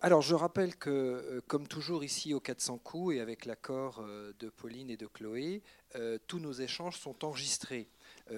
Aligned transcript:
Alors, 0.00 0.22
je 0.22 0.34
rappelle 0.34 0.76
que, 0.76 0.90
euh, 0.90 1.40
comme 1.46 1.66
toujours 1.66 2.04
ici 2.04 2.34
au 2.34 2.40
400 2.40 2.78
coups 2.78 3.16
et 3.16 3.20
avec 3.20 3.44
l'accord 3.44 4.00
euh, 4.00 4.32
de 4.38 4.48
Pauline 4.48 4.90
et 4.90 4.96
de 4.96 5.06
Chloé, 5.06 5.62
euh, 5.96 6.18
tous 6.26 6.38
nos 6.38 6.52
échanges 6.52 6.96
sont 6.96 7.24
enregistrés. 7.24 7.88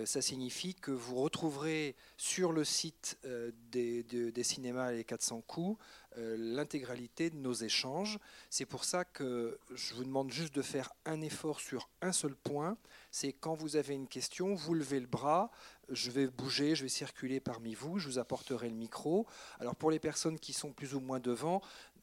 Ça 0.05 0.23
signifie 0.23 0.75
que 0.75 0.91
vous 0.91 1.17
retrouverez 1.17 1.97
sur 2.17 2.53
le 2.53 2.65
site 2.65 3.19
des, 3.71 4.03
des, 4.03 4.43
cinémas 4.43 4.93
et 4.93 5.05
400 5.05 5.43
coups 5.47 5.79
l'intégralité 6.17 7.31
de 7.31 7.37
nos 7.37 7.53
échanges. 7.53 8.19
C'est 8.51 8.67
pour 8.67 8.85
ça 8.85 9.05
que 9.05 9.59
je 9.75 9.95
vous 9.95 10.05
demande 10.05 10.31
juste 10.31 10.55
de 10.55 10.63
faire 10.63 10.93
un 11.05 11.21
effort 11.21 11.61
sur 11.61 11.89
un 12.01 12.13
seul 12.13 12.35
point. 12.35 12.77
C'est 13.11 13.33
quand 13.33 13.55
vous 13.55 13.77
avez 13.77 13.95
une 13.95 14.09
question, 14.09 14.55
vous 14.55 14.75
levez 14.75 15.01
le 15.01 15.07
bras, 15.07 15.51
je 15.91 16.11
vais 16.11 16.27
bouger, 16.27 16.75
je 16.75 16.83
vais 16.83 16.89
circuler 16.89 17.41
parmi 17.41 17.75
vous, 17.75 17.99
je 17.99 18.09
vous 18.09 18.19
apporterai 18.19 18.69
le 18.69 18.75
micro. 18.75 19.27
Alors 19.61 19.77
pour 19.77 19.91
les 19.91 19.99
personnes 19.99 20.39
qui 20.39 20.53
sont 20.53 20.73
plus 20.73 20.95
ou 20.95 21.01
moins 21.01 21.21
devant, 21.21 21.61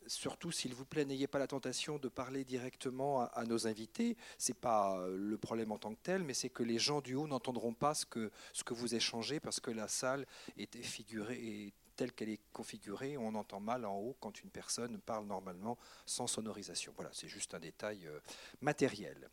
surtout, 0.10 0.52
s'il 0.52 0.74
vous 0.74 0.86
plaît, 0.86 1.06
n'ayez 1.06 1.28
pas 1.28 1.40
la 1.40 1.48
tentation 1.48 1.98
de 1.98 2.10
parler 2.10 2.44
directement 2.44 3.22
à, 3.22 3.46
nos 3.46 3.68
invités. 3.68 4.18
Ce 4.38 4.52
n'est 4.52 4.58
pas 4.58 5.00
euh, 5.00 5.16
le 5.18 5.38
problème 5.38 5.72
en 5.72 5.78
tant 5.78 5.94
que 5.94 6.00
tel, 6.02 6.24
mais 6.24 6.34
c'est 6.34 6.50
que 6.50 6.64
les 6.64 6.80
gens 6.80 7.02
du 7.02 7.16
haut 7.16 7.28
n'entendront 7.28 7.74
pas 7.74 7.94
ce 7.94 8.06
que, 8.06 8.32
vous 8.72 8.96
échangez 8.96 9.40
parce 9.40 9.60
que 9.60 9.72
la 9.72 9.88
salle 9.88 10.26
est 10.58 10.76
figurée 10.82 11.74
telle 12.00 12.14
qu'elle 12.14 12.30
est 12.30 12.40
configurée, 12.54 13.18
on 13.18 13.36
entend 13.36 13.60
mal 13.60 13.86
en 13.86 13.98
haut 13.98 14.16
quand 14.22 14.42
une 14.42 14.50
personne 14.50 15.00
parle 15.00 15.26
normalement 15.26 15.78
sans 16.06 16.28
sonorisation. 16.28 16.94
Voilà, 16.96 17.10
c'est 17.12 17.28
juste 17.28 17.54
un 17.54 17.60
détail 17.60 18.08
euh, 18.08 18.20
matériel. 18.62 19.30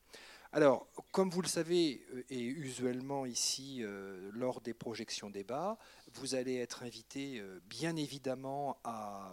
Alors, 0.52 0.86
comme 1.10 1.30
vous 1.30 1.42
le 1.42 1.48
savez, 1.48 2.06
euh, 2.14 2.22
et 2.30 2.40
usuellement 2.40 3.26
ici, 3.26 3.78
euh, 3.80 4.30
lors 4.32 4.60
des 4.60 4.74
projections 4.74 5.30
débats, 5.30 5.78
vous 6.14 6.34
allez 6.34 6.56
être 6.56 6.82
invité 6.82 7.40
euh, 7.40 7.60
bien 7.68 7.96
évidemment 7.96 8.78
à 8.84 9.32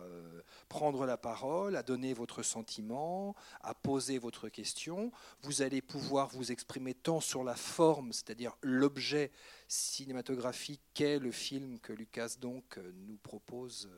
prendre 0.69 1.05
la 1.05 1.17
parole, 1.17 1.75
à 1.75 1.83
donner 1.83 2.13
votre 2.13 2.41
sentiment, 2.43 3.35
à 3.61 3.73
poser 3.73 4.17
votre 4.17 4.49
question. 4.49 5.11
Vous 5.41 5.61
allez 5.61 5.81
pouvoir 5.81 6.29
vous 6.29 6.51
exprimer 6.51 6.93
tant 6.93 7.19
sur 7.19 7.43
la 7.43 7.55
forme, 7.55 8.11
c'est-à-dire 8.11 8.57
l'objet 8.61 9.31
cinématographique 9.67 10.81
qu'est 10.93 11.19
le 11.19 11.31
film 11.31 11.79
que 11.79 11.93
Lucas 11.93 12.35
donc 12.39 12.79
nous 13.07 13.17
propose 13.17 13.89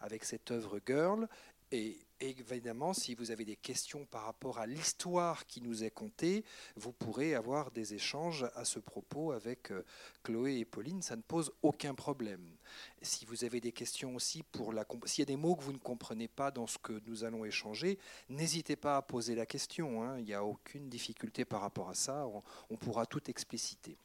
avec 0.00 0.24
cette 0.24 0.50
œuvre 0.50 0.80
Girl, 0.86 1.28
et 1.72 1.98
évidemment, 2.20 2.94
si 2.94 3.14
vous 3.14 3.30
avez 3.30 3.44
des 3.44 3.56
questions 3.56 4.06
par 4.06 4.24
rapport 4.24 4.58
à 4.58 4.66
l'histoire 4.66 5.46
qui 5.46 5.60
nous 5.60 5.84
est 5.84 5.90
contée, 5.90 6.44
vous 6.76 6.92
pourrez 6.92 7.34
avoir 7.34 7.70
des 7.70 7.94
échanges 7.94 8.46
à 8.54 8.64
ce 8.64 8.78
propos 8.78 9.32
avec 9.32 9.70
euh, 9.70 9.84
Chloé 10.22 10.58
et 10.58 10.64
Pauline, 10.64 11.02
ça 11.02 11.16
ne 11.16 11.22
pose 11.22 11.52
aucun 11.62 11.94
problème. 11.94 12.56
Si 13.02 13.26
vous 13.26 13.44
avez 13.44 13.60
des 13.60 13.72
questions 13.72 14.14
aussi 14.14 14.42
pour 14.44 14.72
la 14.72 14.86
s'il 15.04 15.22
y 15.22 15.22
a 15.22 15.26
des 15.26 15.36
mots 15.36 15.56
que 15.56 15.62
vous 15.62 15.72
ne 15.72 15.78
comprenez 15.78 16.28
pas 16.28 16.50
dans 16.50 16.66
ce 16.66 16.78
que 16.78 17.00
nous 17.06 17.24
allons 17.24 17.44
échanger, 17.44 17.98
n'hésitez 18.28 18.76
pas 18.76 18.96
à 18.96 19.02
poser 19.02 19.34
la 19.34 19.46
question, 19.46 20.02
hein. 20.02 20.18
il 20.18 20.24
n'y 20.24 20.34
a 20.34 20.44
aucune 20.44 20.88
difficulté 20.88 21.44
par 21.44 21.60
rapport 21.60 21.90
à 21.90 21.94
ça, 21.94 22.26
on 22.70 22.76
pourra 22.76 23.06
tout 23.06 23.28
expliciter. 23.28 23.96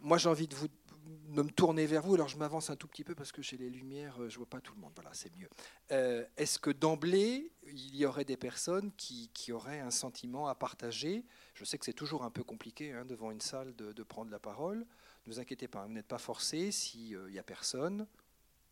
Moi, 0.00 0.16
j'ai 0.18 0.28
envie 0.28 0.46
de 0.46 0.54
vous 0.54 0.68
de 1.08 1.42
me 1.42 1.50
tourner 1.50 1.86
vers 1.86 2.02
vous. 2.02 2.14
Alors 2.14 2.28
je 2.28 2.36
m'avance 2.36 2.70
un 2.70 2.76
tout 2.76 2.86
petit 2.86 3.04
peu 3.04 3.14
parce 3.14 3.32
que 3.32 3.42
chez 3.42 3.56
les 3.56 3.70
lumières, 3.70 4.20
euh, 4.20 4.28
je 4.28 4.36
vois 4.36 4.46
pas 4.46 4.60
tout 4.60 4.74
le 4.74 4.80
monde. 4.80 4.92
Voilà, 4.94 5.10
c'est 5.12 5.34
mieux. 5.36 5.48
Euh, 5.92 6.24
est-ce 6.36 6.58
que 6.58 6.70
d'emblée, 6.70 7.50
il 7.66 7.96
y 7.96 8.04
aurait 8.04 8.24
des 8.24 8.36
personnes 8.36 8.92
qui, 8.96 9.30
auraient 9.52 9.80
un 9.80 9.90
sentiment 9.90 10.48
à 10.48 10.54
partager? 10.54 11.24
Je 11.54 11.64
sais 11.64 11.78
que 11.78 11.84
c'est 11.84 11.92
toujours 11.92 12.24
un 12.24 12.30
peu 12.30 12.44
compliqué 12.44 12.92
hein, 12.92 13.04
devant 13.04 13.30
une 13.30 13.40
salle 13.40 13.74
de, 13.74 14.02
prendre 14.02 14.30
la 14.30 14.38
parole. 14.38 14.78
Ne 15.26 15.32
vous 15.32 15.40
inquiétez 15.40 15.68
pas, 15.68 15.84
vous 15.86 15.92
n'êtes 15.92 16.06
pas 16.06 16.18
forcé 16.18 16.70
s'il 16.70 17.08
n'y 17.08 17.14
euh, 17.14 17.40
a 17.40 17.42
personne. 17.42 18.06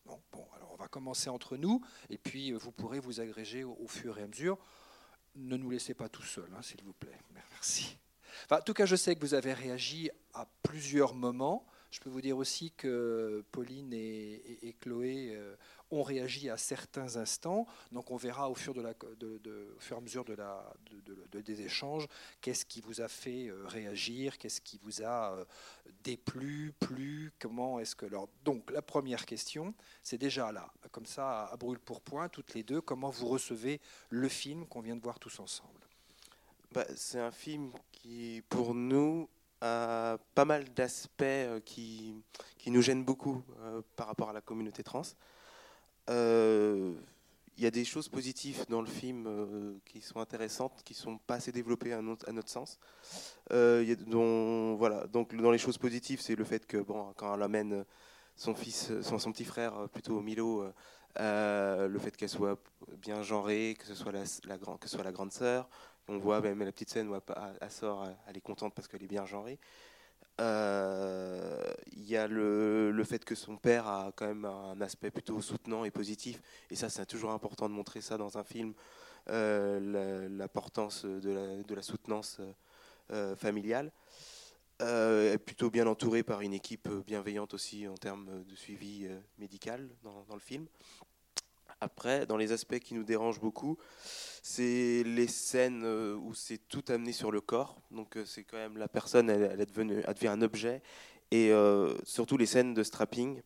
bon, 0.05 0.47
alors 0.55 0.73
on 0.73 0.77
va 0.77 0.89
commencer 0.89 1.31
entre 1.31 1.57
nous 1.57 1.83
et 2.11 2.19
puis 2.19 2.53
vous 2.53 2.73
pourrez 2.73 3.01
vous 3.01 3.21
agréger 3.21 3.65
au, 3.65 3.87
fur 3.87 4.19
et 4.19 4.23
à 4.23 4.27
mesure. 4.27 4.59
Ne 5.35 5.57
nous 5.57 5.71
laissez 5.71 5.95
pas 5.95 6.09
tout 6.09 6.23
seuls, 6.23 6.53
hein, 6.57 6.63
s'il 6.63 6.83
vous 6.83 6.95
plaît. 6.95 7.19
Merci. 7.51 7.99
en 8.51 8.61
tout 8.61 8.73
cas, 8.73 8.87
je 8.87 8.97
sais 8.97 9.15
que 9.15 9.21
vous 9.21 9.35
avez 9.35 9.53
réagi 9.53 10.11
à 10.33 10.47
plusieurs 10.63 11.15
moments. 11.15 11.67
Je 11.97 12.01
peux 12.03 12.11
vous 12.11 12.21
dire 12.21 12.37
aussi 12.37 12.73
que 12.73 13.43
Pauline 13.53 13.91
et, 13.95 14.77
Chloé 14.81 15.35
euh, 15.35 15.57
ont 15.91 16.03
réagi 16.03 16.51
à 16.51 16.59
certains 16.59 17.17
instants. 17.17 17.67
Donc 17.91 18.11
on 18.11 18.17
verra 18.17 18.51
au 18.51 18.55
fur, 18.55 18.75
de 18.75 18.83
la, 18.83 18.91
et 18.91 19.95
à 19.95 20.01
mesure 20.03 20.27
des 21.33 21.63
échanges 21.63 22.07
qu'est-ce 22.43 22.67
qui 22.67 22.83
vous 22.83 23.01
a 23.01 23.09
fait 23.09 23.47
euh, 23.47 23.65
réagir, 23.67 24.37
qu'est-ce 24.37 24.61
qui 24.61 24.79
vous 24.83 25.03
a 25.03 25.39
euh, 25.39 25.45
déplu, 26.05 26.75
plu, 26.79 27.33
comment 27.39 27.81
est-ce 27.81 27.97
que... 27.97 28.05
Alors, 28.05 28.29
donc 28.45 28.71
la 28.71 28.83
première 28.83 29.25
question, 29.25 29.73
c'est 30.03 30.19
déjà 30.19 30.53
là, 30.53 30.71
comme 30.93 31.07
ça, 31.07 31.47
à 31.47 31.57
brûle 31.57 31.79
pour 31.79 32.03
point, 32.03 32.29
toutes 32.29 32.53
les 32.53 32.63
deux, 32.63 32.83
comment 32.83 33.09
vous 33.09 33.29
recevez 33.29 33.81
le 34.11 34.29
film 34.29 34.67
qu'on 34.67 34.83
vient 34.83 34.97
de 34.97 35.03
voir 35.03 35.19
tous 35.19 35.41
ensemble? 35.41 35.81
Bah, 36.73 36.85
C'est 36.95 37.21
un 37.21 37.31
film 37.31 37.73
qui, 37.91 38.43
pour 38.51 38.75
nous, 38.75 39.31
pas 39.61 40.45
mal 40.45 40.65
d'aspects 40.75 41.23
euh, 41.23 41.61
qui, 41.61 42.15
qui, 42.59 42.71
nous 42.71 42.83
gênent 42.83 43.05
beaucoup 43.05 43.43
euh, 43.61 43.83
par 43.97 44.07
rapport 44.07 44.31
à 44.31 44.33
la 44.33 44.41
communauté 44.41 44.83
trans. 44.83 45.03
Euh, 46.11 46.95
il 47.57 47.65
y 47.65 47.67
a 47.67 47.71
des 47.71 47.85
choses 47.87 48.09
positives 48.09 48.67
dans 48.69 48.83
le 48.83 48.87
film 48.87 49.81
qui 49.87 50.03
sont 50.03 50.21
intéressantes, 50.21 50.83
qui 50.85 50.93
sont 50.93 51.17
pas 51.17 51.37
assez 51.37 51.53
développées 51.53 51.95
à 51.95 52.03
notre, 52.03 52.29
à 52.29 52.33
sens. 52.47 52.79
y 53.51 53.97
voilà, 54.77 55.07
donc 55.07 55.35
dans 55.35 55.51
les 55.51 55.57
choses 55.57 55.79
positives, 55.79 56.21
c'est 56.21 56.35
le 56.35 56.45
fait 56.45 56.67
que 56.67 56.77
bon, 56.77 57.15
quand 57.17 57.35
elle 57.35 57.43
amène 57.43 57.87
son 58.37 58.55
fils, 58.55 58.93
son 59.01 59.33
petit 59.33 59.47
frère, 59.47 59.89
plutôt 59.89 60.21
Milo, 60.21 60.67
le 61.19 61.99
fait 61.99 62.15
qu'elle 62.15 62.29
soit 62.29 62.59
bien 62.99 63.23
genrée, 63.23 63.75
que 63.79 63.87
ce 63.87 63.95
soit 63.95 64.13
la, 64.13 64.25
la, 64.45 64.59
que 64.59 64.87
ce 64.87 64.95
soit 64.95 65.05
la 65.05 65.13
grande 65.13 65.33
sœur, 65.33 65.67
on 66.09 66.19
voit 66.19 66.41
même 66.41 66.61
la 66.61 66.73
petite 66.73 66.91
scène 66.91 67.09
où 67.09 67.15
elle 67.61 67.71
sort, 67.71 68.07
elle 68.29 68.37
est 68.37 68.41
contente 68.41 68.75
parce 68.75 68.89
qu'elle 68.89 69.03
est 69.03 69.09
bien 69.09 69.25
genrée. 69.25 69.59
Euh, 70.39 71.73
il 71.93 72.05
y 72.05 72.17
a 72.17 72.27
le, 72.27 73.03
fait 73.05 73.25
que 73.25 73.35
son 73.35 73.57
père 73.57 73.87
a 73.87 74.13
quand 74.15 74.27
même 74.27 74.45
un 74.45 74.81
aspect 74.81 75.11
plutôt 75.11 75.41
soutenant 75.41 75.85
et 75.85 75.91
positif. 75.91 76.43
Et 76.71 76.77
ça, 76.77 76.89
c'est 76.89 77.07
toujours 77.07 77.31
important 77.31 77.69
de 77.69 77.75
montrer 77.75 78.01
ça 78.01 78.17
dans 78.19 78.37
un 78.37 78.45
film, 78.45 78.75
euh, 79.31 80.29
l'importance 80.29 81.05
de 81.05 81.75
la, 81.75 81.83
soutenance 81.83 82.41
euh, 83.13 83.35
familiale. 83.37 83.93
est 84.81 85.39
plutôt 85.39 85.71
bien 85.71 85.87
entouré 85.87 86.23
par 86.23 86.43
une 86.43 86.53
équipe 86.53 86.89
bienveillante 87.07 87.55
aussi 87.55 87.89
en 87.89 87.97
termes 87.97 88.45
de 88.45 88.55
suivi 88.55 89.09
médical 89.39 89.89
dans, 90.03 90.35
le 90.35 90.41
film. 90.41 90.67
Après, 91.81 92.25
dans 92.27 92.37
les 92.37 92.53
aspects 92.53 92.79
qui 92.79 92.95
nous 92.95 93.05
dérangent 93.05 93.41
beaucoup, 93.41 93.77
c'est 94.43 95.03
les 95.05 95.27
scènes 95.27 95.83
euh, 95.85 96.15
où 96.15 96.33
c'est 96.33 96.59
tout 96.69 96.85
amené 96.89 97.13
sur 97.13 97.31
le 97.31 97.41
corps. 97.41 97.81
Donc 97.91 98.17
euh, 98.17 98.25
c'est 98.25 98.45
quand 98.45 98.57
même 98.57 98.79
la 98.79 98.89
personne, 98.89 99.29
elle, 99.29 99.61
est 99.61 99.67
devenue, 99.67 100.03
devient 100.03 100.29
un 100.29 100.41
objet. 100.41 100.83
Et 101.31 101.51
euh, 101.53 101.95
surtout 102.05 102.37
les 102.37 102.47
scènes 102.47 102.73
de 102.73 102.83
strapping. 102.83 103.43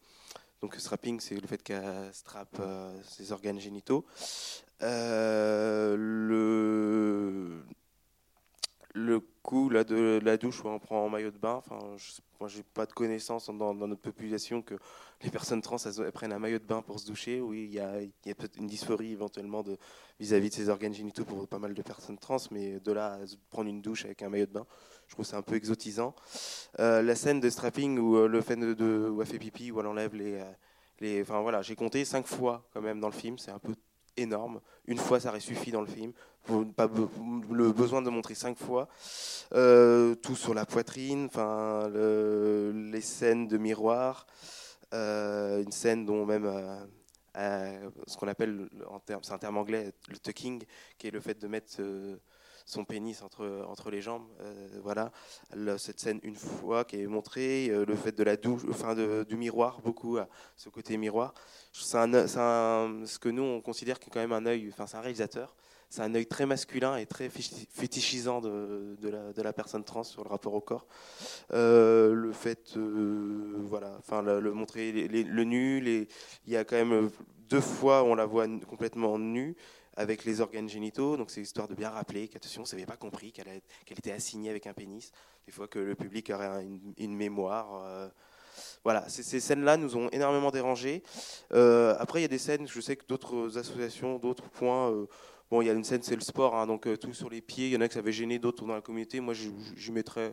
Donc 0.62 0.76
strapping, 0.76 1.18
c'est 1.18 1.40
le 1.40 1.46
fait 1.46 1.62
qu'elle 1.62 2.10
strappe 2.12 2.60
ses 3.02 3.32
organes 3.32 3.58
génitaux. 3.58 4.04
le 4.80 5.88
là, 9.70 9.84
de 9.84 10.20
la 10.22 10.36
douche 10.36 10.64
où 10.64 10.68
on 10.68 10.78
prend 10.78 11.04
en 11.04 11.08
maillot 11.08 11.30
de 11.30 11.38
bain, 11.38 11.54
enfin, 11.54 11.78
je, 11.96 12.20
moi 12.38 12.48
j'ai 12.48 12.62
pas 12.62 12.86
de 12.86 12.92
connaissance 12.92 13.50
dans, 13.50 13.74
notre 13.74 14.00
population 14.00 14.62
que 14.62 14.74
les 15.22 15.30
personnes 15.30 15.60
trans 15.60 15.76
elles, 15.84 16.12
prennent 16.12 16.32
un 16.32 16.38
maillot 16.38 16.58
de 16.58 16.64
bain 16.64 16.82
pour 16.82 16.98
se 17.00 17.06
doucher. 17.06 17.40
Oui, 17.40 17.64
il 17.64 17.74
y 17.74 17.80
a, 17.80 18.00
peut-être 18.34 18.56
une 18.56 18.66
dysphorie 18.66 19.12
éventuellement 19.12 19.62
vis-à-vis 20.18 20.50
de, 20.50 20.54
ces 20.54 20.68
organes 20.68 20.94
génitaux 20.94 21.24
pour 21.24 21.46
pas 21.48 21.58
mal 21.58 21.74
de 21.74 21.82
personnes 21.82 22.18
trans, 22.18 22.38
mais 22.50 22.80
de 22.80 22.92
là 22.92 23.14
à 23.14 23.18
prendre 23.50 23.68
une 23.68 23.82
douche 23.82 24.04
avec 24.04 24.22
un 24.22 24.28
maillot 24.28 24.46
de 24.46 24.52
bain, 24.52 24.66
je 25.06 25.14
trouve 25.14 25.24
c'est 25.24 25.36
un 25.36 25.42
peu 25.42 25.56
exotisant. 25.56 26.14
Euh, 26.78 27.02
la 27.02 27.14
scène 27.14 27.40
de 27.40 27.50
strapping 27.50 27.98
où 27.98 28.16
euh, 28.16 28.28
le 28.28 28.40
fait 28.40 28.56
de, 28.56 29.08
où 29.10 29.22
elle 29.22 29.38
pipi, 29.38 29.70
où 29.70 29.80
elle 29.80 29.86
enlève 29.86 30.14
les, 30.14 30.34
euh, 30.36 30.52
les 31.00 31.22
enfin 31.22 31.40
voilà, 31.40 31.62
j'ai 31.62 31.74
compté 31.74 32.04
cinq 32.04 32.26
fois 32.26 32.68
quand 32.72 32.80
même 32.80 33.00
dans 33.00 33.08
le 33.08 33.14
film, 33.14 33.38
c'est 33.38 33.50
un 33.50 33.58
peu 33.58 33.74
énorme. 34.20 34.60
Une 34.86 34.98
fois, 34.98 35.20
ça 35.20 35.30
aurait 35.30 35.40
suffi 35.40 35.70
dans 35.70 35.80
le 35.80 35.86
film. 35.86 36.12
Pas 36.76 36.88
le 37.50 37.72
besoin 37.72 38.02
de 38.02 38.10
montrer 38.10 38.34
cinq 38.34 38.58
fois. 38.58 38.88
Euh, 39.54 40.14
tout 40.14 40.36
sur 40.36 40.54
la 40.54 40.66
poitrine, 40.66 41.26
enfin, 41.26 41.88
les 41.92 43.00
scènes 43.00 43.46
de 43.48 43.58
miroir. 43.58 44.26
Euh, 44.92 45.62
une 45.62 45.70
scène 45.72 46.04
dont 46.04 46.26
même 46.26 46.50
euh, 47.36 47.90
ce 48.06 48.16
qu'on 48.16 48.26
appelle, 48.26 48.68
en 48.88 49.00
c'est 49.22 49.32
un 49.32 49.38
terme 49.38 49.56
anglais, 49.56 49.92
le 50.08 50.18
tucking, 50.18 50.62
qui 50.98 51.06
est 51.06 51.10
le 51.10 51.20
fait 51.20 51.38
de 51.38 51.46
mettre 51.46 51.80
son 52.70 52.84
pénis 52.84 53.22
entre, 53.22 53.64
entre 53.68 53.90
les 53.90 54.00
jambes. 54.00 54.26
voilà, 54.82 55.12
cette 55.78 56.00
scène 56.00 56.20
une 56.22 56.36
fois 56.36 56.84
qui 56.84 57.00
est 57.00 57.06
montrée, 57.06 57.68
le 57.68 57.96
fait 57.96 58.12
de 58.12 58.22
la 58.22 58.36
douche, 58.36 58.62
enfin 58.70 58.94
du 58.94 59.36
miroir, 59.36 59.80
beaucoup 59.82 60.18
ce 60.56 60.68
côté 60.68 60.96
miroir. 60.96 61.34
C'est 61.72 61.98
ce 61.98 63.18
que 63.18 63.28
nous 63.28 63.42
on 63.42 63.60
considère 63.60 64.00
que 64.00 64.10
quand 64.10 64.20
même 64.20 64.32
un 64.32 64.46
œil, 64.46 64.68
enfin 64.72 64.86
c'est 64.86 64.96
un 64.96 65.00
réalisateur 65.00 65.54
c'est 65.90 66.02
un 66.02 66.14
œil 66.14 66.26
très 66.26 66.46
masculin 66.46 66.96
et 66.96 67.04
très 67.04 67.28
fétichisant 67.28 68.40
de, 68.40 68.96
de, 69.00 69.42
la, 69.42 69.52
personne 69.52 69.82
trans 69.82 70.04
sur 70.04 70.22
le 70.22 70.30
rapport 70.30 70.54
au 70.54 70.60
corps. 70.60 70.86
Euh, 71.52 72.14
le 72.14 72.32
fait, 72.32 72.74
euh, 72.76 73.56
voilà, 73.64 73.96
enfin, 73.98 74.22
le, 74.22 74.52
montrer 74.52 74.92
le 74.92 75.44
nu, 75.44 76.06
il 76.46 76.52
y 76.52 76.56
a 76.56 76.64
quand 76.64 76.76
même 76.76 77.10
deux 77.48 77.60
fois 77.60 78.04
où 78.04 78.06
on 78.06 78.14
la 78.14 78.24
voit 78.24 78.46
complètement 78.68 79.18
nue 79.18 79.56
avec 80.00 80.24
les 80.24 80.40
organes 80.40 80.68
génitaux. 80.68 81.16
Donc 81.16 81.30
c'est 81.30 81.40
histoire 81.40 81.68
de 81.68 81.74
bien 81.74 81.90
rappeler 81.90 82.28
qu'attention, 82.28 82.62
on 82.66 82.76
n'avait 82.76 82.86
pas 82.86 82.96
compris 82.96 83.32
qu'elle 83.32 83.60
était 83.90 84.12
assignée 84.12 84.50
avec 84.50 84.66
un 84.66 84.72
pénis. 84.72 85.12
Des 85.46 85.52
fois 85.52 85.68
que 85.68 85.78
le 85.78 85.94
public 85.94 86.30
aurait 86.30 86.66
une, 86.98 87.14
mémoire. 87.14 87.82
Euh, 87.84 88.08
voilà, 88.84 89.08
ces, 89.08 89.40
scènes-là 89.40 89.76
nous 89.76 89.96
ont 89.96 90.08
énormément 90.10 90.50
dérangés. 90.50 91.02
après, 91.50 92.20
il 92.20 92.22
y 92.22 92.24
a 92.24 92.28
des 92.28 92.38
scènes, 92.38 92.66
je 92.68 92.80
sais 92.80 92.96
que 92.96 93.06
d'autres 93.06 93.58
associations, 93.58 94.18
d'autres 94.18 94.48
points 94.50 94.92
Bon, 95.50 95.62
il 95.62 95.66
y 95.66 95.70
a 95.70 95.72
une 95.72 95.82
scène, 95.82 96.02
c'est 96.02 96.14
le 96.14 96.20
sport, 96.20 96.54
hein, 96.54 96.64
donc 96.68 96.86
euh, 96.86 96.96
tout 96.96 97.12
sur 97.12 97.28
les 97.28 97.40
pieds. 97.40 97.66
Il 97.66 97.72
y 97.72 97.76
en 97.76 97.80
a 97.80 97.88
qui 97.88 97.94
ça 97.94 97.98
avait 97.98 98.12
gêné, 98.12 98.38
d'autres 98.38 98.64
dans 98.64 98.74
la 98.74 98.80
communauté. 98.80 99.18
Moi, 99.18 99.34
je, 99.34 99.90
mettrais 99.90 100.32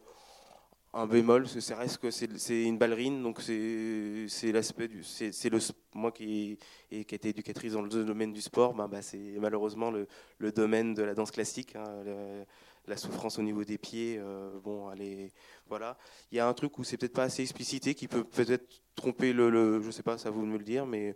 un 0.98 1.06
bémol, 1.06 1.48
c'est 1.48 1.74
reste 1.76 2.00
que 2.00 2.10
c'est 2.10 2.64
une 2.64 2.78
ballerine, 2.78 3.22
donc 3.22 3.40
c'est 3.42 4.52
l'aspect 4.52 4.88
du, 4.88 5.04
c'est 5.04 5.50
le 5.50 5.60
moi 5.94 6.12
qui 6.12 6.58
ai, 6.92 7.06
qui 7.06 7.16
été 7.16 7.30
éducatrice 7.30 7.74
dans 7.74 7.84
le 7.84 7.90
domaine 7.90 8.34
du 8.34 8.42
sport, 8.42 8.74
bah, 8.74 8.88
bah, 8.88 9.02
c'est 9.02 9.36
malheureusement 9.40 9.92
le, 9.92 10.08
le, 10.40 10.52
domaine 10.52 10.96
de 10.96 11.04
la 11.04 11.14
danse 11.14 11.32
classique, 11.32 11.76
hein, 11.76 12.04
la 12.88 12.98
souffrance 12.98 13.38
au 13.38 13.44
niveau 13.44 13.64
des 13.64 13.78
pieds, 13.78 14.18
euh, 14.20 14.50
bon, 14.64 14.88
allez, 14.88 15.32
voilà. 15.68 15.98
Il 16.32 16.38
y 16.38 16.40
a 16.40 16.48
un 16.48 16.54
truc 16.54 16.80
où 16.80 16.84
c'est 16.84 16.98
peut-être 16.98 17.14
pas 17.14 17.24
assez 17.24 17.44
explicité, 17.44 17.94
qui 17.94 18.08
peut 18.08 18.24
peut-être 18.24 18.82
tromper 18.96 19.34
le, 19.34 19.50
le, 19.52 19.82
je 19.82 19.92
sais 19.92 20.04
pas, 20.04 20.18
ça 20.18 20.32
vous 20.32 20.46
me 20.46 20.58
le 20.58 20.64
dire, 20.64 20.88
mais 20.88 21.16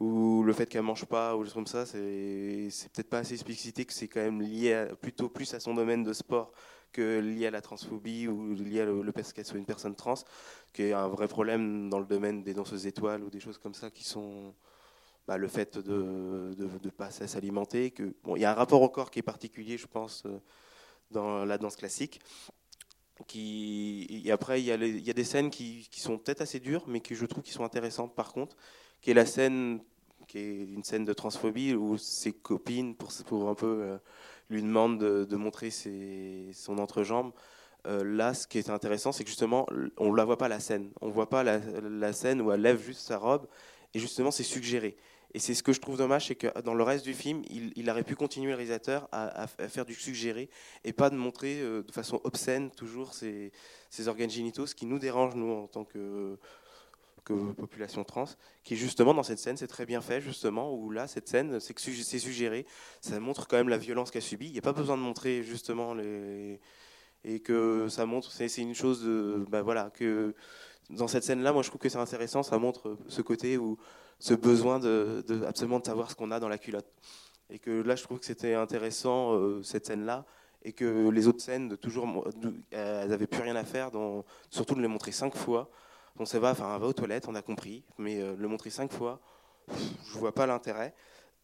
ou 0.00 0.42
le 0.42 0.52
fait 0.52 0.66
qu'elle 0.66 0.82
mange 0.82 1.06
pas, 1.06 1.36
ou 1.36 1.44
choses 1.44 1.54
comme 1.54 1.66
ça, 1.66 1.86
c'est 1.86 2.68
peut-être 2.92 3.08
pas 3.08 3.18
assez 3.18 3.34
explicité 3.34 3.84
que 3.86 3.92
c'est 3.92 4.08
quand 4.08 4.20
même 4.20 4.42
lié 4.42 4.86
plutôt 5.00 5.28
plus 5.28 5.54
à 5.54 5.60
son 5.60 5.72
domaine 5.72 6.02
de 6.02 6.12
sport 6.12 6.52
que 6.94 7.20
lié 7.20 7.48
à 7.48 7.50
la 7.50 7.60
transphobie 7.60 8.28
ou 8.28 8.54
lié 8.54 8.80
à 8.80 8.84
le, 8.86 9.12
fait 9.12 9.30
qu'elle 9.34 9.44
soit 9.44 9.58
une 9.58 9.66
personne 9.66 9.94
trans, 9.94 10.14
qui 10.72 10.84
est 10.84 10.92
un 10.94 11.08
vrai 11.08 11.28
problème 11.28 11.90
dans 11.90 11.98
le 11.98 12.06
domaine 12.06 12.42
des 12.42 12.54
danseuses 12.54 12.86
étoiles 12.86 13.22
ou 13.22 13.30
des 13.30 13.40
choses 13.40 13.58
comme 13.58 13.74
ça 13.74 13.90
qui 13.90 14.04
sont 14.04 14.54
bah, 15.26 15.36
le 15.36 15.48
fait 15.48 15.76
de 15.76 16.54
ne 16.56 16.90
pas 16.90 17.10
s'alimenter. 17.10 17.90
Que, 17.90 18.14
bon, 18.22 18.36
il 18.36 18.40
y 18.40 18.44
a 18.46 18.52
un 18.52 18.54
rapport 18.54 18.80
au 18.80 18.88
corps 18.88 19.10
qui 19.10 19.18
est 19.18 19.22
particulier, 19.22 19.76
je 19.76 19.86
pense, 19.86 20.22
euh, 20.24 20.38
dans 21.10 21.44
la 21.44 21.58
danse 21.58 21.76
classique. 21.76 22.20
Qui, 23.28 24.22
et 24.24 24.32
après, 24.32 24.60
il 24.60 24.64
y, 24.64 24.72
a 24.72 24.76
y 24.76 25.10
a 25.10 25.12
des 25.12 25.24
scènes 25.24 25.50
qui, 25.50 25.88
qui 25.90 26.00
sont 26.00 26.18
peut-être 26.18 26.40
assez 26.40 26.58
dures, 26.58 26.84
mais 26.88 27.00
qui 27.00 27.14
je 27.14 27.26
trouve 27.26 27.44
qui 27.44 27.52
sont 27.52 27.64
intéressantes 27.64 28.14
par 28.14 28.32
contre 28.32 28.56
qui 29.04 29.10
est 29.10 29.14
la 29.14 29.26
scène, 29.26 29.80
qui 30.26 30.38
est 30.38 30.64
une 30.64 30.82
scène 30.82 31.04
de 31.04 31.12
transphobie 31.12 31.74
où 31.74 31.98
ses 31.98 32.32
copines, 32.32 32.96
pour, 32.96 33.12
pour 33.26 33.50
un 33.50 33.54
peu, 33.54 33.82
euh, 33.82 33.98
lui 34.50 34.62
demandent 34.62 34.98
de, 34.98 35.36
montrer 35.36 35.70
son 35.70 36.78
entrejambe. 36.78 37.32
Euh, 37.86 38.02
là, 38.02 38.32
ce 38.32 38.46
qui 38.46 38.58
est 38.58 38.70
intéressant, 38.70 39.12
c'est 39.12 39.24
que 39.24 39.30
justement, 39.30 39.66
on 39.98 40.10
ne 40.10 40.16
la 40.16 40.24
voit 40.24 40.38
pas 40.38 40.48
la 40.48 40.60
scène. 40.60 40.90
On 41.00 41.08
ne 41.08 41.12
voit 41.12 41.28
pas 41.28 41.42
la, 41.42 42.12
scène 42.12 42.40
où 42.40 42.50
elle 42.50 42.62
lève 42.62 42.82
juste 42.82 43.00
sa 43.00 43.18
robe, 43.18 43.46
et 43.92 43.98
justement, 43.98 44.30
c'est 44.30 44.42
suggéré. 44.42 44.96
Et 45.34 45.40
c'est 45.40 45.54
ce 45.54 45.64
que 45.64 45.72
je 45.72 45.80
trouve 45.80 45.98
dommage, 45.98 46.28
c'est 46.28 46.36
que 46.36 46.60
dans 46.60 46.74
le 46.74 46.84
reste 46.84 47.04
du 47.04 47.12
film, 47.12 47.42
il, 47.50 47.90
aurait 47.90 48.04
pu 48.04 48.14
continuer 48.14 48.50
le 48.50 48.56
réalisateur 48.56 49.08
à, 49.10 49.48
faire 49.48 49.84
du 49.84 49.94
suggéré 49.94 50.48
et 50.84 50.92
pas 50.92 51.10
de 51.10 51.16
montrer 51.16 51.60
euh, 51.60 51.82
de 51.82 51.90
façon 51.90 52.20
obscène 52.22 52.70
toujours 52.70 53.14
ses, 53.14 53.50
organes 54.06 54.30
génitaux, 54.30 54.66
ce 54.66 54.76
qui 54.76 54.86
nous 54.86 55.00
dérange, 55.00 55.34
nous, 55.34 55.50
en 55.50 55.66
tant 55.66 55.84
que 55.84 56.38
que 57.24 57.52
population 57.52 58.04
trans, 58.04 58.26
qui 58.62 58.76
justement 58.76 59.14
dans 59.14 59.22
cette 59.22 59.38
scène, 59.38 59.56
c'est 59.56 59.66
très 59.66 59.86
bien 59.86 60.00
fait 60.00 60.20
justement, 60.20 60.74
où 60.74 60.90
là, 60.90 61.06
cette 61.06 61.28
scène, 61.28 61.58
c'est 61.60 61.78
suggéré, 61.78 62.66
ça 63.00 63.18
montre 63.20 63.46
quand 63.48 63.56
même 63.56 63.68
la 63.68 63.78
violence 63.78 64.10
qu'elle 64.10 64.22
subit. 64.22 64.46
Il 64.46 64.52
n'y 64.52 64.58
a 64.58 64.62
pas 64.62 64.72
besoin 64.72 64.96
de 64.96 65.02
montrer 65.02 65.42
justement 65.42 65.94
les 65.94 66.60
et 67.24 67.40
que 67.40 67.88
ça 67.88 68.04
montre, 68.04 68.30
c'est 68.30 68.48
une 68.58 68.74
chose, 68.74 69.02
de, 69.02 69.46
bah 69.48 69.62
voilà, 69.62 69.90
que 69.90 70.34
dans 70.90 71.08
cette 71.08 71.24
scène-là, 71.24 71.52
moi 71.52 71.62
je 71.62 71.68
trouve 71.68 71.80
que 71.80 71.88
c'est 71.88 71.98
intéressant, 71.98 72.42
ça 72.42 72.58
montre 72.58 72.98
ce 73.08 73.22
côté 73.22 73.56
où 73.56 73.78
ce 74.18 74.34
besoin 74.34 74.78
de, 74.78 75.24
absolument 75.46 75.80
de 75.80 75.86
savoir 75.86 76.10
ce 76.10 76.16
qu'on 76.16 76.30
a 76.30 76.38
dans 76.38 76.48
la 76.48 76.58
culotte. 76.58 76.92
Et 77.50 77.58
que 77.58 77.70
là, 77.70 77.96
je 77.96 78.02
trouve 78.02 78.18
que 78.18 78.26
c'était 78.26 78.54
intéressant 78.54 79.34
euh, 79.34 79.62
cette 79.62 79.86
scène-là, 79.86 80.24
et 80.62 80.72
que 80.72 81.10
les 81.10 81.28
autres 81.28 81.42
scènes, 81.42 81.68
de 81.68 81.76
toujours, 81.76 82.06
elles 82.70 83.08
n'avaient 83.08 83.26
plus 83.26 83.42
rien 83.42 83.56
à 83.56 83.64
faire, 83.64 83.90
dans, 83.90 84.24
surtout 84.50 84.74
de 84.74 84.80
les 84.80 84.88
montrer 84.88 85.12
cinq 85.12 85.34
fois. 85.36 85.70
On 86.18 86.24
ça 86.24 86.38
va, 86.38 86.52
enfin, 86.52 86.78
va 86.78 86.86
aux 86.86 86.92
toilettes, 86.92 87.26
on 87.26 87.34
a 87.34 87.42
compris, 87.42 87.84
mais 87.98 88.20
euh, 88.20 88.36
le 88.38 88.46
montrer 88.46 88.70
cinq 88.70 88.92
fois, 88.92 89.20
je 89.68 90.18
vois 90.18 90.32
pas 90.32 90.46
l'intérêt. 90.46 90.94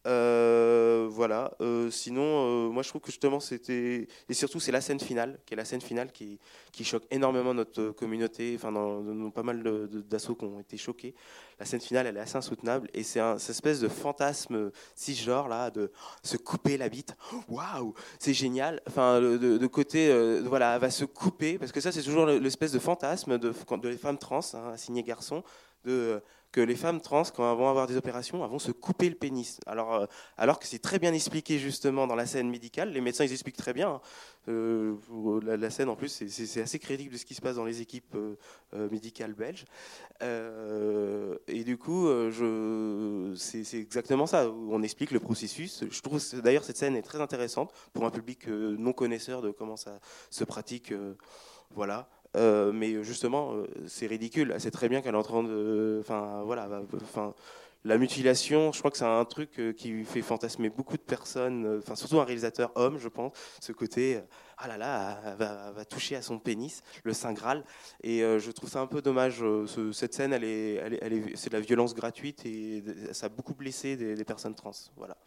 Euh, 0.07 1.07
voilà. 1.11 1.51
Euh, 1.61 1.91
sinon, 1.91 2.23
euh, 2.23 2.69
moi 2.69 2.81
je 2.81 2.89
trouve 2.89 3.01
que 3.01 3.11
justement 3.11 3.39
c'était 3.39 4.07
et 4.29 4.33
surtout 4.33 4.59
c'est 4.59 4.71
la 4.71 4.81
scène 4.81 4.99
finale, 4.99 5.39
qui 5.45 5.53
est 5.53 5.57
la 5.57 5.65
scène 5.65 5.81
finale 5.81 6.11
qui, 6.11 6.39
qui 6.71 6.83
choque 6.83 7.03
énormément 7.11 7.53
notre 7.53 7.91
communauté. 7.91 8.53
Enfin, 8.55 8.71
dans, 8.71 9.29
pas 9.29 9.43
mal 9.43 9.61
d'assauts 10.09 10.35
qui 10.35 10.45
ont 10.45 10.59
été 10.59 10.77
choqués. 10.77 11.13
La 11.59 11.65
scène 11.65 11.81
finale, 11.81 12.07
elle 12.07 12.17
est 12.17 12.21
assez 12.21 12.37
insoutenable 12.37 12.89
et 12.93 13.03
c'est 13.03 13.19
un 13.19 13.37
cette 13.37 13.51
espèce 13.51 13.79
de 13.79 13.87
fantasme 13.87 14.71
si 14.95 15.13
genre 15.13 15.47
là 15.47 15.69
de 15.69 15.91
se 16.23 16.37
couper 16.37 16.77
la 16.77 16.89
bite. 16.89 17.15
Waouh, 17.47 17.93
c'est 18.17 18.33
génial. 18.33 18.81
Enfin, 18.87 19.21
de, 19.21 19.37
de 19.37 19.67
côté, 19.67 20.11
voilà, 20.41 20.75
elle 20.75 20.81
va 20.81 20.89
se 20.89 21.05
couper 21.05 21.59
parce 21.59 21.71
que 21.71 21.79
ça 21.79 21.91
c'est 21.91 22.01
toujours 22.01 22.25
l'espèce 22.25 22.71
de 22.71 22.79
fantasme 22.79 23.37
de, 23.37 23.51
de 23.51 23.89
les 23.89 23.97
femmes 23.97 24.17
trans, 24.17 24.39
hein, 24.55 24.71
assignées 24.73 25.03
garçons, 25.03 25.43
de 25.85 26.21
que 26.51 26.59
les 26.61 26.75
femmes 26.75 26.99
trans, 26.99 27.23
quand 27.23 27.49
elles 27.49 27.57
vont 27.57 27.69
avoir 27.69 27.87
des 27.87 27.95
opérations, 27.95 28.43
elles 28.43 28.49
vont 28.49 28.59
se 28.59 28.71
couper 28.71 29.09
le 29.09 29.15
pénis. 29.15 29.59
Alors, 29.65 29.93
euh, 29.93 30.05
alors 30.37 30.59
que 30.59 30.67
c'est 30.67 30.79
très 30.79 30.99
bien 30.99 31.13
expliqué 31.13 31.59
justement 31.59 32.07
dans 32.07 32.15
la 32.15 32.25
scène 32.25 32.49
médicale, 32.49 32.91
les 32.91 33.01
médecins 33.01 33.23
ils 33.23 33.31
expliquent 33.31 33.57
très 33.57 33.73
bien. 33.73 33.89
Hein. 33.89 34.01
Euh, 34.49 34.95
la, 35.43 35.69
scène 35.69 35.87
en 35.87 35.95
plus, 35.95 36.23
c'est 36.27 36.61
assez 36.61 36.79
crédible 36.79 37.13
de 37.13 37.17
ce 37.17 37.25
qui 37.25 37.35
se 37.35 37.41
passe 37.41 37.55
dans 37.55 37.63
les 37.63 37.81
équipes 37.81 38.15
euh, 38.15 38.89
médicales 38.89 39.33
belges. 39.33 39.65
et 40.21 41.63
du 41.63 41.77
coup, 41.77 42.09
c'est 43.35 43.73
exactement 43.73 44.25
ça. 44.25 44.49
On 44.49 44.81
explique 44.81 45.11
le 45.11 45.19
processus. 45.19 45.83
Je 45.89 46.01
trouve 46.01 46.19
d'ailleurs 46.41 46.63
cette 46.63 46.77
scène 46.77 46.95
est 46.95 47.01
très 47.01 47.21
intéressante 47.21 47.71
pour 47.93 48.05
un 48.05 48.11
public 48.11 48.47
non 48.47 48.93
connaisseur 48.93 49.41
de 49.41 49.51
comment 49.51 49.77
ça 49.77 49.99
se 50.29 50.43
pratique. 50.43 50.93
voilà. 51.69 52.09
Euh, 52.37 52.71
mais 52.71 53.03
justement, 53.03 53.53
euh, 53.53 53.67
c'est 53.87 54.07
ridicule. 54.07 54.55
C'est 54.59 54.71
très 54.71 54.89
bien 54.89 55.01
qu'elle 55.01 55.15
est 55.15 55.17
en 55.17 55.23
train 55.23 55.43
de. 55.43 55.97
Enfin, 56.01 56.43
voilà. 56.45 56.69
Enfin, 56.95 57.33
la 57.83 57.97
mutilation, 57.97 58.71
je 58.71 58.79
crois 58.79 58.91
que 58.91 58.97
c'est 58.97 59.05
un 59.05 59.25
truc 59.25 59.59
euh, 59.59 59.73
qui 59.73 60.03
fait 60.05 60.21
fantasmer 60.21 60.69
beaucoup 60.69 60.97
de 60.97 61.01
personnes, 61.01 61.79
enfin 61.79 61.95
surtout 61.95 62.19
un 62.19 62.25
réalisateur 62.25 62.71
homme, 62.75 62.99
je 62.99 63.07
pense, 63.07 63.33
ce 63.59 63.71
côté, 63.71 64.19
ah 64.57 64.67
là 64.67 64.77
là, 64.77 65.19
elle 65.25 65.73
va, 65.73 65.85
toucher 65.85 66.15
à 66.15 66.21
son 66.21 66.37
pénis, 66.37 66.83
le 67.03 67.13
Saint 67.13 67.33
Graal, 67.33 67.65
et 68.03 68.19
je 68.19 68.51
trouve 68.51 68.69
ça 68.69 68.81
un 68.81 68.87
peu 68.87 69.01
dommage. 69.01 69.43
cette 69.93 70.13
scène, 70.13 70.31
elle 70.31 70.43
est, 70.43 70.75
elle 70.75 71.13
est, 71.13 71.35
c'est 71.35 71.49
de 71.49 71.57
la 71.57 71.61
violence 71.61 71.95
gratuite 71.95 72.45
et 72.45 72.83
ça 73.13 73.25
a 73.25 73.29
beaucoup 73.29 73.55
blessé 73.55 73.95
des, 73.95 74.13
des 74.13 74.25
personnes 74.25 74.53
trans. 74.53 74.71
Voilà. 74.95 75.17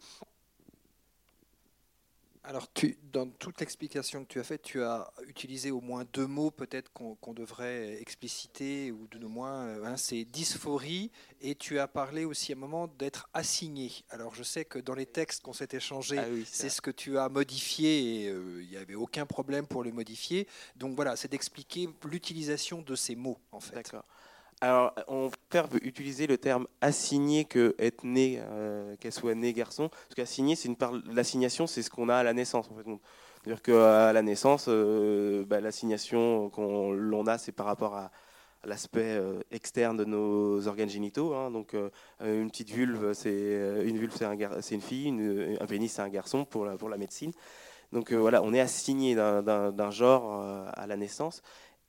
Alors, 2.47 2.71
tu, 2.71 2.95
dans 3.11 3.27
toute 3.27 3.59
l'explication 3.59 4.23
que 4.23 4.29
tu 4.31 4.39
as 4.39 4.43
faite, 4.43 4.61
tu 4.61 4.83
as 4.83 5.11
utilisé 5.27 5.71
au 5.71 5.81
moins 5.81 6.05
deux 6.13 6.27
mots 6.27 6.51
peut-être 6.51 6.91
qu'on 6.93 7.33
devrait 7.33 7.99
expliciter, 7.99 8.91
ou 8.91 9.07
de 9.07 9.25
moins, 9.25 9.65
euh, 9.65 9.85
hein, 9.85 9.97
c'est 9.97 10.25
dysphorie, 10.25 11.11
et 11.41 11.55
tu 11.55 11.79
as 11.79 11.87
parlé 11.87 12.23
aussi 12.23 12.53
à 12.53 12.55
un 12.55 12.59
moment 12.59 12.87
d'être 12.87 13.27
assigné. 13.33 13.91
Alors, 14.11 14.35
je 14.35 14.43
sais 14.43 14.63
que 14.63 14.77
dans 14.77 14.93
les 14.93 15.07
textes 15.07 15.41
qu'on 15.41 15.53
s'est 15.53 15.69
échangés, 15.71 16.19
ah 16.19 16.27
c'est 16.45 16.69
ce 16.69 16.81
que 16.81 16.91
tu 16.91 17.17
as 17.17 17.29
modifié, 17.29 18.25
et 18.25 18.29
euh, 18.29 18.61
il 18.61 18.69
n'y 18.69 18.77
avait 18.77 18.93
aucun 18.93 19.25
problème 19.25 19.65
pour 19.65 19.83
le 19.83 19.91
modifier. 19.91 20.47
Donc 20.75 20.95
voilà, 20.95 21.15
c'est 21.15 21.31
d'expliquer 21.31 21.89
l'utilisation 22.05 22.83
de 22.83 22.95
ces 22.95 23.15
mots, 23.15 23.39
en 23.51 23.59
fait. 23.59 23.73
D'accord. 23.73 24.05
Alors, 24.61 24.93
on 25.07 25.29
préfère 25.49 25.67
utiliser 25.81 26.27
le 26.27 26.37
terme 26.37 26.67
assigné 26.79 27.45
que 27.45 27.75
être 27.77 28.03
né, 28.03 28.39
euh, 28.41 28.95
qu'elle 28.97 29.11
soit 29.11 29.35
née 29.35 29.53
garçon. 29.53 29.89
Parce 29.89 30.15
qu'assigné, 30.15 30.55
c'est 30.55 30.69
une 30.69 30.77
part. 30.77 30.93
L'assignation, 31.11 31.67
c'est 31.67 31.81
ce 31.81 31.89
qu'on 31.89 32.07
a 32.09 32.15
à 32.15 32.23
la 32.23 32.33
naissance. 32.33 32.69
En 32.71 32.75
fait. 32.75 32.89
C'est-à-dire 33.43 33.61
qu'à 33.61 34.13
la 34.13 34.21
naissance, 34.21 34.65
euh, 34.69 35.43
bah, 35.45 35.59
l'assignation 35.59 36.49
qu'on 36.49 36.91
l'on 36.93 37.27
a, 37.27 37.37
c'est 37.37 37.51
par 37.51 37.65
rapport 37.65 37.95
à, 37.95 38.11
l'aspect 38.63 39.01
euh, 39.03 39.41
externe 39.51 39.97
de 39.97 40.05
nos 40.05 40.67
organes 40.67 40.89
génitaux. 40.89 41.35
Hein. 41.35 41.51
Donc, 41.51 41.75
une 42.23 42.49
petite 42.49 42.71
vulve, 42.71 43.13
c'est 43.13 43.83
une 43.85 43.97
vulve, 43.97 44.15
c'est 44.15 44.75
une 44.75 44.81
fille, 44.81 45.09
un 45.59 45.65
pénis, 45.67 45.91
c'est 45.91 46.01
un 46.01 46.09
garçon 46.09 46.45
pour 46.45 46.65
la, 46.65 46.77
pour 46.77 46.89
la 46.89 46.97
médecine. 46.97 47.31
Donc 47.91 48.11
voilà, 48.11 48.41
on 48.41 48.53
est 48.53 48.59
assigné 48.59 49.13
d'un 49.13 49.91
genre 49.91 50.41
à 50.73 50.87
la 50.87 50.97
naissance. 50.97 51.43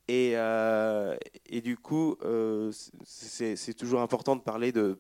Et, 0.09 0.33
euh, 0.35 1.17
et 1.47 1.61
du 1.61 1.77
coup, 1.77 2.17
euh, 2.23 2.71
c'est 3.05 3.75
toujours 3.75 4.01
important 4.01 4.37
de 4.37 4.41
parler 4.41 4.73
de 4.73 4.99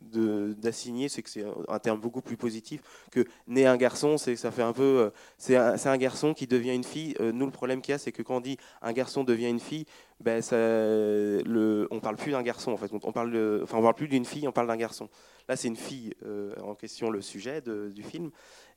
d'assigner, 0.00 1.08
c'est 1.08 1.22
que 1.22 1.30
c'est 1.30 1.44
un 1.68 1.78
terme 1.78 2.00
beaucoup 2.00 2.22
plus 2.22 2.36
positif 2.36 2.82
que 3.12 3.24
né 3.46 3.66
un 3.66 3.76
garçon, 3.76 4.18
c'est 4.18 4.34
ça 4.34 4.50
fait 4.50 4.62
un 4.62 4.72
peu, 4.72 4.82
euh, 4.82 5.10
c'est 5.38 5.56
un, 5.56 5.96
garçon 5.96 6.34
qui 6.34 6.48
devient 6.48 6.74
une 6.74 6.82
fille. 6.82 7.14
Nous, 7.20 7.46
le 7.46 7.52
problème 7.52 7.80
qu'il 7.80 7.92
y 7.92 7.94
a, 7.94 7.98
c'est 7.98 8.10
que 8.10 8.20
quand 8.22 8.38
on 8.38 8.40
dit 8.40 8.56
un 8.82 8.92
garçon 8.92 9.22
devient 9.22 9.48
une 9.48 9.60
fille, 9.60 9.86
ben 10.18 10.42
ça, 10.42 10.56
on 10.56 12.00
parle 12.00 12.16
plus 12.16 12.32
d'un 12.32 12.42
garçon 12.42 12.72
en 12.72 12.76
fait. 12.76 12.90
On 12.92 13.12
parle, 13.12 13.60
enfin 13.62 13.78
on 13.78 13.82
parle 13.82 13.94
plus 13.94 14.08
d'une 14.08 14.24
fille, 14.24 14.48
on 14.48 14.52
parle 14.52 14.66
d'un 14.66 14.76
garçon. 14.76 15.08
Là, 15.48 15.54
c'est 15.54 15.68
une 15.68 15.76
fille 15.76 16.12
en 16.60 16.74
question 16.74 17.08
le 17.08 17.20
sujet 17.20 17.62
du 17.62 18.02
film. 18.02 18.32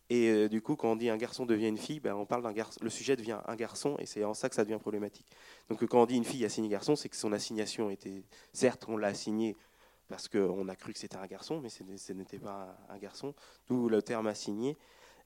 Et 0.09 0.49
du 0.49 0.61
coup, 0.61 0.75
quand 0.75 0.91
on 0.91 0.95
dit 0.95 1.09
un 1.09 1.17
garçon 1.17 1.47
devient 1.47 1.67
une 1.67 1.79
fille, 1.79 1.99
ben, 1.99 2.13
on 2.13 2.27
parle 2.27 2.43
d'un 2.43 2.51
garçon. 2.51 2.79
Le 2.83 2.91
sujet 2.91 3.15
devient 3.15 3.39
un 3.47 3.55
garçon, 3.55 3.95
et 3.97 4.05
c'est 4.05 4.23
en 4.23 4.35
ça 4.35 4.49
que 4.49 4.55
ça 4.55 4.63
devient 4.63 4.77
problématique. 4.79 5.25
Donc, 5.69 5.83
quand 5.85 6.01
on 6.01 6.05
dit 6.05 6.15
une 6.15 6.25
fille 6.25 6.45
assignée 6.45 6.69
garçon, 6.69 6.95
c'est 6.95 7.09
que 7.09 7.15
son 7.15 7.33
assignation 7.33 7.89
était, 7.89 8.23
certes, 8.53 8.85
on 8.87 8.97
l'a 8.97 9.07
assignée 9.07 9.55
parce 10.07 10.27
qu'on 10.27 10.67
a 10.67 10.75
cru 10.75 10.93
que 10.93 10.99
c'était 10.99 11.17
un 11.17 11.25
garçon, 11.25 11.59
mais 11.59 11.69
ce 11.69 12.13
n'était 12.13 12.39
pas 12.39 12.77
un 12.89 12.97
garçon, 12.97 13.33
d'où 13.67 13.89
le 13.89 14.01
terme 14.01 14.27
assigné. 14.27 14.77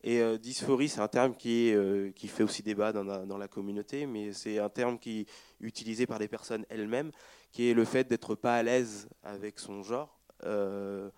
Et 0.03 0.21
euh, 0.21 0.38
dysphorie, 0.38 0.88
c'est 0.88 1.01
un 1.01 1.09
terme 1.09 1.36
qui, 1.36 1.74
euh, 1.74 2.12
qui 2.12 2.29
fait 2.29 2.43
aussi 2.43 2.63
débat 2.63 2.93
dans 2.93 3.03
la, 3.03 3.25
dans 3.25 3.38
la 3.38 3.50
communauté, 3.50 4.05
mais 4.05 4.31
c'est 4.31 4.57
un 4.57 4.69
terme 4.69 4.98
qui 4.98 5.21
est 5.21 5.25
utilisé 5.59 6.07
par 6.07 6.19
des 6.19 6.29
personnes 6.29 6.65
elles-mêmes, 6.69 7.12
qui 7.51 7.69
est 7.69 7.74
le 7.74 7.83
fait 7.83 8.07
d'être 8.07 8.36
pas 8.36 8.55
à 8.55 8.63
l'aise 8.63 9.09
avec 9.24 9.59
son 9.59 9.83
genre. 9.83 10.17
Euh, 10.45 11.09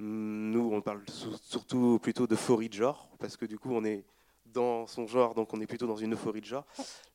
nous, 0.00 0.70
on 0.72 0.80
parle 0.80 1.02
surtout 1.42 1.98
plutôt 2.00 2.26
de 2.26 2.36
phorie 2.36 2.68
de 2.68 2.74
genre, 2.74 3.08
parce 3.18 3.36
que 3.36 3.46
du 3.46 3.58
coup, 3.58 3.70
on 3.72 3.84
est 3.84 4.04
dans 4.52 4.86
son 4.86 5.06
genre, 5.06 5.34
donc 5.34 5.52
on 5.52 5.60
est 5.60 5.66
plutôt 5.66 5.86
dans 5.86 5.96
une 5.96 6.14
euphorie 6.14 6.40
de 6.40 6.46
genre. 6.46 6.64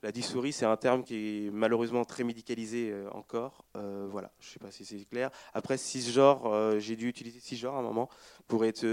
La 0.01 0.11
dysphorie, 0.11 0.53
c'est 0.53 0.65
un 0.65 0.77
terme 0.77 1.03
qui 1.03 1.47
est 1.47 1.51
malheureusement 1.51 2.05
très 2.05 2.23
médicalisé 2.23 2.91
euh, 2.91 3.09
encore. 3.11 3.65
Euh, 3.75 4.07
voilà, 4.09 4.31
je 4.39 4.47
ne 4.47 4.51
sais 4.53 4.59
pas 4.59 4.71
si 4.71 4.85
c'est 4.85 5.03
clair. 5.05 5.29
Après, 5.53 5.77
cisgenre, 5.77 6.45
euh, 6.45 6.79
j'ai 6.79 6.95
dû 6.95 7.07
utiliser 7.07 7.39
cisgenre 7.39 7.75
à 7.75 7.79
un 7.79 7.83
moment 7.83 8.09
pour 8.47 8.65
être, 8.65 8.85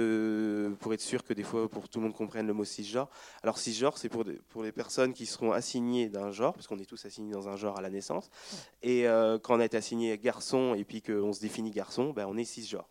sûr 0.98 1.24
que 1.24 1.34
des 1.34 1.42
fois, 1.42 1.68
pour 1.68 1.88
tout 1.88 1.98
le 1.98 2.04
monde 2.04 2.14
comprenne 2.14 2.46
le 2.46 2.54
mot 2.54 2.64
cisgenre. 2.64 3.08
Alors, 3.42 3.58
cisgenre, 3.58 3.98
c'est 3.98 4.08
pour, 4.08 4.24
pour 4.48 4.62
les 4.62 4.72
personnes 4.72 5.12
qui 5.12 5.26
seront 5.26 5.52
assignées 5.52 6.08
d'un 6.08 6.30
genre, 6.30 6.54
parce 6.54 6.66
qu'on 6.66 6.78
est 6.78 6.86
tous 6.86 7.04
assignés 7.04 7.32
dans 7.32 7.48
un 7.48 7.56
genre 7.56 7.78
à 7.78 7.82
la 7.82 7.90
naissance. 7.90 8.30
Et 8.82 9.04
quand 9.42 9.56
on 9.56 9.60
été 9.60 9.76
assigné 9.76 10.16
garçon 10.18 10.74
et 10.74 10.84
puis 10.84 11.02
qu'on 11.02 11.32
se 11.32 11.40
définit 11.40 11.70
garçon, 11.70 12.10
ben, 12.10 12.26
on 12.28 12.36
est 12.36 12.44
cisgenre. 12.44 12.88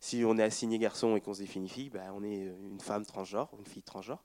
Si 0.00 0.24
on 0.24 0.38
est 0.38 0.42
assigné 0.42 0.78
garçon 0.78 1.14
et 1.14 1.20
qu'on 1.20 1.34
se 1.34 1.40
définit 1.40 1.68
fille, 1.68 1.90
ben, 1.90 2.10
on 2.16 2.24
est 2.24 2.46
une 2.70 2.80
femme 2.80 3.04
transgenre, 3.04 3.50
une 3.58 3.66
fille 3.66 3.82
transgenre. 3.82 4.22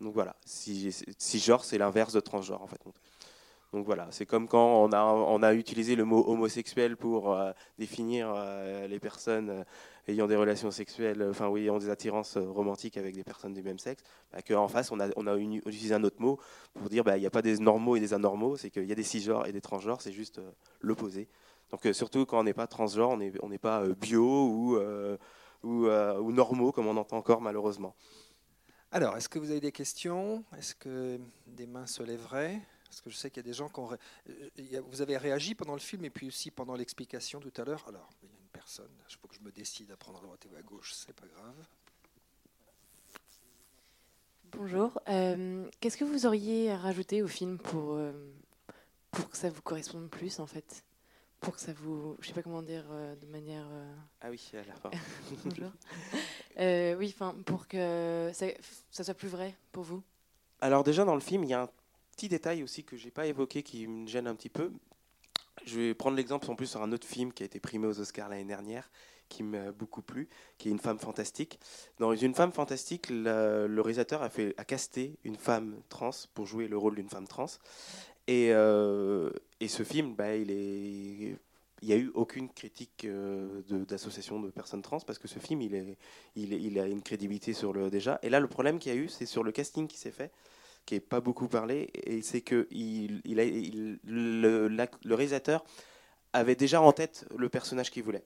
Donc 0.00 0.14
voilà, 0.14 0.34
si, 0.44 0.90
genre, 1.38 1.64
c'est 1.64 1.78
l'inverse 1.78 2.12
de 2.12 2.20
transgenre 2.20 2.60
en 2.60 2.66
fait. 2.66 2.80
Donc 3.72 3.86
voilà, 3.86 4.08
c'est 4.10 4.26
comme 4.26 4.48
quand 4.48 4.84
on 4.84 5.42
a, 5.42 5.54
utilisé 5.54 5.96
le 5.96 6.04
mot 6.04 6.28
homosexuel 6.28 6.96
pour 6.96 7.32
euh, 7.32 7.52
définir 7.78 8.30
euh, 8.36 8.86
les 8.86 8.98
personnes 8.98 9.48
euh, 9.48 9.64
ayant 10.08 10.26
des 10.26 10.36
relations 10.36 10.70
sexuelles, 10.70 11.26
enfin 11.30 11.48
oui, 11.48 11.62
ayant 11.62 11.78
des 11.78 11.88
attirances 11.88 12.36
romantiques 12.36 12.98
avec 12.98 13.14
des 13.14 13.24
personnes 13.24 13.54
du 13.54 13.62
même 13.62 13.78
sexe, 13.78 14.02
bah, 14.30 14.42
qu'en 14.42 14.68
face 14.68 14.92
on 14.92 15.00
a, 15.00 15.36
utilisé 15.38 15.94
un 15.94 16.04
autre 16.04 16.20
mot 16.20 16.38
pour 16.74 16.90
dire 16.90 17.02
bah, 17.02 17.16
il 17.16 17.20
n'y 17.20 17.26
a 17.26 17.30
pas 17.30 17.40
des 17.40 17.58
normaux 17.58 17.96
et 17.96 18.00
des 18.00 18.12
anormaux, 18.12 18.56
c'est 18.56 18.68
qu'il 18.68 18.84
y 18.84 18.92
a 18.92 18.96
des 18.96 19.02
cisgenres 19.02 19.46
et 19.46 19.52
des 19.52 19.62
transgenres, 19.62 20.02
c'est 20.02 20.12
juste 20.12 20.38
l'opposé. 20.82 21.28
Donc 21.72 21.92
surtout 21.94 22.24
quand 22.26 22.38
on 22.38 22.44
n'est 22.44 22.54
pas 22.54 22.68
transgenre, 22.68 23.10
on 23.10 23.16
n'est 23.16 23.32
on 23.42 23.50
pas 23.58 23.88
bio 23.88 24.46
ou, 24.46 24.78
ou, 25.64 25.86
ou 25.88 26.32
normaux 26.32 26.70
comme 26.70 26.86
on 26.86 26.96
entend 26.96 27.16
encore 27.16 27.40
malheureusement. 27.40 27.96
Alors, 28.94 29.16
est-ce 29.16 29.30
que 29.30 29.38
vous 29.38 29.50
avez 29.50 29.60
des 29.60 29.72
questions? 29.72 30.44
Est-ce 30.56 30.74
que 30.74 31.18
des 31.46 31.66
mains 31.66 31.86
se 31.86 32.02
lèveraient? 32.02 32.60
Parce 32.84 33.00
que 33.00 33.08
je 33.08 33.16
sais 33.16 33.30
qu'il 33.30 33.38
y 33.38 33.46
a 33.46 33.48
des 33.48 33.54
gens 33.54 33.70
qui 33.70 33.80
ont. 33.80 33.90
Euh, 34.28 34.80
vous 34.90 35.00
avez 35.00 35.16
réagi 35.16 35.54
pendant 35.54 35.72
le 35.72 35.80
film 35.80 36.04
et 36.04 36.10
puis 36.10 36.28
aussi 36.28 36.50
pendant 36.50 36.74
l'explication 36.74 37.40
tout 37.40 37.52
à 37.56 37.64
l'heure. 37.64 37.82
Alors, 37.88 38.10
il 38.22 38.28
y 38.28 38.32
a 38.32 38.34
une 38.34 38.50
personne. 38.52 38.90
Il 39.08 39.16
faut 39.16 39.28
que 39.28 39.34
je 39.34 39.40
me 39.40 39.50
décide 39.50 39.90
à 39.92 39.96
prendre 39.96 40.18
à 40.18 40.20
droite 40.20 40.46
ou 40.52 40.54
à 40.56 40.60
gauche, 40.60 40.92
c'est 40.92 41.16
pas 41.18 41.26
grave. 41.26 41.54
Bonjour. 44.50 45.00
Euh, 45.08 45.66
qu'est-ce 45.80 45.96
que 45.96 46.04
vous 46.04 46.26
auriez 46.26 46.70
à 46.70 46.76
rajouter 46.76 47.22
au 47.22 47.28
film 47.28 47.56
pour, 47.56 47.94
euh, 47.94 48.12
pour 49.10 49.30
que 49.30 49.38
ça 49.38 49.48
vous 49.48 49.62
corresponde 49.62 50.10
plus, 50.10 50.38
en 50.38 50.46
fait? 50.46 50.84
Pour 51.42 51.56
que 51.56 51.60
ça 51.60 51.72
vous, 51.72 52.16
je 52.20 52.28
sais 52.28 52.32
pas 52.32 52.42
comment 52.42 52.62
dire, 52.62 52.84
euh, 52.90 53.14
de 53.16 53.26
manière. 53.26 53.66
Euh, 53.70 53.94
ah 54.22 54.30
oui, 54.30 54.40
à 54.54 54.64
la 54.64 54.74
fin. 54.74 54.90
Bonjour. 55.44 55.70
Euh, 56.58 56.94
oui, 56.96 57.12
enfin, 57.14 57.34
pour 57.44 57.66
que 57.66 58.30
ça, 58.32 58.46
ça, 58.90 59.04
soit 59.04 59.14
plus 59.14 59.28
vrai 59.28 59.54
pour 59.72 59.82
vous. 59.82 60.02
Alors 60.60 60.84
déjà 60.84 61.04
dans 61.04 61.14
le 61.14 61.20
film, 61.20 61.42
il 61.44 61.50
y 61.50 61.54
a 61.54 61.62
un 61.62 61.68
petit 62.14 62.28
détail 62.28 62.62
aussi 62.62 62.84
que 62.84 62.96
j'ai 62.96 63.10
pas 63.10 63.26
évoqué 63.26 63.62
qui 63.62 63.86
me 63.86 64.06
gêne 64.06 64.28
un 64.28 64.34
petit 64.34 64.48
peu. 64.48 64.70
Je 65.64 65.80
vais 65.80 65.94
prendre 65.94 66.16
l'exemple 66.16 66.50
en 66.50 66.54
plus 66.54 66.66
sur 66.66 66.82
un 66.82 66.92
autre 66.92 67.06
film 67.06 67.32
qui 67.32 67.42
a 67.42 67.46
été 67.46 67.58
primé 67.58 67.86
aux 67.86 67.98
Oscars 67.98 68.28
l'année 68.28 68.44
dernière, 68.44 68.90
qui 69.28 69.42
m'a 69.42 69.72
beaucoup 69.72 70.02
plu, 70.02 70.28
qui 70.58 70.68
est 70.68 70.70
Une 70.70 70.78
femme 70.78 70.98
fantastique. 70.98 71.58
Dans 71.98 72.12
Une 72.12 72.34
femme 72.34 72.52
fantastique, 72.52 73.08
le, 73.10 73.66
le 73.66 73.80
réalisateur 73.80 74.22
a, 74.22 74.30
fait, 74.30 74.54
a 74.58 74.64
casté 74.64 75.18
une 75.24 75.36
femme 75.36 75.80
trans 75.88 76.10
pour 76.34 76.46
jouer 76.46 76.68
le 76.68 76.78
rôle 76.78 76.94
d'une 76.94 77.08
femme 77.08 77.26
trans. 77.26 77.46
Et, 78.28 78.50
euh, 78.52 79.30
et 79.62 79.68
ce 79.68 79.84
film, 79.84 80.14
bah, 80.14 80.34
il 80.34 80.50
est 80.50 81.36
il 81.82 81.88
n'y 81.88 81.94
a 81.94 81.96
eu 81.96 82.12
aucune 82.14 82.48
critique 82.48 83.04
euh, 83.04 83.60
d'association 83.88 84.40
de, 84.40 84.50
personnes 84.50 84.82
trans 84.82 85.00
parce 85.00 85.18
que 85.18 85.26
ce 85.26 85.40
film, 85.40 85.62
il, 85.62 85.74
est, 85.74 85.98
il, 86.36 86.52
il, 86.52 86.78
a 86.78 86.86
une 86.86 87.02
crédibilité 87.02 87.52
sur 87.52 87.72
le 87.72 87.90
déjà. 87.90 88.20
Et 88.22 88.30
là, 88.30 88.38
le 88.38 88.46
problème 88.46 88.78
qu'il 88.78 88.94
y 88.94 88.96
a 88.96 88.98
eu, 88.98 89.08
c'est 89.08 89.26
sur 89.26 89.42
le 89.42 89.50
casting 89.50 89.88
qui 89.88 89.98
s'est 89.98 90.12
fait, 90.12 90.30
qui 90.86 90.94
n'est 90.94 91.00
pas 91.00 91.20
beaucoup 91.20 91.48
parlé, 91.48 91.90
et 91.94 92.22
c'est 92.22 92.40
que 92.40 92.68
il, 92.70 93.20
il 93.24 93.40
a, 93.40 93.44
le, 94.04 95.14
réalisateur 95.14 95.64
avait 96.32 96.54
déjà 96.54 96.80
en 96.80 96.92
tête 96.92 97.26
le 97.36 97.48
personnage 97.48 97.90
qu'il 97.90 98.04
voulait. 98.04 98.24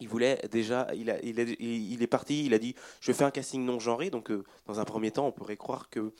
Il 0.00 0.08
voulait 0.08 0.40
déjà, 0.50 0.82
a, 0.82 0.94
est, 0.94 1.56
il, 1.60 2.02
est 2.02 2.06
parti, 2.06 2.46
il 2.46 2.54
a 2.54 2.58
dit, 2.58 2.74
je 3.00 3.12
fais 3.12 3.24
un 3.24 3.30
casting 3.30 3.64
non 3.66 3.80
genré, 3.80 4.08
donc 4.08 4.30
euh, 4.30 4.44
dans 4.66 4.80
un 4.80 4.84
premier 4.84 5.10
temps, 5.10 5.26
on 5.26 5.32
pourrait 5.32 5.58
croire 5.58 5.90
que 5.90 6.12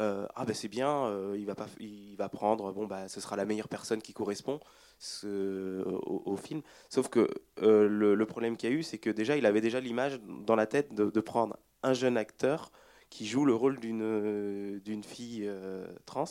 euh, 0.00 0.26
ah 0.34 0.44
ben 0.44 0.54
c'est 0.54 0.68
bien, 0.68 1.06
euh, 1.06 1.36
il 1.38 1.46
va 1.46 1.54
pas, 1.54 1.68
il 1.78 2.16
va 2.16 2.28
prendre, 2.28 2.72
bon 2.72 2.86
bah 2.86 3.08
ce 3.08 3.20
sera 3.20 3.36
la 3.36 3.44
meilleure 3.44 3.68
personne 3.68 4.02
qui 4.02 4.12
correspond 4.12 4.60
au, 5.22 6.36
film. 6.36 6.62
Sauf 6.88 7.08
que 7.08 7.28
euh, 7.62 7.86
le, 7.88 8.26
problème 8.26 8.56
qu'il 8.56 8.70
y 8.70 8.72
a 8.72 8.76
eu, 8.76 8.82
c'est 8.82 8.98
que 8.98 9.10
déjà 9.10 9.36
il 9.36 9.46
avait 9.46 9.60
déjà 9.60 9.80
l'image 9.80 10.20
dans 10.46 10.56
la 10.56 10.66
tête 10.66 10.94
de, 10.94 11.20
prendre 11.20 11.56
un 11.82 11.94
jeune 11.94 12.16
acteur 12.16 12.72
qui 13.10 13.26
joue 13.26 13.44
le 13.44 13.54
rôle 13.54 13.78
d'une 13.78 14.80
d'une 14.80 15.04
fille 15.04 15.48
trans 16.06 16.24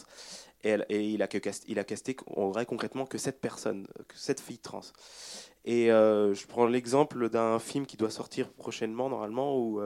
et, 0.63 0.75
il 0.89 1.21
a 1.21 1.27
que 1.27 1.37
a 1.37 1.83
casté 1.83 2.17
en 2.35 2.49
vrai 2.49 2.65
concrètement 2.65 3.05
que 3.05 3.17
cette 3.17 3.39
personne, 3.39 3.87
que 4.07 4.17
cette 4.17 4.41
fille 4.41 4.59
trans. 4.59 4.81
Et 5.65 5.87
je 5.87 6.47
prends 6.47 6.65
l'exemple 6.65 7.29
d'un 7.29 7.59
film 7.59 7.85
qui 7.85 7.95
doit 7.95 8.09
sortir 8.09 8.51
prochainement 8.51 9.09
normalement 9.09 9.57
où 9.57 9.81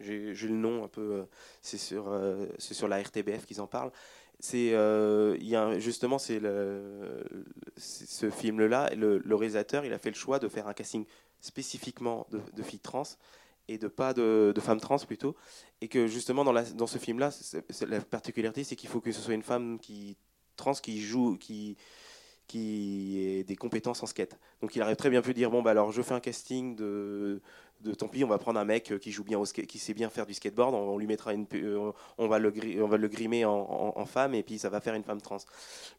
j'ai 0.00 0.48
le 0.48 0.54
nom 0.54 0.84
un 0.84 0.88
peu, 0.88 1.00
euh, 1.00 1.24
c'est 1.62 1.78
sur, 1.78 2.08
euh, 2.08 2.46
sur 2.58 2.88
la 2.88 3.00
RTBF 3.00 3.46
qu'ils 3.46 3.60
en 3.60 3.66
parlent. 3.66 3.92
C'est, 4.40 4.74
euh, 4.74 5.78
justement, 5.78 6.18
c'est 6.18 6.40
ce 7.76 8.30
film-là, 8.30 8.90
le, 8.94 9.34
réalisateur, 9.34 9.84
il 9.84 9.92
a 9.92 9.98
fait 9.98 10.10
le 10.10 10.16
choix 10.16 10.38
de 10.38 10.48
faire 10.48 10.66
un 10.68 10.74
casting 10.74 11.06
spécifiquement 11.40 12.26
de, 12.30 12.62
filles 12.62 12.80
trans 12.80 13.04
et 13.68 13.78
de 13.78 13.88
pas 13.88 14.12
de, 14.12 14.52
femmes 14.60 14.80
trans 14.80 14.98
plutôt, 14.98 15.36
et 15.80 15.88
que 15.88 16.06
justement 16.06 16.44
dans, 16.44 16.52
la, 16.52 16.62
dans 16.62 16.86
ce 16.86 16.98
film-là, 16.98 17.30
la 17.88 18.00
particularité, 18.00 18.64
c'est 18.64 18.76
qu'il 18.76 18.88
faut 18.88 19.00
que 19.00 19.12
ce 19.12 19.20
soit 19.20 19.34
une 19.34 19.42
femme 19.42 19.78
qui 19.78 20.16
trans 20.56 20.74
qui 20.74 21.00
joue, 21.00 21.36
qui 21.36 21.76
qui 22.46 23.20
ait 23.20 23.44
des 23.44 23.56
compétences 23.56 24.02
en 24.02 24.06
skate. 24.06 24.38
Donc 24.60 24.76
il 24.76 24.82
aurait 24.82 24.96
très 24.96 25.10
bien 25.10 25.22
pu 25.22 25.34
dire 25.34 25.50
bon 25.50 25.62
bah 25.62 25.70
alors 25.70 25.92
je 25.92 26.02
fais 26.02 26.14
un 26.14 26.20
casting 26.20 26.76
de 26.76 27.40
de 27.84 27.92
tant 27.94 28.08
pis, 28.08 28.24
on 28.24 28.28
va 28.28 28.38
prendre 28.38 28.58
un 28.58 28.64
mec 28.64 28.98
qui 28.98 29.12
joue 29.12 29.24
bien 29.24 29.38
au 29.38 29.44
qui 29.44 29.78
sait 29.78 29.94
bien 29.94 30.08
faire 30.08 30.26
du 30.26 30.34
skateboard, 30.34 30.74
on, 30.74 30.96
lui 30.96 31.06
mettra 31.06 31.34
une, 31.34 31.46
euh, 31.54 31.92
on 32.18 32.28
va 32.28 32.38
le, 32.38 32.52
on 32.82 32.86
va 32.86 32.96
le 32.96 33.08
grimer 33.08 33.44
en, 33.44 34.04
femme 34.06 34.34
et 34.34 34.42
puis 34.42 34.58
ça 34.58 34.70
va 34.70 34.80
faire 34.80 34.94
une 34.94 35.04
femme 35.04 35.20
trans. 35.20 35.38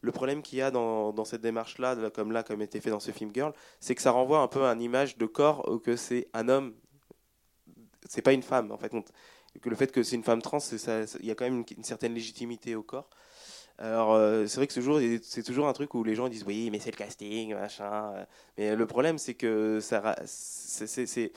Le 0.00 0.12
problème 0.12 0.42
qu'il 0.42 0.58
y 0.58 0.62
a 0.62 0.70
dans, 0.70 1.24
cette 1.24 1.42
démarche-là, 1.42 2.10
comme 2.10 2.32
là, 2.32 2.42
comme 2.42 2.62
était 2.62 2.80
fait 2.80 2.90
dans 2.90 3.00
ce 3.00 3.10
film 3.10 3.30
Girl, 3.32 3.52
c'est 3.80 3.94
que 3.94 4.02
ça 4.02 4.10
renvoie 4.10 4.40
un 4.40 4.48
peu 4.48 4.64
à 4.64 4.72
une 4.72 4.82
image 4.82 5.16
de 5.16 5.26
corps 5.26 5.80
que 5.82 5.96
c'est 5.96 6.28
un 6.34 6.48
homme, 6.48 6.74
c'est 8.08 8.22
pas 8.22 8.32
une 8.32 8.42
femme 8.42 8.72
en 8.72 8.78
fait. 8.78 8.92
Que 9.60 9.70
le 9.70 9.76
fait 9.76 9.90
que 9.90 10.02
c'est 10.02 10.16
une 10.16 10.24
femme 10.24 10.42
trans, 10.42 10.58
il 10.58 11.26
y 11.26 11.30
a 11.30 11.34
quand 11.34 11.44
même 11.44 11.64
une, 11.76 11.84
certaine 11.84 12.14
légitimité 12.14 12.74
au 12.74 12.82
corps. 12.82 13.08
Alors, 13.78 14.14
euh, 14.14 14.46
c'est 14.46 14.56
vrai 14.56 14.66
que 14.66 14.72
c'est 15.22 15.42
toujours 15.42 15.68
un 15.68 15.72
truc 15.72 15.94
où 15.94 16.02
les 16.02 16.14
gens 16.14 16.28
disent 16.28 16.44
oui, 16.46 16.70
mais 16.70 16.78
c'est 16.78 16.90
le 16.90 16.96
casting, 16.96 17.54
machin. 17.54 18.12
Mais 18.56 18.74
le 18.74 18.86
problème, 18.86 19.18
c'est 19.18 19.34
que 19.34 19.80
ça, 19.80 20.16
c'est 20.24 21.32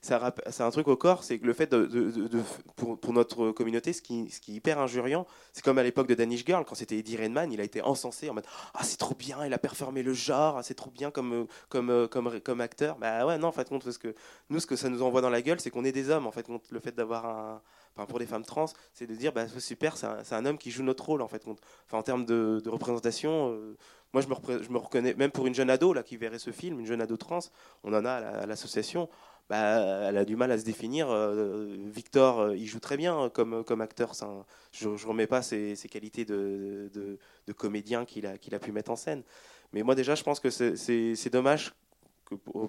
c'est 0.00 0.62
un 0.62 0.70
truc 0.70 0.88
au 0.88 0.96
corps, 0.96 1.24
c'est 1.24 1.38
que 1.38 1.46
le 1.46 1.52
fait 1.52 1.70
de, 1.70 2.42
pour, 2.76 2.98
pour, 2.98 3.12
notre 3.12 3.50
communauté, 3.50 3.92
ce 3.92 4.00
qui, 4.00 4.30
ce 4.30 4.40
qui 4.40 4.52
est 4.52 4.54
hyper 4.54 4.78
injuriant, 4.78 5.26
c'est 5.52 5.64
comme 5.64 5.78
à 5.78 5.82
l'époque 5.82 6.06
de 6.06 6.14
Danish 6.14 6.44
Girl, 6.46 6.64
quand 6.64 6.74
c'était 6.74 6.96
Eddie 6.96 7.16
Redman, 7.16 7.52
il 7.52 7.60
a 7.60 7.64
été 7.64 7.82
encensé 7.82 8.30
en 8.30 8.34
mode 8.34 8.46
Ah, 8.74 8.84
c'est 8.84 8.96
trop 8.96 9.14
bien, 9.14 9.44
il 9.44 9.52
a 9.52 9.58
performé 9.58 10.02
le 10.02 10.12
genre, 10.12 10.58
ah, 10.58 10.62
c'est 10.62 10.74
trop 10.74 10.90
bien 10.90 11.10
comme, 11.10 11.46
comme, 11.68 12.08
comme, 12.08 12.40
comme 12.40 12.60
acteur. 12.60 12.96
Bah 12.98 13.26
ouais, 13.26 13.38
non, 13.38 13.48
en 13.48 13.52
fait, 13.52 13.68
parce 13.68 13.98
que 13.98 14.14
nous, 14.50 14.60
ce 14.60 14.66
que 14.66 14.76
ça 14.76 14.88
nous 14.88 15.02
envoie 15.02 15.20
dans 15.20 15.30
la 15.30 15.42
gueule, 15.42 15.60
c'est 15.60 15.70
qu'on 15.70 15.84
est 15.84 15.92
des 15.92 16.10
hommes, 16.10 16.26
en 16.26 16.32
fait, 16.32 16.46
le 16.70 16.80
fait 16.80 16.94
d'avoir 16.94 17.26
un. 17.26 17.62
Pour 18.06 18.18
les 18.18 18.26
femmes 18.26 18.44
trans, 18.44 18.66
c'est 18.94 19.06
de 19.06 19.14
dire 19.14 19.32
bah, 19.32 19.46
super, 19.58 19.96
c'est 19.96 20.34
un, 20.34 20.46
homme 20.46 20.58
qui 20.58 20.70
joue 20.70 20.82
notre 20.82 21.04
rôle, 21.04 21.22
en 21.22 21.28
fait. 21.28 21.42
Enfin, 21.46 21.98
en 21.98 22.02
termes 22.02 22.24
de, 22.24 22.62
représentation. 22.66 23.52
Euh, 23.52 23.76
moi, 24.14 24.22
je 24.22 24.28
me, 24.70 24.78
reconnais, 24.78 25.14
même 25.14 25.30
pour 25.30 25.46
une 25.46 25.54
jeune 25.54 25.68
ado 25.68 25.92
là, 25.92 26.02
qui 26.02 26.16
verrait 26.16 26.38
ce 26.38 26.50
film, 26.50 26.80
une 26.80 26.86
jeune 26.86 27.02
ado 27.02 27.16
trans, 27.18 27.40
on 27.84 27.92
en 27.92 28.04
a 28.04 28.12
à 28.12 28.46
l'association. 28.46 29.08
Bah, 29.48 30.08
elle 30.08 30.18
a 30.18 30.24
du 30.26 30.36
mal 30.36 30.50
à 30.50 30.58
se 30.58 30.64
définir. 30.64 31.08
Euh, 31.10 31.76
Victor, 31.86 32.40
euh, 32.40 32.56
il 32.56 32.66
joue 32.66 32.80
très 32.80 32.98
bien 32.98 33.30
comme, 33.30 33.80
acteur. 33.80 34.12
je 34.72 34.88
ne 34.88 35.06
remets 35.06 35.26
pas 35.26 35.42
ses, 35.42 35.74
qualités 35.90 36.24
de, 36.24 37.18
comédien 37.56 38.04
qu'il 38.04 38.26
a, 38.26 38.58
pu 38.58 38.72
mettre 38.72 38.90
en 38.90 38.96
scène. 38.96 39.22
Mais 39.72 39.82
moi, 39.82 39.94
déjà, 39.94 40.14
je 40.14 40.22
pense 40.22 40.40
que 40.40 40.50
c'est 40.50 41.30
dommage 41.30 41.74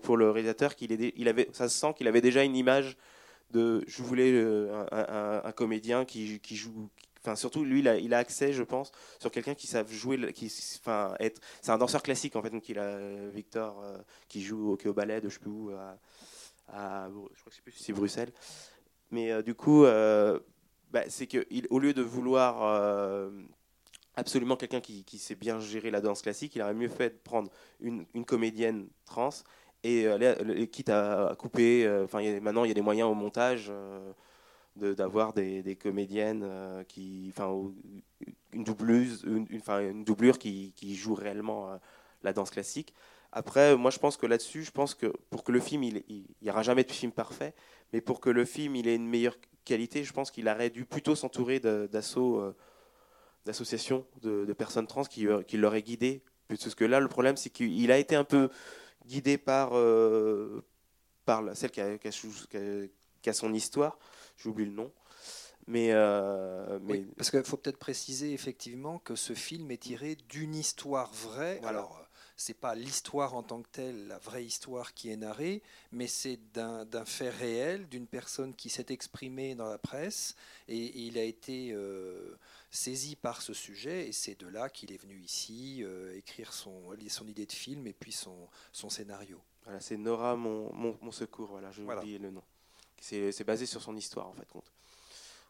pour, 0.02 0.16
le 0.16 0.32
réalisateur 0.32 0.76
qu'il 0.76 0.92
il 0.92 1.28
avait, 1.28 1.50
ça 1.52 1.68
se 1.68 1.78
sent 1.78 1.94
qu'il 1.98 2.08
avait 2.08 2.22
déjà 2.22 2.44
une 2.44 2.56
image 2.56 2.98
de. 3.52 3.84
Je 3.88 4.04
voulais 4.04 4.32
euh, 4.34 4.86
un, 5.44 5.52
comédien 5.52 6.06
qui, 6.06 6.40
qui 6.40 6.56
joue, 6.56 6.90
Enfin, 7.22 7.36
surtout, 7.36 7.66
lui, 7.66 7.80
il 7.82 8.14
a, 8.14 8.18
accès, 8.18 8.54
je 8.54 8.64
pense, 8.64 8.94
sur 9.20 9.30
quelqu'un 9.30 9.54
qui 9.54 9.68
savent 9.68 9.92
jouer, 9.92 10.32
qui, 10.32 10.52
enfin, 10.80 11.16
être. 11.20 11.42
C'est 11.62 11.72
un 11.72 11.78
danseur 11.78 12.02
classique 12.02 12.38
en 12.38 12.42
fait, 12.42 12.50
donc 12.50 12.70
il 12.70 12.80
a 12.80 12.98
Victor 13.30 13.84
qui 14.30 14.42
joue 14.42 14.72
au, 14.72 14.88
au 14.88 14.94
ballet 14.94 15.20
de 15.20 15.28
je 15.28 15.34
sais 15.34 15.40
plus 15.42 15.52
où, 15.52 15.70
je 15.70 15.76
crois 16.72 17.50
que 17.50 17.56
c'est 17.56 17.62
plus 17.62 17.74
si 17.74 17.92
Bruxelles. 17.92 18.32
Mais 19.12 19.32
euh, 19.32 19.42
du 19.42 19.56
coup, 19.56 19.86
euh, 19.86 20.40
bah, 20.92 21.04
c'est 21.08 21.28
qu'au 21.28 21.80
lieu 21.80 21.94
de 21.94 22.02
vouloir 22.02 22.64
euh, 22.64 23.30
absolument 24.16 24.56
quelqu'un 24.56 24.82
qui, 24.82 25.04
qui, 25.04 25.18
sait 25.18 25.36
bien 25.36 25.60
gérer 25.60 25.92
la 25.92 26.02
danse 26.02 26.22
classique, 26.22 26.56
il 26.56 26.62
aurait 26.62 26.74
mieux 26.74 26.90
fait 26.90 27.10
de 27.10 27.20
prendre 27.24 27.52
une, 27.80 28.06
une 28.14 28.26
comédienne 28.26 28.88
trans 29.06 29.30
et 29.84 30.68
quitte 30.72 30.90
à, 30.90 31.36
couper. 31.38 31.90
Enfin, 32.04 32.22
maintenant, 32.40 32.64
il 32.64 32.68
y 32.68 32.72
a 32.72 32.76
des 32.76 32.82
moyens 32.82 33.10
au 33.10 33.14
montage 33.14 33.72
d'avoir 34.76 35.34
des, 35.34 35.62
des, 35.62 35.76
comédiennes 35.76 36.46
qui, 36.88 37.28
enfin, 37.30 37.54
une 38.54 38.64
doubleuse, 38.64 39.24
une, 39.26 40.04
doublure 40.04 40.38
qui, 40.38 40.74
qui, 40.76 40.96
joue 40.96 41.14
réellement 41.14 41.80
la 42.24 42.34
danse 42.34 42.50
classique. 42.50 42.94
Après, 43.32 43.76
moi, 43.78 43.92
je 43.92 44.00
pense 44.00 44.18
que 44.18 44.26
là-dessus, 44.26 44.64
je 44.64 44.72
pense 44.72 44.96
que 44.96 45.14
pour 45.30 45.44
que 45.44 45.52
le 45.52 45.60
film, 45.60 45.84
il 45.84 46.04
n'y 46.42 46.50
aura 46.50 46.64
jamais 46.64 46.84
de 46.84 46.92
film 46.92 47.12
parfait, 47.12 47.54
mais 47.94 48.02
pour 48.02 48.20
que 48.20 48.30
le 48.30 48.46
film 48.46 48.76
il 48.76 48.88
ait 48.88 48.96
une 48.96 49.08
meilleure 49.08 49.38
qualité, 49.66 50.04
je 50.04 50.14
pense 50.14 50.32
qu'il 50.32 50.48
aurait 50.50 50.70
dû 50.72 50.86
plutôt 50.86 51.16
s'entourer 51.16 51.62
euh, 51.66 51.88
d'associations 53.46 54.06
de, 54.22 54.52
personnes 54.54 54.88
trans 54.88 55.04
qui, 55.04 55.28
euh, 55.28 55.44
qui 55.44 55.58
l'auraient 55.58 55.84
guidé. 55.84 56.24
Parce 56.48 56.74
que 56.74 56.86
là, 56.86 57.00
le 57.00 57.08
problème, 57.08 57.38
c'est 57.38 57.52
qu'il 57.52 57.92
a 57.92 58.00
été 58.00 58.16
un 58.16 58.24
peu 58.24 58.50
guidé 59.10 59.38
par, 59.38 59.72
euh, 59.74 60.64
par 61.26 61.44
celle 61.56 61.72
qui 61.72 61.82
a, 61.82 61.98
qui, 61.98 63.30
a, 63.30 63.34
son 63.34 63.54
histoire. 63.54 63.98
J'oublie 64.38 64.66
le 64.66 64.72
nom. 64.72 64.92
Mais, 65.68 65.94
mais... 66.82 67.06
parce 67.16 67.30
qu'il 67.30 67.44
faut 67.44 67.58
peut-être 67.58 67.78
préciser 67.78 68.34
effectivement 68.34 69.00
que 69.00 69.16
ce 69.16 69.34
film 69.34 69.70
est 69.72 69.78
tiré 69.84 70.16
d'une 70.30 70.56
histoire 70.56 71.12
vraie. 71.14 71.60
Alors, 71.64 72.10
c'est 72.40 72.58
pas 72.58 72.74
l'histoire 72.74 73.36
en 73.36 73.44
tant 73.44 73.62
que 73.62 73.68
telle, 73.70 74.08
la 74.08 74.18
vraie 74.18 74.46
histoire 74.46 74.94
qui 74.94 75.12
est 75.12 75.18
narrée, 75.18 75.62
mais 75.92 76.08
c'est 76.08 76.40
d'un 76.54 77.06
fait 77.06 77.30
réel, 77.30 77.90
d'une 77.90 78.08
personne 78.08 78.56
qui 78.56 78.70
s'est 78.70 78.86
exprimée 78.90 79.56
dans 79.56 79.68
la 79.68 79.78
presse, 79.78 80.36
et, 80.70 81.06
il 81.06 81.18
a 81.18 81.24
été 81.24 81.72
euh, 81.74 82.38
saisi 82.72 83.16
par 83.16 83.42
ce 83.42 83.54
sujet, 83.54 84.08
et 84.08 84.12
c'est 84.12 84.40
de 84.40 84.48
là 84.48 84.70
qu'il 84.70 84.92
est 84.92 85.02
venu 85.02 85.20
ici 85.20 85.84
euh, 85.84 86.16
écrire 86.16 86.54
son, 86.54 86.82
son 87.08 87.28
idée 87.28 87.46
de 87.46 87.52
film 87.52 87.88
et 87.88 87.94
puis 87.94 88.12
son, 88.12 88.48
son 88.72 88.90
scénario. 88.90 89.42
Voilà, 89.64 89.80
c'est 89.80 89.98
Nora 89.98 90.36
mon, 90.36 90.72
mon, 90.74 91.12
secours, 91.12 91.50
voilà, 91.50 91.72
j'ai 91.72 91.84
oublié 91.84 92.18
le 92.18 92.32
nom. 92.32 92.44
C'est 93.02 93.44
basé 93.44 93.66
sur 93.66 93.82
son 93.82 93.96
histoire 93.96 94.28
en 94.28 94.34
fait 94.34 94.48
compte. 94.48 94.72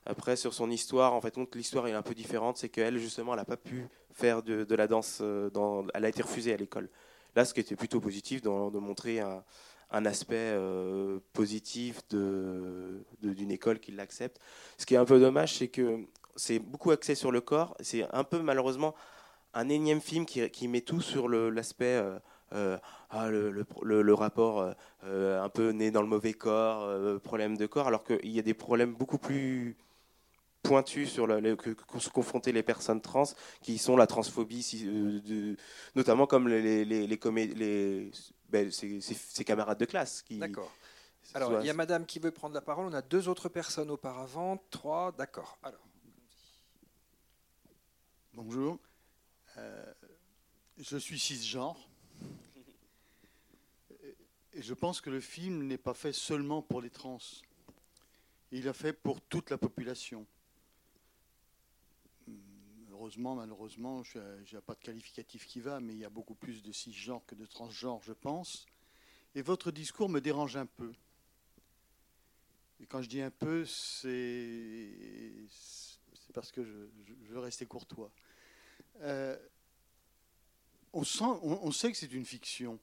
Après, 0.06 0.36
sur 0.36 0.54
son 0.54 0.72
histoire, 0.72 1.14
en 1.14 1.22
fait, 1.22 1.36
l'histoire 1.54 1.88
est 1.88 1.94
un 1.94 2.02
peu 2.02 2.16
différente. 2.16 2.58
C'est 2.58 2.70
qu'elle, 2.70 2.98
justement, 2.98 3.34
elle 3.34 3.40
n'a 3.40 3.46
pas 3.46 3.58
pu 3.58 3.86
faire 4.14 4.42
de, 4.42 4.76
la 4.76 4.88
danse. 4.88 5.20
Euh, 5.22 5.50
dans, 5.50 5.86
elle 5.94 6.06
a 6.06 6.10
été 6.10 6.22
refusée 6.22 6.54
à 6.54 6.58
l'école. 6.58 6.90
Là, 7.36 7.46
ce 7.46 7.54
qui 7.54 7.60
était 7.60 7.76
plutôt 7.76 8.00
positif, 8.00 8.42
de, 8.42 8.50
montrer 8.50 9.20
un, 9.20 10.06
aspect 10.06 10.36
euh, 10.36 11.20
positif 11.34 12.02
d'une 12.10 13.52
école 13.52 13.80
qui 13.80 13.92
l'accepte. 13.92 14.40
Ce 14.78 14.86
qui 14.86 14.96
est 14.96 14.98
un 14.98 15.06
peu 15.06 15.20
dommage, 15.20 15.58
c'est 15.58 15.68
que 15.68 16.06
c'est 16.40 16.60
beaucoup 16.60 16.92
axé 16.92 17.16
sur 17.16 17.32
le 17.32 17.42
corps. 17.42 17.76
C'est 17.80 18.06
un 18.14 18.24
peu, 18.24 18.42
malheureusement, 18.42 18.96
un 19.54 19.70
énième 19.70 20.02
film 20.02 20.26
qui, 20.26 20.68
met 20.68 20.82
tout 20.82 21.02
sur 21.02 21.28
l'aspect. 21.28 22.02
Euh, 22.54 22.78
ah, 23.12 23.30
le, 23.30 24.14
rapport 24.14 24.74
un 25.04 25.50
peu 25.50 25.70
né 25.70 25.92
dans 25.92 26.02
le 26.02 26.08
mauvais 26.08 26.34
corps, 26.34 27.20
problème 27.22 27.58
de 27.58 27.66
corps, 27.66 27.88
alors 27.88 28.04
qu'il 28.04 28.32
y 28.32 28.40
a 28.40 28.44
des 28.44 28.54
problèmes 28.54 28.94
beaucoup 28.94 29.18
plus 29.18 29.78
pointu 30.64 31.06
sur 31.06 31.28
le, 31.28 31.56
que, 31.56 31.76
se 32.00 32.10
confronter 32.10 32.52
les 32.52 32.64
personnes 32.64 33.02
trans, 33.02 33.24
qui 33.62 33.78
sont 33.78 33.98
la 33.98 34.08
transphobie, 34.08 34.84
euh, 34.86 35.20
de, 35.22 35.58
notamment 35.96 36.28
comme 36.28 36.48
les, 36.48 36.86
les, 36.86 37.08
les, 37.08 37.08
les 37.08 38.12
ben, 38.50 38.72
ses, 38.72 39.46
camarades 39.46 39.80
de 39.80 39.86
classe. 39.86 40.22
Qui, 40.22 40.38
d'accord. 40.38 40.72
Alors, 41.34 41.60
il 41.60 41.68
y 41.68 41.70
a 41.70 41.74
madame 41.74 42.06
qui 42.06 42.20
veut 42.20 42.32
prendre 42.32 42.56
la 42.56 42.62
parole. 42.62 42.86
On 42.86 42.94
a 42.94 43.02
deux 43.02 43.28
autres 43.28 43.50
personnes 43.50 43.92
auparavant. 43.92 44.58
Trois, 44.72 45.14
d'accord. 45.18 45.58
Alors. 45.64 45.80
Bonjour. 48.42 48.80
Euh, 49.58 49.94
je 50.78 50.96
suis 50.96 51.20
cisgenre. 51.20 51.78
Et 54.54 54.62
je 54.62 54.74
pense 54.74 55.02
que 55.02 55.10
le 55.10 55.20
film 55.20 55.68
n'est 55.68 55.78
pas 55.78 55.94
fait 55.94 56.14
seulement 56.14 56.62
pour 56.62 56.80
les 56.80 56.90
trans. 56.90 57.18
Il 58.54 58.66
est 58.66 58.72
fait 58.72 58.94
pour 58.94 59.20
toute 59.20 59.50
la 59.50 59.58
population 59.58 60.26
heureusement, 62.92 63.36
malheureusement, 63.36 64.04
je 64.04 64.20
n'ai 64.20 64.62
pas 64.62 64.76
de 64.76 64.80
qualificatif 64.80 65.46
qui 65.46 65.60
va, 65.60 65.82
mais 65.82 65.92
il 65.94 66.00
y 66.00 66.06
a 66.06 66.10
beaucoup 66.10 66.36
plus 66.36 66.64
de 66.64 66.72
cisgenres 66.72 67.26
que 67.26 67.36
de 67.36 67.46
transgenres, 67.46 68.02
je 68.04 68.14
pense. 68.14 68.66
Et 69.36 69.42
votre 69.42 69.70
discours 69.70 70.08
me 70.08 70.22
dérange 70.22 70.56
un 70.56 70.66
peu. 70.66 70.94
Et 72.80 72.86
quand 72.86 73.02
je 73.02 73.10
dis 73.10 73.22
un 73.22 73.32
peu, 73.32 73.66
c'est 73.66 74.20
parce 76.34 76.52
que 76.52 76.64
je, 76.64 76.72
veux 77.30 77.40
rester 77.40 77.66
courtois. 77.66 78.12
Euh, 79.02 79.38
on, 80.94 81.04
sent, 81.04 81.24
on, 81.24 81.72
sait 81.72 81.92
que 81.92 81.98
c'est 81.98 82.12
une 82.12 82.26
fiction. 82.26 82.80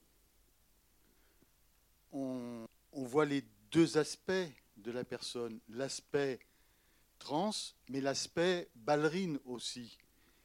On, 2.12 2.66
voit 2.92 3.26
les 3.26 3.44
deux 3.70 3.98
aspects 3.98 4.32
de 4.78 4.90
la 4.90 5.04
personne. 5.04 5.60
L'aspect 5.68 6.40
trans, 7.18 7.50
mais 7.88 8.00
l'aspect 8.00 8.68
ballerine 8.74 9.38
aussi. 9.44 9.98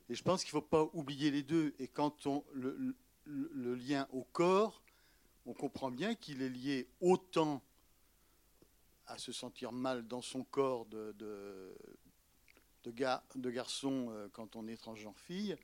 Et 0.09 0.15
je 0.15 0.23
pense 0.23 0.43
qu'il 0.43 0.55
ne 0.55 0.61
faut 0.61 0.67
pas 0.67 0.89
oublier 0.93 1.31
les 1.31 1.43
deux. 1.43 1.73
Et 1.79 1.87
quand 1.87 2.25
on 2.27 2.43
le, 2.53 2.95
lien 3.25 4.07
au 4.11 4.23
corps, 4.23 4.81
on 5.45 5.53
comprend 5.53 5.91
bien 5.91 6.15
qu'il 6.15 6.41
est 6.41 6.49
lié 6.49 6.87
autant 6.99 7.61
à 9.07 9.17
se 9.17 9.31
sentir 9.31 9.71
mal 9.71 10.07
dans 10.07 10.21
son 10.21 10.43
corps 10.43 10.85
de, 10.85 11.75
de, 12.83 13.49
garçon 13.51 14.07
euh, 14.09 14.27
quand 14.33 14.55
on 14.55 14.67
est 14.67 14.77
transgenre 14.77 15.17
fille, 15.19 15.55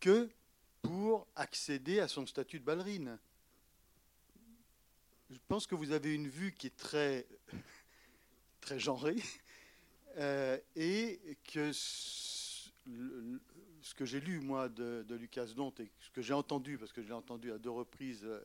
que 0.00 0.28
pour 0.82 1.26
accéder 1.36 2.00
à 2.00 2.08
son 2.08 2.26
statut 2.26 2.60
de 2.60 2.64
ballerine. 2.64 3.18
Je 5.30 5.38
pense 5.48 5.66
que 5.66 5.74
vous 5.74 5.92
avez 5.92 6.14
une 6.14 6.28
vue 6.28 6.52
qui 6.52 6.68
est 6.68 6.76
très, 6.76 7.26
très 8.60 8.78
genrée 8.78 9.16
euh, 10.16 10.58
et 10.76 11.38
que 11.52 11.72
ce 11.72 12.70
que 13.96 14.04
j'ai 14.04 14.20
lu, 14.20 14.40
moi, 14.40 14.68
de, 14.68 15.04
Lucas 15.10 15.46
Dont, 15.56 15.74
et 15.80 15.90
ce 16.00 16.10
que 16.10 16.22
j'ai 16.22 16.34
entendu, 16.34 16.78
parce 16.78 16.92
que 16.92 17.02
je 17.02 17.08
l'ai 17.08 17.14
entendu 17.14 17.50
à 17.52 17.58
deux 17.58 17.70
reprises 17.70 18.24
euh, 18.24 18.40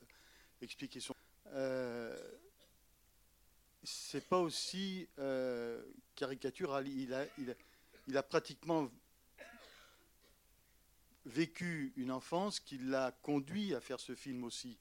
expliquer 0.61 0.99
son. 0.99 1.15
C'est 3.83 4.27
pas 4.27 4.39
aussi 4.39 5.07
caricatural. 6.15 6.87
Il 6.87 7.13
a, 7.15 7.25
il, 7.39 7.55
il 8.07 8.17
a, 8.17 8.23
pratiquement 8.23 8.89
vécu 11.25 11.93
une 11.95 12.11
enfance 12.11 12.59
qui 12.59 12.77
l'a 12.77 13.11
conduit 13.21 13.75
à 13.75 13.81
faire 13.81 13.99
ce 13.99 14.15
film 14.15 14.43
aussi. 14.43 14.77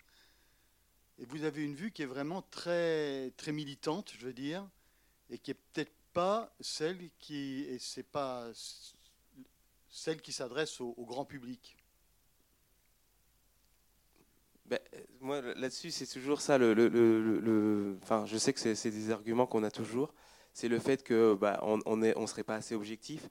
Et 1.19 1.25
vous 1.27 1.45
avez 1.45 1.63
une 1.63 1.75
vue 1.75 1.91
qui 1.91 2.03
est 2.03 2.07
vraiment 2.07 2.43
très, 2.43 3.31
très 3.33 3.53
militante, 3.53 4.13
je 4.19 4.27
veux 4.27 4.33
dire, 4.33 4.67
et 5.29 5.39
qui 5.39 5.51
est 5.51 5.59
peut-être 5.73 5.93
pas 6.13 6.55
celle 6.61 7.11
qui. 7.19 7.67
Celle 9.93 10.21
qui 10.21 10.33
s'adresse 10.33 10.81
au, 10.81 10.95
grand 11.05 11.25
public 11.25 11.77
Ben, 14.67 14.79
moi, 15.21 15.41
là-dessus, 15.41 15.91
c'est 15.91 16.07
toujours 16.07 16.41
ça. 16.41 16.59
Je 16.59 18.37
sais 18.39 18.53
que 18.53 18.61
c'est 18.61 18.91
des 18.91 19.11
arguments 19.11 19.47
qu'on 19.47 19.65
a 19.65 19.71
toujours. 19.71 20.15
C'est 20.53 20.69
le 20.69 20.79
fait 20.79 21.03
que 21.03 21.35
bah, 21.35 21.61
on, 21.63 22.27
serait 22.27 22.45
pas 22.45 22.57
assez 22.57 22.75
objectif 22.75 23.27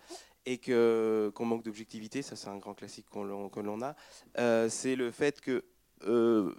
et 0.45 0.57
que 0.57 1.31
qu'on 1.35 1.45
manque 1.45 1.63
d'objectivité. 1.63 2.21
Ça, 2.21 2.35
c'est 2.35 2.49
un 2.49 2.57
grand 2.57 2.73
classique 2.73 3.07
qu'on 3.09 3.23
l'on 3.23 3.81
a. 3.81 3.95
Euh, 4.37 4.69
c'est 4.69 4.95
le 4.95 5.11
fait 5.11 5.41
que 5.41 5.63
euh, 6.05 6.53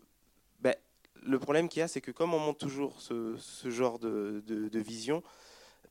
ben, 0.61 0.75
le 1.23 1.39
problème 1.39 1.69
qu'il 1.69 1.81
y 1.81 1.83
a, 1.83 1.89
c'est 1.89 2.01
que 2.01 2.11
comme 2.11 2.35
on 2.35 2.39
montre 2.39 2.59
toujours 2.59 3.01
ce, 3.01 3.37
genre 3.65 3.99
de, 3.99 4.43
vision, 4.75 5.23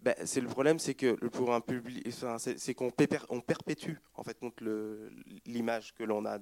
ben, 0.01 0.15
c'est 0.23 0.41
le 0.41 0.47
problème, 0.47 0.79
c'est 0.79 0.93
que 0.93 1.13
pour 1.27 1.53
un 1.53 1.62
public, 1.62 2.08
c'est 2.58 2.73
qu'on 2.73 2.91
on 3.29 3.41
perpétue 3.41 3.95
en 4.15 4.23
fait 4.23 4.38
l'image 5.45 5.93
que 5.93 6.03
l'on 6.03 6.25
a 6.25 6.39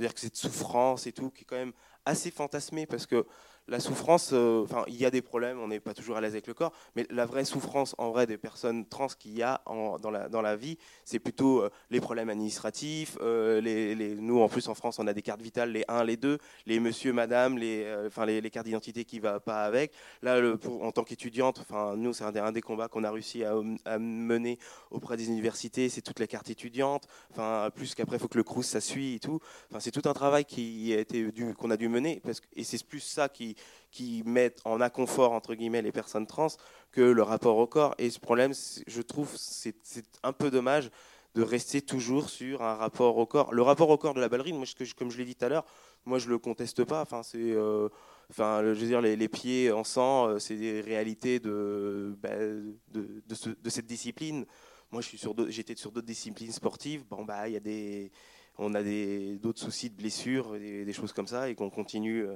c'est-à-dire 0.00 0.14
que 0.14 0.20
cette 0.20 0.36
souffrance 0.36 1.06
et 1.06 1.12
tout, 1.12 1.30
qui 1.30 1.42
est 1.42 1.44
quand 1.44 1.56
même 1.56 1.74
assez 2.06 2.30
fantasmée, 2.30 2.86
parce 2.86 3.04
que 3.04 3.26
la 3.70 3.78
souffrance, 3.78 4.30
euh, 4.32 4.64
enfin, 4.64 4.84
il 4.88 4.96
y 4.96 5.06
a 5.06 5.10
des 5.10 5.22
problèmes, 5.22 5.60
on 5.60 5.68
n'est 5.68 5.78
pas 5.78 5.94
toujours 5.94 6.16
à 6.16 6.20
l'aise 6.20 6.32
avec 6.32 6.48
le 6.48 6.54
corps, 6.54 6.72
mais 6.96 7.06
la 7.08 7.24
vraie 7.24 7.44
souffrance 7.44 7.94
en 7.98 8.10
vrai 8.10 8.26
des 8.26 8.36
personnes 8.36 8.84
trans 8.84 9.06
qu'il 9.06 9.36
y 9.36 9.42
a 9.42 9.62
dans, 9.64 10.10
la, 10.10 10.28
dans 10.28 10.42
la 10.42 10.56
vie, 10.56 10.76
c'est 11.04 11.20
plutôt 11.20 11.62
euh, 11.62 11.70
les 11.90 12.00
problèmes 12.00 12.28
administratifs. 12.30 13.16
Euh, 13.20 13.60
les, 13.60 13.94
les, 13.94 14.16
nous, 14.16 14.40
en 14.40 14.48
plus, 14.48 14.66
en 14.68 14.74
France, 14.74 14.98
on 14.98 15.06
a 15.06 15.12
des 15.12 15.22
cartes 15.22 15.40
vitales, 15.40 15.70
les 15.70 15.84
1, 15.86 16.02
les 16.02 16.16
2, 16.16 16.38
les 16.66 16.80
monsieur, 16.80 17.12
madame, 17.12 17.58
les, 17.58 17.86
enfin, 18.06 18.26
les, 18.26 18.50
cartes 18.50 18.66
d'identité 18.66 19.04
qui 19.04 19.20
ne 19.20 19.28
vont 19.28 19.38
pas 19.38 19.64
avec. 19.64 19.92
Là, 20.22 20.40
le, 20.40 20.56
pour, 20.56 20.82
en 20.82 20.90
tant 20.90 21.04
qu'étudiante, 21.04 21.60
enfin, 21.60 21.94
nous, 21.96 22.12
c'est 22.12 22.24
un, 22.24 22.34
un, 22.34 22.52
des 22.52 22.62
combats 22.62 22.88
qu'on 22.88 23.04
a 23.04 23.10
réussi 23.12 23.44
à, 23.44 23.98
mener 24.00 24.58
auprès 24.90 25.16
des 25.16 25.28
universités, 25.28 25.88
c'est 25.88 26.02
toutes 26.02 26.18
les 26.18 26.26
cartes 26.26 26.50
étudiantes, 26.50 27.06
enfin, 27.30 27.70
plus 27.72 27.94
qu'après, 27.94 28.16
il 28.16 28.20
faut 28.20 28.28
que 28.28 28.38
le 28.38 28.44
CRUS, 28.44 28.66
ça 28.66 28.80
suit 28.80 29.14
et 29.14 29.20
tout. 29.20 29.38
Enfin, 29.70 29.78
c'est 29.78 29.92
tout 29.92 30.08
un 30.08 30.12
travail 30.12 30.44
qui 30.44 30.92
a 30.92 30.98
été 30.98 31.30
qu'on 31.56 31.70
a 31.70 31.76
dû 31.76 31.88
mener, 31.88 32.20
parce 32.24 32.40
et 32.56 32.64
c'est 32.64 32.82
plus 32.84 33.00
ça 33.00 33.28
qui 33.28 33.54
qui 33.90 34.22
mettent 34.24 34.60
en 34.64 34.80
inconfort 34.80 35.32
entre 35.32 35.54
guillemets 35.54 35.82
les 35.82 35.92
personnes 35.92 36.26
trans 36.26 36.48
que 36.92 37.00
le 37.00 37.22
rapport 37.22 37.56
au 37.56 37.66
corps. 37.66 37.94
Et 37.98 38.10
ce 38.10 38.20
problème, 38.20 38.52
je 38.86 39.02
trouve, 39.02 39.30
c'est 39.36 39.74
un 40.22 40.32
peu 40.32 40.50
dommage 40.50 40.90
de 41.34 41.42
rester 41.42 41.80
toujours 41.80 42.28
sur 42.28 42.62
un 42.62 42.74
rapport 42.74 43.16
au 43.16 43.26
corps. 43.26 43.52
Le 43.52 43.62
rapport 43.62 43.88
au 43.90 43.98
corps 43.98 44.14
de 44.14 44.20
la 44.20 44.28
ballerine, 44.28 44.56
moi, 44.56 44.66
comme 44.96 45.10
je 45.10 45.18
l'ai 45.18 45.24
dit 45.24 45.36
tout 45.36 45.44
à 45.44 45.48
l'heure, 45.48 45.64
moi 46.04 46.18
je 46.18 46.28
le 46.28 46.38
conteste 46.38 46.84
pas. 46.84 47.02
Enfin, 47.02 47.22
c'est, 47.22 47.38
euh, 47.38 47.88
enfin, 48.30 48.62
je 48.62 48.80
veux 48.80 48.86
dire, 48.86 49.00
les, 49.00 49.28
pieds 49.28 49.70
en 49.70 49.84
sang, 49.84 50.28
euh, 50.28 50.38
c'est 50.38 50.56
des 50.56 50.80
réalités 50.80 51.38
de, 51.38 52.16
bah, 52.20 52.30
de, 52.38 53.22
de, 53.26 53.70
cette 53.70 53.86
discipline. 53.86 54.44
Moi, 54.90 55.02
j'étais 55.02 55.76
sur 55.76 55.92
d'autres 55.92 56.06
disciplines 56.06 56.52
sportives. 56.52 57.04
Bon, 57.08 57.24
bah, 57.24 57.48
il 57.48 57.54
y 57.54 57.56
a 57.56 57.60
des, 57.60 58.10
on 58.58 58.74
a 58.74 58.82
d'autres 58.82 59.60
soucis 59.60 59.88
de 59.88 59.94
blessures, 59.94 60.52
des, 60.52 60.84
des, 60.84 60.92
choses 60.92 61.12
comme 61.12 61.28
ça, 61.28 61.48
et 61.48 61.54
qu'on 61.54 61.70
continue. 61.70 62.26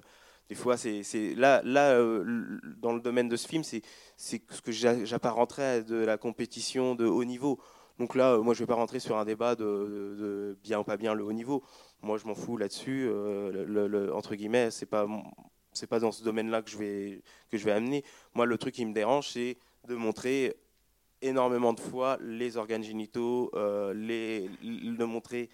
Des 0.49 0.55
fois, 0.55 0.77
c'est 0.77 1.03
là, 1.37 1.63
euh, 1.65 2.61
dans 2.77 2.93
le 2.93 3.01
domaine 3.01 3.29
de 3.29 3.37
ce 3.37 3.49
film, 3.49 3.65
c'est 3.65 3.83
ce 4.17 4.37
que 4.37 4.73
j'apparenterais 4.73 5.83
de 5.83 5.97
la 5.97 6.19
compétition 6.19 6.95
de 6.95 7.07
haut 7.07 7.25
niveau. 7.25 7.59
Donc 7.99 8.15
là, 8.15 8.33
euh, 8.35 8.43
moi, 8.43 8.53
je 8.53 8.61
ne 8.61 8.65
vais 8.65 8.69
pas 8.69 8.75
rentrer 8.75 9.01
sur 9.01 9.17
un 9.17 9.25
débat 9.25 9.55
de, 9.55 10.59
bien 10.63 10.81
ou 10.81 10.85
pas 10.85 10.99
bien 10.99 11.15
le 11.15 11.25
haut 11.25 11.33
niveau. 11.33 11.63
Moi, 12.03 12.19
je 12.19 12.27
m'en 12.27 12.35
fous 12.35 12.59
là-dessus. 12.59 13.07
Euh, 13.09 14.13
entre 14.13 14.35
guillemets, 14.35 14.71
c'est 14.71 14.87
pas 14.87 15.07
c'est 15.73 15.89
pas 15.89 15.99
dans 15.99 16.13
ce 16.13 16.23
domaine-là 16.23 16.63
que 16.63 16.71
je 16.71 16.77
vais 16.77 17.23
que 17.51 17.57
je 17.57 17.65
vais 17.65 17.73
amener. 17.73 18.05
Moi, 18.35 18.45
le 18.45 18.59
truc 18.59 18.75
qui 18.75 18.85
me 18.85 18.93
dérange, 18.93 19.31
c'est 19.31 19.57
de 19.89 19.95
montrer 19.95 20.55
énormément 21.23 21.73
de 21.73 21.81
fois 21.81 22.19
les 22.21 22.59
organes 22.59 22.83
génitaux, 22.83 23.51
les, 23.95 24.51
de 24.63 25.05
montrer 25.05 25.49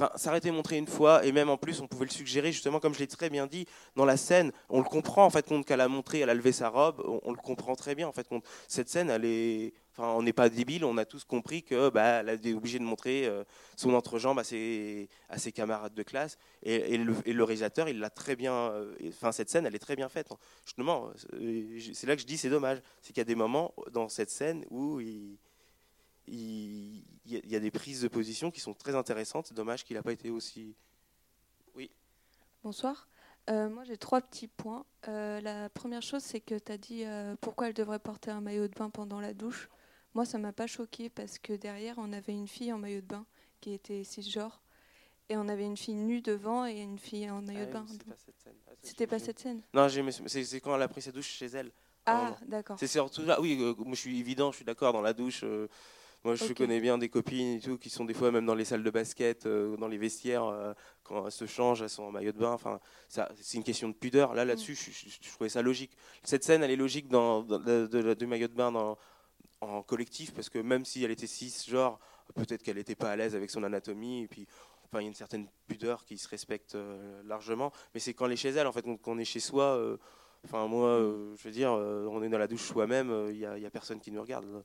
Enfin, 0.00 0.12
ça 0.16 0.30
aurait 0.30 0.38
été 0.38 0.52
montré 0.52 0.76
une 0.78 0.86
fois, 0.86 1.24
et 1.24 1.32
même 1.32 1.50
en 1.50 1.56
plus, 1.56 1.80
on 1.80 1.88
pouvait 1.88 2.04
le 2.04 2.10
suggérer, 2.12 2.52
justement, 2.52 2.78
comme 2.78 2.94
je 2.94 3.00
l'ai 3.00 3.08
très 3.08 3.30
bien 3.30 3.48
dit, 3.48 3.66
dans 3.96 4.04
la 4.04 4.16
scène, 4.16 4.52
on 4.68 4.78
le 4.78 4.84
comprend, 4.84 5.24
en 5.24 5.30
fait, 5.30 5.44
compte 5.44 5.66
qu'elle 5.66 5.80
a 5.80 5.88
montré, 5.88 6.20
elle 6.20 6.30
a 6.30 6.34
levé 6.34 6.52
sa 6.52 6.68
robe, 6.68 7.02
on, 7.24 7.32
le 7.32 7.36
comprend 7.36 7.74
très 7.74 7.96
bien, 7.96 8.06
en 8.06 8.12
fait. 8.12 8.28
Cette 8.68 8.88
scène, 8.88 9.10
elle 9.10 9.24
est... 9.24 9.74
Enfin, 9.96 10.10
on 10.10 10.22
n'est 10.22 10.32
pas 10.32 10.48
débile, 10.48 10.84
on 10.84 10.96
a 10.98 11.04
tous 11.04 11.24
compris 11.24 11.64
que 11.64 11.90
bah, 11.90 12.20
elle 12.20 12.28
est 12.28 12.54
obligée 12.54 12.78
de 12.78 12.84
montrer 12.84 13.26
euh, 13.26 13.42
son 13.74 13.92
entrejambe 13.94 14.38
à 14.38 14.44
ses, 14.44 15.08
camarades 15.52 15.94
de 15.94 16.04
classe, 16.04 16.38
et, 16.62 16.96
le, 16.96 17.42
réalisateur, 17.42 17.88
il 17.88 17.98
l'a 17.98 18.10
très 18.10 18.36
bien... 18.36 18.52
Euh, 18.52 18.94
enfin, 19.08 19.32
cette 19.32 19.50
scène, 19.50 19.66
elle 19.66 19.74
est 19.74 19.80
très 19.80 19.96
bien 19.96 20.08
faite. 20.08 20.28
Justement, 20.64 21.10
euh, 21.32 21.80
c'est 21.92 22.06
là 22.06 22.14
que 22.14 22.22
je 22.22 22.26
dis 22.26 22.38
c'est 22.38 22.50
dommage, 22.50 22.78
c'est 23.02 23.08
qu'il 23.08 23.20
y 23.20 23.22
a 23.22 23.24
des 23.24 23.34
moments 23.34 23.74
dans 23.90 24.08
cette 24.08 24.30
scène 24.30 24.64
où 24.70 25.00
il 25.00 25.38
il, 26.30 27.02
y 27.24 27.56
a 27.56 27.60
des 27.60 27.70
prises 27.70 28.02
de 28.02 28.08
position 28.08 28.50
qui 28.50 28.60
sont 28.60 28.74
très 28.74 28.94
intéressantes. 28.94 29.52
Dommage 29.52 29.84
qu'il 29.84 29.96
n'a 29.96 30.02
pas 30.02 30.12
été 30.12 30.30
aussi. 30.30 30.74
Oui. 31.74 31.90
Bonsoir. 32.62 33.08
Euh, 33.50 33.68
moi, 33.70 33.84
j'ai 33.84 33.96
trois 33.96 34.20
petits 34.20 34.48
points. 34.48 34.84
Euh, 35.08 35.40
la 35.40 35.70
première 35.70 36.02
chose, 36.02 36.22
c'est 36.22 36.40
que 36.40 36.58
tu 36.58 36.72
as 36.72 36.78
dit 36.78 37.04
euh, 37.04 37.34
pourquoi 37.40 37.68
elle 37.68 37.74
devrait 37.74 37.98
porter 37.98 38.30
un 38.30 38.40
maillot 38.40 38.68
de 38.68 38.74
bain 38.74 38.90
pendant 38.90 39.20
la 39.20 39.32
douche. 39.32 39.68
Moi, 40.14 40.24
ça 40.24 40.38
m'a 40.38 40.52
pas 40.52 40.66
choqué 40.66 41.08
parce 41.08 41.38
que 41.38 41.54
derrière, 41.54 41.94
on 41.98 42.12
avait 42.12 42.32
une 42.32 42.48
fille 42.48 42.72
en 42.72 42.78
maillot 42.78 43.00
de 43.00 43.06
bain 43.06 43.26
qui 43.60 43.72
était 43.72 44.04
cisgenre. 44.04 44.60
Et 45.30 45.36
on 45.36 45.48
avait 45.48 45.64
une 45.64 45.76
fille 45.76 45.94
nue 45.94 46.22
devant 46.22 46.66
et 46.66 46.80
une 46.80 46.98
fille 46.98 47.30
en 47.30 47.42
maillot 47.42 47.66
de 47.66 47.70
ah 47.70 47.80
bain. 47.80 47.86
C'était 48.82 49.06
pas, 49.06 49.18
cette 49.18 49.38
scène 49.38 49.60
Non, 49.74 49.88
c'est 49.88 50.60
quand 50.60 50.74
elle 50.74 50.82
a 50.82 50.88
pris 50.88 51.02
sa 51.02 51.12
douche 51.12 51.28
chez 51.28 51.46
elle. 51.46 51.70
Ah, 52.06 52.36
d'accord. 52.46 52.78
C'est 52.78 52.86
surtout 52.86 53.22
là. 53.22 53.38
Oui, 53.40 53.56
moi, 53.56 53.94
je 53.94 54.00
suis 54.00 54.18
évident, 54.18 54.50
je 54.50 54.56
suis 54.56 54.64
d'accord 54.64 54.92
dans 54.94 55.02
la 55.02 55.12
douche. 55.12 55.44
Moi, 56.24 56.34
je 56.34 56.52
connais 56.52 56.80
bien 56.80 56.98
des 56.98 57.08
copines 57.08 57.56
et 57.56 57.60
tout 57.60 57.78
qui 57.78 57.90
sont 57.90 58.04
des 58.04 58.14
fois 58.14 58.32
même 58.32 58.44
dans 58.44 58.56
les 58.56 58.64
salles 58.64 58.82
de 58.82 58.90
basket, 58.90 59.46
euh, 59.46 59.76
dans 59.76 59.86
les 59.86 59.98
vestiaires, 59.98 60.44
euh, 60.44 60.74
quand 61.04 61.24
elles 61.24 61.32
se 61.32 61.46
changent, 61.46 61.80
elles 61.80 61.88
sont 61.88 62.02
en 62.02 62.10
maillot 62.10 62.32
de 62.32 62.38
bain. 62.38 62.52
Enfin, 62.52 62.80
c'est 63.08 63.56
une 63.56 63.62
question 63.62 63.88
de 63.88 63.94
pudeur. 63.94 64.34
Là, 64.34 64.44
là-dessus, 64.44 64.72
mm. 64.72 65.08
je, 65.22 65.30
trouvais 65.30 65.48
ça 65.48 65.62
logique. 65.62 65.96
Cette 66.24 66.42
scène, 66.42 66.64
elle 66.64 66.72
est 66.72 66.76
logique 66.76 67.08
dans, 67.08 67.42
de, 67.44 68.26
maillot 68.26 68.48
de 68.48 68.54
bain 68.54 68.72
dans, 68.72 68.98
en 69.60 69.82
collectif, 69.82 70.34
parce 70.34 70.48
que 70.48 70.58
même 70.58 70.84
si 70.84 71.04
elle 71.04 71.12
était 71.12 71.28
cis, 71.28 71.54
genre, 71.68 72.00
peut-être 72.34 72.64
qu'elle 72.64 72.76
n'était 72.76 72.96
pas 72.96 73.12
à 73.12 73.16
l'aise 73.16 73.36
avec 73.36 73.48
son 73.50 73.62
anatomie, 73.62 74.24
et 74.24 74.28
puis 74.28 74.48
enfin, 74.86 75.00
il 75.00 75.04
y 75.04 75.06
a 75.06 75.08
une 75.08 75.14
certaine 75.14 75.46
pudeur 75.68 76.04
qui 76.04 76.18
se 76.18 76.26
respecte 76.28 76.74
euh, 76.74 77.22
largement. 77.26 77.70
Mais 77.94 78.00
c'est 78.00 78.12
quand 78.12 78.26
elle 78.26 78.32
est 78.32 78.36
chez 78.36 78.50
elle, 78.50 78.66
en 78.66 78.72
fait, 78.72 78.82
quand 78.82 79.12
on 79.12 79.18
est 79.18 79.24
chez 79.24 79.40
soi. 79.40 79.80
Enfin, 80.44 80.66
moi, 80.66 80.98
je 81.36 81.42
veux 81.44 81.52
dire, 81.52 81.70
on 81.70 82.22
est 82.24 82.28
dans 82.28 82.38
la 82.38 82.48
douche 82.48 82.62
soi-même, 82.62 83.28
il 83.30 83.38
n'y 83.38 83.44
a, 83.44 83.52
a, 83.52 83.70
personne 83.70 84.00
qui 84.00 84.10
nous 84.10 84.20
regarde. 84.20 84.64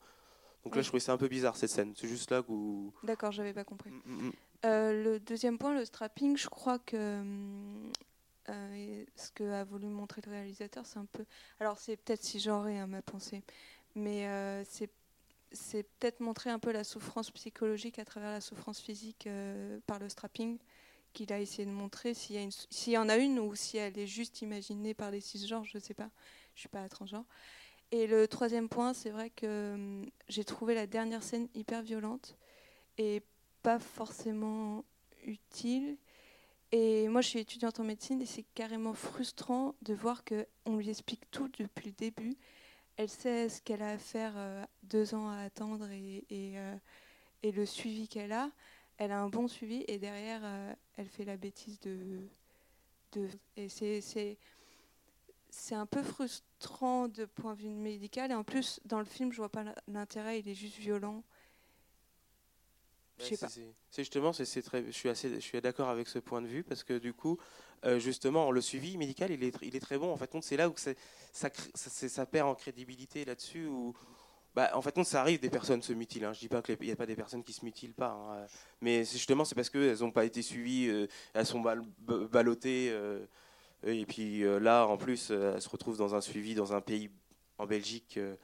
Donc 0.64 0.76
là, 0.76 0.82
je 0.82 0.88
trouvais 0.88 1.02
ça 1.02 1.12
un 1.12 1.18
peu 1.18 1.28
bizarre 1.28 1.56
cette 1.56 1.70
scène. 1.70 1.94
C'est 1.96 2.08
juste 2.08 2.32
là 2.32 2.42
où. 2.48 2.94
D'accord, 3.04 3.32
j'avais 3.32 3.54
pas 3.54 3.64
compris. 3.64 3.92
Mm, 3.92 4.02
mm, 4.06 4.28
mm. 4.28 4.32
Euh, 4.66 5.04
le 5.04 5.20
deuxième 5.20 5.58
point, 5.58 5.74
le 5.74 5.84
strapping, 5.84 6.38
je 6.38 6.48
crois 6.48 6.80
que 6.80 7.22
euh, 8.50 9.06
ce 9.16 9.32
que 9.32 9.44
a 9.52 9.64
voulu 9.66 9.88
montrer 9.88 10.22
le 10.26 10.32
réalisateur, 10.32 10.86
c'est 10.86 11.00
un 11.00 11.06
peu. 11.06 11.26
Alors, 11.60 11.78
c'est 11.80 11.98
peut-être 11.98 12.24
si 12.24 12.40
genré 12.40 12.80
à 12.80 12.88
ma 12.88 13.02
pensée, 13.02 13.44
mais 13.96 14.28
euh, 14.28 14.64
c'est 14.66 14.90
c'est 15.52 15.84
peut-être 15.84 16.20
montrer 16.20 16.50
un 16.50 16.58
peu 16.58 16.72
la 16.72 16.84
souffrance 16.84 17.30
psychologique 17.30 18.00
à 18.00 18.06
travers 18.06 18.32
la 18.32 18.42
souffrance 18.42 18.80
physique 18.80 19.30
par 19.86 20.00
le 20.00 20.10
strapping 20.10 20.58
qu'il 21.14 21.32
a 21.32 21.40
essayé 21.40 21.68
de 21.68 21.72
montrer. 21.72 22.16
S'il 22.16 22.38
y, 22.38 22.92
y, 22.92 22.98
en 22.98 23.08
a 23.08 23.18
une 23.18 23.38
ou 23.38 23.54
si 23.54 23.78
elle 23.78 24.00
est 24.00 24.08
juste 24.08 24.42
imaginée 24.42 24.96
par 24.96 25.12
les 25.12 25.22
cisgenres, 25.22 25.64
je 25.66 25.78
ne 25.78 25.84
sais 25.84 25.94
pas. 25.94 26.10
Je 26.56 26.58
ne 26.58 26.62
suis 26.62 26.70
pas 26.70 26.90
transgenre. 26.90 27.26
Et 27.94 28.08
le 28.08 28.28
troisième 28.28 28.70
point, 28.70 28.96
c'est 28.96 29.12
vrai 29.12 29.30
que 29.30 29.76
hum, 29.76 30.10
j'ai 30.28 30.44
trouvé 30.44 30.74
la 30.74 30.88
dernière 30.88 31.22
scène 31.22 31.48
hyper 31.54 31.84
violente 31.84 32.36
et 32.98 33.22
pas 33.62 33.78
forcément 33.78 34.84
utile. 35.24 35.98
Et 36.72 37.08
moi, 37.08 37.22
je 37.22 37.28
suis 37.28 37.40
étudiante 37.40 37.80
en 37.80 37.84
médecine 37.84 38.20
et 38.20 38.26
c'est 38.26 38.46
carrément 38.56 38.96
frustrant 38.96 39.76
de 39.84 39.94
voir 39.94 40.24
qu'on 40.26 40.76
lui 40.76 40.90
explique 40.90 41.30
tout 41.30 41.48
depuis 41.60 41.86
le 41.86 41.92
début. 41.92 42.36
Elle 42.98 43.10
sait 43.10 43.48
ce 43.48 43.62
qu'elle 43.62 43.84
a 43.84 43.92
à 43.92 43.98
faire, 44.00 44.34
euh, 44.38 44.64
deux 44.82 45.14
ans 45.14 45.30
à 45.30 45.42
attendre 45.42 45.88
et, 45.92 46.26
euh, 46.32 46.76
et, 47.44 47.52
le 47.52 47.64
suivi 47.64 48.08
qu'elle 48.08 48.32
a. 48.32 48.50
Elle 48.98 49.12
a 49.12 49.22
un 49.22 49.30
bon 49.30 49.48
suivi 49.48 49.86
et 49.88 50.00
derrière, 50.00 50.42
euh, 50.44 50.74
elle 50.98 51.10
fait 51.10 51.26
la 51.26 51.38
bêtise 51.38 51.80
de. 51.82 52.28
de 53.12 53.30
et 53.56 53.70
c'est 53.70 54.36
un 55.76 55.86
peu 55.86 56.02
frustrant 56.02 56.53
de 57.10 57.26
point 57.26 57.54
de 57.54 57.62
vue 57.62 57.70
médical. 57.70 58.32
Et 58.32 58.36
en 58.36 58.44
plus, 58.44 58.80
dans 58.86 59.00
le 59.00 59.06
film, 59.06 59.32
je 59.32 59.38
vois 59.38 59.50
pas 59.50 59.66
l'intérêt, 59.88 60.40
il 60.40 60.48
est 60.48 60.56
juste 60.56 60.78
violent. 60.78 61.24
Je 63.20 63.26
sais 63.26 63.38
pas. 63.38 63.48
C'est 63.48 64.02
justement, 64.02 64.34
c'est 64.34 64.62
très, 64.62 64.86
je 64.86 64.92
suis 64.92 65.10
assez, 65.10 65.30
je 65.36 65.40
suis 65.40 65.62
d'accord 65.62 65.90
avec 65.90 66.08
ce 66.08 66.20
point 66.20 66.42
de 66.42 66.48
vue 66.48 66.64
parce 66.64 66.84
que 66.84 66.98
du 66.98 67.14
coup, 67.14 67.38
euh, 67.86 68.00
justement, 68.00 68.52
le 68.52 68.62
suivi 68.62 68.98
médical, 68.98 69.32
il 69.32 69.44
est, 69.44 69.56
il 69.62 69.76
est 69.76 69.80
très 69.80 69.98
bon. 69.98 70.12
En 70.12 70.18
fait, 70.18 70.32
c'est 70.42 70.58
là 70.58 70.70
où 70.70 70.74
ça, 70.78 70.92
ça, 71.32 71.50
ça, 71.76 72.26
perd 72.26 72.48
en 72.48 72.56
crédibilité 72.56 73.24
là-dessus. 73.24 73.68
Où, 73.68 73.94
bah, 74.56 74.72
en 74.74 74.82
fait, 74.82 75.02
ça 75.04 75.22
arrive, 75.22 75.40
des 75.40 75.50
personnes 75.50 75.82
se 75.82 75.94
mutilent. 75.94 76.26
Hein. 76.26 76.34
Je 76.34 76.40
dis 76.40 76.48
pas 76.48 76.62
qu'il 76.62 76.78
n'y 76.82 76.92
a 76.92 76.96
pas 76.96 77.06
des 77.06 77.16
personnes 77.16 77.44
qui 77.44 77.54
se 77.54 77.64
mutilent 77.64 77.94
pas, 77.94 78.12
hein. 78.12 78.46
mais 78.82 79.04
justement, 79.06 79.46
c'est 79.46 79.56
parce 79.56 79.70
qu'elles 79.70 80.00
n'ont 80.00 80.12
pas 80.12 80.26
été 80.26 80.42
suivies, 80.42 80.88
euh, 80.90 81.08
elles 81.34 81.46
sont 81.46 81.62
ballottées. 81.62 82.90
Euh, 82.92 83.26
et 83.86 84.06
puis 84.06 84.44
euh, 84.44 84.60
là, 84.60 84.86
en 84.88 84.98
plus, 84.98 85.30
euh, 85.32 85.54
elle 85.56 85.62
se 85.62 85.70
retrouve 85.70 85.98
dans 85.98 86.16
un 86.16 86.22
suivi 86.22 86.56
dans 86.56 86.74
un 86.74 86.82
pays 86.82 87.10
en 87.58 87.66
Belgique 87.66 88.16
euh, 88.18 88.36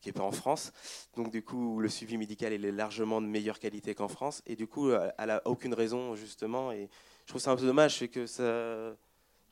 qui 0.00 0.08
n'est 0.08 0.12
pas 0.12 0.22
en 0.22 0.32
France. 0.32 0.72
Donc 1.16 1.30
du 1.30 1.42
coup, 1.42 1.80
le 1.80 1.88
suivi 1.88 2.18
médical 2.18 2.52
est 2.52 2.58
largement 2.58 3.20
de 3.20 3.26
meilleure 3.26 3.58
qualité 3.58 3.94
qu'en 3.94 4.08
France. 4.08 4.42
Et 4.46 4.56
du 4.56 4.66
coup, 4.66 4.90
elle 4.92 5.28
n'a 5.28 5.42
aucune 5.46 5.74
raison, 5.74 6.14
justement. 6.14 6.72
Et 6.72 6.88
je 7.24 7.32
trouve 7.32 7.40
ça 7.40 7.50
un 7.52 7.56
peu 7.56 7.66
dommage, 7.66 7.98
c'est 7.98 8.08
que 8.08 8.26
ça... 8.26 8.94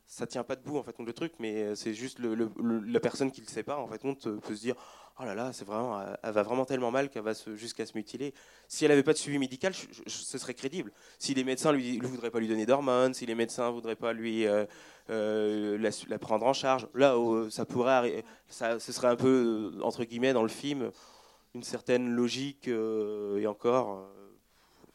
ça 0.07 0.27
tient 0.27 0.45
pas 0.45 0.57
debout 0.57 0.77
en 0.77 0.83
fait 0.83 0.97
le 0.99 1.13
truc, 1.13 1.33
mais 1.39 1.75
c'est 1.75 1.95
juste 1.95 2.19
la 2.21 3.01
personne 3.01 3.33
qui 3.33 3.41
le 3.41 3.47
sait 3.47 3.63
pas 3.63 3.79
en 3.79 3.89
fait 3.89 4.05
on 4.05 4.15
peut 4.15 4.55
se 4.55 4.61
dire 4.61 4.77
oh 5.21 5.25
là 5.25 5.35
là, 5.35 5.53
c'est 5.53 5.65
vraiment, 5.65 6.03
elle 6.23 6.33
va 6.33 6.43
vraiment 6.43 6.65
tellement 6.65 6.91
mal 6.91 7.09
qu'elle 7.09 7.23
va 7.23 7.33
jusqu'à 7.55 7.87
se 7.87 7.93
mutiler. 7.97 8.35
Si 8.69 8.85
elle 8.85 8.91
n'avait 8.91 9.03
pas 9.03 9.13
de 9.13 9.19
suivi 9.19 9.39
médical, 9.39 9.73
ce 9.75 10.39
serait 10.39 10.55
crédible. 10.55 10.93
Si 11.19 11.35
les 11.35 11.45
médecins 11.45 11.73
ne 11.73 12.07
voudraient 12.07 12.31
pas 12.31 12.41
lui 12.41 12.49
donner 12.49 12.67
d'hormones, 12.67 13.15
si 13.15 13.27
les 13.27 13.35
médecins 13.35 13.69
ne 13.69 13.73
voudraient 13.73 13.97
pas 13.97 14.13
lui 14.13 14.47
euh, 15.11 15.79
la, 16.09 16.19
prendre 16.19 16.47
en 16.47 16.53
charge, 16.53 16.89
là, 16.95 17.19
oh, 17.19 17.51
ça 17.51 17.65
pourrait, 17.65 18.25
ça, 18.49 18.79
ce 18.79 18.93
serait 18.93 19.09
un 19.09 19.17
peu 19.17 19.73
entre 19.83 20.05
guillemets 20.05 20.33
dans 20.33 20.43
le 20.43 20.49
film 20.49 20.91
une 21.55 21.63
certaine 21.63 22.11
logique 22.11 22.69
euh, 22.69 23.39
et 23.39 23.47
encore. 23.47 24.09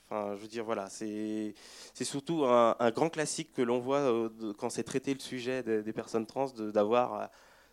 Enfin, 0.06 0.36
je 0.36 0.42
veux 0.42 0.48
dire, 0.48 0.66
voilà, 0.66 0.90
c'est 0.90 1.54
surtout 2.02 2.44
un, 2.46 2.92
grand 2.92 3.10
classique 3.10 3.54
que 3.54 3.62
l'on 3.62 3.78
voit 3.80 4.30
quand 4.58 4.72
c'est 4.72 4.84
traité 4.84 5.14
le 5.14 5.20
sujet 5.20 5.62
des, 5.62 5.94
personnes 5.94 6.26
trans, 6.26 6.48
d'avoir 6.48 7.30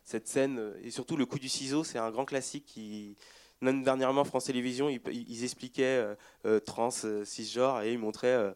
cette 0.06 0.28
scène, 0.28 0.58
euh, 0.58 0.80
et 0.82 0.90
surtout 0.90 1.16
le 1.16 1.26
coup 1.26 1.38
du 1.38 1.48
ciseau, 1.48 1.84
c'est 1.84 1.98
un 1.98 2.10
grand 2.10 2.24
classique 2.24 2.64
qui, 2.64 3.16
dernièrement, 3.60 4.24
France 4.24 4.44
Télévisions, 4.44 4.88
ils, 4.88 5.44
expliquaient 5.44 5.84
euh, 5.84 6.14
euh, 6.46 6.60
trans, 6.60 6.90
cisgenre, 7.24 7.82
et 7.82 7.92
ils 7.92 7.98
montraient, 7.98 8.54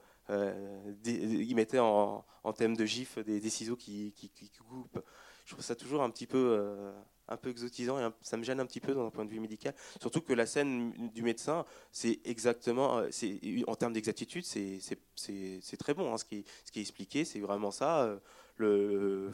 ils 1.05 1.55
mettaient 1.55 1.79
en, 1.79 2.25
thème 2.57 2.77
de 2.77 2.85
gif 2.85 3.19
des, 3.19 3.51
ciseaux 3.51 3.77
qui, 3.77 4.15
coupent. 4.59 5.03
Je 5.45 5.55
trouve 5.55 5.65
ça 5.65 5.75
toujours 5.75 6.03
un 6.03 6.11
petit 6.11 6.27
peu, 6.27 6.93
un 7.29 7.37
peu 7.37 7.51
exotisant 7.51 7.99
et 7.99 8.11
ça 8.23 8.37
me 8.37 8.43
gêne 8.43 8.61
un 8.61 8.67
petit 8.67 8.81
peu 8.81 8.95
d'un 8.95 9.11
point 9.11 9.25
de 9.25 9.31
vue 9.31 9.41
médical. 9.41 9.75
Surtout 10.01 10.21
que 10.21 10.33
la 10.33 10.47
scène 10.47 11.11
du 11.13 11.23
médecin, 11.23 11.65
c'est 11.93 12.21
exactement, 12.25 13.03
c'est 13.11 13.41
en 13.67 13.75
termes 13.75 13.93
d'exactitude, 13.93 14.45
c'est 14.45 15.77
très 15.79 15.95
bon. 15.95 16.13
Hein, 16.13 16.19
ce, 16.19 16.25
qui, 16.25 16.45
est 16.77 16.81
expliqué, 16.81 17.25
c'est 17.25 17.41
vraiment 17.41 17.71
ça. 17.71 18.21
le, 18.57 19.31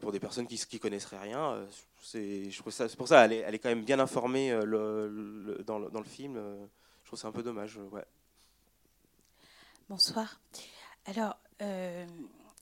pour 0.00 0.12
des 0.12 0.20
personnes 0.20 0.46
qui 0.46 0.60
ne 0.72 0.78
connaisseraient 0.78 1.18
rien. 1.18 1.52
Euh, 1.52 1.66
c'est, 2.02 2.50
je 2.50 2.62
ça, 2.70 2.88
c'est 2.88 2.96
pour 2.96 3.08
ça, 3.08 3.24
elle 3.24 3.54
est, 3.54 3.58
quand 3.58 3.68
même 3.68 3.84
bien 3.84 4.00
informée 4.00 4.52
euh, 4.52 5.62
dans, 5.64 5.78
le, 5.78 6.04
film. 6.04 6.36
Euh, 6.36 6.66
je 7.02 7.08
trouve 7.08 7.18
ça 7.18 7.28
un 7.28 7.32
peu 7.32 7.42
dommage. 7.42 7.78
Bonsoir. 9.90 10.40
Alors, 11.06 11.36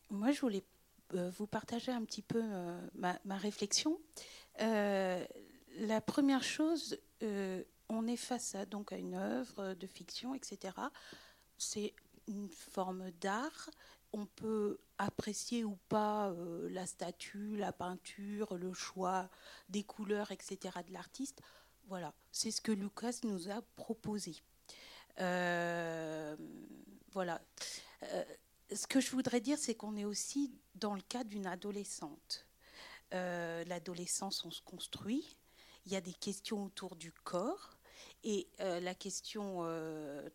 moi, 0.08 0.32
je 0.32 0.40
voulais 0.40 0.64
vous 1.12 1.46
partager 1.46 1.92
un 1.92 2.02
petit 2.06 2.22
peu 2.22 2.42
ma, 2.94 3.18
ma, 3.26 3.36
réflexion. 3.36 4.00
la 4.58 6.00
première 6.06 6.42
chose, 6.42 6.98
on 7.20 8.06
est 8.06 8.16
face 8.16 8.54
à, 8.54 8.64
donc, 8.64 8.92
une 8.92 9.12
œuvre 9.12 9.74
de 9.74 9.86
fiction, 9.86 10.34
etc. 10.34 10.72
C'est 11.58 11.92
une 12.28 12.48
forme 12.48 13.10
d'art 13.20 13.68
on 14.14 14.24
peut 14.24 14.78
apprécier 14.96 15.64
ou 15.64 15.76
pas 15.90 16.30
euh, 16.30 16.70
la 16.70 16.86
statue, 16.86 17.58
la 17.58 17.72
peinture, 17.72 18.56
le 18.56 18.72
choix 18.72 19.28
des 19.68 19.82
couleurs, 19.82 20.30
etc. 20.30 20.78
de 20.86 20.94
l'artiste. 20.94 21.42
Voilà, 21.88 22.14
c'est 22.32 22.50
ce 22.50 22.62
que 22.62 22.72
Lucas 22.72 23.18
nous 23.24 23.50
a 23.50 23.60
proposé. 23.76 24.34
Euh, 25.20 26.34
voilà. 27.12 27.40
Euh, 28.04 28.24
ce 28.74 28.86
que 28.86 29.00
je 29.00 29.10
voudrais 29.10 29.40
dire, 29.40 29.58
c'est 29.58 29.74
qu'on 29.74 29.96
est 29.96 30.04
aussi 30.04 30.52
dans 30.74 30.94
le 30.94 31.00
cas 31.00 31.24
d'une 31.24 31.46
adolescente. 31.46 32.46
L'adolescence, 33.10 34.44
on 34.44 34.50
se 34.50 34.60
construit. 34.60 35.38
Il 35.86 35.92
y 35.92 35.96
a 35.96 36.02
des 36.02 36.12
questions 36.12 36.64
autour 36.64 36.94
du 36.94 37.10
corps. 37.10 37.70
Et 38.22 38.48
la 38.58 38.94
question 38.94 39.64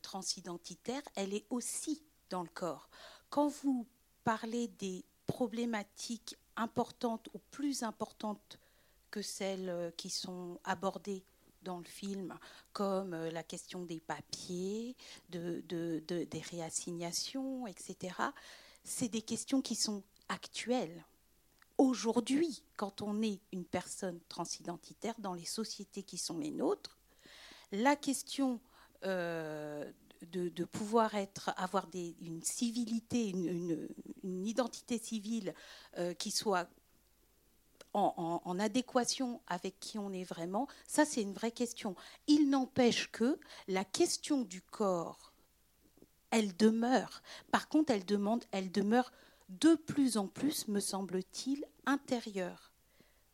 transidentitaire, 0.02 1.04
elle 1.14 1.36
est 1.36 1.46
aussi 1.52 2.02
dans 2.32 2.42
le 2.42 2.50
corps 2.50 2.90
quand 3.34 3.48
vous 3.48 3.88
parlez 4.24 4.68
des 4.68 5.04
problématiques 5.26 6.38
importantes 6.56 7.30
ou 7.34 7.40
plus 7.50 7.82
importantes 7.82 8.60
que 9.10 9.24
celles 9.24 9.70
euh, 9.70 9.90
qui 9.98 10.12
sont 10.12 10.60
abordées 10.64 11.24
dans 11.64 11.80
le 11.80 11.86
film, 11.86 12.38
comme 12.72 13.14
euh, 13.14 13.32
la 13.32 13.44
question 13.44 13.84
des 13.84 14.00
papiers, 14.00 14.96
de, 15.30 15.64
des 16.08 16.42
réassignations, 16.52 17.68
etc., 17.68 18.16
c'est 18.84 19.10
des 19.10 19.22
questions 19.22 19.62
qui 19.62 19.76
sont 19.76 20.04
actuelles. 20.30 21.06
Aujourd'hui, 21.78 22.64
quand 22.78 23.02
on 23.02 23.22
est 23.22 23.40
une 23.52 23.66
personne 23.66 24.20
transidentitaire 24.30 25.16
dans 25.20 25.34
les 25.34 25.46
sociétés 25.46 26.04
qui 26.04 26.18
sont 26.18 26.38
les 26.38 26.52
nôtres, 26.52 26.98
la 27.72 27.96
question 27.96 28.60
euh, 29.06 29.92
de, 30.32 30.64
pouvoir 30.64 31.16
être, 31.16 31.52
avoir 31.58 31.88
une 31.94 32.42
civilité, 32.44 33.30
une, 33.30 33.88
identité 34.46 34.98
civile 34.98 35.54
euh, 35.98 36.14
qui 36.14 36.32
soit 36.32 36.70
en, 37.94 38.60
adéquation 38.60 39.42
avec 39.48 39.80
qui 39.80 40.00
on 40.00 40.12
est 40.12 40.24
vraiment, 40.24 40.68
ça 40.88 41.06
c'est 41.06 41.22
une 41.22 41.34
vraie 41.34 41.52
question. 41.52 41.96
Il 42.28 42.50
n'empêche 42.50 43.12
que 43.12 43.40
la 43.68 43.86
question 43.86 44.42
du 44.42 44.62
corps, 44.62 45.34
elle 46.32 46.56
demeure. 46.56 47.22
Par 47.52 47.68
contre, 47.68 47.92
elle, 47.92 48.06
demande, 48.06 48.44
elle 48.52 48.72
demeure 48.72 49.12
de 49.50 49.76
plus 49.76 50.18
en 50.18 50.28
plus, 50.28 50.68
me 50.68 50.80
semble-t-il, 50.80 51.66
intérieure. 51.86 52.72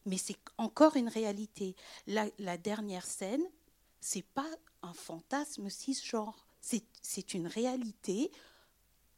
Mais 0.05 0.17
c'est 0.17 0.37
encore 0.57 0.95
une 0.95 1.07
réalité. 1.07 1.75
La, 2.07 2.57
dernière 2.57 3.05
scène, 3.05 3.43
c'est 4.01 4.25
pas 4.25 4.49
un 4.81 4.93
fantasme 4.93 5.69
cisgenre 5.69 6.45
c'est 7.01 7.33
une 7.33 7.47
réalité 7.47 8.31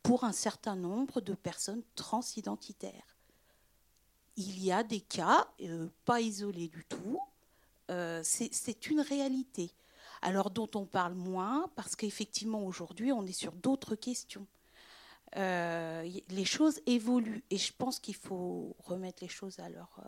pour 0.03 0.23
un 0.23 0.31
certain 0.31 0.75
nombre 0.75 1.21
de 1.21 1.33
personnes 1.33 1.83
transidentitaires. 1.95 3.10
Il 4.43 4.63
y 4.63 4.71
a 4.71 4.81
des 4.81 5.01
cas, 5.01 5.47
euh, 5.61 5.87
pas 6.03 6.19
isolés 6.19 6.67
du 6.67 6.83
tout, 6.85 7.19
euh, 7.91 8.21
c'est 8.23 8.87
une 8.89 9.01
réalité. 9.01 9.71
Alors 10.23 10.49
dont 10.49 10.69
on 10.73 10.85
parle 10.85 11.13
moins, 11.13 11.69
parce 11.75 11.95
qu'effectivement 11.95 12.65
aujourd'hui 12.65 13.11
on 13.11 13.23
est 13.27 13.33
sur 13.33 13.51
d'autres 13.51 13.95
questions. 13.95 14.47
Euh, 15.35 16.09
les 16.29 16.45
choses 16.45 16.81
évoluent 16.87 17.43
et 17.51 17.57
je 17.57 17.71
pense 17.71 17.99
qu'il 17.99 18.15
faut 18.15 18.75
remettre 18.79 19.21
les 19.21 19.29
choses 19.29 19.59
à 19.59 19.69
leur, 19.69 20.01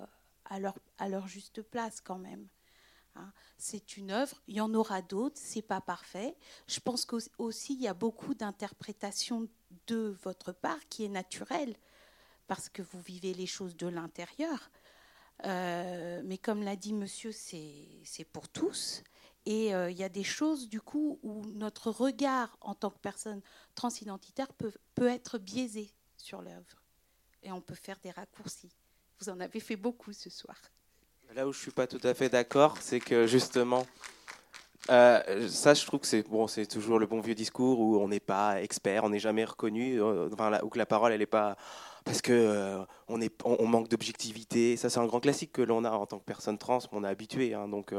à, 0.45 0.59
leur, 0.59 0.73
à 0.97 1.09
leur 1.09 1.27
juste 1.27 1.61
place 1.61 2.01
quand 2.01 2.17
même. 2.17 2.47
Hein. 3.15 3.31
C'est 3.59 3.97
une 3.97 4.09
œuvre, 4.09 4.41
il 4.47 4.55
y 4.55 4.61
en 4.61 4.73
aura 4.73 5.03
d'autres, 5.03 5.39
c'est 5.39 5.61
pas 5.61 5.81
parfait. 5.81 6.35
Je 6.67 6.79
pense 6.79 7.05
qu'aussi 7.05 7.75
il 7.75 7.81
y 7.81 7.87
a 7.87 7.93
beaucoup 7.93 8.33
d'interprétations 8.33 9.47
de 9.85 10.17
votre 10.23 10.51
part 10.51 10.79
qui 10.89 11.05
est 11.05 11.09
naturelle 11.09 11.75
parce 12.47 12.69
que 12.69 12.81
vous 12.81 13.01
vivez 13.01 13.33
les 13.33 13.47
choses 13.47 13.75
de 13.75 13.87
l'intérieur. 13.87 14.69
Euh, 15.45 16.21
mais 16.23 16.37
comme 16.37 16.63
l'a 16.63 16.75
dit 16.75 16.93
monsieur, 16.93 17.31
c'est 17.31 18.25
pour 18.31 18.47
tous. 18.49 19.03
Et 19.45 19.75
euh, 19.75 19.91
il 19.91 19.97
y 19.97 20.03
a 20.03 20.09
des 20.09 20.23
choses, 20.23 20.69
du 20.69 20.79
coup, 20.79 21.19
où 21.21 21.45
notre 21.55 21.91
regard 21.91 22.57
en 22.61 22.75
tant 22.75 22.89
que 22.89 22.99
personne 22.99 23.41
transidentitaire 23.75 24.47
peut, 24.53 24.71
être 25.07 25.37
biaisé 25.37 25.91
sur 26.17 26.41
l'œuvre. 26.41 26.81
Et 27.41 27.51
on 27.51 27.59
peut 27.59 27.75
faire 27.75 27.99
des 28.01 28.11
raccourcis. 28.11 28.71
Vous 29.19 29.29
en 29.29 29.39
avez 29.41 29.59
fait 29.59 29.75
beaucoup 29.75 30.13
ce 30.13 30.29
soir. 30.29 30.55
Là 31.35 31.47
où 31.47 31.51
je 31.51 31.59
suis 31.59 31.71
pas 31.71 31.87
tout 31.87 31.99
à 32.03 32.13
fait 32.13 32.29
d'accord, 32.29 32.77
c'est 32.79 33.01
que 33.01 33.27
justement, 33.27 33.85
euh, 34.89 35.49
ça, 35.49 35.73
je 35.73 35.85
trouve 35.85 35.99
que 35.99 36.07
c'est 36.07 36.23
bon, 36.23 36.45
toujours 36.45 36.99
le 36.99 37.07
bon 37.07 37.19
vieux 37.19 37.35
discours 37.35 37.79
où 37.79 37.97
on 37.97 38.07
n'est 38.07 38.21
pas 38.21 38.61
expert, 38.61 39.03
on 39.03 39.09
n'est 39.09 39.19
jamais 39.19 39.43
reconnu, 39.43 40.01
enfin, 40.01 40.59
où 40.63 40.69
que 40.69 40.77
la 40.77 40.85
parole, 40.85 41.11
elle 41.11 41.19
n'est 41.19 41.25
pas 41.25 41.57
parce 42.03 42.21
que 42.21 42.31
euh, 42.33 42.83
on, 43.07 43.67
manque 43.67 43.89
d'objectivité. 43.89 44.77
Ça, 44.77 44.89
c'est 44.89 44.99
un 44.99 45.05
grand 45.05 45.19
classique 45.19 45.51
que 45.51 45.61
l'on 45.61 45.83
a 45.83 45.91
en 45.91 46.05
tant 46.05 46.19
que 46.19 46.25
personne 46.25 46.57
trans, 46.57 46.79
on 46.91 47.03
est 47.03 47.07
habitué. 47.07 47.53
Hein, 47.53 47.67
donc, 47.67 47.93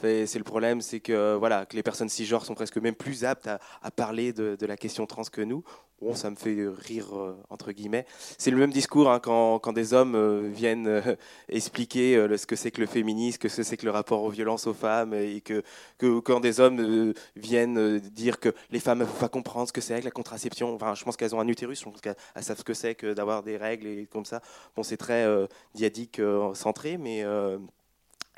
c'est 0.00 0.38
le 0.38 0.44
problème, 0.44 0.80
c'est 0.80 1.00
que 1.00 1.36
voilà, 1.36 1.66
que 1.66 1.76
les 1.76 1.82
personnes 1.82 2.08
cisgenres 2.08 2.44
sont 2.44 2.54
presque 2.54 2.78
même 2.78 2.94
plus 2.94 3.24
aptes 3.24 3.48
à, 3.48 3.90
parler 3.90 4.32
de, 4.32 4.66
la 4.66 4.76
question 4.76 5.06
trans 5.06 5.24
que 5.24 5.42
nous. 5.42 5.64
Bon, 6.00 6.14
ça 6.14 6.30
me 6.30 6.36
fait 6.36 6.56
rire, 6.66 7.14
euh, 7.14 7.36
entre 7.50 7.72
guillemets. 7.72 8.06
C'est 8.38 8.50
le 8.50 8.56
même 8.56 8.72
discours 8.72 9.10
hein, 9.10 9.20
quand, 9.20 9.72
des 9.74 9.92
hommes 9.92 10.14
euh, 10.14 10.48
viennent 10.50 10.88
euh, 10.88 11.14
expliquer 11.50 12.14
ce 12.38 12.46
que 12.46 12.56
c'est 12.56 12.70
que 12.70 12.80
le 12.80 12.86
féminisme, 12.86 13.36
que 13.36 13.50
ce 13.50 13.62
c'est 13.62 13.76
que 13.76 13.84
le 13.84 13.90
rapport 13.90 14.22
aux 14.22 14.30
violences 14.30 14.66
aux 14.66 14.72
femmes, 14.72 15.12
et 15.12 15.42
que, 15.42 15.62
que 15.98 16.20
quand 16.20 16.40
des 16.40 16.58
hommes 16.58 17.12
viennent 17.36 17.98
dire 17.98 18.40
que 18.40 18.48
les 18.70 18.80
femmes 18.80 19.00
ne 19.00 19.04
peuvent 19.04 19.18
pas 19.18 19.28
comprendre 19.28 19.68
ce 19.68 19.74
que 19.74 19.82
c'est 19.82 20.00
que 20.00 20.06
la 20.06 20.10
contraception. 20.10 20.74
Enfin, 20.74 20.94
je 20.94 21.04
pense 21.04 21.18
qu'elles 21.18 21.34
ont 21.34 21.40
un 21.40 21.48
utérus, 21.48 21.80
je 21.80 21.84
pense 21.84 22.00
qu'elles 22.00 22.16
savent 22.40 22.58
ce 22.58 22.64
que 22.64 22.72
c'est 22.72 22.94
que 22.94 23.12
d'avoir 23.12 23.42
des 23.42 23.58
règles 23.58 23.86
et 23.86 24.06
comme 24.06 24.24
ça. 24.24 24.39
C'est 24.82 24.96
très 24.96 25.26
diadique 25.74 26.20
centré, 26.54 26.96
mais 26.96 27.24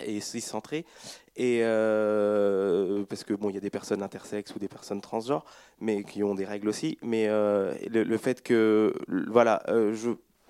et 0.05 0.21
centré. 0.21 0.85
Et 1.37 1.61
euh, 1.63 3.05
parce 3.05 3.25
que 3.25 3.33
bon, 3.35 3.49
il 3.49 3.55
y 3.55 3.59
a 3.59 3.61
des 3.61 3.71
personnes 3.71 4.03
intersexes 4.03 4.55
ou 4.55 4.59
des 4.59 4.69
personnes 4.69 5.01
transgenres, 5.01 5.45
mais 5.81 6.05
qui 6.05 6.23
ont 6.23 6.35
des 6.35 6.45
règles 6.45 6.69
aussi. 6.69 6.99
Mais 7.03 7.27
euh, 7.29 7.75
le, 7.89 8.19
fait 8.19 8.43
que, 8.43 8.93
voilà, 9.09 9.63
euh, 9.69 9.95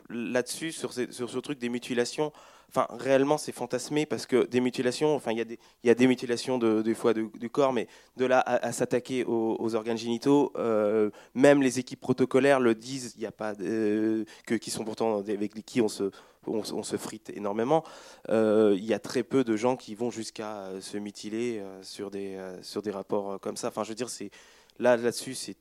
là-dessus 0.08 0.72
sur 0.72 0.92
ce 0.92 1.38
truc 1.38 1.58
des 1.58 1.68
mutilations, 1.68 2.32
enfin 2.74 2.86
réellement 2.96 3.38
c'est 3.38 3.52
fantasmé 3.52 4.06
parce 4.06 4.26
que 4.26 4.46
des 4.46 4.60
mutilations, 4.60 5.14
enfin 5.14 5.32
il 5.32 5.38
y 5.38 5.90
a 5.90 5.94
des, 5.94 6.06
mutilations 6.06 6.58
de, 6.58 6.82
des 6.82 6.94
fois 6.94 7.12
du 7.14 7.50
corps, 7.50 7.72
mais 7.72 7.86
de 8.16 8.24
là 8.24 8.40
à, 8.40 8.72
s'attaquer 8.72 9.24
aux, 9.24 9.74
organes 9.74 9.98
génitaux, 9.98 10.52
euh, 10.56 11.10
même 11.34 11.62
les 11.62 11.78
équipes 11.78 12.00
protocolaires 12.00 12.60
le 12.60 12.74
disent, 12.74 13.14
il 13.16 13.22
y 13.22 13.26
a 13.26 13.32
pas 13.32 13.54
que 13.54 14.54
qui 14.60 14.70
sont 14.70 14.84
pourtant 14.84 15.18
avec 15.18 15.64
qui 15.64 15.80
on 15.80 15.88
se 15.88 16.10
on, 16.46 16.82
se 16.82 16.96
frite 16.96 17.30
énormément. 17.30 17.84
Euh, 18.28 18.74
il 18.76 18.84
y 18.84 18.94
a 18.94 18.98
très 18.98 19.22
peu 19.22 19.44
de 19.44 19.56
gens 19.56 19.76
qui 19.76 19.94
vont 19.94 20.10
jusqu'à 20.10 20.70
se 20.80 20.96
mutiler 20.96 21.62
sur 21.82 22.10
des 22.10 22.38
sur 22.62 22.82
des 22.82 22.90
rapports 22.90 23.38
comme 23.40 23.56
ça. 23.56 23.68
Enfin 23.68 23.84
je 23.84 23.90
veux 23.90 23.94
dire 23.94 24.08
c'est 24.08 24.30
là 24.78 24.96
là-dessus 24.96 25.34
c'est 25.34 25.56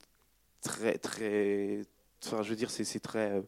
très 0.61 0.97
très, 0.97 1.81
enfin 2.25 2.41
je 2.41 2.49
veux 2.49 2.55
dire 2.55 2.71
c'est 2.71 2.99
très 2.99 3.41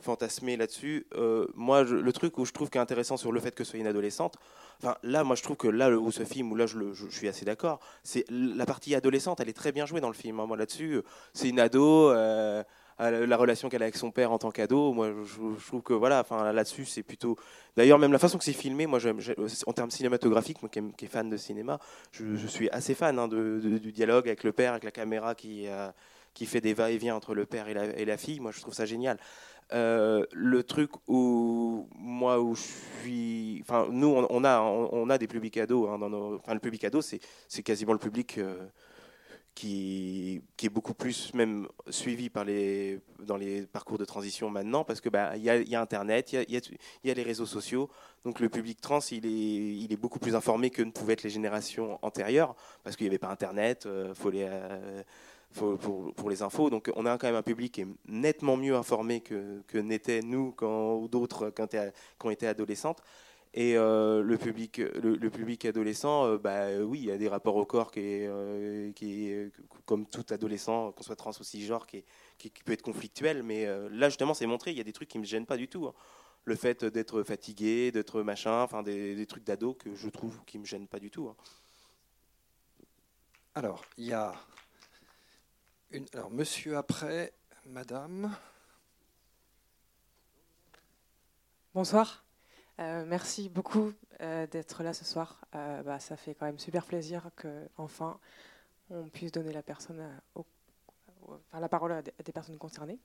fantasmer 0.00 0.56
là-dessus. 0.56 1.06
Euh, 1.14 1.46
moi, 1.54 1.82
le 1.82 2.12
truc 2.12 2.38
où 2.38 2.44
je 2.44 2.52
trouve 2.52 2.70
qu'est 2.70 2.78
intéressant 2.78 3.16
sur 3.16 3.32
le 3.32 3.40
fait 3.40 3.54
que 3.54 3.64
ce 3.64 3.70
soit 3.70 3.80
une 3.80 3.86
adolescente, 3.86 4.36
enfin 4.82 4.96
là, 5.02 5.24
moi 5.24 5.36
je 5.36 5.42
trouve 5.42 5.56
que 5.56 5.68
là 5.68 5.90
où 5.90 6.10
ce 6.10 6.24
film, 6.24 6.52
où 6.52 6.56
là 6.56 6.66
je, 6.66 6.78
suis 7.10 7.28
assez 7.28 7.44
d'accord, 7.44 7.80
c'est 8.02 8.24
la 8.30 8.66
partie 8.66 8.94
adolescente, 8.94 9.40
elle 9.40 9.48
est 9.48 9.54
très 9.54 9.72
bien 9.72 9.86
jouée 9.86 10.00
dans 10.00 10.08
le 10.08 10.14
film. 10.14 10.40
Hein. 10.40 10.46
Moi 10.46 10.56
là-dessus, 10.56 11.00
c'est 11.34 11.48
une 11.48 11.60
ado. 11.60 12.10
Euh, 12.10 12.62
la 13.00 13.36
relation 13.36 13.68
qu'elle 13.68 13.82
a 13.82 13.86
avec 13.86 13.96
son 13.96 14.10
père 14.10 14.30
en 14.30 14.38
tant 14.38 14.50
qu'ado, 14.50 14.92
moi 14.92 15.10
je, 15.24 15.66
trouve 15.66 15.82
que 15.82 15.94
voilà, 15.94 16.20
enfin 16.20 16.52
là-dessus 16.52 16.84
c'est 16.84 17.02
plutôt. 17.02 17.36
D'ailleurs 17.76 17.98
même 17.98 18.12
la 18.12 18.18
façon 18.18 18.36
que 18.36 18.44
c'est 18.44 18.52
filmé, 18.52 18.86
moi 18.86 18.98
j'aime, 18.98 19.18
en 19.66 19.72
termes 19.72 19.90
cinématographiques, 19.90 20.60
moi 20.62 20.68
qui, 20.68 21.04
est 21.04 21.08
fan 21.08 21.30
de 21.30 21.36
cinéma, 21.36 21.78
je, 22.12 22.46
suis 22.46 22.68
assez 22.70 22.94
fan 22.94 23.18
hein, 23.18 23.28
de, 23.28 23.78
du 23.78 23.92
dialogue 23.92 24.28
avec 24.28 24.44
le 24.44 24.52
père, 24.52 24.72
avec 24.72 24.84
la 24.84 24.90
caméra 24.90 25.34
qui 25.34 25.66
euh, 25.66 25.88
qui 26.34 26.46
fait 26.46 26.60
des 26.60 26.74
va-et-vient 26.74 27.16
entre 27.16 27.34
le 27.34 27.46
père 27.46 27.68
et 27.68 27.74
la, 27.74 27.86
et 27.86 28.04
la, 28.04 28.16
fille. 28.16 28.40
Moi 28.40 28.52
je 28.52 28.60
trouve 28.60 28.74
ça 28.74 28.84
génial. 28.84 29.18
Euh, 29.72 30.26
le 30.32 30.64
truc 30.64 30.90
où 31.06 31.88
moi 31.94 32.40
où 32.40 32.56
je 32.56 32.62
suis, 33.02 33.58
enfin 33.62 33.86
nous 33.90 34.08
on, 34.08 34.44
a 34.44 34.60
on, 34.60 35.08
a 35.10 35.16
des 35.16 35.28
publics 35.28 35.58
ados 35.58 35.88
hein, 35.88 35.96
dans 35.96 36.10
nos, 36.10 36.36
enfin 36.36 36.54
le 36.54 36.60
public 36.60 36.82
ado 36.82 37.00
c'est 37.02 37.20
c'est 37.46 37.62
quasiment 37.62 37.92
le 37.92 38.00
public 38.00 38.38
euh, 38.38 38.66
qui, 39.54 40.42
qui 40.56 40.66
est 40.66 40.70
beaucoup 40.70 40.94
plus 40.94 41.32
même 41.34 41.68
suivi 41.88 42.30
par 42.30 42.44
les 42.44 42.98
dans 43.20 43.36
les 43.36 43.64
parcours 43.64 43.96
de 43.96 44.04
transition 44.04 44.50
maintenant 44.50 44.82
parce 44.82 45.00
que 45.00 45.08
bah 45.08 45.36
il 45.36 45.44
y 45.44 45.50
a, 45.50 45.58
y 45.58 45.76
a, 45.76 45.80
internet, 45.80 46.32
il 46.32 46.52
y 46.52 46.56
a, 46.56 46.60
y 47.04 47.10
a, 47.10 47.14
les 47.14 47.22
réseaux 47.22 47.46
sociaux. 47.46 47.88
Donc 48.24 48.40
le 48.40 48.48
public 48.48 48.80
trans 48.80 48.98
il 49.12 49.24
est 49.24 49.30
il 49.84 49.92
est 49.92 49.96
beaucoup 49.96 50.18
plus 50.18 50.34
informé 50.34 50.70
que 50.70 50.82
ne 50.82 50.90
pouvaient 50.90 51.12
être 51.12 51.22
les 51.22 51.30
générations 51.30 51.96
antérieures 52.02 52.56
parce 52.82 52.96
qu'il 52.96 53.04
n'y 53.04 53.10
avait 53.10 53.18
pas 53.18 53.30
internet, 53.30 53.86
euh, 53.86 54.14
faut 54.14 54.30
les 54.30 54.48
pour, 55.54 56.30
les 56.30 56.42
infos. 56.42 56.70
Donc 56.70 56.90
on 56.96 57.06
a 57.06 57.18
quand 57.18 57.26
même 57.26 57.36
un 57.36 57.42
public 57.42 57.72
qui 57.72 57.80
est 57.82 57.88
nettement 58.06 58.56
mieux 58.56 58.74
informé 58.74 59.20
que, 59.20 59.62
que 59.66 59.78
n'étaient 59.78 60.22
nous 60.22 60.52
quand, 60.52 60.94
ou 60.96 61.08
d'autres 61.08 61.50
quand, 61.50 61.68
qui 61.70 61.76
ont 62.24 62.30
été 62.30 62.46
adolescentes. 62.46 63.02
Et 63.52 63.76
euh, 63.76 64.22
le, 64.22 64.38
public, 64.38 64.78
le, 64.78 65.28
public 65.28 65.64
adolescent, 65.64 66.24
euh, 66.24 66.38
bah, 66.38 66.68
oui, 66.84 67.00
il 67.00 67.04
y 67.06 67.10
a 67.10 67.18
des 67.18 67.26
rapports 67.26 67.56
au 67.56 67.64
corps 67.64 67.90
qui 67.90 68.00
euh, 68.00 68.92
qui 68.92 69.32
comme 69.86 70.06
tout 70.06 70.24
adolescent, 70.30 70.92
qu'on 70.92 71.02
soit 71.02 71.16
trans 71.16 71.32
ou 71.32 71.42
cisgenre, 71.42 71.84
qui, 71.84 72.04
qui, 72.38 72.50
peut 72.50 72.72
être 72.72 72.82
conflictuel. 72.82 73.42
Mais 73.42 73.66
là, 73.90 74.08
justement, 74.08 74.34
c'est 74.34 74.46
montré, 74.46 74.70
il 74.70 74.78
y 74.78 74.80
a 74.80 74.84
des 74.84 74.92
trucs 74.92 75.08
qui 75.08 75.18
ne 75.18 75.22
me 75.22 75.26
gênent 75.26 75.46
pas 75.46 75.56
du 75.56 75.66
tout. 75.66 75.86
Hein. 75.86 75.94
Le 76.44 76.54
fait 76.54 76.84
d'être 76.84 77.24
fatigué, 77.24 77.90
d'être 77.90 78.22
machin, 78.22 78.62
enfin 78.62 78.84
des, 78.84 79.16
des, 79.16 79.26
trucs 79.26 79.44
d'ado 79.44 79.74
que 79.74 79.94
je 79.96 80.08
trouve 80.08 80.40
qui 80.46 80.56
ne 80.58 80.62
me 80.62 80.66
gênent 80.66 80.86
pas 80.86 81.00
du 81.00 81.10
tout. 81.10 81.28
Hein. 81.28 81.36
Alors, 83.56 83.84
il 83.98 84.06
y 84.06 84.12
a 84.12 84.32
alors, 86.14 86.30
monsieur 86.30 86.76
après, 86.76 87.32
madame. 87.66 88.36
Bonsoir. 91.74 92.24
Euh, 92.78 93.04
merci 93.04 93.48
beaucoup 93.48 93.92
euh, 94.20 94.46
d'être 94.46 94.84
là 94.84 94.92
ce 94.92 95.04
soir. 95.04 95.44
Euh, 95.56 95.82
bah, 95.82 95.98
ça 95.98 96.16
fait 96.16 96.34
quand 96.34 96.46
même 96.46 96.60
super 96.60 96.84
plaisir 96.86 97.30
qu'enfin 97.36 98.20
on 98.90 99.08
puisse 99.08 99.30
donner 99.30 99.52
la, 99.52 99.62
personne 99.62 100.04
la 101.52 101.68
parole 101.68 101.92
à 101.92 102.02
des, 102.02 102.32
personnes 102.32 102.58
concernées. 102.58 102.98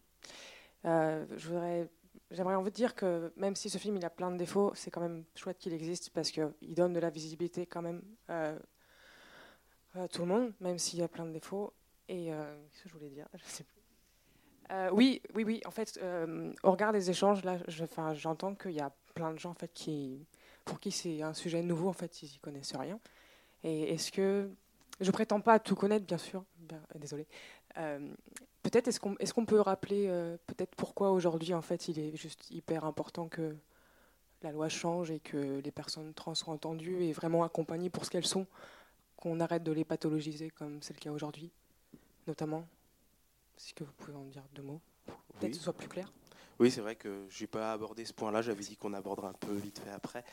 j'aimerais 0.83 2.55
envie 2.55 2.71
de 2.71 2.75
dire 2.75 2.95
que 2.95 3.31
même 3.37 3.55
si 3.55 3.69
ce 3.69 3.77
film 3.77 3.97
il 3.97 4.05
a 4.05 4.09
plein 4.09 4.31
de 4.31 4.37
défauts, 4.37 4.71
c'est 4.73 4.89
quand 4.89 5.01
même 5.01 5.25
chouette 5.35 5.59
qu'il 5.59 5.73
existe 5.73 6.09
parce 6.09 6.31
qu'il 6.31 6.73
donne 6.73 6.93
de 6.93 6.99
la 6.99 7.11
visibilité 7.11 7.67
quand 7.67 7.83
même 7.83 8.01
à 8.27 8.55
tout 10.11 10.21
le 10.21 10.27
monde, 10.27 10.53
même 10.59 10.79
s'il 10.79 10.99
y 10.99 11.03
a 11.03 11.07
plein 11.07 11.25
de 11.25 11.31
défauts. 11.31 11.71
Et 12.07 12.31
euh, 12.31 12.55
qu'est-ce 12.71 12.83
que 12.83 12.89
je 12.89 12.93
voulais 12.93 13.09
dire? 13.09 13.27
Je 13.33 13.43
sais 13.45 13.63
plus. 13.63 13.81
Euh, 14.71 14.89
oui, 14.91 15.21
oui, 15.35 15.43
oui. 15.43 15.61
En 15.65 15.71
fait, 15.71 15.99
euh, 16.01 16.51
au 16.63 16.71
regard 16.71 16.91
des 16.91 17.09
échanges, 17.09 17.43
là, 17.43 17.57
j'entends 18.13 18.55
qu'il 18.55 18.71
y 18.71 18.81
a 18.81 18.91
plein 19.13 19.31
de 19.31 19.37
gens 19.37 19.51
en 19.51 19.55
fait 19.55 19.71
qui, 19.73 20.25
pour 20.65 20.79
qui 20.79 20.91
c'est 20.91 21.21
un 21.21 21.33
sujet 21.33 21.61
nouveau. 21.61 21.89
En 21.89 21.93
fait, 21.93 22.23
ils 22.23 22.33
y 22.33 22.39
connaissent 22.39 22.75
rien. 22.75 22.99
Et 23.63 23.93
est-ce 23.93 24.11
que 24.11 24.49
je 24.99 25.11
prétends 25.11 25.41
pas 25.41 25.59
tout 25.59 25.75
connaître, 25.75 26.05
bien 26.05 26.17
sûr. 26.17 26.43
désolé. 26.95 27.27
peut-être 28.63 28.87
est-ce 28.87 28.99
qu'on 28.99 29.15
est-ce 29.17 29.33
qu'on 29.33 29.45
peut 29.45 29.59
rappeler 29.59 30.07
peut-être 30.47 30.75
pourquoi 30.75 31.11
aujourd'hui 31.11 31.53
en 31.53 31.61
fait 31.61 31.87
il 31.89 31.99
est 31.99 32.15
juste 32.15 32.49
hyper 32.49 32.85
important 32.85 33.27
que 33.27 33.55
la 34.41 34.51
loi 34.51 34.69
change 34.69 35.11
et 35.11 35.19
que 35.19 35.59
les 35.59 35.71
personnes 35.71 36.13
trans 36.13 36.35
soient 36.35 36.53
entendues 36.53 37.03
et 37.03 37.11
vraiment 37.11 37.43
accompagnées 37.43 37.89
pour 37.89 38.05
ce 38.05 38.11
qu'elles 38.11 38.25
sont, 38.25 38.45
qu'on 39.17 39.39
arrête 39.39 39.63
de 39.63 39.71
les 39.71 39.83
pathologiser 39.83 40.49
comme 40.51 40.81
c'est 40.81 40.93
le 40.93 40.99
cas 40.99 41.11
aujourd'hui? 41.11 41.51
Notamment 42.27 42.67
Est-ce 43.57 43.73
que 43.73 43.83
vous 43.83 43.93
pouvez 43.93 44.17
en 44.17 44.25
dire 44.25 44.43
deux 44.53 44.63
mots 44.63 44.81
Peut-être 45.05 45.51
que 45.51 45.57
ce 45.57 45.63
soit 45.63 45.73
plus 45.73 45.87
clair 45.87 46.11
oui, 46.59 46.71
c'est 46.71 46.81
vrai 46.81 46.95
que 46.95 47.25
je 47.29 47.43
n'ai 47.43 47.47
pas 47.47 47.73
abordé 47.73 48.05
ce 48.05 48.13
point-là. 48.13 48.41
J'avais 48.41 48.63
dit 48.63 48.77
qu'on 48.77 48.93
abordera 48.93 49.29
un 49.29 49.33
peu 49.33 49.53
vite 49.53 49.79
fait 49.79 49.89
après. 49.89 50.23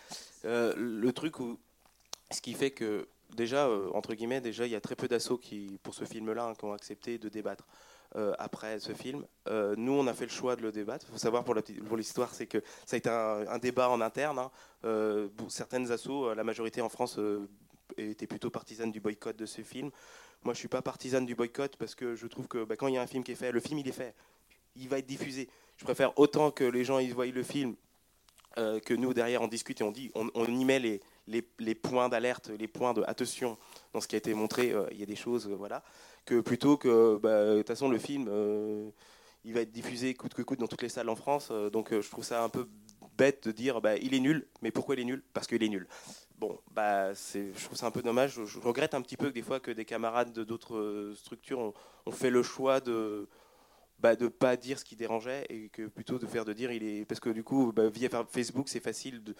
Euh, 0.44 0.72
le 0.76 1.12
truc 1.12 1.40
où, 1.40 1.58
ce 2.30 2.40
qui 2.40 2.54
fait 2.54 2.70
que 2.70 3.08
déjà, 3.34 3.66
euh, 3.66 3.90
entre 3.92 4.14
guillemets, 4.14 4.40
déjà, 4.40 4.66
il 4.66 4.70
y 4.70 4.76
a 4.76 4.80
très 4.80 4.94
peu 4.94 5.08
d'assauts 5.08 5.38
qui, 5.38 5.80
pour 5.82 5.94
ce 5.94 6.04
film-là, 6.04 6.44
hein, 6.44 6.54
qui 6.54 6.64
ont 6.64 6.72
accepté 6.72 7.18
de 7.18 7.28
débattre. 7.28 7.66
Euh, 8.14 8.34
après 8.38 8.78
ce 8.78 8.92
film. 8.92 9.24
nous, 9.48 9.92
on 9.92 10.06
a 10.06 10.12
fait 10.12 10.26
le 10.26 10.30
choix 10.30 10.54
de 10.54 10.60
le 10.60 10.70
débattre. 10.70 11.06
Il 11.08 11.12
faut 11.12 11.18
savoir 11.18 11.44
pour 11.44 11.96
l'histoire, 11.96 12.34
c'est 12.34 12.46
que 12.46 12.62
ça 12.84 12.96
a 12.96 12.98
été 12.98 13.08
un, 13.08 13.58
débat 13.58 13.88
en 13.88 14.02
interne. 14.02 14.38
Hein. 14.38 15.30
certaines 15.48 15.90
assos, 15.90 16.34
la 16.34 16.44
majorité 16.44 16.82
en 16.82 16.90
France, 16.90 17.18
étaient 17.96 18.26
plutôt 18.26 18.50
partisanes 18.50 18.92
du 18.92 19.00
boycott 19.00 19.34
de 19.34 19.46
ce 19.46 19.62
film. 19.62 19.90
Moi, 20.44 20.54
je 20.54 20.58
suis 20.58 20.68
pas 20.68 20.82
partisane 20.82 21.24
du 21.24 21.34
boycott 21.34 21.76
parce 21.76 21.94
que 21.94 22.14
je 22.14 22.26
trouve 22.26 22.48
que 22.48 22.64
bah, 22.64 22.76
quand 22.76 22.88
il 22.88 22.94
y 22.94 22.98
a 22.98 23.02
un 23.02 23.06
film 23.06 23.22
qui 23.22 23.32
est 23.32 23.36
fait, 23.36 23.52
le 23.52 23.60
film 23.60 23.78
il 23.78 23.88
est 23.88 23.92
fait, 23.92 24.14
il 24.76 24.88
va 24.88 24.98
être 24.98 25.06
diffusé. 25.06 25.48
Je 25.76 25.84
préfère 25.84 26.18
autant 26.18 26.50
que 26.50 26.64
les 26.64 26.84
gens 26.84 26.98
ils 26.98 27.14
voient 27.14 27.26
le 27.26 27.42
film 27.42 27.76
euh, 28.58 28.80
que 28.80 28.92
nous 28.92 29.14
derrière 29.14 29.40
on 29.40 29.48
discute 29.48 29.80
et 29.80 29.84
on 29.84 29.92
dit, 29.92 30.10
on, 30.14 30.44
y 30.44 30.64
met 30.64 31.00
les, 31.26 31.74
points 31.74 32.08
d'alerte, 32.08 32.50
les 32.50 32.68
points 32.68 32.92
de 32.92 33.02
attention 33.06 33.56
dans 33.92 34.00
ce 34.00 34.08
qui 34.08 34.14
a 34.14 34.18
été 34.18 34.34
montré. 34.34 34.72
Euh, 34.72 34.86
il 34.90 34.98
y 34.98 35.02
a 35.02 35.06
des 35.06 35.16
choses, 35.16 35.48
euh, 35.48 35.54
voilà, 35.54 35.82
que 36.26 36.40
plutôt 36.40 36.76
que 36.76 37.16
bah, 37.16 37.46
de 37.46 37.58
toute 37.58 37.68
façon 37.68 37.88
le 37.88 37.98
film 37.98 38.30
il 39.44 39.54
va 39.54 39.60
être 39.60 39.72
diffusé 39.72 40.14
coûte 40.14 40.34
que 40.34 40.42
coûte 40.42 40.60
dans 40.60 40.68
toutes 40.68 40.82
les 40.82 40.88
salles 40.88 41.08
en 41.08 41.16
France. 41.16 41.50
donc 41.72 41.98
je 41.98 42.08
trouve 42.08 42.24
ça 42.24 42.44
un 42.44 42.48
peu 42.48 42.68
bête 43.16 43.48
de 43.48 43.52
dire 43.52 43.80
bah, 43.80 43.96
il 43.96 44.14
est 44.14 44.20
nul, 44.20 44.46
mais 44.60 44.70
pourquoi 44.70 44.94
il 44.96 45.00
est 45.00 45.04
nul? 45.04 45.22
Parce 45.32 45.46
qu'il 45.46 45.62
est 45.62 45.68
nul. 45.68 45.86
Bon, 46.42 46.58
bah, 46.72 47.14
je 47.14 47.64
trouve 47.66 47.78
ça 47.78 47.86
un 47.86 47.92
peu 47.92 48.02
dommage. 48.02 48.32
Je, 48.44 48.58
regrette 48.58 48.94
un 48.94 49.00
petit 49.00 49.16
peu 49.16 49.28
que 49.28 49.32
des 49.32 49.42
fois 49.42 49.60
que 49.60 49.70
des 49.70 49.84
camarades 49.84 50.32
de 50.32 50.42
d'autres 50.42 50.74
euh, 50.76 51.14
structures 51.14 51.72
ont, 52.04 52.10
fait 52.10 52.30
le 52.30 52.42
choix 52.42 52.80
de 52.80 53.28
bah, 54.00 54.16
de 54.16 54.26
pas 54.26 54.56
dire 54.56 54.76
ce 54.76 54.84
qui 54.84 54.96
dérangeait 54.96 55.46
et 55.50 55.68
que 55.68 55.86
plutôt 55.86 56.18
de 56.18 56.26
faire 56.26 56.44
de 56.44 56.52
dire 56.52 56.72
il 56.72 56.82
est 56.82 57.04
parce 57.04 57.20
que 57.20 57.30
du 57.30 57.44
coup 57.44 57.70
bah, 57.72 57.88
via 57.90 58.08
Facebook 58.28 58.68
c'est 58.68 58.80
facile 58.80 59.22
de, 59.22 59.36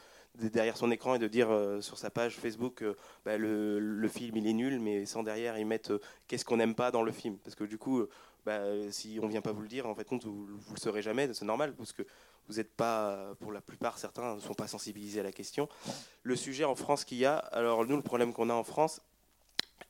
derrière 0.49 0.77
son 0.77 0.93
écran 0.93 1.17
et 1.17 1.19
de 1.19 1.27
dire 1.27 1.51
euh, 1.51 1.81
sur 1.81 1.99
sa 1.99 2.09
page 2.09 2.37
Facebook 2.37 2.83
euh, 2.83 2.95
bah, 3.25 3.37
le, 3.37 3.81
le, 3.81 4.09
film 4.09 4.37
il 4.37 4.47
est 4.47 4.53
nul 4.53 4.79
mais 4.79 5.05
sans 5.05 5.25
derrière 5.25 5.59
ils 5.59 5.67
mettent 5.67 5.93
qu'est-ce 6.29 6.45
qu'on 6.45 6.59
n'aime 6.59 6.77
pas 6.77 6.93
dans 6.93 7.03
le 7.03 7.11
film 7.11 7.37
parce 7.38 7.57
que 7.57 7.65
du 7.65 7.79
coup 7.79 8.07
bah, 8.47 8.61
si 8.93 9.19
on 9.21 9.27
vient 9.27 9.43
pas 9.43 9.51
vous 9.51 9.62
le 9.62 9.69
dire 9.69 9.88
en 9.88 9.97
fait 9.97 10.07
vous, 10.09 10.47
vous 10.47 10.75
le 10.75 10.81
saurez 10.81 11.03
jamais 11.03 11.35
c'est 11.35 11.45
normal 11.45 11.75
parce 11.75 11.93
que 11.93 12.05
vous 12.48 12.57
n'êtes 12.57 12.74
pas, 12.74 13.35
pour 13.40 13.52
la 13.52 13.61
plupart, 13.61 13.98
certains 13.98 14.35
ne 14.35 14.40
sont 14.40 14.55
pas 14.55 14.68
sensibilisés 14.68 15.20
à 15.20 15.22
la 15.22 15.33
question. 15.33 15.68
Le 16.22 16.37
sujet 16.37 16.64
en 16.64 16.74
France 16.74 17.05
qu'il 17.05 17.18
y 17.18 17.24
a, 17.24 17.37
alors 17.37 17.87
nous, 17.87 17.96
le 17.96 18.02
problème 18.02 18.33
qu'on 18.33 18.50
a 18.50 18.55
en 18.55 18.64
France, 18.64 19.00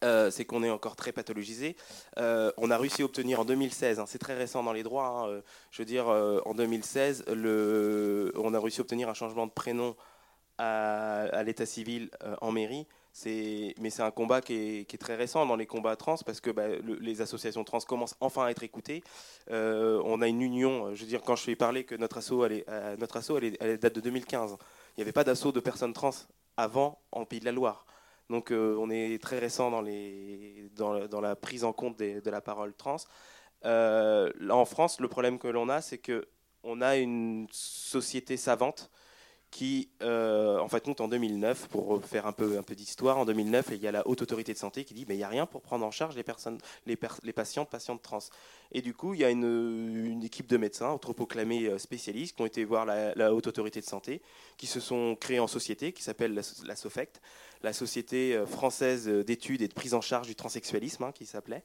euh, 0.04 0.30
c'est 0.30 0.44
qu'on 0.44 0.62
est 0.62 0.70
encore 0.70 0.96
très 0.96 1.12
pathologisé. 1.12 1.76
Euh, 2.18 2.50
on 2.56 2.70
a 2.70 2.78
réussi 2.78 3.02
à 3.02 3.04
obtenir 3.04 3.40
en 3.40 3.44
2016, 3.44 4.00
hein, 4.00 4.04
c'est 4.06 4.18
très 4.18 4.34
récent 4.34 4.62
dans 4.62 4.72
les 4.72 4.82
droits, 4.82 5.06
hein, 5.06 5.28
euh, 5.28 5.42
je 5.70 5.82
veux 5.82 5.86
dire, 5.86 6.06
en 6.08 6.54
2016, 6.54 7.24
le, 7.28 8.32
on 8.36 8.54
a 8.54 8.60
réussi 8.60 8.80
à 8.80 8.82
obtenir 8.82 9.08
un 9.08 9.14
changement 9.14 9.46
de 9.46 9.52
prénom 9.52 9.96
à 10.58 11.42
l'état 11.44 11.66
civil 11.66 12.10
en 12.40 12.52
mairie 12.52 12.86
mais 13.25 13.90
c'est 13.90 14.03
un 14.03 14.11
combat 14.11 14.40
qui 14.40 14.55
est, 14.55 14.98
très 15.01 15.16
récent 15.16 15.44
dans 15.46 15.57
les 15.57 15.66
combats 15.66 15.96
trans 15.96 16.16
parce 16.25 16.40
que 16.40 16.51
bah, 16.51 16.68
les 17.01 17.20
associations 17.20 17.62
trans 17.64 17.81
commencent 17.81 18.16
enfin 18.20 18.46
à 18.46 18.51
être 18.51 18.62
écoutées. 18.62 19.03
Euh, 19.51 20.01
on 20.05 20.22
a 20.22 20.29
une 20.29 20.42
union, 20.42 20.94
je 20.94 21.03
veux 21.03 21.09
dire, 21.09 21.22
quand 21.22 21.37
je 21.37 21.42
fais 21.42 21.57
parler 21.57 21.85
que 21.85 21.94
notre 21.94 22.18
assaut, 22.18 22.44
elle, 22.44 22.64
euh, 22.68 22.96
notre 22.96 23.16
assaut, 23.16 23.38
elle, 23.38 23.79
date 23.79 23.94
de 23.94 24.01
2015. 24.01 24.57
Il 24.96 25.01
n'y 25.01 25.03
avait 25.03 25.12
pas 25.12 25.25
d'assaut 25.25 25.53
de 25.53 25.61
personnes 25.61 25.92
trans 25.92 26.11
avant 26.57 27.01
en 27.12 27.25
Pays 27.25 27.40
de 27.40 27.44
la 27.44 27.53
Loire. 27.53 27.87
Donc 28.31 28.51
euh, 28.51 28.77
on 28.79 28.88
est 28.88 29.22
très 29.22 29.38
récent 29.38 29.70
dans, 29.70 31.20
la 31.20 31.37
prise 31.37 31.64
en 31.64 31.72
compte 31.72 31.98
de 31.98 32.31
la 32.31 32.40
parole 32.40 32.72
trans. 32.75 32.96
en 33.64 34.64
France, 34.64 35.01
le 35.01 35.09
problème 35.09 35.38
que 35.38 35.48
l'on 35.48 35.68
a, 35.68 35.81
c'est 35.83 35.98
que 35.98 36.27
on 36.64 36.80
a 36.80 36.97
une 36.97 37.47
société 37.51 38.36
savante 38.36 38.91
qui, 39.53 39.90
euh, 40.00 40.59
en 40.59 40.68
fait, 40.68 40.82
compte 40.82 41.03
en 41.03 41.09
2009, 41.09 41.68
pour 41.68 42.03
faire 42.05 42.26
un 42.26 42.32
peu, 42.32 42.57
un 42.57 42.62
peu 42.62 42.74
d'histoire, 42.74 43.18
en 43.18 43.26
2009, 43.26 43.66
il 43.72 43.82
y 43.82 43.86
a 43.86 43.92
la 43.92 44.09
Haute 44.09 44.22
Autorité 44.22 44.55
de 44.55 44.59
Santé 44.59 44.84
qui 44.84 44.94
dit 44.94 45.05
mais 45.07 45.14
il 45.14 45.18
n'y 45.18 45.24
a 45.24 45.28
rien 45.28 45.44
pour 45.44 45.61
prendre 45.61 45.84
en 45.84 45.90
charge 45.90 46.16
les, 46.16 46.22
personnes, 46.22 46.59
les, 46.86 46.98
les 47.22 47.32
patientes, 47.34 47.68
trans. 48.03 48.18
Et 48.72 48.80
du 48.80 48.94
coup, 48.94 49.12
il 49.12 49.20
y 49.20 49.24
a 49.24 49.30
une, 49.30 50.22
équipe 50.24 50.46
de 50.46 50.57
médecins 50.57 50.90
autoproclamés 50.90 51.66
euh, 51.66 51.76
spécialistes 51.76 52.34
qui 52.34 52.42
ont 52.42 52.46
été 52.46 52.64
voir 52.64 52.86
la, 52.86 53.34
Haute 53.34 53.46
Autorité 53.46 53.80
de 53.80 53.86
Santé, 53.86 54.22
qui 54.57 54.66
se 54.66 54.80
sont 54.80 55.16
créés 55.20 55.38
en 55.38 55.46
société, 55.46 55.92
qui 55.92 56.03
s'appelle 56.03 56.32
la, 56.32 56.42
la 56.64 56.74
SOFECT, 56.74 57.20
la 57.62 57.74
Société 57.74 58.34
euh, 58.34 58.46
française 58.46 59.07
d'études 59.07 59.61
et 59.61 59.68
de 59.68 59.74
prise 59.74 59.92
en 59.92 60.00
charge 60.00 60.28
du 60.28 60.34
transsexualisme, 60.34 61.05
hein, 61.05 61.12
qui 61.12 61.26
s'appelait. 61.26 61.62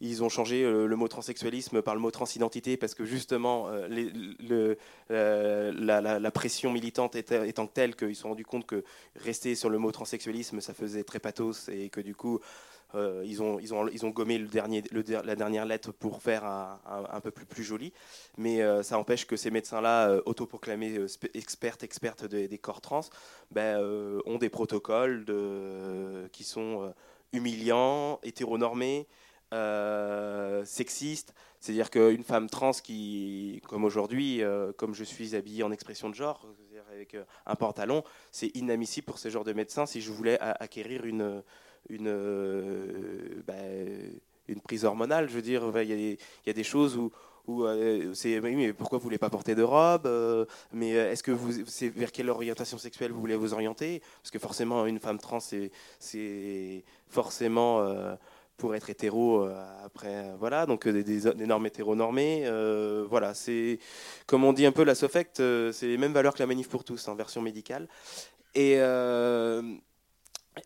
Ils 0.00 0.22
ont 0.22 0.28
changé 0.28 0.62
euh, 0.62 0.86
le 0.86 0.96
mot 0.96 1.08
transsexualisme 1.08 1.80
par 1.80 1.94
le 1.94 2.00
mot 2.00 2.10
transidentité 2.10 2.76
parce 2.76 2.94
que 2.94 3.06
justement 3.06 3.68
euh, 3.68 4.74
euh, 5.10 5.72
la, 5.72 6.30
pression 6.30 6.70
militante 6.70 7.16
étant 7.16 7.66
telle 7.66 7.96
qu'ils 7.96 8.14
se 8.14 8.22
sont 8.22 8.28
rendus 8.28 8.44
compte 8.44 8.66
que 8.66 8.84
rester 9.14 9.54
sur 9.54 9.70
le 9.70 9.78
mot 9.78 9.90
transsexualisme 9.92 10.60
ça 10.60 10.74
faisait 10.74 11.02
très 11.02 11.18
pathos 11.18 11.70
et 11.70 11.88
que 11.88 12.00
du 12.00 12.14
coup 12.14 12.40
ils, 13.24 13.42
ont, 13.42 13.58
ils, 13.58 13.74
ont, 13.74 13.88
ils 13.88 14.06
ont 14.06 14.10
gommé 14.10 14.38
le 14.38 14.46
dernier, 14.46 14.82
le 14.90 15.04
la 15.22 15.36
dernière 15.36 15.66
lettre 15.66 15.92
pour 15.92 16.22
faire 16.22 16.44
un, 16.46 17.20
peu 17.20 17.30
plus, 17.30 17.62
joli. 17.62 17.92
Mais 18.38 18.62
ça 18.82 18.98
empêche 18.98 19.26
que 19.26 19.36
ces 19.36 19.50
médecins-là, 19.50 20.08
euh, 20.08 20.22
autoproclamés 20.24 20.98
expertes, 21.34 21.82
expertes 21.82 22.24
des, 22.24 22.58
corps 22.58 22.80
trans, 22.80 23.02
ben, 23.50 23.78
ont 24.24 24.38
des 24.38 24.48
protocoles 24.48 25.26
qui 26.32 26.44
sont 26.44 26.90
humiliants, 27.34 28.18
hétéronormés, 28.22 29.06
euh, 29.52 30.64
sexistes. 30.64 31.32
C'est-à-dire 31.60 31.90
qu'une 31.90 32.24
femme 32.24 32.50
trans 32.50 32.72
qui, 32.72 33.62
comme 33.68 33.84
aujourd'hui, 33.84 34.42
euh, 34.42 34.72
comme 34.76 34.92
je 34.92 35.04
suis 35.04 35.36
habillé 35.36 35.62
en 35.62 35.70
expression 35.70 36.10
de 36.10 36.14
genre, 36.16 36.44
avec 36.90 37.14
euh, 37.14 37.24
un 37.46 37.54
pantalon, 37.54 38.02
c'est 38.32 38.48
inadmissible 38.56 39.06
pour 39.06 39.18
ce 39.18 39.28
genre 39.28 39.44
de 39.44 39.52
médecin 39.52 39.86
si 39.86 40.00
je 40.00 40.10
voulais 40.10 40.38
acquérir 40.40 41.04
une, 41.04 41.42
une, 41.88 42.12
ben, 43.46 44.20
une 44.48 44.60
prise 44.60 44.84
hormonale. 44.84 45.28
Je 45.28 45.34
veux 45.34 45.42
dire, 45.42 45.62
il 45.80 45.92
y, 45.92 46.18
y 46.46 46.50
a 46.50 46.52
des 46.52 46.64
choses 46.64 46.96
où, 46.96 47.12
où 47.46 47.64
c'est 48.14 48.40
mais 48.40 48.72
pourquoi 48.72 48.98
vous 48.98 49.04
voulez 49.04 49.18
pas 49.18 49.30
porter 49.30 49.54
de 49.54 49.62
robe 49.62 50.08
Mais 50.72 50.90
est-ce 50.90 51.22
que 51.22 51.30
vous 51.30 51.64
c'est 51.66 51.88
vers 51.88 52.10
quelle 52.10 52.30
orientation 52.30 52.78
sexuelle 52.78 53.12
vous 53.12 53.20
voulez 53.20 53.36
vous 53.36 53.54
orienter? 53.54 54.02
Parce 54.22 54.32
que 54.32 54.40
forcément, 54.40 54.86
une 54.86 54.98
femme 54.98 55.18
trans, 55.18 55.38
c'est 55.40 56.84
forcément 57.08 58.18
pour 58.56 58.74
être 58.74 58.90
hétéro 58.90 59.42
euh, 59.42 59.54
après 59.84 60.28
euh, 60.28 60.36
voilà 60.38 60.66
donc 60.66 60.86
euh, 60.86 61.02
des, 61.02 61.20
des- 61.20 61.46
normes 61.46 61.66
hétéronormées 61.66 62.42
euh, 62.46 63.04
voilà 63.08 63.34
c'est 63.34 63.78
comme 64.26 64.44
on 64.44 64.52
dit 64.52 64.66
un 64.66 64.72
peu 64.72 64.84
la 64.84 64.94
Sofect 64.94 65.36
c'est 65.36 65.86
les 65.86 65.98
mêmes 65.98 66.12
valeurs 66.12 66.34
que 66.34 66.40
la 66.40 66.46
manif 66.46 66.68
pour 66.68 66.84
tous 66.84 67.08
en 67.08 67.14
version 67.14 67.42
médicale 67.42 67.88
et 68.54 68.80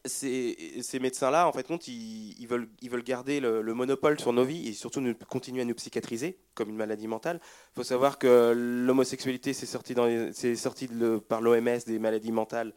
ces, 0.05 0.99
médecins-là, 1.01 1.49
en 1.49 1.53
fait, 1.53 1.67
compte, 1.67 1.89
ils, 1.89 2.47
veulent, 2.47 2.69
ils 2.81 2.91
veulent 2.91 3.03
garder 3.03 3.41
le, 3.41 3.63
le 3.63 3.75
monopole 3.75 4.19
sur 4.21 4.33
nos 4.33 4.45
vies 4.45 4.69
et 4.69 4.73
surtout 4.73 5.01
nous, 5.01 5.15
continuer 5.29 5.63
à 5.63 5.65
nous 5.65 5.75
psychiatriser 5.75 6.39
comme 6.55 6.69
une 6.69 6.77
maladie 6.77 7.09
mentale. 7.09 7.41
Il 7.43 7.75
faut 7.77 7.85
savoir 7.85 8.19
que 8.19 8.53
l'homosexualité, 8.57 9.53
c'est 9.53 9.67
sorti, 9.67 9.95
sorti 10.57 10.89
par 11.29 11.41
l'OMS 11.41 11.79
des 11.87 11.99
maladies 11.99 12.33
mentales 12.33 12.73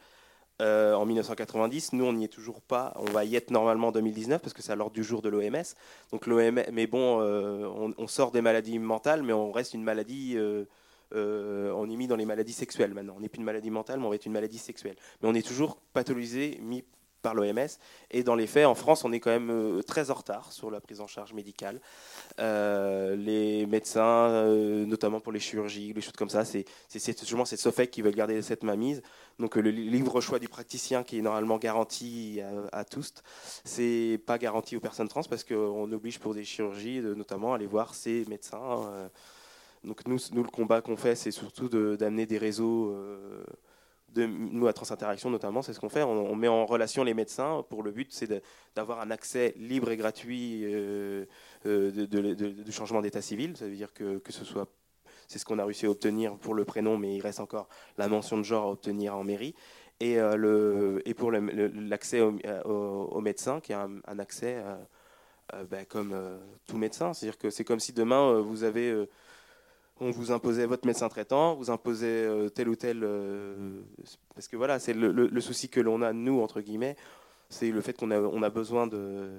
euh, 0.62 0.94
en 0.94 1.04
1990. 1.04 1.94
Nous, 1.94 2.04
on 2.04 2.12
n'y 2.12 2.24
est 2.24 2.28
toujours 2.28 2.60
pas. 2.60 2.94
On 2.96 3.10
va 3.10 3.24
y 3.24 3.34
être 3.34 3.50
normalement 3.50 3.88
en 3.88 3.92
2019 3.92 4.40
parce 4.40 4.52
que 4.52 4.62
c'est 4.62 4.72
à 4.72 4.76
l'ordre 4.76 4.92
du 4.94 5.02
jour 5.02 5.20
de 5.20 5.28
l'OMS. 5.28 5.74
Donc 6.12 6.26
l'OMS, 6.26 6.62
mais 6.72 6.86
bon, 6.86 7.20
euh, 7.20 7.92
on, 7.98 8.06
sort 8.06 8.30
des 8.30 8.40
maladies 8.40 8.78
mentales, 8.78 9.22
mais 9.22 9.32
on 9.32 9.50
reste 9.50 9.74
une 9.74 9.82
maladie. 9.82 10.34
euh, 10.36 10.64
on 11.12 11.90
est 11.90 11.96
mis 11.96 12.06
dans 12.06 12.16
les 12.16 12.24
maladies 12.24 12.52
sexuelles 12.52 12.94
maintenant. 12.94 13.14
On 13.16 13.20
n'est 13.20 13.28
plus 13.28 13.38
une 13.38 13.44
maladie 13.44 13.70
mentale, 13.70 13.98
mais 13.98 14.06
on 14.06 14.10
va 14.10 14.14
être 14.14 14.26
une 14.26 14.32
maladie 14.32 14.58
sexuelle. 14.58 14.96
Mais 15.22 15.28
on 15.28 15.34
est 15.34 15.46
toujours 15.46 15.76
pathologisé, 15.92 16.58
mis 16.62 16.84
par 17.24 17.34
l'OMS. 17.34 17.72
Et 18.12 18.22
dans 18.22 18.36
les 18.36 18.46
faits, 18.46 18.66
en 18.66 18.74
France, 18.76 19.04
on 19.04 19.12
est 19.12 19.18
quand 19.20 19.30
même 19.38 19.50
euh, 19.50 19.82
très 19.82 20.10
en 20.12 20.14
retard 20.14 20.52
sur 20.52 20.70
la 20.70 20.80
prise 20.80 21.00
en 21.00 21.08
charge 21.08 21.32
médicale. 21.32 21.80
Euh, 22.38 23.16
les 23.16 23.66
médecins, 23.66 24.28
euh, 24.28 24.84
notamment 24.86 25.20
pour 25.20 25.32
les 25.32 25.40
chirurgies, 25.40 25.92
les 25.92 26.00
choses 26.00 26.12
comme 26.20 26.28
ça, 26.30 26.44
c'est 26.44 26.64
c'est- 26.88 26.98
c'est 27.00 27.18
justement 27.18 27.44
cette 27.44 27.60
SOFEC 27.60 27.90
qui 27.90 28.02
veulent 28.02 28.14
garder 28.14 28.42
cette 28.42 28.62
mainmise. 28.62 29.02
Donc 29.40 29.56
le 29.56 29.70
li- 29.70 29.90
libre 29.90 30.20
choix 30.20 30.38
du 30.38 30.48
praticien 30.48 31.02
qui 31.02 31.18
est 31.18 31.22
normalement 31.22 31.58
garanti 31.58 32.40
à, 32.72 32.80
à 32.80 32.84
tous, 32.84 33.14
c'est 33.64 34.20
pas 34.26 34.38
garanti 34.38 34.76
aux 34.76 34.80
personnes 34.80 35.08
trans 35.08 35.22
parce 35.28 35.44
qu'on 35.44 35.90
oblige 35.92 36.18
pour 36.20 36.34
des 36.34 36.44
chirurgies 36.44 37.00
notamment 37.00 37.52
à 37.52 37.56
aller 37.56 37.66
voir 37.66 37.94
ces 37.94 38.24
médecins. 38.28 39.08
donc 39.84 40.06
nous, 40.06 40.18
nous, 40.32 40.42
le 40.42 40.48
combat 40.50 40.80
qu'on 40.82 40.96
fait, 40.96 41.14
c'est 41.14 41.30
surtout 41.42 41.68
d'amener 41.68 42.26
des 42.26 42.38
réseaux. 42.38 42.94
Nous, 44.16 44.66
à 44.66 44.72
Transinteraction 44.72 45.30
notamment, 45.30 45.62
c'est 45.62 45.72
ce 45.72 45.80
qu'on 45.80 45.88
fait. 45.88 46.02
On, 46.02 46.34
met 46.36 46.48
en 46.48 46.66
relation 46.66 47.04
les 47.04 47.14
médecins 47.14 47.64
pour 47.68 47.82
le 47.82 47.90
but, 47.90 48.12
c'est 48.12 48.42
d'avoir 48.74 49.00
un 49.00 49.10
accès 49.10 49.54
libre 49.56 49.90
et 49.90 49.96
gratuit 49.96 50.62
euh, 50.64 51.24
euh, 51.66 51.90
de, 52.06 52.70
changement 52.70 53.00
d'état 53.00 53.22
civil. 53.22 53.56
Ça 53.56 53.66
veut 53.66 53.74
dire 53.74 53.92
que, 53.92 54.18
que 54.18 54.32
ce 54.32 54.44
soit, 54.44 54.68
c'est 55.28 55.38
ce 55.38 55.44
qu'on 55.44 55.58
a 55.58 55.64
réussi 55.64 55.86
à 55.86 55.90
obtenir 55.90 56.36
pour 56.36 56.54
le 56.54 56.64
prénom, 56.64 56.98
mais 56.98 57.14
il 57.16 57.20
reste 57.20 57.40
encore 57.40 57.68
la 57.98 58.08
mention 58.08 58.36
de 58.36 58.42
genre 58.42 58.64
à 58.66 58.70
obtenir 58.70 59.16
en 59.16 59.24
mairie. 59.24 59.54
Et, 60.00 60.18
euh, 60.18 60.36
le, 60.36 61.02
et 61.06 61.14
pour 61.14 61.30
l'accès 61.30 62.20
au, 62.20 62.36
au- 62.64 63.08
au 63.12 63.20
médecin, 63.20 63.60
qui 63.60 63.72
est 63.72 63.76
un, 63.76 64.18
accès 64.18 64.62
euh, 65.54 65.64
ben, 65.64 65.84
comme 65.86 66.14
tout 66.66 66.78
médecin. 66.78 67.12
C'est-à-dire 67.12 67.38
que 67.38 67.50
c'est 67.50 67.64
comme 67.64 67.80
si 67.80 67.92
demain, 67.92 68.40
vous 68.40 68.64
avez 68.64 69.06
on 70.00 70.10
vous 70.10 70.32
imposait 70.32 70.66
votre 70.66 70.86
médecin 70.86 71.08
traitant, 71.08 71.54
vous 71.54 71.70
imposait 71.70 72.06
euh, 72.26 72.48
tel 72.48 72.68
ou 72.68 72.76
tel. 72.76 73.00
euh, 73.04 73.80
parce 74.34 74.48
que 74.48 74.56
voilà, 74.56 74.78
c'est 74.78 74.92
le, 74.92 75.40
souci 75.40 75.68
que 75.68 75.80
l'on 75.80 76.02
a, 76.02 76.12
nous, 76.12 76.40
entre 76.40 76.60
guillemets, 76.60 76.96
c'est 77.48 77.70
le 77.70 77.80
fait 77.80 77.92
qu'on 77.96 78.10
a, 78.10 78.50
besoin 78.50 78.86
de, 78.86 79.30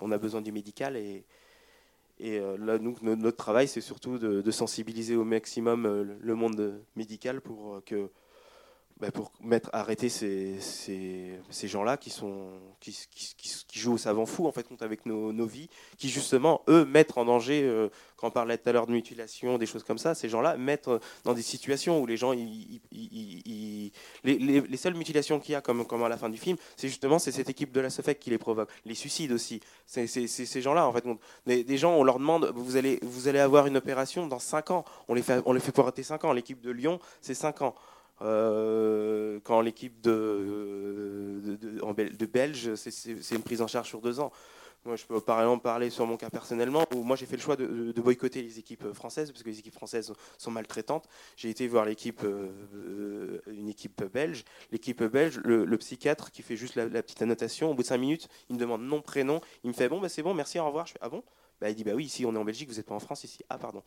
on 0.00 0.10
a 0.10 0.18
besoin 0.18 0.40
du 0.42 0.50
médical. 0.52 0.96
Et, 0.96 1.24
euh, 2.22 2.56
là, 2.58 2.78
nous, 2.78 2.96
no- 3.02 3.16
notre 3.16 3.36
travail, 3.36 3.68
c'est 3.68 3.80
surtout 3.80 4.18
de, 4.18 4.50
sensibiliser 4.50 5.16
au 5.16 5.24
maximum 5.24 5.86
le- 6.20 6.34
monde 6.34 6.80
médical 6.96 7.40
pour 7.40 7.82
que. 7.84 8.08
Bah, 9.00 9.10
pour 9.10 9.32
mettre, 9.40 9.70
arrêter 9.72 10.08
ces, 10.08 10.58
ces, 10.60 11.68
gens-là 11.68 11.96
qui, 11.96 12.10
sont, 12.10 12.48
qui, 12.80 12.96
jouent 13.74 13.94
au 13.94 13.98
savant 13.98 14.24
fou 14.24 14.46
en 14.46 14.52
fait, 14.52 14.66
avec 14.80 15.04
nos, 15.04 15.32
nos 15.32 15.46
vies, 15.46 15.68
qui 15.98 16.08
justement, 16.08 16.62
eux, 16.68 16.84
mettent 16.84 17.18
en 17.18 17.24
danger, 17.24 17.62
euh, 17.64 17.88
quand 18.16 18.28
on 18.28 18.30
parlait 18.30 18.56
tout 18.56 18.68
à 18.68 18.72
l'heure 18.72 18.86
de 18.86 18.92
mutilation, 18.92 19.58
des 19.58 19.66
choses 19.66 19.82
comme 19.82 19.98
ça, 19.98 20.14
ces 20.14 20.28
gens-là 20.28 20.56
mettent 20.56 20.86
euh, 20.88 21.00
dans 21.24 21.34
des 21.34 21.42
situations 21.42 22.00
où 22.00 22.06
les 22.06 22.16
gens, 22.16 22.32
ils- 22.32 22.80
les, 24.22 24.38
les- 24.38 24.60
les 24.60 24.76
seules 24.76 24.94
mutilations 24.94 25.40
qu'il 25.40 25.52
y 25.52 25.56
a, 25.56 25.60
comme, 25.60 25.84
comme 25.86 26.02
à 26.04 26.08
la 26.08 26.16
fin 26.16 26.28
du 26.30 26.38
film, 26.38 26.56
c'est 26.76 26.88
justement 26.88 27.18
c'est 27.18 27.32
cette 27.32 27.50
équipe 27.50 27.72
de 27.72 27.80
la 27.80 27.90
SOFEC 27.90 28.18
qui 28.20 28.30
les 28.30 28.38
provoque. 28.38 28.70
Les 28.84 28.94
suicides 28.94 29.32
aussi, 29.32 29.60
c'est 29.86 30.06
ces 30.06 30.62
gens-là 30.62 30.86
en 30.86 30.92
fait. 30.92 31.04
On- 31.06 31.18
Des, 31.46 31.64
des 31.64 31.76
gens, 31.78 31.94
on 31.94 32.04
leur 32.04 32.18
demande, 32.18 32.52
vous 32.54 32.76
allez, 32.76 32.98
vous 33.02 33.28
allez 33.28 33.40
avoir 33.40 33.66
une 33.66 33.76
opération 33.76 34.26
dans 34.26 34.38
5 34.38 34.70
ans, 34.70 34.84
on 35.08 35.14
les 35.14 35.22
fait, 35.22 35.42
on 35.46 35.52
les 35.52 35.60
fait 35.60 35.72
pour 35.72 35.84
arrêter 35.84 36.02
5 36.02 36.24
ans. 36.24 36.32
L'équipe 36.32 36.60
de 36.60 36.70
Lyon, 36.70 37.00
c'est 37.20 37.34
5 37.34 37.62
ans. 37.62 37.74
Euh, 38.22 39.40
quand 39.42 39.60
l'équipe 39.60 40.00
de, 40.00 41.58
de, 41.60 42.26
Belge, 42.26 42.74
c'est- 42.76 43.34
une 43.34 43.42
prise 43.42 43.60
en 43.60 43.66
charge 43.66 43.88
sur 43.88 44.00
deux 44.00 44.20
ans. 44.20 44.30
Moi, 44.84 44.96
je 44.96 45.04
peux 45.06 45.18
par 45.20 45.40
exemple 45.40 45.62
parler 45.62 45.88
sur 45.88 46.06
mon 46.06 46.18
cas 46.18 46.28
personnellement, 46.28 46.84
où 46.94 47.02
moi 47.02 47.16
j'ai 47.16 47.24
fait 47.24 47.36
le 47.36 47.42
choix 47.42 47.56
de, 47.56 47.92
boycotter 48.02 48.42
les 48.42 48.58
équipes 48.58 48.92
françaises, 48.92 49.30
parce 49.30 49.42
que 49.42 49.48
les 49.48 49.58
équipes 49.58 49.74
françaises 49.74 50.12
sont 50.36 50.50
maltraitantes. 50.50 51.08
J'ai 51.36 51.48
été 51.48 51.66
voir 51.66 51.86
l'équipe, 51.86 52.22
euh, 52.22 53.40
une 53.46 53.68
équipe 53.68 54.04
belge. 54.12 54.44
L'équipe 54.70 55.02
belge, 55.02 55.40
le, 55.42 55.76
psychiatre 55.78 56.30
qui 56.30 56.42
fait 56.42 56.56
juste 56.56 56.76
la, 56.76 56.86
la 56.86 57.02
petite 57.02 57.22
annotation, 57.22 57.70
au 57.70 57.74
bout 57.74 57.82
de 57.82 57.88
cinq 57.88 57.98
minutes, 57.98 58.28
il 58.50 58.56
me 58.56 58.60
demande 58.60 58.82
nom, 58.82 59.00
prénom, 59.00 59.40
il 59.64 59.68
me 59.68 59.74
fait 59.74 59.88
bon, 59.88 60.00
bah, 60.00 60.08
c'est 60.10 60.22
bon, 60.22 60.34
merci, 60.34 60.58
au 60.58 60.66
revoir. 60.66 60.86
Je 60.86 60.92
fais 60.92 60.98
ah 61.02 61.08
bon? 61.08 61.22
Bah, 61.64 61.70
il 61.70 61.76
dit 61.76 61.84
bah 61.84 61.92
oui, 61.94 62.04
ici 62.04 62.26
on 62.26 62.34
est 62.34 62.38
en 62.38 62.44
Belgique, 62.44 62.68
vous 62.68 62.76
n'êtes 62.76 62.84
pas 62.84 62.94
en 62.94 63.00
France 63.00 63.24
ici. 63.24 63.38
Ah 63.48 63.56
pardon. 63.56 63.82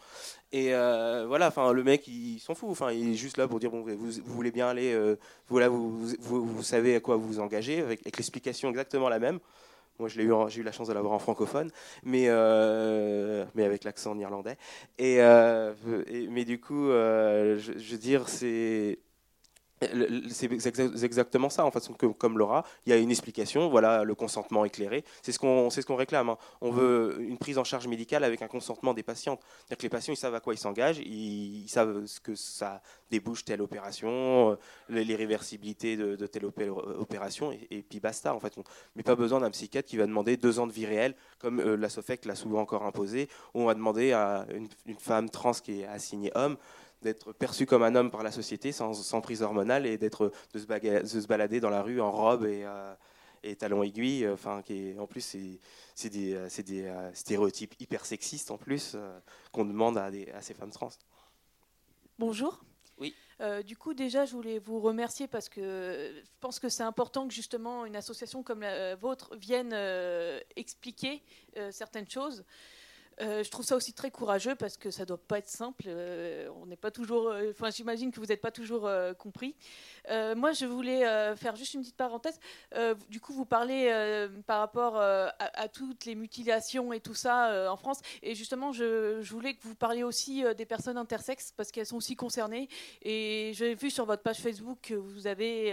Et 0.51 0.73
euh, 0.73 1.25
voilà, 1.27 1.49
enfin 1.49 1.71
le 1.73 1.83
mec 1.83 2.07
il 2.07 2.39
s'en 2.39 2.55
fout. 2.55 2.75
Il 2.91 3.11
est 3.11 3.13
juste 3.13 3.37
là 3.37 3.47
pour 3.47 3.59
dire 3.59 3.69
bon 3.69 3.81
vous, 3.83 4.11
voulez 4.25 4.49
bien 4.49 4.67
aller, 4.67 4.93
euh, 4.93 5.15
voilà 5.47 5.69
vous, 5.69 6.63
savez 6.63 6.95
à 6.95 6.99
quoi 6.99 7.17
vous 7.17 7.27
vous 7.27 7.39
engagez 7.39 7.81
avec, 7.81 8.03
l'explication 8.03 8.69
exactement 8.69 9.09
la 9.09 9.19
même. 9.19 9.37
Moi, 9.99 10.09
je 10.09 10.17
l'ai 10.17 10.23
eu, 10.23 10.31
j'ai 10.47 10.61
eu 10.61 10.63
la 10.63 10.71
chance 10.71 10.87
de 10.87 10.93
l'avoir 10.93 11.13
en 11.13 11.19
francophone, 11.19 11.71
mais 12.03 12.25
euh, 12.27 13.45
avec 13.55 13.83
l'accent 13.83 14.11
en 14.11 14.19
irlandais. 14.19 14.57
Et, 14.97 15.17
mais 16.29 16.45
du 16.45 16.59
coup, 16.59 16.87
je, 16.87 17.91
veux 17.91 17.97
dire, 17.99 18.27
c'est 18.27 18.97
c'est 19.81 20.51
exa- 20.51 20.91
c'est 20.95 21.05
exactement 21.05 21.49
ça 21.49 21.63
en 21.63 21.71
fait 21.71 21.87
comme, 21.97 22.13
comme 22.15 22.37
Laura 22.37 22.65
il 22.85 22.89
y 22.89 22.93
a 22.93 22.97
une 22.97 23.11
explication 23.11 23.69
voilà 23.69 24.03
le 24.03 24.15
consentement 24.15 24.65
éclairé. 24.65 25.03
C'est 25.21 25.31
ce 25.31 25.39
qu'on 25.39 25.69
ce 25.69 25.81
qu'on 25.81 25.95
réclame 25.95 26.29
hein. 26.29 26.37
on 26.61 26.71
veut 26.71 27.17
une 27.19 27.37
prise 27.37 27.57
en 27.57 27.63
charge 27.63 27.87
médicale 27.87 28.23
avec 28.23 28.41
un 28.41 28.47
consentement 28.47 28.93
des 28.93 29.03
patientes. 29.03 29.39
C'est-à-dire 29.59 29.77
que 29.77 29.83
les 29.83 29.89
patients 29.89 30.13
ils 30.13 30.17
savent 30.17 30.35
à 30.35 30.39
quoi 30.39 30.53
ils 30.53 30.57
s'engagent 30.57 30.97
ils, 30.99 31.63
ils 31.65 31.69
savent 31.69 32.05
ce 32.05 32.19
que 32.19 32.33
ça 32.35 32.81
débouche 33.11 33.45
telle 33.45 33.61
opération 33.61 34.51
euh, 34.51 34.55
les, 34.89 35.03
les 35.05 35.15
réversibilités 35.15 35.95
de, 35.95 36.15
de 36.15 36.27
telle 36.27 36.45
opé- 36.45 36.69
opération 36.69 37.51
et, 37.51 37.67
et 37.69 37.81
puis 37.83 37.99
basta 37.99 38.33
en 38.33 38.39
fait. 38.39 38.57
On 38.57 38.63
mais 38.95 39.03
pas 39.03 39.15
besoin 39.15 39.39
d'un 39.39 39.51
psychiatre 39.51 39.87
qui 39.87 39.97
va 39.97 40.07
demander 40.07 40.37
deux 40.37 40.59
ans 40.59 40.67
de 40.67 40.73
vie 40.73 40.85
réelle 40.85 41.15
comme 41.39 41.59
euh, 41.59 41.77
la 41.77 41.89
SOFEC 41.89 42.25
l'a 42.25 42.35
souvent 42.35 42.61
encore 42.61 42.83
imposé. 42.83 43.29
Où 43.53 43.61
on 43.61 43.65
va 43.65 43.73
demander 43.75 44.11
à 44.13 44.45
une, 44.53 44.67
une 44.85 44.99
femme 44.99 45.29
trans 45.29 45.51
qui 45.51 45.81
est 45.81 45.85
assignée 45.85 46.31
homme 46.35 46.57
d'être 47.01 47.33
perçu 47.33 47.65
comme 47.65 47.83
un 47.83 47.95
homme 47.95 48.11
par 48.11 48.23
la 48.23 48.31
société 48.31 48.71
sans, 48.71 49.21
prise 49.21 49.41
hormonale 49.41 49.85
et 49.85 49.97
d'être 49.97 50.31
de, 50.53 50.59
se 50.59 51.27
balader 51.27 51.59
dans 51.59 51.69
la 51.69 51.81
rue 51.81 52.01
en 52.01 52.11
robe 52.11 52.45
et, 52.45 52.65
et 53.43 53.55
talons 53.55 53.83
aiguilles. 53.83 54.27
Enfin, 54.27 54.61
qui 54.61 54.95
en 54.99 55.07
plus 55.07 55.21
c'est 55.95 56.09
des, 56.09 56.37
des 56.63 56.93
stéréotypes 57.13 57.75
hyper 57.79 58.05
sexistes 58.05 58.51
en 58.51 58.57
plus 58.57 58.95
qu'on 59.51 59.65
demande 59.65 59.97
à, 59.97 60.11
des, 60.11 60.29
à 60.31 60.41
ces 60.41 60.53
femmes 60.53 60.71
trans. 60.71 60.89
Bonjour. 62.19 62.59
Oui. 62.97 63.13
Euh, 63.39 63.61
du 63.61 63.77
coup, 63.77 63.93
déjà, 63.93 64.25
je 64.25 64.33
voulais 64.33 64.57
vous 64.57 64.79
remercier 64.79 65.27
parce 65.27 65.49
que 65.49 65.61
je 66.23 66.31
pense 66.39 66.59
que 66.59 66.69
c'est 66.69 66.83
important 66.83 67.27
que 67.27 67.33
justement 67.33 67.85
une 67.85 67.95
association 67.95 68.41
comme 68.41 68.61
la 68.61 68.95
vôtre 68.95 69.35
vienne 69.35 69.71
euh, 69.73 70.39
expliquer 70.55 71.21
euh, 71.57 71.71
certaines 71.71 72.09
choses. 72.09 72.43
Euh, 73.21 73.43
je 73.43 73.49
trouve 73.49 73.65
ça 73.65 73.75
aussi 73.75 73.93
très 73.93 74.11
courageux 74.11 74.55
parce 74.55 74.77
que 74.77 74.91
ça 74.91 75.05
doit 75.05 75.17
pas 75.17 75.39
être 75.39 75.47
simple. 75.47 75.85
Euh, 75.87 76.49
on 76.61 76.67
n'est 76.67 76.77
pas 76.77 76.91
toujours. 76.91 77.29
Euh, 77.29 77.51
enfin, 77.51 77.69
j'imagine 77.71 78.11
que 78.11 78.19
vous 78.19 78.27
n'êtes 78.27 78.41
pas 78.41 78.51
toujours 78.51 78.89
compris. 79.17 79.55
moi, 80.35 80.51
je 80.51 80.65
voulais 80.65 81.01
faire 81.35 81.55
juste 81.55 81.73
une 81.73 81.81
petite 81.81 81.97
parenthèse. 81.97 82.39
du 83.09 83.19
coup, 83.19 83.33
vous 83.33 83.45
parlez 83.45 84.27
par 84.45 84.59
rapport 84.59 84.97
à, 84.97 85.67
toutes 85.69 86.05
les 86.05 86.15
mutilations 86.15 86.93
et 86.93 86.99
tout 86.99 87.13
ça 87.13 87.71
en 87.71 87.75
France. 87.75 87.99
Et 88.21 88.35
justement, 88.35 88.71
je, 88.71 89.21
voulais 89.29 89.53
que 89.53 89.63
vous 89.63 89.75
parliez 89.75 90.03
aussi 90.03 90.43
des 90.55 90.65
personnes 90.65 90.97
intersexes 90.97 91.53
parce 91.55 91.71
qu'elles 91.71 91.85
sont 91.85 91.97
aussi 91.97 92.15
concernées. 92.15 92.69
Et 93.01 93.51
j'ai 93.53 93.75
vu 93.75 93.89
sur 93.89 94.05
votre 94.05 94.23
page 94.23 94.37
Facebook 94.37 94.79
que 94.81 94.95
vous 94.95 95.27
avez 95.27 95.71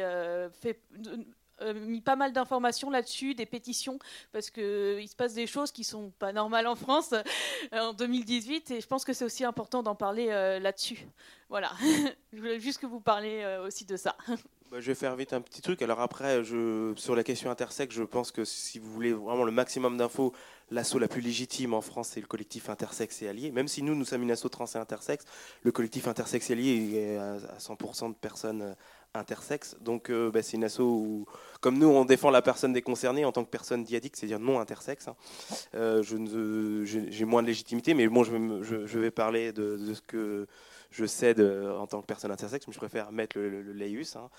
fait 0.61 0.81
mis 1.75 2.01
pas 2.01 2.17
mal 2.17 2.33
d'informations 2.33 2.91
là-dessus, 2.91 3.35
des 3.35 3.47
pétitions, 3.47 3.99
parce 4.33 4.51
qu'il 4.51 4.63
euh, 4.63 5.07
se 5.07 5.17
passe 5.17 5.35
des 5.35 5.47
choses 5.47 5.73
qui 5.73 5.85
sont 5.85 6.11
pas 6.19 6.33
normales 6.33 6.67
en 6.67 6.75
France 6.75 7.13
euh, 7.13 7.79
en 7.79 7.93
2018, 7.93 8.71
et 8.73 8.81
je 8.81 8.87
pense 8.87 9.05
que 9.05 9.13
c'est 9.13 9.25
aussi 9.25 9.45
important 9.45 9.83
d'en 9.83 9.95
parler 9.95 10.27
là-dessus. 10.61 11.07
Voilà, 11.49 11.71
je 12.33 12.39
voulais 12.39 12.61
juste 12.61 12.81
que 12.81 12.87
vous 12.87 13.01
parliez 13.01 13.59
aussi 13.65 13.85
de 13.85 13.97
ça. 13.97 14.17
Bah, 14.71 14.81
je 14.81 14.87
vais 14.87 14.95
faire 14.95 15.15
vite 15.15 15.33
un 15.33 15.41
petit 15.41 15.61
truc. 15.61 15.83
Alors 15.83 16.01
après, 16.01 16.43
sur 16.43 17.15
la 17.15 17.23
question 17.23 17.51
intersexe, 17.51 17.95
je 17.95 18.03
pense 18.03 18.33
que 18.33 18.45
si 18.45 18.79
vous 18.79 18.91
voulez 18.91 19.13
vraiment 19.13 19.45
le 19.45 19.53
maximum 19.53 19.97
d'infos, 19.99 20.33
l'assaut 20.71 20.99
la 20.99 21.07
plus 21.07 21.21
légitime 21.21 21.75
en 21.75 21.81
France, 21.81 22.09
c'est 22.09 22.21
le 22.21 22.27
collectif 22.27 22.69
intersexe 22.69 23.23
et 23.23 23.29
allié. 23.29 23.53
Même 23.53 23.69
si 23.69 23.83
nous, 23.83 23.95
nous 23.95 24.05
sommes 24.05 24.23
une 24.23 24.33
asso 24.33 24.49
trans 24.49 24.67
et 24.67 24.79
intersexe, 24.79 25.27
le 25.63 25.71
collectif 25.71 26.09
intersexe 26.09 26.51
et 26.51 26.55
allié 26.55 26.97
est 26.97 27.17
à 27.19 27.59
100% 27.59 28.09
de 28.09 28.15
personnes 28.15 28.75
intersexe. 29.15 29.77
Donc 29.81 30.11
euh, 30.11 30.31
bah, 30.31 30.43
c'est 30.43 30.57
une 30.57 30.65
asso 30.65 30.81
où, 30.81 31.27
comme 31.61 31.79
nous, 31.79 31.87
on 31.87 32.05
défend 32.05 32.31
la 32.31 32.43
personne 32.43 32.73
déconcernée 32.73 33.25
en 33.25 33.33
tant 33.33 33.45
que 33.45 33.51
personne 33.51 33.85
diadique, 33.85 34.17
c'est-à-dire 34.17 34.41
non 34.41 34.61
intersexe. 34.61 35.09
Hein. 35.09 35.17
Euh, 35.75 36.03
j'ai 36.85 37.25
moins 37.25 37.43
de 37.43 37.47
légitimité, 37.47 37.95
mais 37.95 38.09
bon, 38.09 38.25
je, 38.25 38.99
vais 38.99 39.11
parler 39.11 39.53
de, 39.53 39.79
ce 39.95 40.01
que 40.03 40.47
je 40.95 41.07
cède 41.07 41.41
en 41.41 41.87
tant 41.87 42.01
que 42.01 42.07
personne 42.07 42.31
intersexe, 42.31 42.67
mais 42.67 42.73
je 42.73 42.79
préfère 42.79 43.11
mettre 43.11 43.39
le, 43.39 43.63
le, 43.63 43.75
hein, 44.17 44.31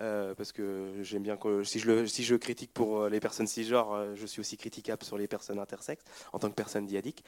euh, 0.00 0.34
parce 0.34 0.52
que 0.52 0.92
j'aime 1.02 1.22
bien 1.22 1.36
que 1.36 1.64
si 1.64 1.78
je, 1.78 2.34
critique 2.36 2.72
pour 2.72 3.08
les 3.08 3.20
personnes 3.20 3.46
cisgenres, 3.46 3.94
euh, 3.94 4.12
je 4.14 4.26
suis 4.26 4.40
aussi 4.40 4.56
critiquable 4.56 5.02
sur 5.02 5.16
les 5.16 5.26
personnes 5.26 5.58
intersexes 5.58 6.04
en 6.32 6.38
tant 6.38 6.50
que 6.50 6.54
personne 6.54 6.86
diadique. 6.86 7.24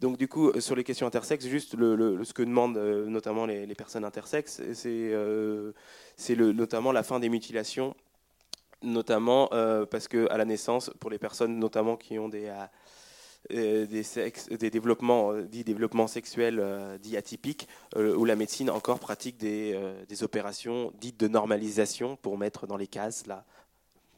Donc 0.00 0.16
du 0.16 0.28
coup, 0.28 0.58
sur 0.60 0.76
les 0.76 0.84
questions 0.84 1.06
intersexes, 1.06 1.46
juste 1.46 1.72
ce 1.72 2.32
que 2.32 2.42
demandent 2.42 2.76
euh, 2.76 3.06
notamment 3.06 3.46
les, 3.46 3.66
les 3.66 3.74
personnes 3.74 4.04
intersexes, 4.04 4.62
c'est 4.72 6.36
notamment 6.36 6.92
la 6.92 7.02
fin 7.02 7.20
des 7.20 7.28
mutilations 7.28 7.94
notamment 8.82 9.48
parce 9.90 10.08
que 10.08 10.26
à 10.30 10.38
la 10.38 10.46
naissance, 10.46 10.90
pour 11.00 11.10
les 11.10 11.18
personnes 11.18 11.58
notamment 11.58 11.96
qui 11.98 12.18
ont 12.18 12.30
des, 12.30 12.50
euh, 13.52 13.86
des, 13.86 14.56
des 14.56 14.70
développements, 14.70 15.32
euh, 15.32 15.42
dits 15.42 15.64
développements 15.64 16.06
sexuels 16.06 16.58
euh, 16.60 16.98
dits 16.98 17.16
atypiques, 17.16 17.68
où 17.96 18.24
la 18.24 18.36
médecine 18.36 18.70
encore 18.70 18.98
pratique 18.98 19.36
des, 19.36 19.78
des, 20.08 20.22
opérations 20.22 20.92
dites 21.00 21.18
de 21.18 21.28
normalisation 21.28 22.16
pour 22.16 22.38
mettre 22.38 22.66
dans 22.66 22.76
les 22.76 22.86
cases 22.86 23.26
là, 23.26 23.44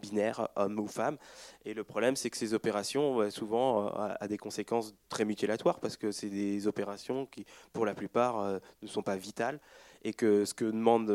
binaires, 0.00 0.48
homme 0.56 0.78
ou 0.78 0.86
femme. 0.86 1.16
Et 1.64 1.74
le 1.74 1.84
problème, 1.84 2.16
c'est 2.16 2.28
que 2.30 2.36
ces 2.36 2.54
opérations, 2.54 3.30
souvent, 3.30 3.86
ont 3.86 4.26
des 4.26 4.38
conséquences 4.38 4.94
très 5.08 5.24
mutilatoires, 5.24 5.80
parce 5.80 5.96
que 5.96 6.12
c'est 6.12 6.28
des 6.28 6.66
opérations 6.66 7.26
qui, 7.26 7.46
pour 7.72 7.86
la 7.86 7.94
plupart, 7.94 8.60
ne 8.82 8.86
sont 8.86 9.02
pas 9.02 9.16
vitales 9.16 9.58
et 10.04 10.12
que 10.12 10.44
ce 10.44 10.52
que 10.52 10.64
demande 10.64 11.10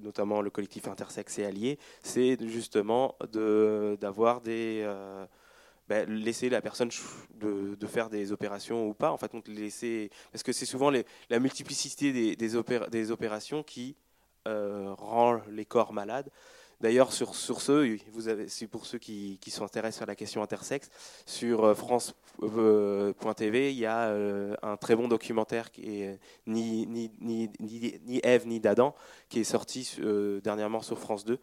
notamment 0.00 0.40
le 0.40 0.50
collectif 0.50 0.88
intersexe 0.88 1.38
et 1.38 1.44
allié, 1.44 1.78
c'est 2.02 2.38
justement 2.48 3.16
d'avoir 4.00 4.40
des, 4.40 4.86
ben, 5.90 6.08
laisser 6.08 6.48
la 6.48 6.62
personne 6.62 6.88
de, 7.40 7.86
faire 7.88 8.10
des 8.10 8.30
opérations 8.30 8.86
ou 8.86 8.94
pas. 8.94 9.10
En 9.10 9.16
fait, 9.16 9.32
donc 9.32 9.48
laisser 9.48 10.08
parce 10.30 10.44
que 10.44 10.52
c'est 10.52 10.64
souvent 10.64 10.92
la 11.28 11.38
multiplicité 11.40 12.12
des, 12.12 12.36
des, 12.36 13.10
opérations 13.10 13.64
qui 13.64 13.96
euh, 14.46 14.94
rend 14.96 15.40
les 15.50 15.64
corps 15.64 15.92
malades. 15.92 16.30
D'ailleurs, 16.80 17.12
sur, 17.12 17.34
sur 17.34 17.60
ce, 17.60 17.98
vous 18.12 18.28
c'est 18.46 18.68
pour 18.68 18.86
ceux 18.86 18.98
qui, 18.98 19.38
qui 19.40 19.50
s'intéressent 19.50 20.02
à 20.02 20.06
la 20.06 20.14
question 20.14 20.44
intersexe, 20.44 20.90
sur 21.26 21.64
euh, 21.64 21.74
France.tv, 21.74 23.58
euh, 23.58 23.70
il 23.70 23.76
y 23.76 23.86
a 23.86 24.14
un 24.62 24.76
très 24.76 24.94
bon 24.94 25.08
documentaire 25.08 25.72
qui 25.72 26.02
est 26.02 26.20
ni, 26.46 26.86
ni, 26.86 27.10
ni, 27.18 27.50
ni, 27.58 28.20
Ève 28.22 28.46
ni 28.46 28.60
d'Adam, 28.60 28.94
qui 29.28 29.40
est 29.40 29.44
sorti 29.44 29.98
dernièrement 30.44 30.82
sur 30.82 31.00
France 31.00 31.24
2, 31.24 31.40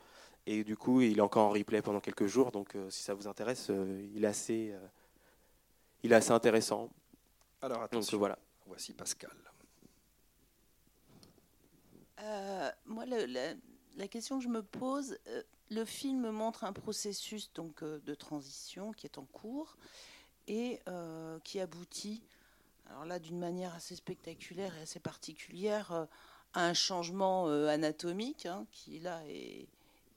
et 0.50 0.64
du 0.64 0.78
coup, 0.78 1.02
il 1.02 1.18
est 1.18 1.22
encore 1.22 1.48
en 1.48 1.50
replay 1.50 1.82
pendant 1.82 2.00
quelques 2.00 2.26
jours. 2.26 2.52
Donc, 2.52 2.76
euh, 2.76 2.90
si 2.90 3.04
ça 3.04 3.14
vous 3.14 3.28
intéresse, 3.28 3.68
euh, 3.70 4.08
il, 4.16 4.24
est 4.24 4.28
assez, 4.28 4.72
euh, 4.72 4.88
il 6.04 6.14
est 6.14 6.16
assez 6.16 6.32
intéressant. 6.32 6.90
Alors, 7.62 7.82
attention. 7.82 8.18
voilà. 8.18 8.40
Voici 8.66 8.94
Pascal. 8.94 9.32
moi, 12.86 13.06
la, 13.06 14.08
question 14.08 14.38
que 14.38 14.44
je 14.44 14.50
me 14.50 14.64
pose, 14.64 15.18
le 15.70 15.84
film 15.84 16.30
montre 16.32 16.64
un 16.64 16.74
processus 16.74 17.52
donc 17.54 17.84
de 17.84 18.16
transition 18.16 18.94
qui 18.94 19.06
est 19.06 19.18
en 19.18 19.26
cours 19.26 19.78
et 20.48 20.80
qui 21.44 21.60
aboutit, 21.60 22.24
alors 22.90 23.06
là, 23.06 23.20
d'une 23.20 23.40
manière 23.40 23.74
assez 23.76 23.96
spectaculaire 23.96 24.76
et 24.78 24.82
assez 24.82 25.00
particulière, 25.00 26.08
à 26.54 26.66
un 26.66 26.74
changement 26.74 27.48
anatomique 27.48 28.46
hein, 28.46 28.66
qui 28.72 29.00
là 29.00 29.22
est 29.28 29.68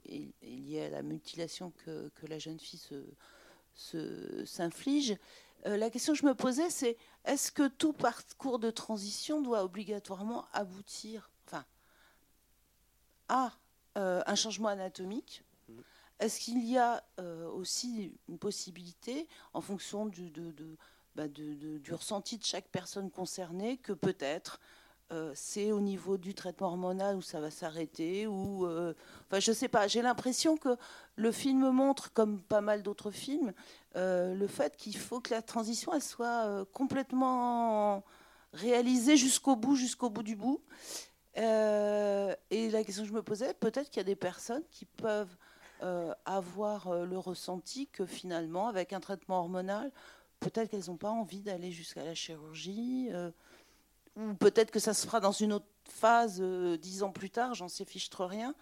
est, 0.06 0.32
lié 0.42 0.84
à 0.84 0.90
la 0.90 1.02
mutilation 1.02 1.72
que, 1.84 2.10
la 2.26 2.38
jeune 2.38 2.58
fille 2.58 2.80
s'inflige. 4.44 5.16
Euh, 5.66 5.76
la 5.76 5.90
question 5.90 6.14
que 6.14 6.18
je 6.18 6.26
me 6.26 6.34
posais, 6.34 6.70
c'est 6.70 6.96
est-ce 7.24 7.52
que 7.52 7.68
tout 7.68 7.92
parcours 7.92 8.58
de 8.58 8.70
transition 8.70 9.42
doit 9.42 9.64
obligatoirement 9.64 10.46
aboutir 10.52 11.30
enfin, 11.46 11.64
à 13.28 13.52
euh, 13.98 14.22
un 14.26 14.34
changement 14.34 14.68
anatomique? 14.68 15.44
Est-ce 16.18 16.40
qu'il 16.40 16.64
y 16.66 16.76
a 16.76 17.02
euh, 17.18 17.48
aussi 17.48 18.12
une 18.28 18.38
possibilité, 18.38 19.26
en 19.54 19.60
fonction 19.60 20.10
bah, 21.14 21.28
du 21.28 21.92
ressenti 21.92 22.38
de 22.38 22.44
chaque 22.44 22.68
personne 22.68 23.10
concernée, 23.10 23.78
que 23.78 23.92
peut-être 23.92 24.60
euh, 25.12 25.32
c'est 25.34 25.72
au 25.72 25.80
niveau 25.80 26.18
du 26.18 26.34
traitement 26.34 26.68
hormonal 26.68 27.16
où 27.16 27.22
ça 27.22 27.40
va 27.40 27.50
s'arrêter 27.50 28.28
ou 28.28 28.64
euh, 28.64 28.94
enfin 29.26 29.40
je 29.40 29.50
sais 29.50 29.66
pas. 29.66 29.88
J'ai 29.88 30.02
l'impression 30.02 30.56
que 30.56 30.76
le 31.16 31.32
film 31.32 31.68
montre 31.70 32.12
comme 32.12 32.40
pas 32.40 32.60
mal 32.60 32.84
d'autres 32.84 33.10
films 33.10 33.52
euh, 33.96 34.34
le 34.34 34.46
fait 34.46 34.76
qu'il 34.76 34.96
faut 34.96 35.20
que 35.20 35.30
la 35.34 35.42
transition 35.42 35.92
elle 35.92 36.02
soit 36.02 36.64
complètement 36.72 38.04
réalisée 38.52 39.16
jusqu'au 39.16 39.56
bout 39.56 39.74
jusqu'au 39.74 40.10
bout 40.10 40.22
du 40.22 40.36
bout. 40.36 40.62
Et 41.36 42.70
la 42.70 42.84
question 42.84 43.02
que 43.02 43.08
je 43.08 43.14
me 43.14 43.22
posais 43.22 43.52
peut-être 43.54 43.90
qu'il 43.90 43.98
y 43.98 44.00
a 44.00 44.04
des 44.04 44.16
personnes 44.16 44.62
qui 44.70 44.84
peuvent 44.84 45.36
avoir 46.24 47.04
le 47.04 47.18
ressenti 47.18 47.88
que 47.88 48.06
finalement 48.06 48.68
avec 48.68 48.92
un 48.92 49.00
traitement 49.00 49.40
hormonal 49.40 49.90
peut-être 50.38 50.70
qu'elles 50.70 50.86
n'ont 50.86 50.96
pas 50.96 51.10
envie 51.10 51.40
d'aller 51.40 51.72
jusqu'à 51.72 52.04
la 52.04 52.14
chirurgie 52.14 53.10
ou 54.20 54.34
peut-être 54.34 54.70
que 54.70 54.78
ça 54.78 54.94
se 54.94 55.06
fera 55.06 55.20
dans 55.20 55.32
une 55.32 55.52
autre 55.52 55.66
phase 55.84 56.38
euh, 56.40 56.76
dix 56.76 57.02
ans 57.02 57.10
plus 57.10 57.30
tard, 57.30 57.54
j'en 57.54 57.68
sais 57.68 57.84
fiche 57.84 58.10
trop 58.10 58.26
rien, 58.26 58.54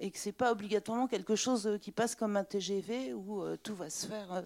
et 0.00 0.10
que 0.10 0.18
c'est 0.18 0.32
pas 0.32 0.52
obligatoirement 0.52 1.06
quelque 1.06 1.36
chose 1.36 1.66
euh, 1.66 1.78
qui 1.78 1.92
passe 1.92 2.14
comme 2.14 2.36
un 2.36 2.44
TGV 2.44 3.12
où 3.14 3.42
euh, 3.42 3.56
tout 3.62 3.74
va 3.74 3.90
se 3.90 4.06
faire 4.06 4.44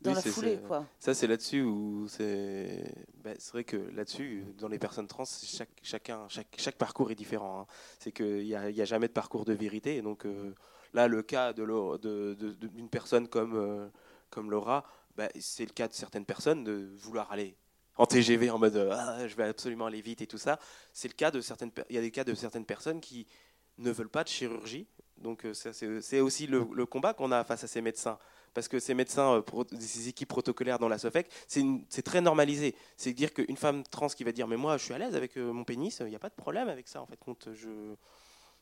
dans 0.00 0.12
la 0.12 0.20
foulée. 0.20 0.58
Quoi. 0.66 0.84
Ça, 0.98 1.14
c'est 1.14 1.26
là-dessus 1.26 1.62
où 1.62 2.06
c'est. 2.08 2.92
Ben, 3.22 3.36
c'est 3.38 3.52
vrai 3.52 3.64
que 3.64 3.76
là-dessus, 3.76 4.44
dans 4.58 4.68
les 4.68 4.78
personnes 4.78 5.06
trans, 5.06 5.24
chaque, 5.24 5.70
chacun, 5.82 6.26
chaque, 6.28 6.54
chaque 6.58 6.76
parcours 6.76 7.10
est 7.10 7.14
différent. 7.14 7.60
Hein. 7.60 7.66
C'est 7.98 8.12
qu'il 8.12 8.44
n'y 8.44 8.54
a, 8.54 8.62
a, 8.62 8.84
jamais 8.84 9.08
de 9.08 9.12
parcours 9.12 9.44
de 9.44 9.54
vérité. 9.54 9.96
Et 9.96 10.02
donc 10.02 10.26
là, 10.92 11.08
le 11.08 11.22
cas 11.22 11.52
d'une 11.52 11.66
de, 11.66 12.34
de, 12.34 12.86
personne 12.90 13.28
comme, 13.28 13.90
comme 14.28 14.50
Laura, 14.50 14.84
ben, 15.16 15.30
c'est 15.40 15.64
le 15.64 15.72
cas 15.72 15.88
de 15.88 15.94
certaines 15.94 16.26
personnes 16.26 16.64
de 16.64 16.90
vouloir 16.96 17.32
aller 17.32 17.56
en 17.96 18.06
TGV 18.06 18.50
en 18.50 18.58
mode 18.58 18.88
ah, 18.92 19.26
je 19.26 19.34
vais 19.34 19.44
absolument 19.44 19.86
aller 19.86 20.00
vite 20.00 20.22
et 20.22 20.26
tout 20.26 20.38
ça. 20.38 20.58
C'est 20.92 21.08
le 21.08 21.14
cas 21.14 21.30
de 21.30 21.40
certaines, 21.40 21.70
il 21.90 21.96
y 21.96 21.98
a 21.98 22.02
des 22.02 22.10
cas 22.10 22.24
de 22.24 22.34
certaines 22.34 22.64
personnes 22.64 23.00
qui 23.00 23.26
ne 23.78 23.90
veulent 23.90 24.08
pas 24.08 24.24
de 24.24 24.28
chirurgie 24.28 24.86
Donc 25.18 25.44
euh, 25.44 25.52
c'est 25.54 26.20
aussi 26.20 26.46
le, 26.46 26.66
le 26.72 26.86
combat 26.86 27.14
qu'on 27.14 27.32
a 27.32 27.44
face 27.44 27.64
à 27.64 27.66
ces 27.66 27.80
médecins. 27.80 28.18
Parce 28.54 28.68
que 28.68 28.78
ces 28.78 28.94
médecins, 28.94 29.42
euh, 29.52 29.64
ces 29.80 30.08
équipes 30.08 30.28
protocolaires 30.28 30.78
dans 30.78 30.88
la 30.88 30.98
SOFEC, 30.98 31.28
c'est 31.48 32.02
très 32.02 32.20
normalisé. 32.20 32.76
C'est 32.96 33.12
dire 33.12 33.34
qu'une 33.34 33.56
femme 33.56 33.82
trans 33.82 34.06
qui 34.06 34.22
va 34.22 34.30
dire 34.32 34.46
Mais 34.46 34.56
moi, 34.56 34.76
je 34.76 34.84
suis 34.84 34.94
à 34.94 34.98
l'aise 34.98 35.16
avec 35.16 35.36
euh, 35.36 35.52
mon 35.52 35.64
pénis, 35.64 35.98
il 36.00 36.06
n'y 36.06 36.14
a 36.14 36.20
pas 36.20 36.28
de 36.28 36.34
problème 36.34 36.68
avec 36.68 36.86
ça. 36.88 37.02
En 37.02 37.06
fait, 37.06 37.16
compte, 37.16 37.48
je. 37.52 37.68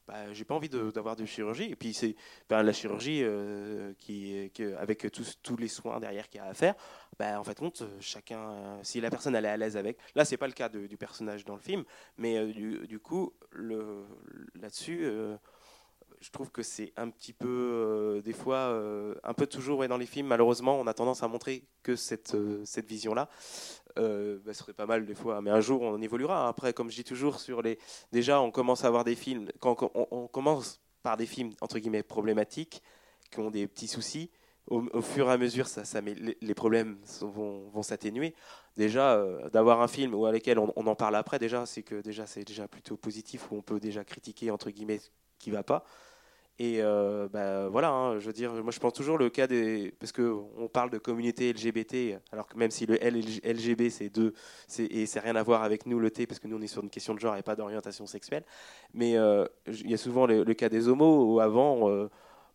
Bah, 0.09 0.33
j'ai 0.33 0.45
pas 0.45 0.55
envie 0.55 0.69
d'avoir 0.69 1.17
de, 1.17 1.25
chirurgie. 1.25 1.71
Et 1.71 1.77
puis, 1.77 1.95
c'est 1.95 2.17
ben, 2.49 2.63
la 2.63 2.73
chirurgie 2.73 3.21
euh, 3.23 3.93
qui, 3.99 4.51
avec 4.79 5.11
tous, 5.13 5.39
tous 5.43 5.57
les 5.57 5.69
soins 5.69 6.01
derrière 6.01 6.29
qu'il 6.29 6.41
y 6.41 6.45
a 6.45 6.47
à 6.47 6.55
faire. 6.55 6.75
Bah, 7.19 7.39
en 7.39 7.45
fait, 7.45 7.59
compte, 7.59 7.83
euh, 7.83 7.97
chacun. 8.01 8.51
euh, 8.51 8.81
si 8.83 9.01
la 9.01 9.11
personne 9.11 9.35
elle 9.37 9.45
est 9.45 9.49
à 9.49 9.57
l'aise 9.57 9.77
avec. 9.77 9.99
Là, 10.15 10.25
c'est 10.25 10.37
pas 10.37 10.49
le 10.49 10.53
cas 10.53 10.69
du 10.69 10.97
personnage 10.97 11.45
dans 11.45 11.55
le 11.55 11.61
film. 11.61 11.85
Mais 12.19 12.47
du, 12.47 12.99
coup, 12.99 13.33
là-dessus. 14.55 15.07
Je 16.23 16.31
trouve 16.31 16.51
que 16.51 16.63
c'est 16.63 16.93
un 16.97 17.11
petit 17.11 17.33
peu, 17.33 17.49
euh, 17.49 18.23
des 18.23 18.33
fois, 18.33 18.57
euh, 18.57 19.15
un 19.25 19.35
peu 19.35 19.47
toujours 19.47 19.87
dans 19.89 19.99
les 19.99 20.07
films, 20.07 20.29
malheureusement, 20.29 20.79
on 20.79 20.87
a 20.87 20.95
tendance 20.95 21.25
à 21.25 21.29
montrer 21.29 21.65
que 21.83 21.97
cette, 21.97 22.37
euh, 22.37 22.63
cette 22.65 22.87
vision-là. 22.87 23.29
Bah, 23.97 24.03
ce 24.47 24.53
serait 24.55 24.73
pas 24.73 24.87
mal 24.87 25.05
des 25.05 25.15
fois, 25.15 25.43
mais 25.43 25.51
un 25.51 25.61
jour 25.61 25.83
on 25.83 26.01
évoluera. 26.01 26.49
Après, 26.49 26.73
comme 26.73 26.91
je 26.91 26.97
dis 26.97 27.05
toujours, 27.05 27.41
sur 27.41 27.61
les, 27.61 27.79
déjà 28.11 28.41
on 28.41 28.51
commence 28.51 28.85
à 28.85 28.87
avoir 28.87 29.05
des 29.05 29.15
films, 29.15 29.49
quand 29.61 29.91
on, 29.95 30.29
commence 30.29 30.81
par 31.03 31.19
des 31.19 31.27
films 31.27 31.53
entre 31.61 31.79
guillemets 31.79 32.03
problématiques, 32.03 32.83
qui 33.31 33.41
ont 33.41 33.51
des 33.51 33.67
petits 33.67 33.89
soucis, 33.89 34.31
au, 34.69 35.03
fur 35.03 35.29
et 35.29 35.33
à 35.33 35.37
mesure, 35.37 35.67
ça, 35.67 35.85
ça 35.85 36.01
met- 36.01 36.15
les, 36.41 36.55
problèmes 36.55 36.99
vont, 37.21 37.69
vont 37.69 37.83
s'atténuer. 37.83 38.35
Déjà, 38.77 39.23
d'avoir 39.53 39.83
un 39.83 39.89
film 39.89 40.15
ou 40.15 40.25
à 40.25 40.33
lequel 40.33 40.59
on, 40.59 40.73
on 40.77 40.87
en 40.87 40.95
parle 40.95 41.17
après, 41.17 41.39
déjà, 41.39 41.67
c'est 41.67 41.83
que 41.83 42.01
déjà 42.01 42.27
c'est 42.27 42.45
déjà 42.45 42.69
plutôt 42.69 42.97
positif 42.97 43.51
où 43.51 43.57
on 43.57 43.63
peut 43.63 43.81
déjà 43.81 44.05
critiquer 44.05 44.51
entre 44.51 44.71
guillemets 44.71 45.01
ce 45.01 45.11
qui 45.39 45.51
va 45.51 45.63
pas. 45.63 45.85
Et 46.59 46.83
euh, 46.83 47.29
bah, 47.29 47.69
voilà, 47.69 47.91
hein, 47.91 48.19
je 48.19 48.27
veux 48.27 48.33
dire, 48.33 48.53
moi 48.53 48.71
je 48.71 48.79
pense 48.79 48.93
toujours 48.93 49.17
le 49.17 49.31
cas 49.31 49.47
des. 49.47 49.95
Parce 49.99 50.13
qu'on 50.13 50.69
parle 50.73 50.91
de 50.91 50.99
communauté 50.99 51.53
LGBT, 51.53 52.21
alors 52.31 52.47
que 52.47 52.57
même 52.59 52.71
si 52.71 52.85
le 52.87 53.03
L 53.03 53.17
et 53.17 53.53
LGB 53.53 53.89
c'est 53.91 54.11
deux, 54.11 54.35
et 54.79 55.07
c'est 55.07 55.21
rien 55.21 55.35
à 55.37 55.43
voir 55.43 55.63
avec 55.63 55.87
nous 55.87 55.99
le 55.99 56.11
T, 56.11 56.27
parce 56.27 56.39
que 56.39 56.49
nous 56.49 56.59
on 56.59 56.61
est 56.61 56.67
sur 56.67 56.83
une 56.83 56.91
question 56.91 57.15
de 57.15 57.21
genre 57.21 57.37
et 57.37 57.43
pas 57.43 57.57
d'orientation 57.57 58.07
sexuelle. 58.07 58.45
Mais 58.93 59.17
euh, 59.17 59.47
il 59.67 59.91
y 59.91 59.95
a 59.95 59.99
souvent 59.99 60.27
le, 60.27 60.45
le 60.45 60.55
cas 60.55 60.69
des 60.69 60.89
homos, 60.89 61.35
où 61.35 61.41
avant, 61.41 61.89
euh, 61.89 62.09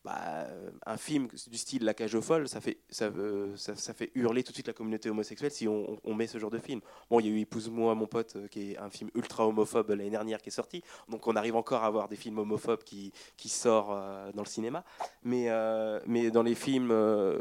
bah, 0.04 0.48
un 0.86 0.98
film 0.98 1.28
du 1.28 1.58
style 1.58 1.84
La 1.84 1.94
cage 1.94 2.16
aux 2.16 2.22
folles, 2.22 2.48
ça 2.48 2.62
fait, 2.62 2.78
ça, 2.90 3.06
euh, 3.06 3.56
fait 3.56 4.12
hurler 4.16 4.44
tout 4.44 4.52
de 4.52 4.56
suite 4.56 4.68
la 4.68 4.74
communauté 4.74 5.10
homosexuelle 5.10 5.52
si 5.52 5.68
on, 5.68 6.14
met 6.14 6.28
ce 6.28 6.38
genre 6.38 6.52
de 6.52 6.60
film. 6.60 6.82
Bon, 7.10 7.20
il 7.20 7.28
y 7.28 7.30
a 7.30 7.32
eu 7.32 7.40
Épouse-moi, 7.40 7.94
mon 7.96 8.08
pote, 8.08 8.36
euh, 8.36 8.48
qui 8.48 8.72
est 8.72 8.78
un 8.78 8.90
film 8.90 9.10
ultra 9.16 9.48
homophobe 9.48 9.90
l'année 9.90 10.10
dernière 10.10 10.42
qui 10.42 10.50
est 10.50 10.52
sorti. 10.52 10.84
Donc 11.10 11.28
on 11.28 11.36
arrive 11.36 11.56
encore 11.56 11.84
à 11.84 11.88
avoir 11.88 12.08
des 12.08 12.16
films 12.16 12.40
homophobes 12.40 12.84
qui, 12.84 13.12
qui 13.36 13.50
sortent 13.50 13.92
euh, 13.92 14.32
dans 14.34 14.44
le 14.44 14.48
cinéma. 14.48 14.84
Mais, 15.24 15.50
euh, 15.50 16.00
mais 16.06 16.32
dans 16.32 16.44
les 16.44 16.56
films, 16.56 16.90
euh, 16.92 17.40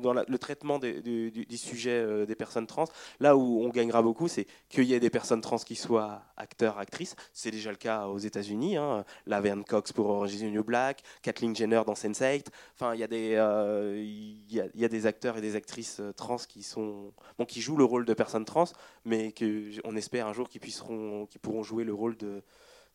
dans 0.00 0.12
le 0.12 0.38
traitement 0.38 0.78
du, 0.78 1.46
sujet 1.56 1.90
euh, 1.90 2.26
des 2.26 2.34
personnes 2.34 2.66
trans, 2.66 2.86
là 3.20 3.36
où 3.36 3.62
on 3.62 3.68
gagnera 3.68 4.02
beaucoup, 4.02 4.28
c'est 4.28 4.46
qu'il 4.68 4.84
y 4.84 4.94
ait 4.94 5.00
des 5.00 5.10
personnes 5.10 5.40
trans 5.40 5.58
qui 5.58 5.76
soient 5.76 6.22
acteurs, 6.36 6.78
actrices. 6.78 7.16
C'est 7.32 7.50
déjà 7.50 7.70
le 7.70 7.76
cas 7.76 8.06
aux 8.06 8.18
États-Unis. 8.18 8.76
Hein. 8.76 9.04
Laverne 9.26 9.64
Cox 9.64 9.92
pour 9.92 10.06
Orange 10.06 10.34
New 10.42 10.64
Black, 10.64 11.02
Kathleen 11.22 11.54
Jenner 11.54 11.82
dans 11.86 11.94
Sense8. 11.94 12.46
Enfin, 12.74 12.94
euh, 12.98 13.94
il 13.96 14.54
y, 14.54 14.84
a, 14.84 14.88
des 14.88 15.06
acteurs 15.06 15.36
et 15.36 15.40
des 15.40 15.56
actrices 15.56 16.00
euh, 16.00 16.12
trans 16.12 16.36
qui, 16.36 16.62
sont, 16.62 17.12
bon, 17.38 17.44
qui 17.44 17.60
jouent 17.60 17.76
le 17.76 17.84
rôle 17.84 18.04
de 18.04 18.14
personnes 18.14 18.44
trans, 18.44 18.68
mais 19.04 19.32
qu'on 19.32 19.96
espère 19.96 20.26
un 20.26 20.32
jour 20.32 20.48
qu'ils 20.48 20.60
qu'ils 20.60 21.40
pourront 21.40 21.62
jouer 21.62 21.84
le 21.84 21.94
rôle 21.94 22.16
de, 22.16 22.42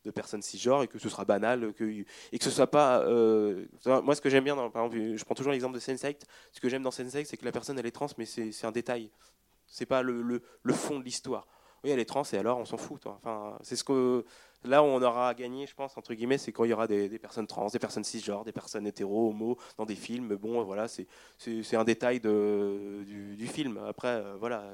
de 0.04 0.10
personnes 0.10 0.42
cisgenres 0.42 0.82
et 0.82 0.88
que 0.88 0.98
ce 0.98 1.08
sera 1.08 1.24
banal 1.24 1.72
que, 1.74 1.84
et 1.84 2.38
que 2.38 2.44
ce 2.44 2.50
soit 2.50 2.70
pas 2.70 3.00
euh, 3.00 3.64
moi 3.86 4.14
ce 4.14 4.20
que 4.20 4.28
j'aime 4.28 4.44
bien 4.44 4.56
dans, 4.56 4.70
par 4.70 4.84
exemple 4.84 5.16
je 5.16 5.24
prends 5.24 5.34
toujours 5.34 5.52
l'exemple 5.52 5.74
de 5.74 5.80
Sense8 5.80 6.20
ce 6.52 6.60
que 6.60 6.68
j'aime 6.68 6.82
dans 6.82 6.90
Sense8 6.90 7.24
c'est 7.24 7.36
que 7.36 7.44
la 7.44 7.52
personne 7.52 7.78
elle 7.78 7.86
est 7.86 7.90
trans 7.90 8.06
mais 8.18 8.26
c'est 8.26 8.64
un 8.64 8.72
détail. 8.72 9.10
C'est 9.66 9.86
pas 9.86 10.02
le, 10.02 10.22
le, 10.22 10.42
le 10.62 10.72
fond 10.74 10.98
de 10.98 11.04
l'histoire. 11.04 11.48
Oui 11.82 11.90
elle 11.90 11.98
est 11.98 12.04
trans 12.04 12.22
et 12.32 12.36
alors 12.36 12.58
on 12.58 12.64
s'en 12.64 12.76
fout 12.76 13.06
enfin 13.06 13.58
c'est 13.62 13.76
ce 13.76 13.84
que 13.84 14.24
là 14.64 14.82
où 14.82 14.86
on 14.86 15.02
aura 15.02 15.30
à 15.30 15.34
gagner 15.34 15.66
je 15.66 15.74
pense 15.74 15.96
entre 15.96 16.14
guillemets 16.14 16.38
c'est 16.38 16.52
quand 16.52 16.64
il 16.64 16.70
y 16.70 16.72
aura 16.72 16.86
des, 16.86 17.18
personnes 17.18 17.46
trans 17.46 17.66
des 17.68 17.78
personnes 17.78 18.04
cisgenres 18.04 18.44
des 18.44 18.52
personnes 18.52 18.86
hétéro 18.86 19.30
homo 19.30 19.58
dans 19.78 19.86
des 19.86 19.96
films. 19.96 20.36
Bon 20.36 20.62
voilà 20.64 20.86
c'est 20.88 21.06
un 21.74 21.84
détail 21.84 22.20
de, 22.20 23.02
du, 23.06 23.36
du 23.36 23.46
film. 23.46 23.80
Après 23.88 24.08
euh, 24.08 24.36
voilà 24.38 24.64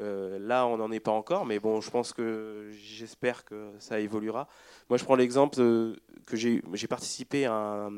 euh, 0.00 0.38
là, 0.38 0.66
on 0.66 0.76
n'en 0.76 0.90
est 0.92 1.00
pas 1.00 1.12
encore, 1.12 1.46
mais 1.46 1.58
bon, 1.58 1.80
je 1.80 1.90
pense 1.90 2.12
que 2.12 2.70
j'espère 2.72 3.44
que 3.44 3.72
ça 3.78 3.98
évoluera. 4.00 4.46
Moi, 4.90 4.98
je 4.98 5.04
prends 5.04 5.16
l'exemple 5.16 5.60
euh, 5.60 5.96
que 6.26 6.36
j'ai 6.36 6.60
participé 6.88 7.46
à 7.46 7.88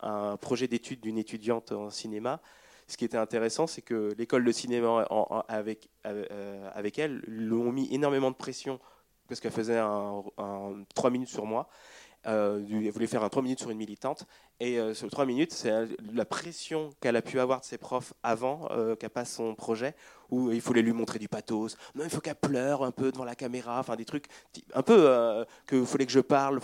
un, 0.00 0.36
projet 0.36 0.68
d'étude 0.68 1.00
d'une 1.00 1.18
étudiante 1.18 1.72
en 1.72 1.90
cinéma. 1.90 2.40
Ce 2.86 2.96
qui 2.96 3.04
était 3.04 3.18
intéressant, 3.18 3.66
c'est 3.66 3.82
que 3.82 4.14
l'école 4.16 4.44
de 4.44 4.52
cinéma 4.52 5.06
avec, 5.48 5.90
euh, 6.06 6.70
avec 6.72 6.98
elle 6.98 7.18
lui 7.26 7.52
ont 7.52 7.72
mis 7.72 7.92
énormément 7.92 8.30
de 8.30 8.36
pression 8.36 8.80
parce 9.28 9.40
qu'elle 9.40 9.52
faisait 9.52 9.76
un, 9.78 10.22
un 10.38 10.84
3 10.94 11.10
minutes 11.10 11.28
sur 11.28 11.44
moi. 11.44 11.68
Euh, 12.26 12.64
elle 12.70 12.90
voulait 12.90 13.06
faire 13.06 13.22
un 13.22 13.28
3 13.28 13.42
minutes 13.42 13.60
sur 13.60 13.70
une 13.70 13.78
militante. 13.78 14.26
Et 14.60 14.78
euh, 14.78 14.92
sur 14.92 15.08
3 15.08 15.24
minutes, 15.24 15.52
c'est 15.52 15.70
euh, 15.70 15.86
la 16.12 16.24
pression 16.24 16.90
qu'elle 17.00 17.16
a 17.16 17.22
pu 17.22 17.38
avoir 17.38 17.60
de 17.60 17.64
ses 17.64 17.78
profs 17.78 18.12
avant 18.22 18.68
euh, 18.72 18.96
qu'elle 18.96 19.10
passe 19.10 19.32
son 19.32 19.54
projet, 19.54 19.94
où 20.30 20.50
il 20.50 20.60
fallait 20.60 20.82
lui 20.82 20.92
montrer 20.92 21.18
du 21.20 21.28
pathos. 21.28 21.76
Non, 21.94 22.04
il 22.04 22.10
faut 22.10 22.20
qu'elle 22.20 22.34
pleure 22.34 22.82
un 22.82 22.90
peu 22.90 23.12
devant 23.12 23.24
la 23.24 23.36
caméra, 23.36 23.78
enfin 23.78 23.94
des 23.94 24.04
trucs 24.04 24.26
un 24.74 24.82
peu 24.82 24.96
euh, 24.98 25.44
que 25.66 25.84
fallait 25.84 26.06
que 26.06 26.12
je 26.12 26.20
parle. 26.20 26.60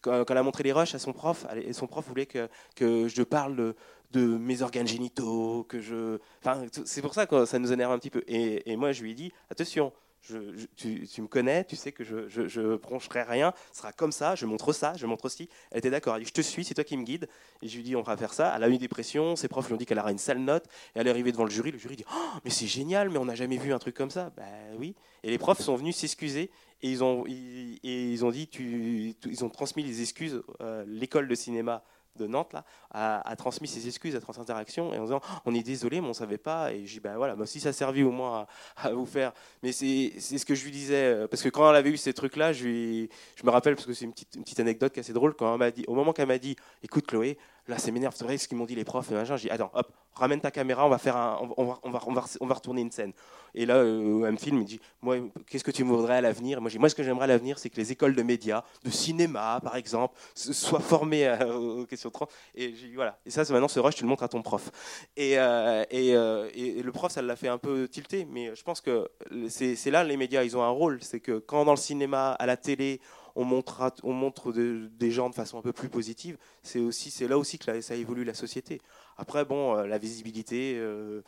Quand, 0.00 0.24
elle 0.28 0.36
a 0.36 0.42
montré 0.42 0.62
les 0.62 0.72
rushs 0.72 0.94
à 0.94 0.98
son 0.98 1.12
prof, 1.12 1.46
et 1.54 1.72
son 1.72 1.86
prof 1.86 2.06
voulait 2.06 2.26
que, 2.26 2.48
que 2.74 3.08
je 3.08 3.22
parle 3.22 3.74
de, 4.12 4.20
mes 4.20 4.62
organes 4.62 4.88
génitaux, 4.88 5.64
que 5.68 5.80
je. 5.80 6.18
Enfin, 6.42 6.64
c'est 6.86 7.02
pour 7.02 7.12
ça 7.12 7.26
que 7.26 7.44
ça 7.44 7.58
nous 7.58 7.72
énerve 7.72 7.92
un 7.92 7.98
petit 7.98 8.10
peu. 8.10 8.24
Et, 8.26 8.70
et 8.70 8.76
moi, 8.76 8.92
je 8.92 9.02
lui 9.02 9.10
ai 9.10 9.14
dit 9.14 9.32
attention. 9.50 9.92
Tu, 10.20 11.22
me 11.22 11.26
connais, 11.26 11.64
tu 11.64 11.74
sais 11.76 11.90
que 11.92 12.04
je, 12.04 12.28
je 12.28 12.76
broncherai 12.76 13.22
rien, 13.22 13.54
ce 13.72 13.78
sera 13.78 13.92
comme 13.92 14.12
ça, 14.12 14.34
je 14.34 14.44
montre 14.44 14.72
ça, 14.74 14.92
je 14.96 15.06
montre 15.06 15.28
ci. 15.30 15.48
Elle 15.70 15.78
était 15.78 15.90
d'accord, 15.90 16.16
elle 16.16 16.22
dit 16.22 16.28
je 16.28 16.34
te 16.34 16.40
suis, 16.42 16.64
c'est 16.64 16.74
toi 16.74 16.84
qui 16.84 16.96
me 16.96 17.04
guide. 17.04 17.28
Et 17.62 17.68
je 17.68 17.76
lui 17.76 17.82
dis 17.82 17.96
on 17.96 18.02
va 18.02 18.16
faire 18.16 18.34
ça. 18.34 18.52
Elle 18.54 18.62
a 18.64 18.68
eu 18.68 18.76
des 18.78 18.88
pressions, 18.88 19.36
ses 19.36 19.48
profs 19.48 19.68
lui 19.68 19.74
ont 19.74 19.78
dit 19.78 19.86
qu'elle 19.86 19.98
aura 19.98 20.10
une 20.12 20.18
sale 20.18 20.38
note. 20.38 20.66
Et 20.94 20.98
elle 20.98 21.06
est 21.06 21.10
arrivée 21.10 21.32
devant 21.32 21.44
le 21.44 21.50
jury, 21.50 21.70
le 21.70 21.78
jury 21.78 21.96
dit 21.96 22.04
oh, 22.12 22.38
mais 22.44 22.50
c'est 22.50 22.66
génial, 22.66 23.08
mais 23.10 23.18
on 23.18 23.24
n'a 23.24 23.34
jamais 23.34 23.56
vu 23.56 23.72
un 23.72 23.78
truc 23.78 23.94
comme 23.94 24.10
ça. 24.10 24.30
Ben 24.36 24.44
oui. 24.78 24.94
Et 25.22 25.30
les 25.30 25.38
profs 25.38 25.60
sont 25.60 25.76
venus 25.76 25.96
s'excuser 25.96 26.50
et 26.82 26.90
ils 26.90 27.02
ont, 27.02 27.24
ils, 27.26 28.24
ont 28.24 28.30
dit 28.30 28.48
tu- 28.48 29.14
ils 29.26 29.44
ont 29.44 29.48
transmis 29.48 29.82
les 29.82 30.00
excuses. 30.02 30.42
euh, 30.60 30.84
L'école 30.86 31.26
de 31.28 31.34
cinéma 31.34 31.82
de 32.18 32.26
Nantes 32.26 32.52
là, 32.52 32.64
a, 32.90 33.36
transmis 33.36 33.68
ses 33.68 33.86
excuses 33.86 34.16
à 34.16 34.20
France 34.20 34.38
Interaction 34.38 34.92
et 34.92 34.98
en 34.98 35.04
disant 35.04 35.20
on 35.46 35.54
est 35.54 35.62
désolé 35.62 36.00
mais 36.00 36.08
on 36.08 36.12
savait 36.12 36.38
pas 36.38 36.72
et 36.72 36.86
j'ai 36.86 37.00
ben 37.00 37.16
voilà 37.16 37.36
bah, 37.36 37.46
si 37.46 37.60
ça 37.60 37.70
a 37.70 37.72
servi 37.72 38.02
au 38.02 38.10
moins 38.10 38.46
à, 38.76 38.90
vous 38.90 39.06
faire. 39.06 39.32
Mais 39.62 39.72
c'est 39.72 40.18
ce 40.18 40.44
que 40.44 40.54
je 40.54 40.64
lui 40.64 40.70
disais 40.70 41.04
euh, 41.04 41.26
parce 41.26 41.42
que 41.42 41.48
quand 41.48 41.68
elle 41.70 41.76
avait 41.76 41.90
eu 41.90 41.96
ces 41.96 42.12
trucs 42.12 42.36
là 42.36 42.52
je 42.52 43.06
je 43.36 43.44
me 43.44 43.50
rappelle 43.50 43.74
parce 43.74 43.86
que 43.86 43.94
c'est 43.94 44.04
une 44.04 44.12
petite, 44.12 44.42
petite 44.42 44.60
anecdote 44.60 44.92
qui 44.92 45.00
est 45.00 45.02
assez 45.02 45.12
drôle 45.12 45.34
quand 45.34 45.60
elle 45.60 45.72
dit 45.72 45.84
au 45.86 45.94
moment 45.94 46.12
qu'elle 46.12 46.28
m'a 46.28 46.38
dit 46.38 46.56
écoute 46.82 47.06
Chloé 47.06 47.38
là 47.68 47.78
c'est 47.78 47.92
m'énerve 47.92 48.14
c'est 48.16 48.24
vrai 48.24 48.36
ce 48.38 48.48
qu'ils 48.48 48.56
m'ont 48.58 48.64
dit 48.64 48.74
les 48.74 48.84
profs 48.84 49.10
et 49.10 49.14
machin 49.14 49.36
j'ai 49.36 49.48
dit 49.48 49.54
attends 49.54 49.70
hop 49.74 49.92
ramène 50.14 50.40
ta 50.40 50.50
caméra 50.50 50.84
on 50.84 50.88
va 50.88 50.98
faire 50.98 51.16
un 51.16 51.38
on 51.56 51.64
va 51.64 51.78
on 51.84 51.90
va 51.90 52.00
on 52.06 52.12
va, 52.12 52.24
on 52.40 52.46
va 52.46 52.54
retourner 52.54 52.80
une 52.80 52.90
scène. 52.90 53.12
Et 53.54 53.66
là 53.66 53.76
euh, 53.76 54.36
filme 54.36 54.60
il 54.62 54.64
dit 54.64 54.80
moi 55.00 55.16
qu'est-ce 55.46 55.62
que 55.64 55.70
tu 55.70 55.84
voudrais 55.84 56.16
à 56.16 56.20
l'avenir? 56.20 56.60
Moi 56.60 56.70
moi 56.78 56.88
ce 56.88 56.94
que 56.94 57.02
j'aimerais 57.02 57.24
à 57.24 57.28
l'avenir 57.28 57.58
c'est 57.58 57.70
que 57.70 57.76
les 57.76 57.92
écoles 57.92 58.14
de 58.16 58.22
médias 58.22 58.62
de 58.84 58.90
cinéma 58.90 59.60
par 59.62 59.76
exemple 59.76 60.16
soient 60.34 60.80
formées 60.80 61.26
à- 61.28 61.46
aux 61.46 61.86
questions 61.86 62.10
trans. 62.10 62.28
Et 62.54 62.74
j'ai 62.74 62.88
dit, 62.88 62.94
voilà. 62.94 63.18
Et 63.26 63.30
ça 63.30 63.44
c'est 63.44 63.52
maintenant 63.52 63.68
ce 63.68 63.78
rush 63.80 63.94
tu 63.94 64.02
le 64.02 64.08
montres 64.08 64.24
à 64.24 64.28
ton 64.28 64.42
prof. 64.42 64.70
Et, 65.16 65.38
euh, 65.38 65.84
et, 65.90 66.14
euh, 66.16 66.50
et- 66.52 66.78
et 66.78 66.82
le 66.82 66.92
prof 66.92 67.12
ça 67.12 67.22
l'a 67.22 67.36
fait 67.36 67.48
un 67.48 67.58
peu 67.58 67.88
tilter 67.88 68.26
mais 68.30 68.54
je 68.56 68.62
pense 68.64 68.80
que 68.80 69.08
c'est 69.48 69.76
c'est 69.76 69.90
là 69.90 70.02
les 70.04 70.16
médias 70.16 70.42
ils 70.42 70.56
ont 70.56 70.62
un 70.62 70.68
rôle. 70.68 70.98
C'est 71.02 71.20
que 71.20 71.38
quand 71.38 71.64
dans 71.64 71.72
le 71.72 71.76
cinéma 71.78 72.32
à 72.32 72.46
la 72.46 72.56
télé 72.56 73.00
on 73.38 73.44
montre, 73.44 73.94
on 74.02 74.12
montre 74.12 74.52
de- 74.52 74.90
des 74.98 75.12
gens 75.12 75.30
de 75.30 75.34
façon 75.34 75.58
un 75.58 75.62
peu 75.62 75.72
plus 75.72 75.88
positive, 75.88 76.36
c'est 76.62 76.80
aussi 76.80 77.10
c'est 77.10 77.28
là 77.28 77.38
aussi 77.38 77.56
que 77.58 77.80
ça 77.80 77.94
évolue 77.94 78.24
la 78.24 78.34
société. 78.34 78.80
Après, 79.16 79.44
bon, 79.44 79.76
euh, 79.76 79.86
la 79.86 79.98
visibilité, 79.98 80.74
euh, 80.76 81.22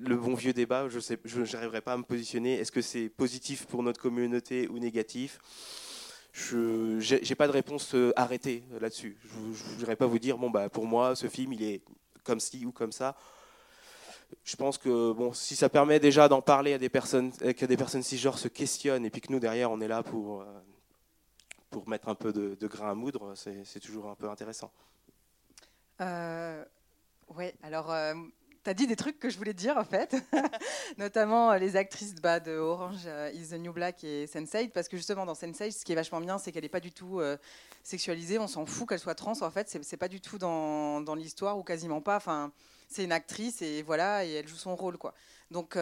le 0.00 0.16
bon 0.16 0.34
vieux 0.34 0.52
débat, 0.52 0.88
je 0.88 1.40
n'arriverai 1.52 1.80
pas 1.80 1.92
à 1.92 1.96
me 1.96 2.02
positionner. 2.02 2.58
Est-ce 2.58 2.72
que 2.72 2.82
c'est 2.82 3.08
positif 3.08 3.66
pour 3.66 3.82
notre 3.82 4.00
communauté 4.00 4.68
ou 4.68 4.78
négatif? 4.78 5.38
Je 6.32 6.98
j'ai 7.00 7.34
pas 7.34 7.46
de 7.46 7.52
réponse 7.52 7.94
euh, 7.94 8.12
arrêtée 8.16 8.64
là-dessus. 8.80 9.16
Je 9.24 9.38
ne 9.38 9.76
voudrais 9.76 9.96
pas 9.96 10.06
vous 10.06 10.18
dire 10.18 10.38
bon 10.38 10.50
bah 10.50 10.68
pour 10.68 10.86
moi 10.86 11.16
ce 11.16 11.28
film 11.28 11.52
il 11.52 11.62
est 11.62 11.82
comme 12.24 12.40
ci 12.40 12.66
ou 12.66 12.72
comme 12.72 12.92
ça. 12.92 13.16
Je 14.44 14.56
pense 14.56 14.76
que 14.76 15.12
bon, 15.12 15.32
si 15.32 15.56
ça 15.56 15.68
permet 15.68 16.00
déjà 16.00 16.28
d'en 16.28 16.42
parler 16.42 16.74
à 16.74 16.78
des 16.78 16.90
personnes, 16.90 17.32
que 17.32 17.64
des 17.64 17.76
personnes 17.78 18.02
cisgenres 18.02 18.38
se 18.38 18.48
questionnent, 18.48 19.06
et 19.06 19.10
puis 19.10 19.22
que 19.22 19.32
nous 19.32 19.40
derrière 19.40 19.70
on 19.70 19.80
est 19.80 19.88
là 19.88 20.02
pour, 20.02 20.44
pour 21.70 21.88
mettre 21.88 22.08
un 22.08 22.14
peu 22.14 22.32
de, 22.32 22.66
grain 22.66 22.90
à 22.90 22.94
moudre, 22.94 23.34
c'est 23.34 23.80
toujours 23.80 24.08
un 24.08 24.14
peu 24.14 24.28
intéressant. 24.28 24.72
Euh, 26.00 26.64
ouais, 27.36 27.54
alors, 27.62 27.92
tu 28.68 28.68
tu 28.68 28.70
as 28.70 28.74
dit 28.74 28.86
des 28.86 28.96
trucs 28.96 29.18
que 29.18 29.30
je 29.30 29.38
voulais 29.38 29.54
dire 29.54 29.76
en 29.76 29.84
fait, 29.84 30.16
notamment 30.98 31.52
euh, 31.52 31.58
les 31.58 31.76
actrices 31.76 32.16
bah, 32.16 32.40
de 32.40 32.52
Orange 32.52 33.02
euh, 33.06 33.30
is 33.32 33.48
the 33.48 33.54
New 33.54 33.72
Black 33.72 34.04
et 34.04 34.26
Sense8, 34.26 34.70
parce 34.70 34.88
que 34.88 34.96
justement 34.96 35.24
dans 35.24 35.34
Sense8, 35.34 35.72
ce 35.72 35.84
qui 35.84 35.92
est 35.92 35.94
vachement 35.94 36.20
bien, 36.20 36.38
c'est 36.38 36.52
qu'elle 36.52 36.64
n'est 36.64 36.68
pas 36.68 36.80
du 36.80 36.92
tout 36.92 37.20
euh, 37.20 37.36
sexualisée, 37.82 38.38
on 38.38 38.46
s'en 38.46 38.66
fout 38.66 38.88
qu'elle 38.88 38.98
soit 38.98 39.14
trans, 39.14 39.40
en 39.40 39.50
fait, 39.50 39.78
c'est 39.82 39.96
pas 39.96 40.08
du 40.08 40.20
tout 40.20 40.38
dans, 40.38 41.14
l'histoire 41.14 41.58
ou 41.58 41.62
quasiment 41.62 42.00
pas. 42.00 42.16
Enfin, 42.16 42.52
c'est 42.88 43.04
une 43.04 43.12
actrice 43.12 43.62
et 43.62 43.82
voilà, 43.82 44.24
et 44.24 44.32
elle 44.32 44.48
joue 44.48 44.56
son 44.56 44.76
rôle 44.76 44.98
quoi. 44.98 45.14
Donc 45.50 45.78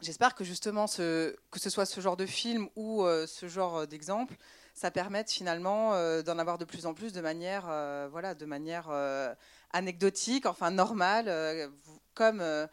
j'espère 0.00 0.34
que 0.34 0.44
justement 0.44 0.86
que 0.86 1.58
ce 1.58 1.70
soit 1.70 1.86
ce 1.86 2.00
genre 2.00 2.16
de 2.16 2.26
film 2.26 2.68
ou 2.76 3.04
ce 3.26 3.48
genre 3.48 3.86
d'exemple, 3.86 4.36
ça 4.78 4.90
permette 4.90 5.30
finalement 5.30 5.90
d'en 6.22 6.38
avoir 6.38 6.56
de 6.58 6.64
plus 6.64 6.86
en 6.86 6.94
plus 6.94 7.12
de 7.12 7.20
manière, 7.20 7.64
voilà, 8.10 8.34
de 8.34 8.46
manière 8.46 8.90
anecdotique, 9.72 10.46
enfin 10.46 10.70
normale, 10.70 11.26
euh, 11.28 11.68
comme 12.14 12.40
euh, 12.40 12.66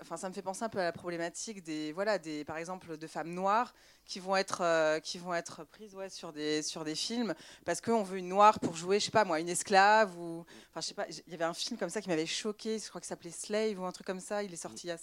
enfin, 0.00 0.16
ça 0.16 0.28
me 0.28 0.34
fait 0.34 0.42
penser 0.42 0.62
un 0.62 0.68
peu 0.68 0.78
à 0.78 0.84
la 0.84 0.92
problématique 0.92 1.62
des, 1.62 1.92
voilà, 1.92 2.18
des, 2.18 2.44
par 2.44 2.56
exemple, 2.58 2.96
de 2.96 3.06
femmes 3.06 3.32
noires 3.32 3.74
qui 4.04 4.20
vont 4.20 4.36
être, 4.36 4.60
euh, 4.62 5.00
qui 5.00 5.18
vont 5.18 5.34
être 5.34 5.64
prises 5.64 5.94
ouais, 5.94 6.08
sur, 6.08 6.32
des, 6.32 6.62
sur 6.62 6.84
des 6.84 6.94
films 6.94 7.34
parce 7.64 7.80
qu'on 7.80 8.02
veut 8.02 8.18
une 8.18 8.28
noire 8.28 8.60
pour 8.60 8.76
jouer, 8.76 9.00
je 9.00 9.06
sais 9.06 9.10
pas 9.10 9.24
moi, 9.24 9.40
une 9.40 9.48
esclave 9.48 10.16
ou, 10.18 10.44
enfin, 10.70 10.80
je 10.80 10.86
sais 10.86 10.94
pas, 10.94 11.06
il 11.08 11.32
y 11.32 11.34
avait 11.34 11.44
un 11.44 11.54
film 11.54 11.78
comme 11.78 11.90
ça 11.90 12.00
qui 12.00 12.08
m'avait 12.08 12.26
choqué, 12.26 12.78
je 12.78 12.88
crois 12.88 13.00
que 13.00 13.06
ça 13.06 13.10
s'appelait 13.10 13.30
Slave 13.30 13.80
ou 13.80 13.84
un 13.84 13.92
truc 13.92 14.06
comme 14.06 14.20
ça, 14.20 14.42
il 14.42 14.52
est 14.52 14.56
sorti 14.56 14.86
il 14.86 14.96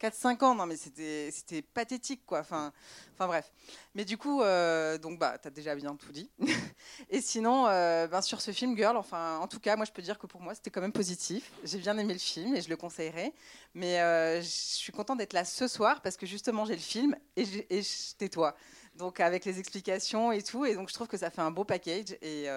4-5 0.00 0.44
ans, 0.44 0.54
non 0.54 0.66
mais 0.66 0.76
c'était 0.76 1.62
pathétique 1.62 2.22
quoi. 2.26 2.40
Enfin, 2.40 2.72
enfin 3.14 3.26
bref. 3.26 3.52
Mais 3.94 4.04
du 4.04 4.18
coup, 4.18 4.42
euh, 4.42 4.98
donc 4.98 5.18
bah 5.18 5.38
t'as 5.40 5.50
déjà 5.50 5.74
bien 5.74 5.94
tout 5.96 6.12
dit. 6.12 6.30
et 7.10 7.20
sinon, 7.20 7.66
euh, 7.68 8.06
ben, 8.06 8.20
sur 8.20 8.40
ce 8.40 8.50
film 8.50 8.76
Girl, 8.76 8.96
enfin 8.96 9.38
en 9.38 9.46
tout 9.46 9.60
cas, 9.60 9.76
moi 9.76 9.84
je 9.84 9.92
peux 9.92 10.02
dire 10.02 10.18
que 10.18 10.26
pour 10.26 10.40
moi 10.40 10.54
c'était 10.54 10.70
quand 10.70 10.80
même 10.80 10.92
positif. 10.92 11.52
J'ai 11.64 11.78
bien 11.78 11.96
aimé 11.98 12.12
le 12.12 12.18
film 12.18 12.54
et 12.54 12.60
je 12.60 12.68
le 12.68 12.76
conseillerais. 12.76 13.32
Mais 13.74 14.00
euh, 14.00 14.40
je 14.40 14.46
suis 14.46 14.92
contente 14.92 15.18
d'être 15.18 15.32
là 15.32 15.44
ce 15.44 15.68
soir 15.68 16.00
parce 16.02 16.16
que 16.16 16.26
justement 16.26 16.64
j'ai 16.64 16.74
le 16.74 16.80
film 16.80 17.16
et, 17.36 17.44
je 17.44 18.16
tais-toi. 18.16 18.56
Donc 18.96 19.20
avec 19.20 19.44
les 19.44 19.58
explications 19.58 20.32
et 20.32 20.42
tout, 20.42 20.64
et 20.64 20.74
donc 20.74 20.88
je 20.88 20.94
trouve 20.94 21.08
que 21.08 21.16
ça 21.16 21.30
fait 21.30 21.42
un 21.42 21.50
beau 21.50 21.64
package 21.64 22.16
et 22.22 22.48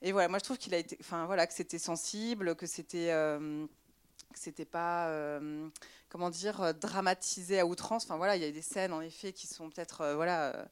et 0.00 0.12
voilà, 0.12 0.28
moi 0.28 0.38
je 0.38 0.44
trouve 0.44 0.58
qu'il 0.58 0.72
a 0.74 0.78
été, 0.78 0.96
enfin 1.00 1.26
voilà, 1.26 1.44
que 1.46 1.52
c'était 1.52 1.78
sensible, 1.78 2.54
que 2.54 2.66
c'était 2.66 3.10
que 4.32 4.38
c'était 4.38 4.64
pas 4.64 5.08
euh, 5.08 5.68
comment 6.08 6.30
dire 6.30 6.60
euh, 6.60 6.72
dramatisé 6.72 7.60
à 7.60 7.66
outrance. 7.66 8.04
Enfin 8.04 8.16
voilà, 8.16 8.36
il 8.36 8.42
y 8.42 8.44
a 8.44 8.50
des 8.50 8.62
scènes 8.62 8.92
en 8.92 9.00
effet 9.00 9.32
qui 9.32 9.46
sont 9.46 9.70
peut-être 9.70 10.00
euh, 10.02 10.14
voilà 10.14 10.68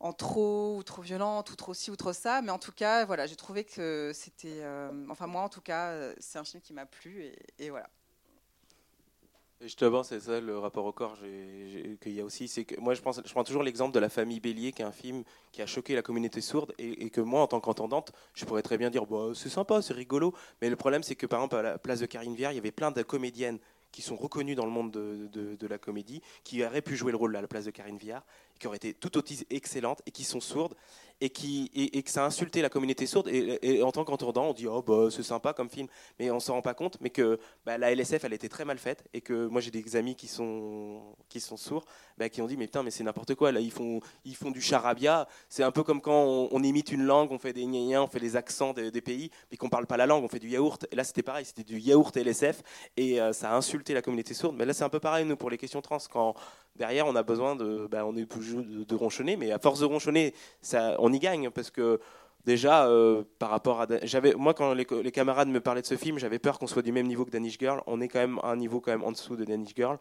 en 0.00 0.12
trop 0.12 0.76
ou 0.76 0.82
trop 0.82 1.02
violentes 1.02 1.50
ou 1.50 1.56
trop 1.56 1.74
ci 1.74 1.90
ou 1.90 1.96
trop 1.96 2.12
ça, 2.12 2.42
mais 2.42 2.50
en 2.50 2.58
tout 2.58 2.72
cas 2.72 3.04
voilà, 3.04 3.26
j'ai 3.26 3.36
trouvé 3.36 3.64
que 3.64 4.12
c'était, 4.14 4.62
enfin 5.08 5.26
moi 5.26 5.42
en 5.42 5.48
tout 5.48 5.62
cas, 5.62 6.12
c'est 6.18 6.38
un 6.38 6.44
film 6.44 6.60
qui 6.60 6.74
m'a 6.74 6.84
plu 6.84 7.32
et, 7.58 7.70
voilà. 7.70 7.88
Et 9.60 9.64
justement, 9.64 10.02
c'est 10.02 10.20
ça 10.20 10.40
le 10.40 10.58
rapport 10.58 10.84
au 10.84 10.92
corps 10.92 11.16
qu'il 12.00 12.12
y 12.12 12.20
a 12.20 12.24
aussi. 12.24 12.48
C'est 12.48 12.64
que 12.64 12.78
moi, 12.80 12.94
je, 12.94 13.00
pense, 13.00 13.20
je 13.24 13.32
prends 13.32 13.44
toujours 13.44 13.62
l'exemple 13.62 13.94
de 13.94 14.00
La 14.00 14.08
famille 14.08 14.40
Bélier, 14.40 14.72
qui 14.72 14.82
est 14.82 14.84
un 14.84 14.92
film 14.92 15.22
qui 15.52 15.62
a 15.62 15.66
choqué 15.66 15.94
la 15.94 16.02
communauté 16.02 16.40
sourde, 16.40 16.74
et, 16.78 17.08
que 17.08 17.20
moi, 17.20 17.40
en 17.40 17.46
tant 17.46 17.60
qu'entendante, 17.60 18.12
je 18.34 18.44
pourrais 18.44 18.62
très 18.62 18.78
bien 18.78 18.90
dire 18.90 19.06
bah, 19.06 19.28
c'est 19.34 19.48
sympa, 19.48 19.80
c'est 19.80 19.94
rigolo. 19.94 20.34
Mais 20.60 20.68
le 20.68 20.76
problème, 20.76 21.02
c'est 21.02 21.14
que 21.14 21.26
par 21.26 21.38
exemple, 21.38 21.56
à 21.56 21.62
la 21.62 21.78
place 21.78 22.00
de 22.00 22.06
Karine 22.06 22.34
Viard, 22.34 22.52
il 22.52 22.56
y 22.56 22.58
avait 22.58 22.72
plein 22.72 22.90
de 22.90 23.02
comédiennes 23.02 23.58
qui 23.94 24.02
sont 24.02 24.16
reconnues 24.16 24.56
dans 24.56 24.64
le 24.64 24.72
monde 24.72 24.90
de, 24.90 25.54
de, 25.54 25.66
la 25.68 25.78
comédie, 25.78 26.20
qui 26.42 26.64
auraient 26.64 26.82
pu 26.82 26.96
jouer 26.96 27.12
le 27.12 27.16
rôle 27.16 27.36
à 27.36 27.40
la 27.40 27.46
place 27.46 27.64
de 27.64 27.70
Karine 27.70 27.96
Viard, 27.96 28.26
qui 28.58 28.66
auraient 28.66 28.76
été 28.76 28.94
tout 28.94 29.16
aussi 29.18 29.46
excellentes 29.50 30.02
et 30.06 30.10
qui 30.10 30.24
sont 30.24 30.40
sourdes 30.40 30.74
et, 31.20 31.30
qui, 31.30 31.70
et, 31.74 32.02
que 32.02 32.10
ça 32.10 32.24
a 32.24 32.26
insulté 32.26 32.60
la 32.62 32.68
communauté 32.68 33.06
sourde. 33.06 33.28
Et, 33.28 33.82
en 33.82 33.92
tant 33.92 34.04
qu'entendant, 34.04 34.46
on 34.46 34.52
dit 34.52 34.66
oh 34.66 34.82
bah 34.82 35.08
c'est 35.10 35.22
sympa 35.22 35.52
comme 35.52 35.70
film, 35.70 35.88
mais 36.18 36.30
on 36.30 36.40
s'en 36.40 36.54
rend 36.54 36.62
pas 36.62 36.74
compte, 36.74 36.98
mais 37.00 37.10
que 37.10 37.38
bah, 37.64 37.78
la 37.78 37.94
LSF 37.94 38.24
elle 38.24 38.32
était 38.32 38.48
très 38.48 38.64
mal 38.64 38.78
faite 38.78 39.04
et 39.14 39.20
que 39.20 39.46
moi 39.46 39.60
j'ai 39.60 39.70
des 39.70 39.96
amis 39.96 40.16
qui 40.16 40.26
sont 40.26 41.02
qui 41.28 41.40
sont 41.40 41.56
sourds, 41.56 41.84
bah, 42.18 42.28
qui 42.28 42.42
ont 42.42 42.46
dit 42.46 42.56
mais 42.56 42.66
putain 42.66 42.82
mais 42.82 42.90
c'est 42.90 43.04
n'importe 43.04 43.34
quoi 43.34 43.52
là 43.52 43.60
ils 43.60 43.70
font 43.70 44.00
ils 44.24 44.36
font 44.36 44.50
du 44.50 44.60
charabia. 44.60 45.28
C'est 45.48 45.62
un 45.62 45.70
peu 45.70 45.82
comme 45.82 46.00
quand 46.00 46.48
on, 46.50 46.62
imite 46.62 46.92
une 46.92 47.04
langue, 47.04 47.30
on 47.30 47.38
fait 47.38 47.52
des 47.52 47.64
gna 47.64 48.02
on 48.02 48.06
fait 48.06 48.18
les 48.18 48.36
accents 48.36 48.72
des, 48.72 48.90
pays, 49.00 49.30
mais 49.50 49.56
qu'on 49.56 49.68
parle 49.68 49.86
pas 49.86 49.96
la 49.96 50.06
langue, 50.06 50.24
on 50.24 50.28
fait 50.28 50.38
du 50.38 50.48
yaourt. 50.48 50.86
Et 50.90 50.96
là 50.96 51.04
c'était 51.04 51.22
pareil, 51.22 51.44
c'était 51.44 51.64
du 51.64 51.78
yaourt 51.78 52.16
LSF 52.16 52.62
et 52.96 53.20
euh, 53.20 53.32
ça 53.32 53.50
a 53.52 53.56
insulté 53.56 53.94
la 53.94 54.02
communauté 54.02 54.34
sourde. 54.34 54.56
Mais 54.56 54.64
là 54.64 54.72
c'est 54.72 54.84
un 54.84 54.88
peu 54.88 55.00
pareil 55.00 55.24
nous 55.24 55.36
pour 55.36 55.50
les 55.50 55.58
questions 55.58 55.80
trans 55.80 55.98
quand 56.10 56.34
derrière 56.76 57.06
on 57.06 57.16
a 57.16 57.22
besoin 57.22 57.56
de 57.56 57.86
bah, 57.90 58.04
on 58.06 58.16
est 58.16 58.26
de, 58.30 58.84
de 58.84 58.94
ronchonner, 58.94 59.36
mais 59.36 59.52
à 59.52 59.58
force 59.58 59.80
de 59.80 59.84
ronchonner 59.84 60.34
ça 60.60 60.96
on 60.98 61.12
y 61.12 61.18
gagne 61.18 61.50
parce 61.50 61.70
que 61.70 62.00
déjà 62.44 62.86
euh, 62.86 63.24
par 63.38 63.50
rapport 63.50 63.80
à 63.80 63.86
j'avais 64.02 64.34
moi 64.34 64.54
quand 64.54 64.74
les, 64.74 64.84
camarades 64.84 65.48
me 65.48 65.60
parlaient 65.60 65.82
de 65.82 65.86
ce 65.86 65.96
film 65.96 66.18
j'avais 66.18 66.38
peur 66.38 66.58
qu'on 66.58 66.66
soit 66.66 66.82
du 66.82 66.92
même 66.92 67.06
niveau 67.06 67.24
que 67.24 67.30
Danish 67.30 67.58
Girl. 67.58 67.82
On 67.86 68.00
est 68.00 68.08
quand 68.08 68.18
même 68.18 68.38
à 68.42 68.48
un 68.48 68.56
niveau 68.56 68.80
quand 68.80 68.90
même 68.90 69.04
en 69.04 69.12
dessous 69.12 69.36
de 69.36 69.44
Danish 69.44 69.74
Girl. 69.74 69.98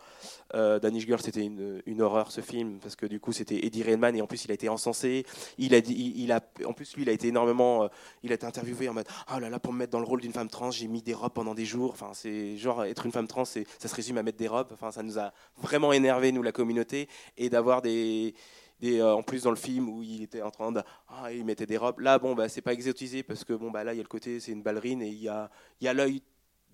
Euh, 0.54 0.80
Danish 0.80 1.06
Girl 1.06 1.22
c'était 1.22 1.46
une, 1.46 2.02
horreur 2.02 2.32
ce 2.32 2.42
film 2.42 2.80
parce 2.82 2.96
que 2.96 3.06
du 3.06 3.20
coup 3.20 3.32
c'était 3.32 3.66
Eddie 3.66 3.84
Redmayne 3.84 4.16
et 4.16 4.22
en 4.22 4.28
plus 4.28 4.46
il 4.46 4.52
a 4.52 4.54
été 4.54 4.70
encensé. 4.70 5.26
Il 5.58 5.74
a 5.74 5.82
dit 5.82 6.14
il, 6.16 6.32
a 6.32 6.42
en 6.66 6.74
plus 6.74 6.96
lui 6.96 7.04
il 7.04 7.10
a 7.10 7.14
été 7.14 7.28
énormément 7.28 7.84
euh, 7.84 7.88
il 8.24 8.32
a 8.32 8.36
été 8.36 8.46
interviewé 8.46 8.90
en 8.90 8.94
mode 8.94 9.08
oh 9.34 9.40
là 9.40 9.50
là 9.50 9.60
pour 9.60 9.74
me 9.74 9.80
mettre 9.80 9.92
dans 9.92 10.00
le 10.00 10.06
rôle 10.06 10.22
d'une 10.22 10.34
femme 10.34 10.50
trans 10.50 10.72
j'ai 10.72 10.88
mis 10.88 11.02
des 11.02 11.14
robes 11.14 11.34
pendant 11.34 11.54
des 11.54 11.66
jours. 11.66 11.92
Enfin 11.92 12.12
c'est 12.14 12.58
genre 12.58 12.84
être 12.84 13.06
une 13.06 13.12
femme 13.12 13.28
trans 13.28 13.46
ça 13.46 13.62
se 13.80 13.96
résume 13.96 14.18
à 14.18 14.24
mettre 14.24 14.38
des 14.38 14.48
robes. 14.48 14.70
Enfin 14.74 14.92
ça 14.92 15.04
nous 15.04 15.20
a 15.20 15.32
vraiment 15.62 15.94
énervé 15.94 16.32
nous 16.32 16.44
la 16.44 16.52
communauté 16.52 17.08
et 17.38 17.50
d'avoir 17.50 17.82
des 17.82 18.34
euh, 18.84 19.16
en 19.16 19.24
plus 19.24 19.44
dans 19.44 19.50
le 19.50 19.56
film 19.56 19.90
où 19.90 20.04
il 20.04 20.24
était 20.24 20.42
en 20.42 20.52
train 20.52 20.72
de 20.72 20.82
ah, 21.08 21.32
il 21.32 21.46
mettait 21.46 21.66
des 21.66 21.78
robes 21.78 22.00
là 22.00 22.20
bon 22.20 22.36
bah 22.36 22.50
c'est 22.50 22.62
pas 22.62 22.74
exotisé 22.74 23.24
parce 23.24 23.44
que 23.44 23.54
bon 23.54 23.72
bah 23.72 23.84
là 23.84 23.94
il 23.94 23.98
y 23.98 24.00
a 24.00 24.04
le 24.04 24.10
côté 24.10 24.40
c'est 24.40 24.52
une 24.52 24.62
ballerine 24.62 25.02
et 25.02 25.10
il 25.10 25.22
y 25.22 25.30
a 25.30 25.50
il 25.80 25.86
y 25.86 25.88
a 25.88 25.94
l'œil 25.94 26.22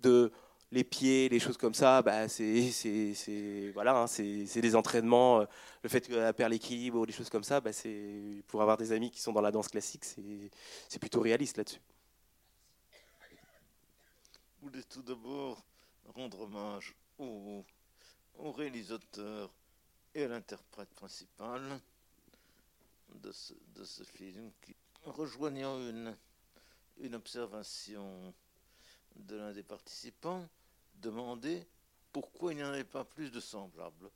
de 0.01 0.32
les 0.72 0.84
pieds, 0.84 1.30
les 1.30 1.39
choses 1.39 1.57
comme 1.57 1.74
ça, 1.74 2.01
bah 2.01 2.28
c'est, 2.28 2.72
c'est, 2.72 3.72
voilà, 3.74 4.01
hein, 4.01 4.07
c'est, 4.07 4.62
des 4.62 4.76
entraînements. 4.76 5.41
Euh, 5.41 5.45
le 5.82 5.89
fait 5.89 6.01
qu'elle 6.07 6.34
perd 6.34 6.51
l'équilibre, 6.51 7.05
des 7.05 7.14
choses 7.14 7.30
comme 7.30 7.43
ça, 7.43 7.60
bah 7.60 7.74
c'est 7.74 8.43
pour 8.47 8.62
avoir 8.62 8.78
des 8.78 8.91
amis 8.91 9.10
qui 9.10 9.20
sont 9.20 9.34
dans 9.34 9.41
la 9.41 9.51
danse 9.51 9.68
classique, 9.68 10.05
c'est, 10.05 10.51
c'est 10.88 10.99
plutôt 10.99 11.22
réaliste 11.22 11.57
là-dessus. 11.57 11.82
Je 14.62 14.68
voulais 14.68 14.84
tout 14.84 15.01
d'abord 15.01 15.64
rendre 16.16 16.41
hommage 16.41 16.93
au, 17.18 17.64
au 18.38 18.51
réalisateur 18.51 19.49
et 20.14 20.24
à 20.24 20.28
l'interprète 20.28 20.89
principal 20.89 21.80
de 23.16 23.32
ce, 23.32 24.03
film, 24.03 24.51
qui, 24.62 24.76
rejoignant 25.03 25.80
une, 25.80 26.16
une 26.97 27.16
observation 27.16 28.34
de 29.16 29.36
l'un 29.36 29.51
des 29.51 29.64
participants, 29.64 30.47
demandait 30.95 31.68
pourquoi 32.12 32.53
il 32.53 32.57
n'y 32.57 32.64
en 32.64 32.70
avait 32.70 32.84
pas 32.84 33.05
plus 33.05 33.32
de 33.32 33.39
semblables. 33.39 34.10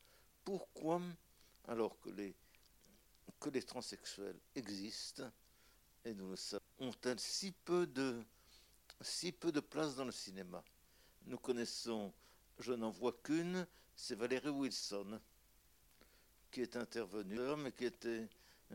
Pourquoi, 0.44 1.02
alors 1.68 2.00
que 2.00 2.10
les, 2.10 2.36
que 3.39 3.50
les 3.50 3.64
transsexuels 3.64 4.39
existent, 4.56 5.30
et 6.06 6.14
nous 6.14 6.30
le 6.32 6.36
savons, 6.36 6.64
ont-elles 6.80 7.20
si 7.20 7.52
peu 7.52 7.88
de, 7.88 8.22
si 9.02 9.32
peu 9.32 9.52
de 9.52 9.60
place 9.60 9.96
dans 9.96 10.06
le 10.06 10.12
cinéma? 10.12 10.64
Nous 11.26 11.38
connaissons, 11.38 12.14
je 12.60 12.74
n'en 12.74 12.89
vois 12.89 13.14
qu'une, 13.24 13.66
c'est 13.96 14.16
Valérie 14.16 14.50
Wilson, 14.50 15.20
qui 16.52 16.62
est 16.62 16.76
intervenue, 16.76 17.56
mais 17.58 17.72
qui 17.72 17.86
était 17.86 18.28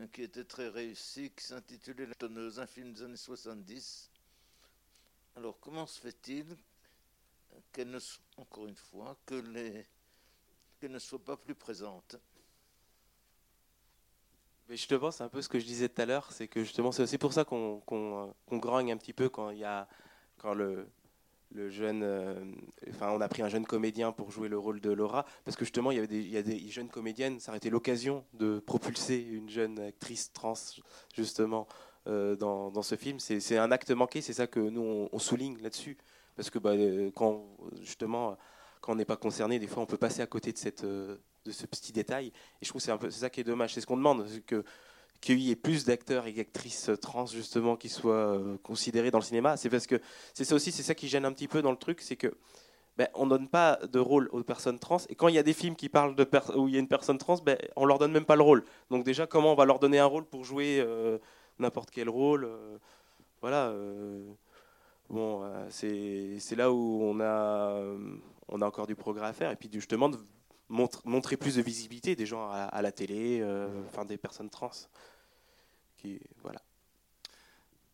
qui 0.07 0.23
était 0.23 0.45
très 0.45 0.69
réussi, 0.69 1.31
qui 1.31 1.43
s'intitulait 1.43 2.05
La 2.05 2.15
tonneuse, 2.15 2.59
un 2.59 2.67
film 2.67 2.93
des 2.93 3.03
années 3.03 3.17
70. 3.17 4.09
Alors, 5.35 5.59
comment 5.59 5.85
se 5.85 5.99
fait-il 5.99 6.45
qu'elle 7.71 7.89
ne, 7.89 7.99
encore 8.37 8.67
une 8.67 8.75
fois, 8.75 9.17
que 9.25 9.41
qu'elle 10.79 10.91
ne 10.91 10.99
soit 10.99 11.23
pas 11.23 11.37
plus 11.37 11.55
présente? 11.55 12.15
Mais 14.67 14.77
justement, 14.77 15.11
c'est 15.11 15.23
un 15.23 15.29
peu 15.29 15.41
ce 15.41 15.49
que 15.49 15.59
je 15.59 15.65
disais 15.65 15.89
tout 15.89 16.01
à 16.01 16.05
l'heure, 16.05 16.31
c'est 16.31 16.47
que 16.47 16.63
justement, 16.63 16.91
c'est 16.91 17.01
aussi 17.01 17.17
pour 17.17 17.33
ça 17.33 17.43
qu'on, 17.43 17.79
qu'on 17.81 18.33
grogne 18.51 18.91
un 18.91 18.97
petit 18.97 19.13
peu 19.13 19.27
quand 19.27 19.49
il 19.49 19.59
y 19.59 19.65
a, 19.65 19.87
quand 20.37 20.53
le, 20.53 20.87
le 21.51 21.69
jeune, 21.69 22.03
euh, 22.03 22.35
enfin, 22.89 23.11
on 23.11 23.21
a 23.21 23.27
pris 23.27 23.41
un 23.41 23.49
jeune 23.49 23.65
comédien 23.65 24.11
pour 24.11 24.31
jouer 24.31 24.49
le 24.49 24.57
rôle 24.57 24.81
de 24.81 24.91
Laura, 24.91 25.25
parce 25.45 25.57
que 25.57 25.65
justement, 25.65 25.91
il 25.91 25.95
y, 25.95 25.97
avait 25.97 26.07
des, 26.07 26.19
il 26.19 26.29
y 26.29 26.37
a 26.37 26.43
des 26.43 26.59
jeunes 26.69 26.89
comédiennes, 26.89 27.39
ça 27.39 27.51
aurait 27.51 27.57
été 27.57 27.69
l'occasion 27.69 28.23
de 28.33 28.59
propulser 28.59 29.19
une 29.19 29.49
jeune 29.49 29.79
actrice 29.79 30.31
trans, 30.31 30.53
justement, 31.15 31.67
euh, 32.07 32.35
dans, 32.35 32.69
dans, 32.71 32.83
ce 32.83 32.95
film. 32.95 33.19
C'est 33.19 33.57
un 33.57 33.71
acte 33.71 33.91
manqué, 33.91 34.21
c'est 34.21 34.33
ça 34.33 34.47
que 34.47 34.59
nous, 34.59 35.09
on, 35.11 35.19
souligne 35.19 35.57
là-dessus, 35.61 35.97
parce 36.35 36.49
que 36.49 36.59
bah, 36.59 36.73
quand, 37.15 37.45
justement, 37.81 38.37
quand 38.81 38.93
on 38.93 38.95
n'est 38.95 39.05
pas 39.05 39.17
concerné, 39.17 39.59
des 39.59 39.67
fois, 39.67 39.83
on 39.83 39.87
peut 39.87 39.97
passer 39.97 40.21
à 40.21 40.27
côté 40.27 40.51
de, 40.51 40.57
cette, 40.57 40.85
de 40.85 41.19
ce 41.45 41.65
petit 41.65 41.91
détail, 41.91 42.27
et 42.27 42.65
je 42.65 42.69
trouve 42.69 42.81
que 42.81 43.09
c'est 43.09 43.19
ça 43.19 43.29
qui 43.29 43.41
est 43.41 43.43
dommage, 43.43 43.73
c'est 43.73 43.81
ce 43.81 43.87
qu'on 43.87 43.97
demande, 43.97 44.27
qu'il 45.21 45.39
y 45.39 45.51
ait 45.51 45.55
plus 45.55 45.85
d'acteurs 45.85 46.27
et 46.27 46.31
d'actrices 46.31 46.89
trans 47.01 47.25
justement 47.25 47.75
qui 47.75 47.89
soient 47.89 48.13
euh, 48.13 48.57
considérés 48.63 49.11
dans 49.11 49.19
le 49.19 49.23
cinéma, 49.23 49.57
c'est 49.57 49.69
parce 49.69 49.87
que 49.87 49.99
c'est 50.33 50.45
ça 50.45 50.55
aussi, 50.55 50.71
c'est 50.71 50.83
ça 50.83 50.95
qui 50.95 51.07
gêne 51.07 51.25
un 51.25 51.33
petit 51.33 51.47
peu 51.47 51.61
dans 51.61 51.71
le 51.71 51.77
truc, 51.77 52.01
c'est 52.01 52.15
que 52.15 52.33
ben, 52.97 53.07
on 53.13 53.27
donne 53.27 53.47
pas 53.47 53.79
de 53.91 53.99
rôle 53.99 54.27
aux 54.33 54.43
personnes 54.43 54.77
trans. 54.77 54.97
Et 55.07 55.15
quand 55.15 55.29
il 55.29 55.35
y 55.35 55.37
a 55.37 55.43
des 55.43 55.53
films 55.53 55.75
qui 55.75 55.87
parlent 55.87 56.15
de 56.15 56.27
où 56.57 56.67
il 56.67 56.73
y 56.73 56.77
a 56.77 56.81
une 56.81 56.87
personne 56.87 57.17
trans, 57.17 57.37
ben, 57.37 57.57
on 57.77 57.85
leur 57.85 57.97
donne 57.97 58.11
même 58.11 58.25
pas 58.25 58.35
le 58.35 58.41
rôle. 58.41 58.63
Donc 58.91 59.05
déjà, 59.05 59.25
comment 59.25 59.53
on 59.53 59.55
va 59.55 59.63
leur 59.63 59.79
donner 59.79 59.99
un 59.99 60.05
rôle 60.05 60.25
pour 60.25 60.43
jouer 60.43 60.81
euh, 60.85 61.17
n'importe 61.59 61.91
quel 61.91 62.09
rôle 62.09 62.45
euh, 62.45 62.77
Voilà. 63.41 63.73
bon, 65.09 65.43
euh, 65.43 65.67
c'est 66.39 66.55
là 66.55 66.71
où 66.71 67.01
on 67.03 67.19
a, 67.19 67.23
euh, 67.23 67.97
on 68.47 68.61
a 68.61 68.65
encore 68.65 68.87
du 68.87 68.95
progrès 68.95 69.27
à 69.27 69.33
faire. 69.33 69.51
Et 69.51 69.55
puis 69.55 69.69
justement, 69.71 70.09
de 70.09 70.17
montre- 70.69 71.05
montrer 71.05 71.37
plus 71.37 71.55
de 71.55 71.61
visibilité 71.61 72.15
des 72.15 72.25
gens 72.25 72.49
à, 72.51 72.81
la 72.81 72.91
télé, 72.91 73.39
euh, 73.41 73.83
enfin 73.87 74.05
des 74.05 74.17
personnes 74.17 74.49
trans. 74.49 74.71
Qui, 75.97 76.19
voilà. 76.41 76.61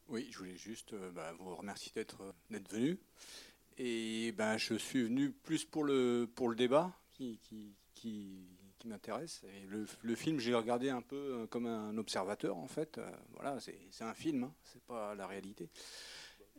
Oui, 0.09 0.27
je 0.29 0.37
voulais 0.37 0.57
juste 0.57 0.93
euh, 0.93 1.11
bah, 1.11 1.33
vous 1.39 1.55
remercier 1.55 1.91
d'être 1.95 2.21
euh, 2.21 2.59
venu. 2.69 2.99
Et 3.77 4.31
ben, 4.33 4.57
je 4.57 4.75
suis 4.75 5.03
venu 5.03 5.31
plus 5.31 5.65
pour 5.65 5.83
le, 5.83 6.29
pour 6.35 6.47
le 6.49 6.55
débat 6.55 6.93
qui, 7.11 7.39
qui, 7.41 7.73
qui, 7.93 8.47
m'intéresse. 8.85 9.41
Le, 9.67 9.87
le 10.03 10.15
film, 10.15 10.39
j'ai 10.39 10.53
regardé 10.53 10.91
un 10.91 11.01
peu 11.01 11.47
comme 11.49 11.65
un 11.65 11.97
observateur, 11.97 12.55
en 12.55 12.67
fait. 12.67 13.01
Voilà, 13.33 13.59
c'est 13.59 13.79
c'est 13.89 14.03
un 14.03 14.13
film, 14.13 14.43
hein, 14.43 14.53
c'est 14.63 14.83
pas 14.83 15.15
la 15.15 15.25
réalité. 15.25 15.67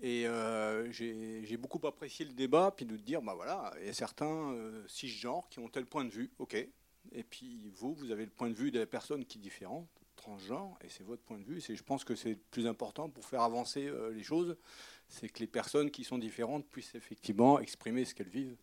Et 0.02 0.26
euh, 0.26 0.90
j'ai 0.92 1.56
beaucoup 1.56 1.84
apprécié 1.86 2.24
le 2.24 2.32
débat, 2.32 2.72
puis 2.76 2.84
de 2.84 2.96
dire, 2.96 3.22
bah 3.22 3.34
voilà, 3.34 3.72
il 3.80 3.86
y 3.86 3.88
a 3.88 3.94
certains 3.94 4.52
euh, 4.52 4.84
cisgenres 4.88 5.48
qui 5.48 5.58
ont 5.58 5.68
tel 5.68 5.86
point 5.86 6.04
de 6.04 6.10
vue, 6.10 6.30
ok. 6.38 6.54
Et 7.12 7.22
puis 7.22 7.70
vous, 7.74 7.94
vous 7.94 8.10
avez 8.10 8.24
le 8.24 8.30
point 8.30 8.50
de 8.50 8.54
vue 8.54 8.70
de 8.70 8.78
la 8.78 8.86
personne 8.86 9.24
qui 9.24 9.38
est 9.38 9.40
différente, 9.40 9.88
transgenre, 10.16 10.76
et 10.82 10.88
c'est 10.90 11.04
votre 11.04 11.22
point 11.22 11.38
de 11.38 11.44
vue. 11.44 11.60
Je 11.60 11.82
pense 11.82 12.04
que 12.04 12.14
c'est 12.14 12.30
le 12.30 12.38
plus 12.50 12.66
important 12.66 13.08
pour 13.08 13.24
faire 13.24 13.40
avancer 13.40 13.86
euh, 13.86 14.12
les 14.12 14.22
choses, 14.22 14.56
c'est 15.08 15.28
que 15.28 15.38
les 15.38 15.46
personnes 15.46 15.90
qui 15.90 16.04
sont 16.04 16.18
différentes 16.18 16.66
puissent 16.66 16.94
effectivement 16.94 17.58
exprimer 17.58 18.04
ce 18.04 18.14
qu'elles 18.14 18.28
vivent. 18.28 18.56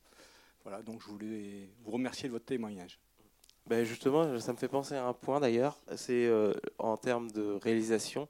Voilà, 0.64 0.82
donc 0.82 1.02
je 1.02 1.08
voulais 1.08 1.70
vous 1.84 1.92
remercier 1.92 2.30
de 2.30 2.34
votre 2.34 2.46
témoignage. 2.46 3.00
Ben 3.66 3.86
justement, 3.86 4.40
ça 4.40 4.52
me 4.52 4.58
fait 4.58 4.68
penser 4.68 4.96
à 4.96 5.06
un 5.06 5.14
point 5.14 5.40
d'ailleurs. 5.40 5.80
C'est 5.96 6.26
euh, 6.26 6.54
en 6.78 6.98
termes 6.98 7.32
de 7.32 7.54
réalisation. 7.62 8.28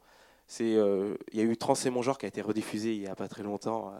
Euh, 0.61 1.15
il 1.31 1.39
y 1.39 1.41
a 1.41 1.45
eu 1.45 1.57
Trans 1.57 1.73
et 1.73 1.89
mon 1.89 2.01
genre 2.01 2.17
qui 2.17 2.25
a 2.25 2.29
été 2.29 2.41
rediffusé 2.41 2.93
il 2.93 3.01
y 3.01 3.07
a 3.07 3.15
pas 3.15 3.27
très 3.27 3.43
longtemps. 3.43 3.93
euh, 3.93 3.99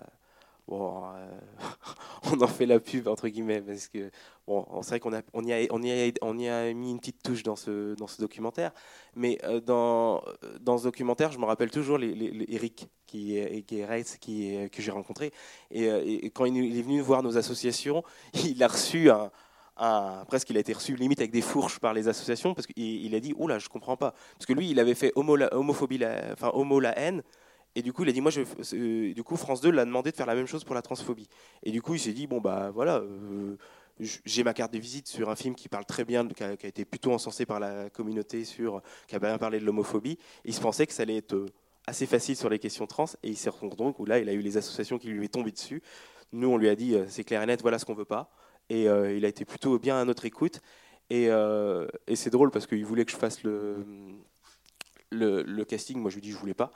bon, 0.68 1.04
euh, 1.16 1.40
on 2.32 2.42
en 2.42 2.48
fait 2.48 2.66
la 2.66 2.80
pub 2.80 3.08
entre 3.08 3.28
guillemets 3.28 3.62
parce 3.62 3.88
que 3.88 4.12
bon, 4.48 4.66
c'est 4.82 4.90
vrai 4.90 5.00
qu'on 5.00 5.14
a 5.14 5.22
on 5.34 5.44
y 5.44 5.54
a 5.54 5.68
on 5.72 5.82
y 5.82 5.92
a 5.92 6.12
on 6.22 6.38
y 6.38 6.48
a 6.48 6.74
mis 6.74 6.92
une 6.92 7.00
petite 7.00 7.22
touche 7.24 7.44
dans 7.44 7.56
ce 7.56 7.96
dans 7.96 8.08
ce 8.08 8.22
documentaire. 8.22 8.72
Mais 9.16 9.40
dans 9.66 10.24
dans 10.62 10.78
ce 10.78 10.84
documentaire, 10.84 11.32
je 11.32 11.40
me 11.40 11.46
rappelle 11.46 11.72
toujours 11.72 11.98
les, 11.98 12.46
Eric 12.50 12.88
qui 13.08 13.38
est 13.38 13.64
qui 13.64 13.82
est 13.82 14.20
qui 14.20 14.70
que 14.72 14.82
j'ai 14.82 14.92
rencontré 14.92 15.32
et, 15.72 15.86
et 16.26 16.30
quand 16.32 16.46
il 16.46 16.78
est 16.78 16.82
venu 16.82 17.02
voir 17.02 17.24
nos 17.24 17.38
associations, 17.38 18.04
il 18.34 18.62
a 18.64 18.68
reçu 18.68 19.10
un 19.10 19.32
presque 20.28 20.50
il 20.50 20.58
a 20.58 20.60
été 20.60 20.74
reçu 20.74 20.96
limite 20.96 21.20
avec 21.20 21.32
des 21.32 21.42
fourches 21.42 21.80
par 21.80 21.94
les 21.94 22.08
associations 22.08 22.54
parce 22.54 22.68
qu'il 22.68 22.78
il 22.78 23.16
a 23.16 23.20
dit 23.20 23.34
oh 23.38 23.48
là 23.48 23.60
je 23.60 23.70
comprends 23.70 23.98
pas 23.98 24.14
parce 24.38 24.46
que 24.46 24.54
lui 24.54 24.70
il 24.70 24.80
avait 24.80 24.96
fait 24.96 25.12
homo 25.16 25.36
la- 25.36 25.54
homophobie 25.56 25.98
la- 25.98 26.34
enfin 26.34 26.52
haine 26.96 27.24
et 27.76 27.82
du 27.82 27.92
coup 27.92 28.04
il 28.04 28.10
a 28.10 28.12
dit 28.12 28.22
moi 28.22 28.32
euh, 28.38 29.14
du 29.14 29.24
coup 29.24 29.36
France 29.36 29.62
2 29.62 29.72
l'a 29.72 29.86
demandé 29.86 30.12
de 30.12 30.16
faire 30.16 30.28
la 30.28 30.36
même 30.36 30.46
chose 30.46 30.64
pour 30.64 30.76
la 30.76 30.82
transphobie 30.82 31.28
et 31.64 31.72
du 31.72 31.82
coup 31.82 31.96
il 31.96 32.00
s'est 32.00 32.14
dit 32.14 32.28
bon 32.28 32.40
bah 32.40 32.72
voilà 32.72 32.98
euh, 32.98 33.58
j'ai 34.00 34.44
ma 34.44 34.54
carte 34.54 34.74
de 34.74 34.80
visite 34.80 35.08
sur 35.08 35.30
un 35.30 35.36
film 35.36 35.56
qui 35.56 35.70
parle 35.70 35.86
très 35.86 36.06
bien, 36.06 36.28
qui 36.28 36.44
a, 36.44 36.52
été 36.52 36.86
plutôt 36.86 37.12
encensé 37.12 37.46
par 37.46 37.60
la 37.60 37.90
communauté, 37.90 38.44
sur, 38.44 38.82
qui 39.08 39.16
a 39.16 39.20
bien 39.20 39.38
parlé 39.38 39.60
de 39.60 39.66
l'homophobie. 39.66 40.18
Il 40.46 40.54
se 40.54 40.62
pensait 40.62 40.88
que 40.88 40.94
ça 40.94 41.04
allait 41.04 41.18
être 41.18 41.34
euh, 41.36 41.46
assez 41.86 42.06
facile 42.06 42.36
sur 42.36 42.50
les 42.50 42.60
questions 42.60 42.88
trans, 42.88 43.06
et 43.24 43.30
il 43.30 43.38
s'est 43.38 43.50
rendu 43.50 43.76
compte 43.76 43.96
où 44.00 44.06
là, 44.06 44.20
il 44.20 44.30
a 44.30 44.34
eu 44.34 44.42
les 44.42 44.58
associations 44.58 44.98
qui 44.98 45.10
lui 45.10 45.26
est 45.26 45.30
tombées 45.30 45.52
dessus. 45.52 45.82
Nous, 46.32 46.48
on 46.48 46.58
lui 46.58 46.70
a 46.70 46.76
dit, 46.76 46.96
c'est 47.08 47.24
clair 47.24 47.44
et 47.44 47.46
net, 47.46 47.62
voilà 47.62 47.78
ce 47.78 47.86
qu'on 47.86 47.94
veut 47.94 48.06
pas. 48.06 48.32
Et 48.70 48.88
euh, 48.88 49.16
il 49.16 49.26
a 49.26 49.28
été 49.28 49.46
plutôt 49.46 49.78
bien 49.80 49.98
à 50.00 50.06
notre 50.06 50.26
écoute. 50.26 50.62
Et, 51.10 51.28
euh, 51.30 51.88
et 52.08 52.16
c'est 52.16 52.30
drôle 52.30 52.52
parce 52.52 52.66
qu'il 52.68 52.86
voulait 52.86 53.06
que 53.06 53.12
je 53.12 53.18
fasse 53.18 53.44
le, 53.44 53.86
le, 55.12 55.64
casting. 55.66 56.00
Moi, 56.00 56.10
je 56.10 56.16
lui 56.16 56.20
ai 56.20 56.24
dit, 56.30 56.32
je 56.32 56.38
voulais 56.38 56.54
pas. 56.54 56.72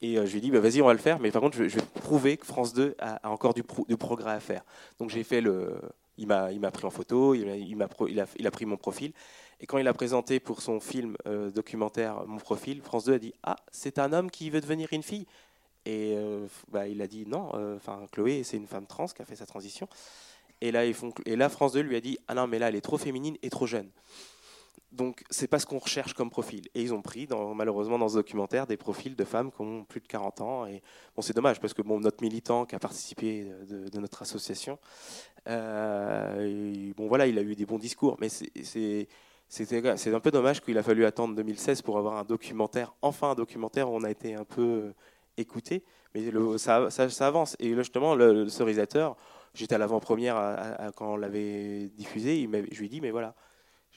Et 0.00 0.18
euh, 0.18 0.26
je 0.26 0.32
lui 0.32 0.38
ai 0.38 0.40
dit, 0.40 0.50
bah, 0.50 0.60
vas-y, 0.60 0.80
on 0.82 0.86
va 0.86 0.92
le 0.92 0.98
faire. 0.98 1.18
Mais 1.18 1.30
par 1.30 1.42
contre, 1.42 1.56
je, 1.56 1.64
vais- 1.64 1.82
prouver 1.94 2.36
que 2.36 2.46
France 2.46 2.72
2 2.72 2.94
a, 2.98 3.16
a 3.26 3.30
encore 3.30 3.54
du, 3.54 3.62
pro- 3.62 3.86
du 3.88 3.96
progrès 3.96 4.32
à 4.32 4.40
faire. 4.40 4.62
Donc, 4.98 5.10
j'ai 5.10 5.24
fait 5.24 5.40
le. 5.40 5.80
Il 6.18 6.26
m'a, 6.26 6.52
il 6.52 6.60
m'a 6.60 6.70
pris 6.70 6.84
en 6.84 6.90
photo, 6.90 7.34
il, 7.34 7.46
m'a- 7.46 7.56
il, 7.56 8.20
a, 8.20 8.26
il 8.36 8.46
a 8.46 8.50
pris 8.50 8.66
mon 8.66 8.76
profil. 8.76 9.12
Et 9.58 9.66
quand 9.66 9.78
il 9.78 9.88
a 9.88 9.94
présenté 9.94 10.38
pour 10.38 10.60
son 10.60 10.78
film 10.80 11.16
documentaire 11.54 12.26
mon 12.26 12.38
profil, 12.38 12.82
France 12.82 13.04
2 13.04 13.14
a 13.14 13.18
dit 13.18 13.32
Ah, 13.42 13.56
c'est 13.72 13.98
un 13.98 14.12
homme 14.12 14.30
qui 14.30 14.50
veut 14.50 14.60
devenir 14.60 14.88
une 14.92 15.02
fille 15.02 15.26
Et 15.86 16.14
bah, 16.70 16.88
il 16.88 17.00
a 17.02 17.06
dit 17.06 17.24
Non, 17.26 17.50
enfin, 17.76 18.06
Chloé, 18.12 18.42
c'est 18.44 18.56
une 18.58 18.66
femme 18.66 18.86
trans 18.86 19.06
qui 19.06 19.22
a 19.22 19.24
fait 19.24 19.36
sa 19.36 19.46
transition. 19.46 19.88
Et 20.60 20.72
là, 20.72 20.84
ils 20.84 20.94
font, 20.94 21.12
et 21.26 21.36
France 21.48 21.72
2 21.72 21.80
lui 21.80 21.96
a 21.96 22.00
dit 22.00 22.18
Ah 22.28 22.34
non, 22.34 22.46
mais 22.46 22.58
là, 22.58 22.68
elle 22.68 22.76
est 22.76 22.80
trop 22.80 22.98
féminine 22.98 23.36
et 23.42 23.50
trop 23.50 23.66
jeune. 23.66 23.90
Donc, 24.92 25.22
c'est 25.30 25.46
pas 25.46 25.60
ce 25.60 25.66
qu'on 25.66 25.78
recherche 25.78 26.14
comme 26.14 26.30
profil. 26.30 26.62
Et 26.74 26.82
ils 26.82 26.92
ont 26.92 27.00
pris, 27.00 27.28
malheureusement, 27.54 27.96
dans 27.98 28.08
ce 28.08 28.16
documentaire, 28.16 28.66
des 28.66 28.76
profils 28.76 29.14
de 29.14 29.24
femmes 29.24 29.52
qui 29.52 29.60
ont 29.60 29.84
plus 29.84 30.00
de 30.00 30.08
40 30.08 30.40
ans. 30.40 30.66
Et 30.66 30.82
bon, 31.14 31.22
c'est 31.22 31.32
dommage 31.32 31.60
parce 31.60 31.74
que 31.74 31.82
bon, 31.82 32.00
notre 32.00 32.22
militant 32.22 32.66
qui 32.66 32.74
a 32.74 32.80
participé 32.80 33.46
de, 33.68 34.00
notre 34.00 34.22
association, 34.22 34.78
euh, 35.48 36.92
bon, 36.96 37.06
voilà, 37.06 37.26
il 37.28 37.38
a 37.38 37.42
eu 37.42 37.54
des 37.54 37.66
bons 37.66 37.78
discours. 37.78 38.16
Mais 38.20 38.28
c'est- 38.28 39.08
un 40.12 40.20
peu 40.20 40.30
dommage 40.32 40.60
qu'il 40.60 40.76
a 40.76 40.82
fallu 40.82 41.04
attendre 41.04 41.34
2016 41.36 41.82
pour 41.82 41.96
avoir 41.98 42.16
un 42.16 42.24
documentaire, 42.24 42.92
enfin 43.00 43.30
un 43.30 43.34
documentaire 43.34 43.90
où 43.90 43.96
on 43.96 44.02
a 44.04 44.10
été 44.10 44.34
un 44.34 44.44
peu 44.44 44.62
euh, 44.62 44.92
écouté. 45.36 45.84
Mais 46.14 46.30
le- 46.32 46.58
ça, 46.58 46.90
ça- 46.90 47.26
avance. 47.26 47.56
Et 47.60 47.74
justement, 47.76 48.14
le, 48.16 48.32
le- 48.44 48.48
ce 48.48 48.62
réalisateur, 48.64 49.16
j'étais 49.54 49.74
à 49.74 49.78
l'avant-première 49.78 50.92
quand 50.96 51.14
on 51.14 51.16
l'avait 51.16 51.88
diffusé, 51.96 52.48
je 52.70 52.78
lui 52.78 52.86
ai 52.86 52.88
dit, 52.88 53.00
mais 53.00 53.10
voilà. 53.10 53.34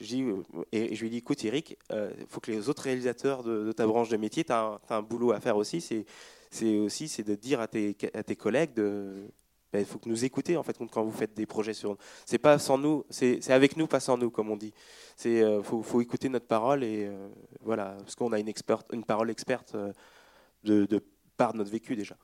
Je 0.02 0.06
dis, 0.06 0.24
euh, 0.24 0.42
et 0.72 0.96
je 0.96 1.06
lui 1.06 1.14
ai 1.14 1.18
écoute 1.18 1.46
Eric, 1.46 1.78
il 1.92 2.26
faut 2.28 2.40
que 2.40 2.52
les 2.52 2.68
autres 2.68 2.84
réalisateurs 2.84 3.44
de, 3.44 3.64
de 3.66 3.72
ta 3.72 3.86
branche 3.86 4.10
de 4.10 4.18
métier, 4.18 4.44
tu 4.44 4.52
as, 4.52 4.80
un 4.90 5.02
boulot 5.02 5.32
à 5.32 5.40
faire 5.40 5.56
aussi. 5.56 5.82
C'est 5.82 6.78
aussi 6.78 7.24
de 7.24 7.36
dire 7.36 7.62
à 7.62 7.68
tes, 7.68 8.36
collègues 8.36 8.74
de 8.74 9.28
il 9.80 9.86
faut 9.86 10.00
que 10.00 10.10
nous 10.10 10.26
écouter 10.26 10.58
en 10.58 10.64
fait 10.64 10.78
quand 10.92 11.04
vous 11.04 11.12
faites 11.12 11.34
des 11.34 11.46
projets 11.46 11.74
sur 11.74 11.98
c'est 12.26 12.38
pas 12.38 12.60
sans 12.60 12.78
nous 12.78 13.06
c'est 13.10 13.50
avec 13.50 13.78
nous 13.78 13.88
pas 13.88 14.00
sans 14.00 14.18
nous 14.18 14.30
comme 14.30 14.50
on 14.52 14.58
dit 14.58 14.74
c'est 15.16 15.42
euh, 15.42 15.62
faut, 15.64 16.02
écouter 16.02 16.30
notre 16.30 16.48
parole 16.48 16.84
et 16.84 17.06
euh, 17.06 17.28
voilà 17.62 17.96
parce 18.00 18.16
qu'on 18.16 18.32
a 18.34 18.40
une 18.40 19.04
parole 19.06 19.30
experte 19.30 19.76
euh, 19.76 19.92
de, 20.64 20.86
de 20.86 21.04
par 21.38 21.56
notre 21.56 21.72
vécu 21.72 21.96
déjà 21.96 22.16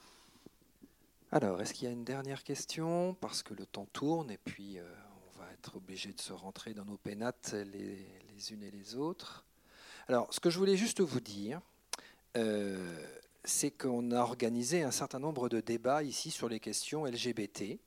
Alors, 1.31 1.61
est-ce 1.61 1.75
qu'il 1.75 1.87
y 1.87 1.87
a 1.87 1.93
une 1.93 2.03
dernière 2.03 2.43
question? 2.43 3.15
Parce 3.21 3.43
que 3.43 3.53
le 3.53 3.67
temps 3.67 3.85
tourne 3.93 4.31
et 4.31 4.39
puis 4.39 4.79
euh, 4.79 4.83
on 5.27 5.39
va 5.39 5.45
être 5.53 5.75
obligé 5.75 6.11
de 6.11 6.19
se 6.19 6.33
rentrer 6.33 6.73
dans 6.73 6.85
nos 6.85 6.97
pénates 6.97 7.53
les, 7.53 8.51
unes 8.51 8.63
et 8.63 8.71
les 8.71 8.95
autres. 8.95 9.45
Alors, 10.07 10.33
ce 10.33 10.39
que 10.39 10.49
je 10.49 10.57
voulais 10.57 10.75
juste 10.75 11.01
vous 11.01 11.19
dire, 11.19 11.61
euh, 12.35 12.97
c'est 13.43 13.69
qu'on 13.69 14.09
a 14.11 14.21
organisé 14.21 14.81
un 14.81 14.89
certain 14.89 15.19
nombre 15.19 15.49
de 15.49 15.61
débats 15.61 16.01
ici 16.01 16.31
sur 16.31 16.49
les 16.49 16.59
questions 16.59 17.05
LGBT. 17.05 17.77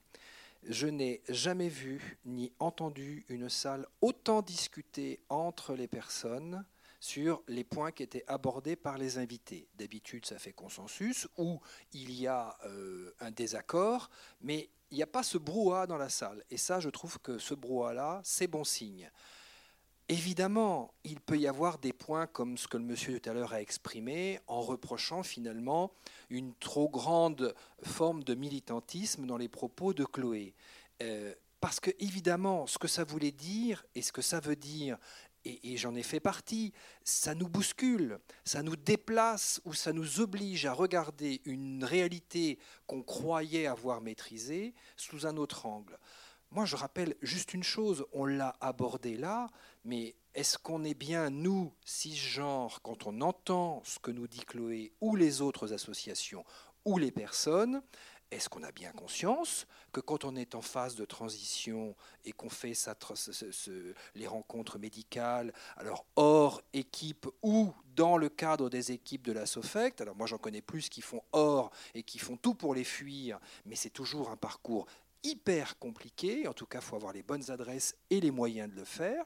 Je 0.69 0.87
n'ai 0.87 1.21
jamais 1.27 1.67
vu 1.67 2.17
ni 2.23 2.53
entendu 2.59 3.25
une 3.27 3.49
salle 3.49 3.85
autant 3.99 4.41
discuter 4.41 5.19
entre 5.27 5.75
les 5.75 5.89
personnes 5.89 6.63
sur 7.03 7.43
les 7.49 7.65
points 7.65 7.91
qui 7.91 8.01
étaient 8.01 8.23
abordés 8.27 8.77
par 8.77 8.97
les 8.97 9.17
invités. 9.17 9.67
D'habitude, 9.75 10.25
ça 10.25 10.39
fait 10.39 10.53
consensus, 10.53 11.27
ou 11.37 11.59
il 11.91 12.11
y 12.11 12.27
a 12.27 12.57
euh, 12.65 13.11
un 13.19 13.29
désaccord, 13.29 14.09
mais 14.39 14.69
il 14.89 14.95
n'y 14.95 15.03
a 15.03 15.07
pas 15.07 15.21
ce 15.21 15.37
brouhaha 15.37 15.85
dans 15.85 15.97
la 15.97 16.07
salle. 16.07 16.45
Et 16.49 16.55
ça, 16.55 16.79
je 16.79 16.87
trouve 16.87 17.19
que 17.19 17.39
ce 17.39 17.55
brouhaha-là, 17.55 18.21
c'est 18.23 18.47
bon 18.47 18.63
signe. 18.63 19.11
Évidemment, 20.07 20.93
il 21.03 21.19
peut 21.19 21.37
y 21.37 21.45
avoir 21.45 21.77
des 21.77 21.91
points 21.91 22.25
comme 22.25 22.57
ce 22.57 22.69
que 22.69 22.77
le 22.77 22.85
monsieur 22.85 23.19
tout 23.19 23.29
à 23.29 23.33
l'heure 23.33 23.51
a 23.51 23.59
exprimé, 23.59 24.39
en 24.47 24.61
reprochant 24.61 25.23
finalement 25.23 25.91
une 26.29 26.55
trop 26.55 26.87
grande 26.87 27.53
forme 27.81 28.23
de 28.23 28.33
militantisme 28.33 29.25
dans 29.25 29.37
les 29.37 29.49
propos 29.49 29.93
de 29.93 30.05
Chloé. 30.05 30.55
Euh, 31.01 31.35
parce 31.59 31.81
que, 31.81 31.91
évidemment, 31.99 32.65
ce 32.65 32.77
que 32.77 32.87
ça 32.87 33.03
voulait 33.03 33.31
dire 33.31 33.85
et 33.93 34.01
ce 34.01 34.13
que 34.13 34.21
ça 34.21 34.39
veut 34.39 34.55
dire, 34.55 34.97
et, 35.45 35.77
j'en 35.77 35.95
ai 35.95 36.03
fait 36.03 36.19
partie, 36.19 36.73
ça 37.03 37.35
nous 37.35 37.49
bouscule, 37.49 38.19
ça 38.45 38.63
nous 38.63 38.75
déplace 38.75 39.61
ou 39.65 39.73
ça 39.73 39.93
nous 39.93 40.19
oblige 40.19 40.65
à 40.65 40.73
regarder 40.73 41.41
une 41.45 41.83
réalité 41.83 42.59
qu'on 42.87 43.03
croyait 43.03 43.67
avoir 43.67 44.01
maîtrisée 44.01 44.73
sous 44.95 45.25
un 45.25 45.37
autre 45.37 45.65
angle. 45.65 45.97
Moi, 46.51 46.65
je 46.65 46.75
rappelle 46.75 47.15
juste 47.21 47.53
une 47.53 47.63
chose, 47.63 48.05
on 48.13 48.25
l'a 48.25 48.55
abordé 48.61 49.17
là, 49.17 49.47
mais 49.85 50.15
est-ce 50.35 50.57
qu'on 50.57 50.83
est 50.83 50.93
bien, 50.93 51.29
nous, 51.29 51.73
cisgenres, 51.83 52.81
quand 52.83 53.07
on 53.07 53.21
entend 53.21 53.81
ce 53.85 53.99
que 53.99 54.11
nous 54.11 54.27
dit 54.27 54.45
Chloé 54.45 54.93
ou 55.01 55.15
les 55.15 55.41
autres 55.41 55.73
associations 55.73 56.45
ou 56.85 56.97
les 56.97 57.11
personnes, 57.11 57.81
est-ce 58.33 58.49
qu'on 58.49 58.63
a 58.63 58.71
bien 58.71 58.91
conscience 58.91 59.67
que 59.91 59.99
quand 59.99 60.25
on 60.25 60.35
est 60.35 60.55
en 60.55 60.61
phase 60.61 60.95
de 60.95 61.05
transition 61.05 61.95
et 62.25 62.31
qu'on 62.31 62.49
fait 62.49 62.73
les 64.15 64.27
rencontres 64.27 64.79
médicales, 64.79 65.53
alors 65.77 66.05
hors 66.15 66.61
équipe 66.73 67.27
ou 67.41 67.73
dans 67.95 68.17
le 68.17 68.29
cadre 68.29 68.69
des 68.69 68.91
équipes 68.91 69.23
de 69.23 69.31
la 69.31 69.45
SOFECT, 69.45 70.01
alors 70.01 70.15
moi 70.15 70.27
j'en 70.27 70.37
connais 70.37 70.61
plus 70.61 70.89
qui 70.89 71.01
font 71.01 71.21
hors 71.31 71.71
et 71.93 72.03
qui 72.03 72.19
font 72.19 72.37
tout 72.37 72.55
pour 72.55 72.73
les 72.73 72.83
fuir, 72.83 73.39
mais 73.65 73.75
c'est 73.75 73.89
toujours 73.89 74.29
un 74.29 74.37
parcours 74.37 74.87
hyper 75.23 75.77
compliqué, 75.79 76.47
en 76.47 76.53
tout 76.53 76.65
cas 76.65 76.79
il 76.79 76.83
faut 76.83 76.95
avoir 76.95 77.13
les 77.13 77.23
bonnes 77.23 77.49
adresses 77.49 77.95
et 78.09 78.19
les 78.19 78.31
moyens 78.31 78.69
de 78.69 78.75
le 78.75 78.83
faire, 78.83 79.25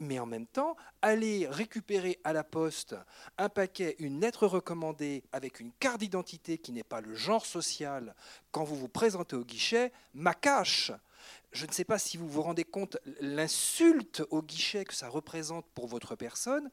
mais 0.00 0.18
en 0.18 0.26
même 0.26 0.46
temps, 0.46 0.76
aller 1.02 1.46
récupérer 1.48 2.18
à 2.24 2.32
la 2.32 2.44
poste 2.44 2.96
un 3.36 3.48
paquet, 3.48 3.96
une 3.98 4.20
lettre 4.20 4.46
recommandée 4.46 5.22
avec 5.32 5.60
une 5.60 5.72
carte 5.72 6.00
d'identité 6.00 6.58
qui 6.58 6.72
n'est 6.72 6.82
pas 6.82 7.00
le 7.00 7.14
genre 7.14 7.46
social 7.46 8.14
quand 8.50 8.64
vous 8.64 8.76
vous 8.76 8.88
présentez 8.88 9.36
au 9.36 9.44
guichet, 9.44 9.92
cache. 10.40 10.92
Je 11.52 11.66
ne 11.66 11.72
sais 11.72 11.84
pas 11.84 11.98
si 11.98 12.16
vous 12.16 12.28
vous 12.28 12.42
rendez 12.42 12.64
compte 12.64 12.98
l'insulte 13.20 14.22
au 14.30 14.42
guichet 14.42 14.84
que 14.84 14.94
ça 14.94 15.08
représente 15.08 15.66
pour 15.74 15.86
votre 15.86 16.14
personne, 16.16 16.70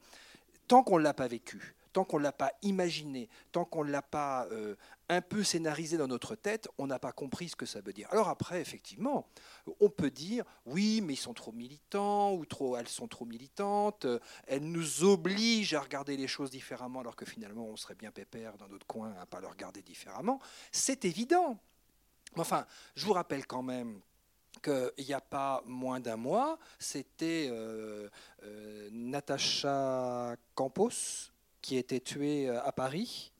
tant 0.68 0.82
qu'on 0.82 0.98
ne 0.98 1.04
l'a 1.04 1.14
pas 1.14 1.28
vécu 1.28 1.75
tant 1.96 2.04
qu'on 2.04 2.18
ne 2.18 2.24
l'a 2.24 2.32
pas 2.32 2.52
imaginé, 2.60 3.26
tant 3.52 3.64
qu'on 3.64 3.82
ne 3.82 3.90
l'a 3.90 4.02
pas 4.02 4.46
euh, 4.52 4.76
un 5.08 5.22
peu 5.22 5.42
scénarisé 5.42 5.96
dans 5.96 6.06
notre 6.06 6.34
tête, 6.34 6.68
on 6.76 6.86
n'a 6.86 6.98
pas 6.98 7.10
compris 7.10 7.48
ce 7.48 7.56
que 7.56 7.64
ça 7.64 7.80
veut 7.80 7.94
dire. 7.94 8.06
Alors 8.10 8.28
après, 8.28 8.60
effectivement, 8.60 9.26
on 9.80 9.88
peut 9.88 10.10
dire 10.10 10.44
oui, 10.66 11.00
mais 11.00 11.14
ils 11.14 11.16
sont 11.16 11.32
trop 11.32 11.52
militants 11.52 12.34
ou 12.34 12.44
trop, 12.44 12.76
elles 12.76 12.86
sont 12.86 13.08
trop 13.08 13.24
militantes. 13.24 14.04
Euh, 14.04 14.18
elles 14.46 14.70
nous 14.70 15.04
obligent 15.04 15.72
à 15.72 15.80
regarder 15.80 16.18
les 16.18 16.28
choses 16.28 16.50
différemment, 16.50 17.00
alors 17.00 17.16
que 17.16 17.24
finalement, 17.24 17.64
on 17.64 17.76
serait 17.76 17.94
bien 17.94 18.10
pépère 18.10 18.58
dans 18.58 18.68
notre 18.68 18.86
coin 18.86 19.14
à 19.18 19.24
pas 19.24 19.40
le 19.40 19.46
regarder 19.46 19.80
différemment. 19.80 20.38
C'est 20.72 21.06
évident. 21.06 21.58
Enfin, 22.36 22.66
je 22.94 23.06
vous 23.06 23.14
rappelle 23.14 23.46
quand 23.46 23.62
même 23.62 24.02
qu'il 24.62 25.06
n'y 25.06 25.14
a 25.14 25.22
pas 25.22 25.62
moins 25.64 26.00
d'un 26.00 26.16
mois, 26.16 26.58
c'était 26.78 27.48
euh, 27.50 28.10
Natacha 28.92 30.36
Campos, 30.54 31.30
qui 31.66 31.76
était 31.76 31.98
tuée 31.98 32.48
euh, 32.48 32.62
à 32.62 32.70
Paris. 32.70 33.32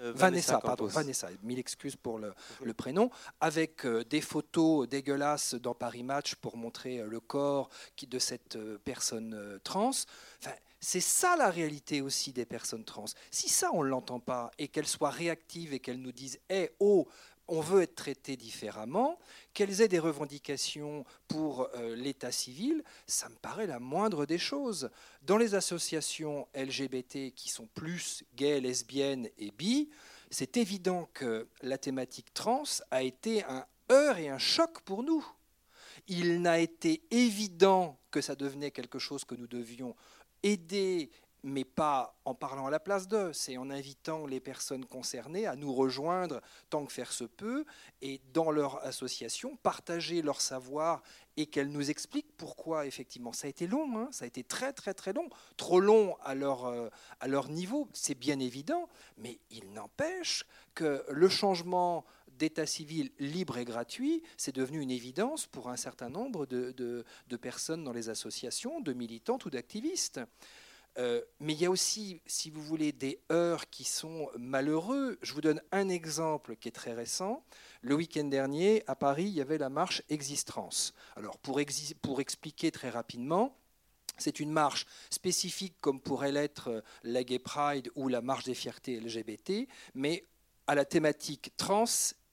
Euh, 0.00 0.12
Vanessa, 0.16 0.58
pardon, 0.58 0.86
Vanessa, 0.86 1.28
mille 1.42 1.58
excuses 1.58 1.96
pour 1.96 2.18
le, 2.18 2.32
prénom, 2.72 3.10
avec 3.42 3.84
euh, 3.84 4.02
des 4.04 4.22
photos 4.22 4.88
dégueulasses 4.88 5.54
dans 5.54 5.74
Paris 5.74 6.02
Match 6.02 6.34
pour 6.36 6.56
montrer 6.56 7.02
le 7.02 7.20
corps 7.20 7.68
qui, 7.94 8.06
de 8.06 8.18
cette 8.18 8.56
personne 8.84 9.60
trans. 9.62 9.90
Enfin, 9.90 10.54
c'est 10.80 11.00
ça 11.00 11.36
la 11.36 11.50
réalité 11.50 12.00
aussi 12.00 12.32
des 12.32 12.46
personnes 12.46 12.84
trans. 12.84 13.04
Si 13.30 13.50
ça, 13.50 13.70
on 13.74 13.84
ne 13.84 13.88
l'entend 13.88 14.18
pas, 14.18 14.50
et 14.58 14.68
qu'elles 14.68 14.86
soient 14.86 15.10
réactives 15.10 15.74
et 15.74 15.78
qu'elles 15.78 16.00
nous 16.00 16.12
disent 16.12 16.40
Eh, 16.48 16.70
oh, 16.80 17.06
on 17.48 17.60
veut 17.60 17.82
être 17.82 17.94
traité 17.94 18.36
différemment, 18.36 19.18
qu'elles 19.52 19.80
aient 19.80 19.88
des 19.88 19.98
revendications 19.98 21.04
pour 21.28 21.68
euh, 21.74 21.94
l'état 21.94 22.32
civil, 22.32 22.82
ça 23.06 23.28
me 23.28 23.34
paraît 23.36 23.66
la 23.66 23.78
moindre 23.78 24.26
des 24.26 24.38
choses. 24.38 24.90
Dans 25.22 25.36
les 25.36 25.54
associations 25.54 26.48
LGBT 26.54 27.34
qui 27.34 27.50
sont 27.50 27.68
plus 27.74 28.24
gays, 28.34 28.60
lesbiennes 28.60 29.28
et 29.38 29.50
bi, 29.50 29.90
c'est 30.30 30.56
évident 30.56 31.08
que 31.12 31.46
la 31.62 31.78
thématique 31.78 32.32
trans 32.34 32.64
a 32.90 33.02
été 33.02 33.44
un 33.44 33.66
heurt 33.92 34.18
et 34.18 34.28
un 34.28 34.38
choc 34.38 34.80
pour 34.80 35.02
nous. 35.02 35.24
Il 36.08 36.42
n'a 36.42 36.58
été 36.58 37.02
évident 37.10 37.98
que 38.10 38.20
ça 38.20 38.34
devenait 38.34 38.70
quelque 38.70 38.98
chose 38.98 39.24
que 39.24 39.34
nous 39.34 39.46
devions 39.46 39.94
aider 40.42 41.10
mais 41.44 41.64
pas 41.64 42.18
en 42.24 42.34
parlant 42.34 42.66
à 42.66 42.70
la 42.70 42.80
place 42.80 43.06
d'eux, 43.06 43.34
c'est 43.34 43.58
en 43.58 43.68
invitant 43.68 44.26
les 44.26 44.40
personnes 44.40 44.86
concernées 44.86 45.46
à 45.46 45.56
nous 45.56 45.74
rejoindre 45.74 46.40
tant 46.70 46.86
que 46.86 46.92
faire 46.92 47.12
se 47.12 47.24
peut, 47.24 47.66
et 48.00 48.22
dans 48.32 48.50
leur 48.50 48.82
association, 48.84 49.56
partager 49.56 50.22
leur 50.22 50.40
savoir 50.40 51.02
et 51.36 51.44
qu'elles 51.44 51.70
nous 51.70 51.90
expliquent 51.90 52.34
pourquoi, 52.38 52.86
effectivement. 52.86 53.34
Ça 53.34 53.46
a 53.46 53.50
été 53.50 53.66
long, 53.66 53.98
hein, 53.98 54.08
ça 54.10 54.24
a 54.24 54.26
été 54.26 54.42
très 54.42 54.72
très 54.72 54.94
très 54.94 55.12
long, 55.12 55.28
trop 55.58 55.80
long 55.80 56.16
à 56.22 56.34
leur, 56.34 56.64
euh, 56.64 56.88
à 57.20 57.28
leur 57.28 57.50
niveau, 57.50 57.88
c'est 57.92 58.18
bien 58.18 58.40
évident, 58.40 58.88
mais 59.18 59.38
il 59.50 59.70
n'empêche 59.74 60.46
que 60.74 61.04
le 61.10 61.28
changement 61.28 62.06
d'état 62.38 62.66
civil 62.66 63.12
libre 63.18 63.58
et 63.58 63.66
gratuit, 63.66 64.22
c'est 64.38 64.54
devenu 64.54 64.80
une 64.80 64.90
évidence 64.90 65.46
pour 65.46 65.68
un 65.68 65.76
certain 65.76 66.08
nombre 66.08 66.46
de, 66.46 66.72
de 66.72 67.36
personnes 67.36 67.84
dans 67.84 67.92
les 67.92 68.08
associations, 68.08 68.80
de 68.80 68.94
militantes 68.94 69.44
ou 69.44 69.50
d'activistes. 69.50 70.20
Euh, 70.98 71.20
mais 71.40 71.54
il 71.54 71.60
y 71.60 71.66
a 71.66 71.70
aussi, 71.70 72.20
si 72.26 72.50
vous 72.50 72.62
voulez, 72.62 72.92
des 72.92 73.20
heures 73.32 73.68
qui 73.68 73.84
sont 73.84 74.28
malheureux. 74.38 75.18
Je 75.22 75.32
vous 75.32 75.40
donne 75.40 75.60
un 75.72 75.88
exemple 75.88 76.56
qui 76.56 76.68
est 76.68 76.72
très 76.72 76.92
récent. 76.92 77.44
Le 77.82 77.94
week-end 77.94 78.24
dernier, 78.24 78.84
à 78.86 78.94
Paris, 78.94 79.24
il 79.24 79.34
y 79.34 79.40
avait 79.40 79.58
la 79.58 79.68
marche 79.68 80.02
Existence. 80.08 80.94
Alors, 81.16 81.38
pour, 81.38 81.60
pour 82.02 82.20
expliquer 82.20 82.70
très 82.70 82.90
rapidement, 82.90 83.56
c'est 84.18 84.40
une 84.40 84.52
marche 84.52 84.86
spécifique 85.10 85.74
comme 85.80 86.00
pourrait 86.00 86.32
l'être 86.32 86.68
euh, 86.68 86.80
la 87.02 87.24
Gay 87.24 87.38
Pride 87.38 87.90
ou 87.96 88.08
la 88.08 88.20
marche 88.20 88.44
des 88.44 88.54
fiertés 88.54 89.00
LGBT, 89.00 89.68
mais 89.94 90.24
à 90.66 90.74
la 90.74 90.84
thématique 90.84 91.52
trans 91.56 91.84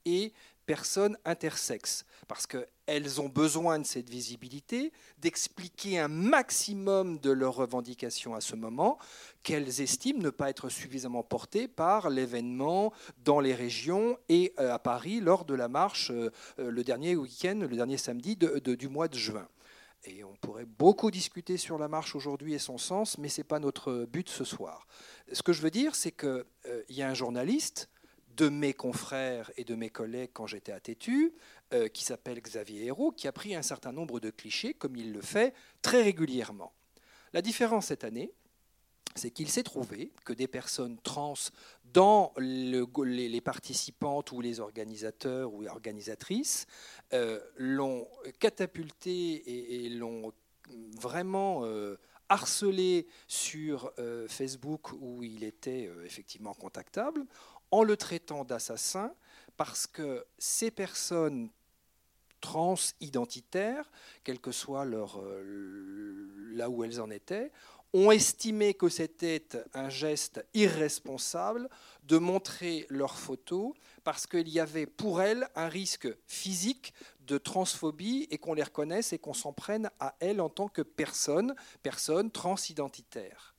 et 0.05 0.33
personnes 0.71 1.17
intersexes, 1.25 2.05
parce 2.29 2.47
qu'elles 2.47 3.19
ont 3.19 3.27
besoin 3.27 3.77
de 3.77 3.85
cette 3.85 4.09
visibilité, 4.09 4.93
d'expliquer 5.17 5.99
un 5.99 6.07
maximum 6.07 7.19
de 7.19 7.29
leurs 7.29 7.55
revendications 7.55 8.35
à 8.35 8.39
ce 8.39 8.55
moment, 8.55 8.97
qu'elles 9.43 9.81
estiment 9.81 10.21
ne 10.21 10.29
pas 10.29 10.49
être 10.49 10.69
suffisamment 10.69 11.23
portées 11.23 11.67
par 11.67 12.09
l'événement 12.09 12.93
dans 13.25 13.41
les 13.41 13.53
régions 13.53 14.17
et 14.29 14.53
euh, 14.61 14.73
à 14.73 14.79
Paris 14.79 15.19
lors 15.19 15.43
de 15.43 15.55
la 15.55 15.67
marche 15.67 16.09
euh, 16.11 16.31
euh, 16.59 16.71
le 16.71 16.85
dernier 16.85 17.17
week-end, 17.17 17.59
le 17.69 17.75
dernier 17.75 17.97
samedi 17.97 18.37
du 18.37 18.87
mois 18.87 19.09
de 19.09 19.17
juin. 19.17 19.49
Et 20.05 20.23
on 20.23 20.35
pourrait 20.37 20.63
beaucoup 20.65 21.11
discuter 21.11 21.57
sur 21.57 21.77
la 21.79 21.89
marche 21.89 22.15
aujourd'hui 22.15 22.53
et 22.53 22.59
son 22.59 22.77
sens, 22.77 23.17
mais 23.17 23.27
ce 23.27 23.41
n'est 23.41 23.45
pas 23.45 23.59
notre 23.59 24.05
but 24.05 24.29
ce 24.29 24.45
soir. 24.45 24.87
Ce 25.33 25.43
que 25.43 25.51
je 25.51 25.61
veux 25.61 25.69
dire, 25.69 25.95
c'est 25.95 26.13
qu'il 26.13 26.45
y 26.87 27.01
a 27.01 27.09
un 27.09 27.13
journaliste 27.13 27.89
de 28.35 28.49
mes 28.49 28.73
confrères 28.73 29.51
et 29.57 29.63
de 29.63 29.75
mes 29.75 29.89
collègues 29.89 30.31
quand 30.33 30.47
j'étais 30.47 30.71
à 30.71 30.79
Tétu, 30.79 31.33
euh, 31.73 31.87
qui 31.87 32.03
s'appelle 32.03 32.41
Xavier 32.41 32.85
Hérault, 32.85 33.11
qui 33.11 33.27
a 33.27 33.31
pris 33.31 33.55
un 33.55 33.61
certain 33.61 33.91
nombre 33.91 34.19
de 34.19 34.29
clichés, 34.29 34.73
comme 34.73 34.95
il 34.95 35.11
le 35.11 35.21
fait 35.21 35.53
très 35.81 36.01
régulièrement. 36.01 36.73
La 37.33 37.41
différence 37.41 37.87
cette 37.87 38.03
année, 38.03 38.31
c'est 39.15 39.31
qu'il 39.31 39.49
s'est 39.49 39.63
trouvé 39.63 40.11
que 40.25 40.33
des 40.33 40.47
personnes 40.47 40.97
trans 41.01 41.33
dans 41.93 42.33
les, 42.37 43.41
participantes 43.41 44.31
ou 44.31 44.39
les 44.39 44.59
organisateurs 44.61 45.53
ou 45.53 45.65
organisatrices 45.65 46.65
euh, 47.13 47.39
l'ont 47.57 48.07
catapulté 48.39 49.85
et, 49.85 49.89
l'ont 49.89 50.31
vraiment 50.97 51.65
euh, 51.65 51.97
harcelé 52.29 53.07
sur 53.27 53.91
Facebook 54.29 54.93
où 54.93 55.21
il 55.21 55.43
était 55.43 55.89
effectivement 56.05 56.53
contactable 56.53 57.25
en 57.71 57.83
le 57.83 57.97
traitant 57.97 58.43
d'assassin 58.43 59.13
parce 59.57 59.87
que 59.87 60.25
ces 60.37 60.71
personnes 60.71 61.49
transidentitaires, 62.41 63.89
quel 64.23 64.39
que 64.39 64.51
soit 64.51 64.85
leur, 64.85 65.21
euh, 65.21 66.51
là 66.53 66.69
où 66.69 66.83
elles 66.83 66.99
en 66.99 67.09
étaient, 67.09 67.51
ont 67.93 68.11
estimé 68.11 68.73
que 68.73 68.89
c'était 68.89 69.47
un 69.73 69.89
geste 69.89 70.45
irresponsable 70.53 71.69
de 72.03 72.17
montrer 72.17 72.85
leurs 72.89 73.17
photos 73.17 73.73
parce 74.03 74.25
qu'il 74.25 74.49
y 74.49 74.59
avait 74.59 74.85
pour 74.85 75.21
elles 75.21 75.47
un 75.55 75.67
risque 75.67 76.07
physique 76.25 76.93
de 77.21 77.37
transphobie 77.37 78.27
et 78.31 78.37
qu'on 78.37 78.53
les 78.53 78.63
reconnaisse 78.63 79.13
et 79.13 79.19
qu'on 79.19 79.33
s'en 79.33 79.53
prenne 79.53 79.89
à 79.99 80.15
elles 80.19 80.41
en 80.41 80.49
tant 80.49 80.69
que 80.69 80.81
personnes 80.81 81.53
transidentitaires 82.31 83.50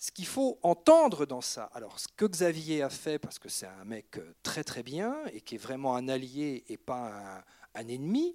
ce 0.00 0.10
qu'il 0.10 0.26
faut 0.26 0.58
entendre 0.62 1.26
dans 1.26 1.42
ça, 1.42 1.64
alors 1.74 2.00
ce 2.00 2.08
que 2.16 2.24
Xavier 2.24 2.80
a 2.80 2.88
fait, 2.88 3.18
parce 3.18 3.38
que 3.38 3.50
c'est 3.50 3.66
un 3.66 3.84
mec 3.84 4.16
euh, 4.16 4.34
très 4.42 4.64
très 4.64 4.82
bien 4.82 5.14
et 5.34 5.42
qui 5.42 5.56
est 5.56 5.58
vraiment 5.58 5.94
un 5.94 6.08
allié 6.08 6.64
et 6.68 6.78
pas 6.78 7.44
un, 7.74 7.86
ennemi, 7.86 8.34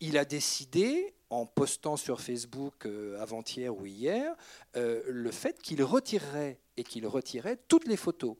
il 0.00 0.16
a 0.16 0.24
décidé, 0.24 1.14
en 1.28 1.44
postant 1.44 1.98
sur 1.98 2.22
Facebook 2.22 2.86
euh, 2.86 3.20
avant-hier 3.20 3.76
ou 3.76 3.84
hier, 3.84 4.34
euh, 4.76 5.02
le 5.06 5.30
fait 5.30 5.60
qu'il 5.60 5.82
retirerait 5.82 6.58
et 6.78 6.82
qu'il 6.82 7.06
retirait 7.06 7.58
toutes 7.68 7.86
les 7.86 7.98
photos. 7.98 8.36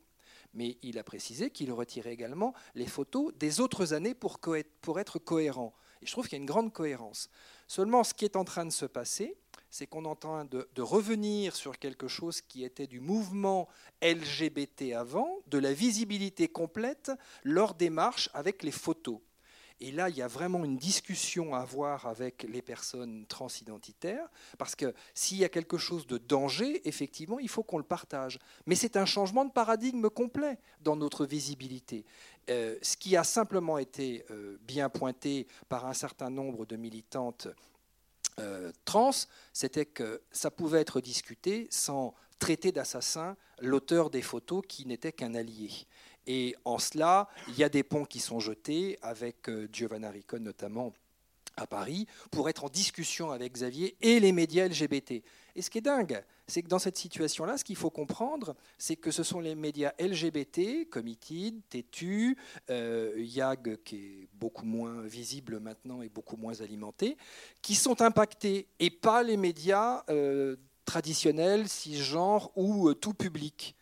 Mais 0.55 0.79
il 0.83 0.99
a 0.99 1.05
précisé 1.05 1.51
qu'il 1.51 1.73
retirait 1.73 2.13
également 2.13 2.55
les 2.75 2.87
photos 2.87 3.35
des 3.35 3.61
autres 3.61 3.93
années 3.93 4.15
pour, 4.15 4.39
pour 4.81 4.99
être 4.99 5.19
cohérent. 5.19 5.75
Et 6.01 6.07
je 6.07 6.13
trouve 6.13 6.25
qu'il 6.27 6.39
y 6.39 6.41
a 6.41 6.43
une 6.43 6.47
grande 6.47 6.73
cohérence. 6.73 7.29
Seulement, 7.69 8.03
ce 8.03 8.15
qui 8.15 8.25
est 8.25 8.37
en 8.37 8.45
train 8.45 8.65
de 8.65 8.73
se 8.73 8.87
passer, 8.87 9.37
c'est 9.73 9.87
qu'on 9.87 10.05
est 10.05 10.09
en 10.09 10.15
train 10.15 10.45
de, 10.45 10.83
revenir 10.83 11.57
sur 11.57 11.79
quelque 11.79 12.07
chose 12.07 12.43
qui 12.43 12.63
était 12.63 12.87
du 12.87 13.01
mouvement 13.01 13.69
LGBT 14.03 14.93
avant, 14.93 15.39
de 15.47 15.57
la 15.57 15.73
visibilité 15.73 16.47
complète 16.47 17.11
lors 17.43 17.75
des 17.75 17.89
marches 17.89 18.29
avec 18.35 18.63
les 18.63 18.71
photos. 18.71 19.19
Et 19.81 19.91
là, 19.91 20.11
il 20.11 20.17
y 20.17 20.23
a 20.23 20.29
vraiment 20.29 20.63
une 20.65 20.77
discussion 20.77 21.55
à 21.55 21.61
avoir 21.61 22.07
avec 22.07 22.47
les 22.49 22.61
personnes 22.61 23.25
transidentitaires, 23.27 24.29
parce 24.59 24.77
que 24.77 24.95
s'il 25.15 25.39
y 25.39 25.45
a 25.45 25.49
quelque 25.49 25.79
chose 25.79 26.07
de 26.07 26.19
danger, 26.19 26.87
effectivement, 26.87 27.39
il 27.39 27.49
faut 27.49 27.63
qu'on 27.63 27.79
le 27.79 27.83
partage. 27.83 28.39
Mais 28.67 28.75
c'est 28.75 28.99
un 28.99 29.07
changement 29.07 29.47
de 29.47 29.51
paradigme 29.51 30.11
complet 30.11 30.59
dans 30.83 30.97
notre 30.97 31.25
visibilité. 31.25 32.05
Euh, 32.51 32.77
ce 32.83 32.97
qui 32.97 33.17
a 33.17 33.25
simplement 33.25 33.79
été 33.79 34.27
euh, 34.31 34.59
bien 34.61 34.91
pointé 34.91 35.47
par 35.71 35.87
un 35.87 35.95
certain 35.95 36.29
nombre 36.29 36.67
de 36.67 36.77
militantes 36.77 37.49
euh, 38.41 38.73
trans, 38.85 39.11
c'était 39.53 39.87
que 39.87 40.23
ça 40.31 40.51
pouvait 40.51 40.81
être 40.81 41.01
discuté 41.01 41.69
sans 41.71 42.15
traiter 42.39 42.73
d'assassin 42.73 43.37
l'auteur 43.61 44.11
des 44.11 44.23
photos 44.23 44.63
qui 44.67 44.87
n'était 44.87 45.13
qu'un 45.13 45.35
allié. 45.35 45.71
Et 46.27 46.55
en 46.65 46.79
cela, 46.79 47.29
il 47.49 47.57
y 47.57 47.65
a 47.65 47.69
des 47.69 47.83
ponts 47.83 48.05
qui 48.05 48.21
sont 48.21 48.41
jetés, 48.41 48.99
avec 49.03 49.49
euh, 49.49 49.69
Giovanna 49.73 50.11
Ricon 50.11 50.41
notamment, 50.41 50.93
à 51.57 51.67
Paris 51.67 52.07
pour 52.31 52.49
être 52.49 52.65
en 52.65 52.69
discussion 52.69 53.31
avec 53.31 53.53
Xavier 53.53 53.97
et 54.01 54.21
les 54.21 54.33
médias 54.33 54.67
LGBT. 54.67 55.23
Et 55.55 55.63
ce 55.63 55.69
qui 55.69 55.79
est 55.79 55.83
dingue, 55.83 56.23
c'est 56.47 56.63
que 56.63 56.69
dans 56.69 56.79
cette 56.79 56.97
situation-là, 56.97 57.59
ce 57.59 57.65
qu'il 57.65 57.77
faut 57.77 57.91
comprendre, 57.91 58.57
c'est 58.79 58.97
que 58.97 59.11
ce 59.11 59.23
sont 59.23 59.41
les 59.41 59.55
médias 59.55 59.93
LGBT, 59.99 60.89
Committed, 60.91 61.61
Tétu, 61.69 62.37
euh, 62.71 63.13
YAG, 63.17 63.83
qui 63.85 63.97
est 63.97 64.29
beaucoup 64.35 64.65
moins 64.65 65.03
visible 65.03 65.61
maintenant 65.61 66.01
et 66.01 66.09
beaucoup 66.09 66.37
moins 66.37 66.61
alimenté, 66.61 67.17
qui 67.61 67.75
sont 67.75 68.01
impactés, 68.01 68.67
et 68.79 68.91
pas 68.91 69.23
les 69.23 69.37
médias 69.37 70.05
euh, 70.09 70.57
traditionnels, 70.87 71.69
cisgenres 71.69 72.51
ou 72.57 72.89
euh, 72.89 72.95
tout 72.95 73.15
public. 73.15 73.77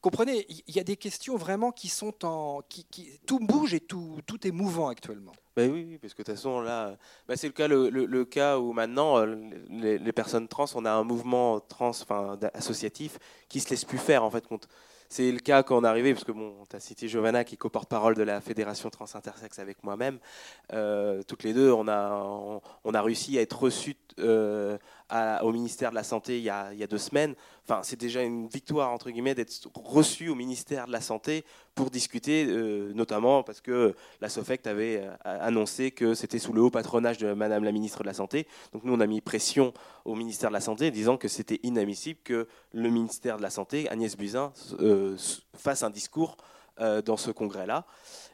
Comprenez, 0.00 0.46
il 0.68 0.76
y 0.76 0.78
a 0.78 0.84
des 0.84 0.96
questions 0.96 1.36
vraiment 1.36 1.72
qui 1.72 1.88
sont 1.88 2.24
en... 2.24 2.62
Qui, 2.68 2.86
tout 3.26 3.40
bouge 3.40 3.74
et 3.74 3.80
tout, 3.80 4.20
tout 4.26 4.46
est 4.46 4.52
mouvant 4.52 4.88
actuellement. 4.88 5.32
Ben 5.56 5.72
oui, 5.72 5.96
parce 6.02 6.12
que 6.12 6.20
de 6.20 6.26
toute 6.26 6.34
façon, 6.34 6.60
là, 6.60 6.98
ben 7.26 7.34
c'est 7.34 7.46
le 7.46 7.54
cas, 7.54 7.66
le, 7.66 7.88
le, 7.88 8.24
cas 8.26 8.58
où 8.58 8.74
maintenant, 8.74 9.16
euh, 9.18 9.36
les, 9.70 9.96
les, 9.96 10.12
personnes 10.12 10.48
trans, 10.48 10.66
on 10.74 10.84
a 10.84 10.90
un 10.92 11.02
mouvement 11.02 11.60
trans 11.60 11.88
enfin, 11.88 12.38
associatif 12.52 13.18
qui 13.48 13.60
se 13.60 13.70
laisse 13.70 13.86
plus 13.86 13.96
faire, 13.96 14.22
en 14.22 14.30
fait. 14.30 14.44
C'est 15.08 15.32
le 15.32 15.38
cas 15.38 15.62
quand 15.62 15.78
on 15.78 15.84
est 15.84 15.88
arrivé, 15.88 16.12
parce 16.12 16.24
que 16.24 16.32
bon, 16.32 16.52
tu 16.68 16.76
as 16.76 16.80
cité 16.80 17.08
Giovanna 17.08 17.42
qui 17.42 17.54
est 17.54 17.56
co-porte-parole 17.56 18.14
de 18.16 18.22
la 18.22 18.42
Fédération 18.42 18.90
Trans 18.90 19.06
Intersexe 19.14 19.58
avec 19.58 19.82
moi-même. 19.82 20.18
Euh, 20.74 21.22
toutes 21.22 21.42
les 21.42 21.54
deux, 21.54 21.72
on 21.72 21.88
a, 21.88 22.60
on, 22.84 22.94
a 22.94 23.02
réussi 23.02 23.38
à 23.38 23.40
être 23.40 23.58
reçus 23.58 23.96
euh, 24.18 24.76
au 25.42 25.52
ministère 25.52 25.90
de 25.90 25.94
la 25.94 26.02
Santé 26.02 26.38
il 26.38 26.44
y 26.44 26.50
a, 26.50 26.72
il 26.72 26.78
y 26.78 26.82
a 26.82 26.86
deux 26.86 26.98
semaines. 26.98 27.34
Enfin, 27.68 27.80
c'est 27.82 27.98
déjà 27.98 28.22
une 28.22 28.46
victoire, 28.46 28.92
entre 28.92 29.10
guillemets, 29.10 29.34
d'être 29.34 29.68
reçu 29.74 30.28
au 30.28 30.36
ministère 30.36 30.86
de 30.86 30.92
la 30.92 31.00
Santé 31.00 31.44
pour 31.74 31.90
discuter, 31.90 32.46
euh, 32.48 32.92
notamment 32.94 33.42
parce 33.42 33.60
que 33.60 33.94
la 34.20 34.28
SOFECT 34.28 34.68
avait 34.68 35.02
euh, 35.02 35.16
annoncé 35.24 35.90
que 35.90 36.14
c'était 36.14 36.38
sous 36.38 36.52
le 36.52 36.62
haut 36.62 36.70
patronage 36.70 37.18
de 37.18 37.32
Madame 37.32 37.64
la 37.64 37.72
ministre 37.72 38.02
de 38.02 38.06
la 38.06 38.14
Santé. 38.14 38.46
Donc 38.72 38.84
nous, 38.84 38.94
on 38.94 39.00
a 39.00 39.06
mis 39.06 39.20
pression 39.20 39.74
au 40.04 40.14
ministère 40.14 40.50
de 40.50 40.54
la 40.54 40.60
Santé 40.60 40.92
disant 40.92 41.16
que 41.16 41.26
c'était 41.26 41.58
inadmissible 41.64 42.20
que 42.22 42.46
le 42.72 42.88
ministère 42.88 43.36
de 43.36 43.42
la 43.42 43.50
Santé, 43.50 43.88
Agnès 43.90 44.16
Buzyn, 44.16 44.52
euh, 44.80 45.16
fasse 45.56 45.82
un 45.82 45.90
discours 45.90 46.36
dans 47.06 47.16
ce 47.16 47.30
congrès-là. 47.30 47.86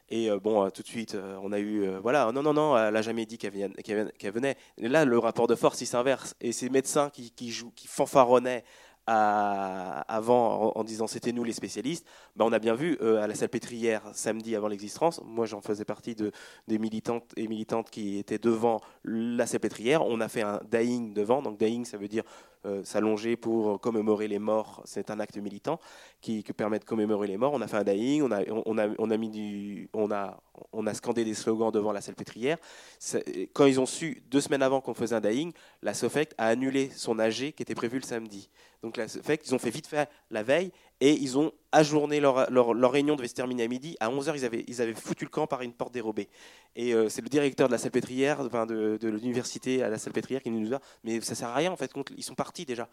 Et 0.09 0.29
bon, 0.41 0.69
tout 0.69 0.83
de 0.83 0.87
suite, 0.87 1.17
on 1.41 1.51
a 1.51 1.59
eu, 1.59 1.87
voilà, 2.01 2.31
non, 2.31 2.43
non, 2.43 2.53
non, 2.53 2.77
elle 2.77 2.93
n'a 2.93 3.01
jamais 3.01 3.25
dit 3.25 3.37
qu'elle 3.37 4.33
venait. 4.33 4.57
là, 4.77 5.05
le 5.05 5.17
rapport 5.17 5.47
de 5.47 5.55
force, 5.55 5.81
il 5.81 5.87
s'inverse. 5.87 6.35
Et 6.39 6.51
ces 6.51 6.69
médecins 6.69 7.09
qui, 7.09 7.51
jouent, 7.51 7.71
qui 7.71 7.87
fanfaronnaient 7.87 8.63
avant 9.05 10.71
en, 10.75 10.83
disant 10.83 11.07
c'était 11.07 11.31
nous 11.31 11.43
les 11.43 11.53
spécialistes, 11.53 12.05
ben 12.35 12.45
on 12.45 12.53
a 12.53 12.59
bien 12.59 12.75
vu 12.75 12.97
euh, 13.01 13.21
à 13.21 13.27
la 13.27 13.35
salpêtrière 13.35 14.01
samedi 14.13 14.55
avant 14.55 14.69
l'existence, 14.69 15.21
moi 15.25 15.45
j'en 15.45 15.61
faisais 15.61 15.85
partie 15.85 16.15
de, 16.15 16.31
des 16.67 16.79
militantes 16.79 17.31
et 17.35 17.47
militantes 17.47 17.89
qui 17.89 18.17
étaient 18.17 18.37
devant 18.37 18.79
la 19.03 19.45
salpêtrière, 19.45 20.05
on 20.05 20.21
a 20.21 20.29
fait 20.29 20.41
un 20.41 20.61
dying 20.71 21.13
devant, 21.13 21.41
donc 21.41 21.57
dying 21.59 21.83
ça 21.83 21.97
veut 21.97 22.07
dire 22.07 22.23
euh, 22.23 22.52
s'allonger 22.83 23.35
pour 23.35 23.79
commémorer 23.79 24.27
les 24.27 24.39
morts, 24.39 24.81
c'est 24.85 25.09
un 25.09 25.19
acte 25.19 25.37
militant 25.37 25.79
qui, 26.21 26.43
permet 26.55 26.79
de 26.79 26.85
commémorer 26.85 27.27
les 27.27 27.37
morts. 27.37 27.53
On 27.53 27.61
a 27.61 27.67
fait 27.67 27.77
un 27.77 27.83
dying, 27.83 28.21
on 28.21 28.31
a, 28.31 28.41
on 28.65 28.77
a, 28.77 28.87
on 28.97 29.11
a, 29.11 29.17
mis 29.17 29.29
du, 29.29 29.89
on 29.93 30.11
a, 30.11 30.39
on 30.71 30.87
a 30.87 30.93
scandé 30.93 31.25
des 31.25 31.33
slogans 31.33 31.71
devant 31.71 31.91
la 31.91 32.01
salpêtrière. 32.01 32.57
Quand 33.53 33.65
ils 33.65 33.79
ont 33.79 33.85
su, 33.85 34.23
deux 34.29 34.41
semaines 34.41 34.61
avant 34.61 34.81
qu'on 34.81 34.93
faisait 34.93 35.15
un 35.15 35.21
dying, 35.21 35.51
la 35.81 35.93
SOFEC 35.93 36.33
a 36.37 36.47
annulé 36.47 36.89
son 36.95 37.19
AG 37.19 37.51
qui 37.51 37.61
était 37.63 37.75
prévu 37.75 37.97
le 37.97 38.05
samedi. 38.05 38.49
Donc 38.81 38.97
la 38.97 39.07
SOFEC, 39.07 39.41
ils 39.45 39.55
ont 39.55 39.59
fait 39.59 39.69
vite 39.69 39.87
fait 39.87 40.09
la 40.29 40.43
veille 40.43 40.71
et 41.03 41.19
ils 41.19 41.37
ont 41.37 41.51
ajourné 41.73 42.21
leur, 42.21 42.49
leur, 42.49 42.91
réunion 42.91 43.17
devait 43.17 43.27
se 43.27 43.33
terminer 43.33 43.63
à 43.63 43.67
midi. 43.67 43.97
À 43.99 44.09
11h, 44.09 44.35
ils 44.37 44.45
avaient, 44.45 44.63
ils 44.69 44.81
avaient 44.81 44.93
foutu 44.93 45.25
le 45.25 45.29
camp 45.29 45.47
par 45.47 45.61
une 45.61 45.73
porte 45.73 45.93
dérobée. 45.93 46.29
Et 46.77 46.93
euh, 46.93 47.09
c'est 47.09 47.21
le 47.21 47.27
directeur 47.27 47.67
de 47.67 47.73
la 47.73 47.77
salpêtrière, 47.77 48.39
enfin 48.39 48.65
de, 48.65 48.97
de 49.01 49.09
l'université 49.09 49.83
à 49.83 49.89
la 49.89 49.97
salpêtrière 49.97 50.41
qui 50.41 50.49
nous 50.49 50.73
a 50.73 50.79
mais 51.03 51.19
ça 51.19 51.35
sert 51.35 51.49
à 51.49 51.55
rien 51.55 51.73
en 51.73 51.75
fait, 51.75 51.91
ils 52.15 52.23
sont 52.23 52.35
partis 52.35 52.65
déjà. 52.65 52.87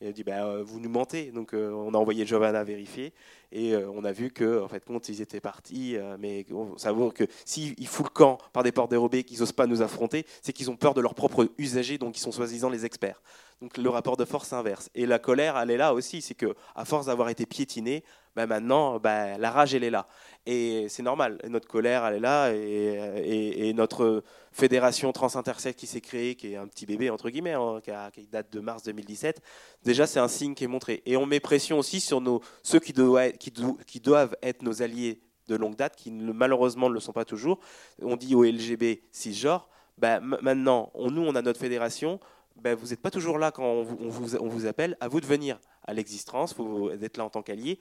Et 0.00 0.08
a 0.08 0.12
dit 0.12 0.24
bah, 0.24 0.44
euh, 0.44 0.62
vous 0.64 0.80
nous 0.80 0.88
mentez. 0.88 1.30
Donc 1.30 1.54
euh, 1.54 1.70
on 1.72 1.94
a 1.94 1.96
envoyé 1.98 2.26
Giovanna 2.26 2.64
vérifier 2.64 3.12
et 3.52 3.76
on 3.76 4.04
a 4.04 4.10
vu 4.10 4.30
que 4.30 4.60
en 4.60 4.68
fait 4.68 4.84
compte 4.84 5.08
ils 5.08 5.20
étaient 5.20 5.40
partis. 5.40 5.96
mais 6.18 6.44
veut 6.48 7.04
dire 7.04 7.14
que 7.14 7.24
s'ils 7.44 7.86
foutent 7.86 8.06
le 8.06 8.12
camp 8.12 8.38
par 8.52 8.64
des 8.64 8.72
portes 8.72 8.90
dérobées, 8.90 9.22
qu'ils 9.22 9.38
n'osent 9.38 9.52
pas 9.52 9.66
nous 9.66 9.80
affronter, 9.80 10.26
c'est 10.42 10.52
qu'ils 10.52 10.70
ont 10.70 10.76
peur 10.76 10.92
de 10.92 11.00
leurs 11.00 11.14
propres 11.14 11.48
usagers, 11.58 11.96
donc 11.96 12.16
ils 12.16 12.20
sont 12.20 12.32
soi-disant 12.32 12.68
les 12.68 12.84
experts. 12.84 13.22
Donc 13.60 13.76
le 13.76 13.88
rapport 13.88 14.16
de 14.16 14.24
force 14.24 14.52
inverse. 14.52 14.90
Et 14.94 15.06
la 15.06 15.18
colère, 15.18 15.56
elle 15.56 15.70
est 15.70 15.76
là 15.76 15.94
aussi, 15.94 16.20
c'est 16.20 16.34
que 16.34 16.54
à 16.74 16.84
force 16.84 17.06
d'avoir 17.06 17.28
été 17.28 17.46
piétiné, 17.46 18.02
bah, 18.34 18.46
maintenant, 18.46 18.98
bah, 18.98 19.38
la 19.38 19.50
rage, 19.50 19.74
elle 19.74 19.84
est 19.84 19.90
là. 19.90 20.08
Et 20.46 20.86
c'est 20.90 21.02
normal, 21.02 21.38
notre 21.48 21.66
colère, 21.66 22.04
elle 22.04 22.16
est 22.16 22.20
là, 22.20 22.52
et, 22.52 23.72
notre 23.74 24.22
fédération 24.52 25.10
trans-intersexe 25.10 25.76
qui 25.76 25.86
s'est 25.86 26.02
créée, 26.02 26.34
qui 26.34 26.52
est 26.52 26.56
un 26.56 26.66
petit 26.66 26.84
bébé, 26.84 27.08
entre 27.08 27.30
guillemets, 27.30 27.54
hein, 27.54 27.80
qui, 28.12 28.26
date 28.26 28.52
de 28.52 28.60
mars 28.60 28.82
2017, 28.82 29.40
déjà, 29.84 30.06
c'est 30.06 30.20
un 30.20 30.28
signe 30.28 30.54
qui 30.54 30.64
est 30.64 30.68
montré. 30.68 31.02
Et 31.06 31.16
on 31.16 31.24
met 31.24 31.40
pression 31.40 31.78
aussi 31.78 31.98
sur 31.98 32.20
nos, 32.20 32.42
ceux 32.62 32.78
qui 32.78 32.92
doivent, 32.92 33.32
qui, 33.32 33.52
qui 33.86 34.00
doivent 34.00 34.36
être 34.42 34.62
nos 34.62 34.82
alliés 34.82 35.22
de 35.48 35.56
longue 35.56 35.76
date, 35.76 35.96
qui 35.96 36.10
malheureusement 36.10 36.88
ne 36.88 36.94
le 36.94 37.00
sont 37.00 37.12
pas 37.12 37.24
toujours. 37.24 37.58
On 38.02 38.16
dit 38.16 38.34
au 38.34 38.44
LGB 38.44 39.02
cisgenre, 39.12 39.68
bah, 39.98 40.20
maintenant, 40.20 40.92
nous, 40.94 41.22
on 41.22 41.34
a 41.34 41.42
notre 41.42 41.60
fédération, 41.60 42.20
ben, 42.56 42.74
vous 42.74 42.88
n'êtes 42.88 43.00
pas 43.00 43.10
toujours 43.10 43.38
là 43.38 43.50
quand 43.50 43.64
on 43.64 43.82
vous, 43.82 44.36
on 44.36 44.48
vous, 44.48 44.66
appelle, 44.66 44.96
à 45.00 45.08
vous 45.08 45.20
de 45.20 45.26
venir 45.26 45.58
à 45.86 45.92
l'existence, 45.92 46.54
faut 46.54 46.90
être 46.90 47.16
là 47.16 47.24
en 47.24 47.30
tant 47.30 47.42
qu'allié. 47.42 47.78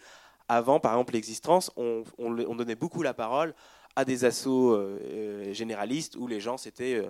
Avant, 0.48 0.80
par 0.80 0.94
exemple, 0.94 1.14
l'existence, 1.14 1.72
on, 1.78 2.04
on, 2.18 2.56
donnait 2.56 2.76
beaucoup 2.76 3.02
la 3.02 3.14
parole 3.14 3.54
à 3.96 4.06
des 4.06 4.26
assauts 4.26 4.74
euh, 4.74 5.00
euh, 5.02 5.54
généralistes 5.54 6.16
où 6.16 6.28
les 6.28 6.40
gens, 6.40 6.58
c'était 6.58 7.04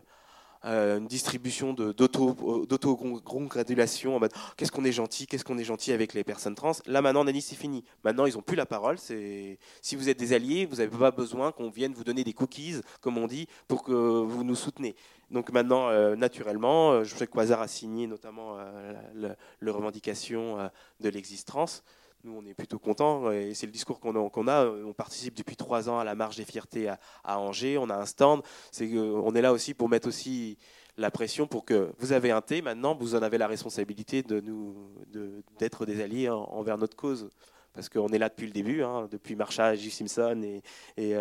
euh, 0.65 0.97
une 0.97 1.07
distribution 1.07 1.73
d'auto-congratulation 1.73 4.15
en 4.15 4.19
mode 4.19 4.31
oh, 4.33 4.39
qu'est-ce 4.55 4.71
qu'on 4.71 4.85
est 4.85 4.93
gentil, 4.93 5.27
qu'est-ce 5.27 5.43
qu'on 5.43 5.57
est 5.57 5.65
gentil 5.65 5.91
avec 5.91 6.13
les 6.13 6.23
personnes 6.23 6.55
trans. 6.55 6.71
Là, 6.85 7.01
maintenant, 7.01 7.25
dit 7.25 7.41
c'est 7.41 7.57
fini. 7.57 7.83
Maintenant, 8.05 8.25
ils 8.25 8.35
n'ont 8.35 8.41
plus 8.41 8.55
la 8.55 8.65
parole. 8.65 8.97
Si 8.97 9.57
vous 9.93 10.07
êtes 10.07 10.17
des 10.17 10.31
alliés, 10.31 10.65
vous 10.65 10.77
n'avez 10.77 10.97
pas 10.97 11.11
besoin 11.11 11.51
qu'on 11.51 11.69
vienne 11.69 11.93
vous 11.93 12.05
donner 12.05 12.23
des 12.23 12.31
cookies, 12.31 12.75
comme 13.01 13.17
on 13.17 13.27
dit, 13.27 13.49
pour 13.67 13.83
que 13.83 13.91
vous 13.91 14.45
nous 14.45 14.55
soutenez. 14.55 14.95
Donc 15.31 15.51
maintenant, 15.51 15.91
naturellement, 16.15 17.03
je 17.03 17.13
sais 17.13 17.27
que 17.27 17.33
Quasar 17.33 17.61
a 17.61 17.67
signé 17.67 18.07
notamment 18.07 18.55
euh, 18.57 19.35
la, 19.59 19.71
revendication 19.73 20.69
de 20.99 21.09
l'existence. 21.09 21.83
Nous, 22.25 22.37
on 22.37 22.45
est 22.45 22.53
plutôt 22.53 22.79
contents 22.79 23.31
et 23.31 23.53
c'est 23.53 23.65
le 23.65 23.73
discours 23.73 23.99
qu'on 23.99 24.15
a, 24.15 24.65
On 24.65 24.93
participe 24.93 25.33
depuis 25.33 25.57
trois 25.57 25.89
ans 25.89 25.99
à 25.99 26.05
la 26.05 26.15
marche 26.15 26.37
des 26.37 26.45
fiertés 26.45 26.87
à, 26.87 27.39
Angers. 27.39 27.77
On 27.77 27.89
a 27.89 27.95
un 27.95 28.05
stand. 28.05 28.41
C'est 28.71 28.89
on 28.97 29.35
est 29.35 29.41
là 29.41 29.51
aussi 29.51 29.73
pour 29.73 29.89
mettre 29.89 30.07
aussi 30.07 30.57
la 30.95 31.11
pression 31.11 31.47
pour 31.47 31.65
que 31.65 31.91
vous 31.97 32.13
avez 32.13 32.31
un 32.31 32.39
thé. 32.39 32.61
Maintenant, 32.61 32.95
vous 32.95 33.15
en 33.15 33.23
avez 33.23 33.37
la 33.37 33.47
responsabilité 33.47 34.23
d'être 34.23 35.85
des 35.85 36.01
alliés 36.01 36.29
envers 36.29 36.77
notre 36.77 36.95
cause, 36.95 37.29
parce 37.73 37.89
qu'on 37.89 38.07
est 38.07 38.19
là 38.19 38.29
depuis 38.29 38.45
le 38.45 38.53
début, 38.53 38.83
hein, 38.83 39.09
depuis 39.11 39.35
Marsha, 39.35 39.75
J. 39.75 39.91
Simpson 39.91 40.61
et, 40.95 41.15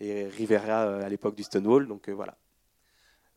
et 0.00 0.24
Rivera 0.26 1.04
à 1.04 1.08
l'époque 1.08 1.36
du 1.36 1.44
Stonewall. 1.44 1.86
Donc 1.86 2.08
voilà. 2.08 2.36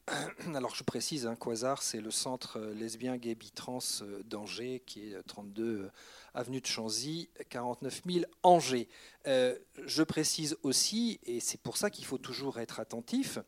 Alors 0.55 0.75
je 0.75 0.83
précise, 0.83 1.25
hein, 1.25 1.35
Quasar, 1.35 1.81
c'est 1.81 2.01
le 2.01 2.11
centre 2.11 2.57
euh, 2.57 2.73
lesbien, 2.73 3.17
gay, 3.17 3.35
bi-trans 3.35 3.79
euh, 4.01 4.21
d'Angers, 4.23 4.81
qui 4.85 5.11
est 5.11 5.23
32 5.23 5.63
euh, 5.63 5.91
avenue 6.33 6.61
de 6.61 6.65
Chanzy, 6.65 7.29
49 7.49 8.01
000 8.05 8.25
Angers. 8.43 8.87
je 9.25 10.03
précise 10.03 10.57
aussi, 10.63 11.19
et 11.23 11.39
c'est 11.39 11.61
pour 11.61 11.77
ça 11.77 11.89
qu'il 11.89 12.05
faut 12.05 12.17
toujours 12.17 12.59
être 12.59 12.79
attentif, 12.79 13.39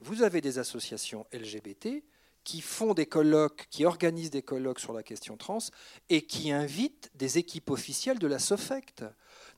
vous 0.00 0.22
avez 0.22 0.40
des 0.40 0.58
associations 0.58 1.26
LGBT 1.32 2.02
qui 2.44 2.60
font 2.60 2.94
des 2.94 3.06
colloques, 3.06 3.66
qui 3.70 3.84
organisent 3.84 4.30
des 4.30 4.42
colloques 4.42 4.80
sur 4.80 4.92
la 4.92 5.02
question 5.02 5.36
trans 5.36 5.58
et 6.08 6.22
qui 6.22 6.50
invitent 6.50 7.10
des 7.14 7.38
équipes 7.38 7.70
officielles 7.70 8.18
de 8.18 8.26
la 8.26 8.38
SOFECT. 8.38 9.04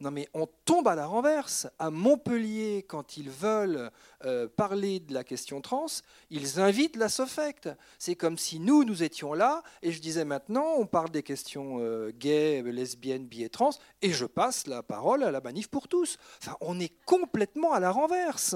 Non 0.00 0.10
mais 0.10 0.28
on 0.34 0.48
tombe 0.64 0.88
à 0.88 0.94
la 0.94 1.06
renverse. 1.06 1.68
À 1.78 1.90
Montpellier, 1.90 2.84
quand 2.88 3.16
ils 3.16 3.30
veulent 3.30 3.90
euh, 4.24 4.48
parler 4.48 5.00
de 5.00 5.14
la 5.14 5.24
question 5.24 5.60
trans, 5.60 5.86
ils 6.30 6.60
invitent 6.60 6.96
la 6.96 7.08
SOFECT. 7.08 7.70
C'est 7.98 8.14
comme 8.14 8.38
si 8.38 8.58
nous, 8.58 8.84
nous 8.84 9.02
étions 9.02 9.34
là, 9.34 9.62
et 9.82 9.92
je 9.92 10.00
disais 10.00 10.24
maintenant, 10.24 10.74
on 10.78 10.86
parle 10.86 11.10
des 11.10 11.22
questions 11.22 11.78
euh, 11.80 12.12
gays, 12.16 12.62
lesbiennes, 12.62 13.26
bi 13.26 13.42
et 13.42 13.48
trans, 13.48 13.70
et 14.00 14.12
je 14.12 14.26
passe 14.26 14.66
la 14.66 14.82
parole 14.82 15.22
à 15.22 15.30
la 15.30 15.40
manif 15.40 15.68
pour 15.68 15.88
tous. 15.88 16.18
Enfin, 16.40 16.56
on 16.60 16.78
est 16.80 16.92
complètement 17.04 17.72
à 17.72 17.80
la 17.80 17.90
renverse. 17.90 18.54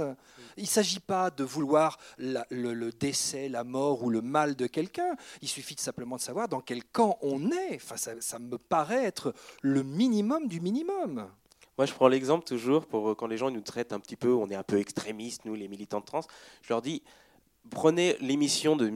Il 0.57 0.64
ne 0.64 0.69
s'agit 0.69 1.01
pas 1.01 1.31
de 1.31 1.45
vouloir 1.45 1.99
le, 2.19 2.91
décès, 2.91 3.49
la 3.49 3.64
mort 3.64 4.03
ou 4.03 4.11
le 4.11 4.23
mal 4.23 4.55
de 4.57 4.67
quelqu'un. 4.67 5.17
Il 5.43 5.49
suffit 5.49 5.77
simplement 5.79 6.17
de 6.17 6.21
savoir 6.21 6.49
dans 6.49 6.61
quel 6.61 6.85
camp 6.85 7.19
on 7.23 7.51
est. 7.51 7.77
Enfin, 7.77 7.97
ça 7.97 8.39
me 8.39 8.59
paraît 8.59 9.05
être 9.05 9.35
le 9.62 9.83
minimum 9.83 10.49
du 10.49 10.61
minimum. 10.61 11.29
Moi, 11.79 11.87
je 11.87 11.93
prends 11.93 12.09
l'exemple 12.09 12.45
toujours 12.45 12.87
pour 12.87 13.16
quand 13.16 13.27
les 13.27 13.37
gens 13.37 13.51
nous 13.51 13.61
traitent 13.61 13.93
un 13.93 14.01
petit 14.01 14.16
peu, 14.16 14.33
on 14.33 14.49
est 14.49 14.55
un 14.55 14.62
peu 14.62 14.79
extrémistes, 14.79 15.45
nous, 15.45 15.55
les 15.55 15.68
militants 15.68 16.01
de 16.01 16.07
trans. 16.07 16.22
Je 16.62 16.70
leur 16.70 16.81
dis, 16.81 17.03
prenez 17.70 18.16
l'émission 18.20 18.77
de, 18.77 18.89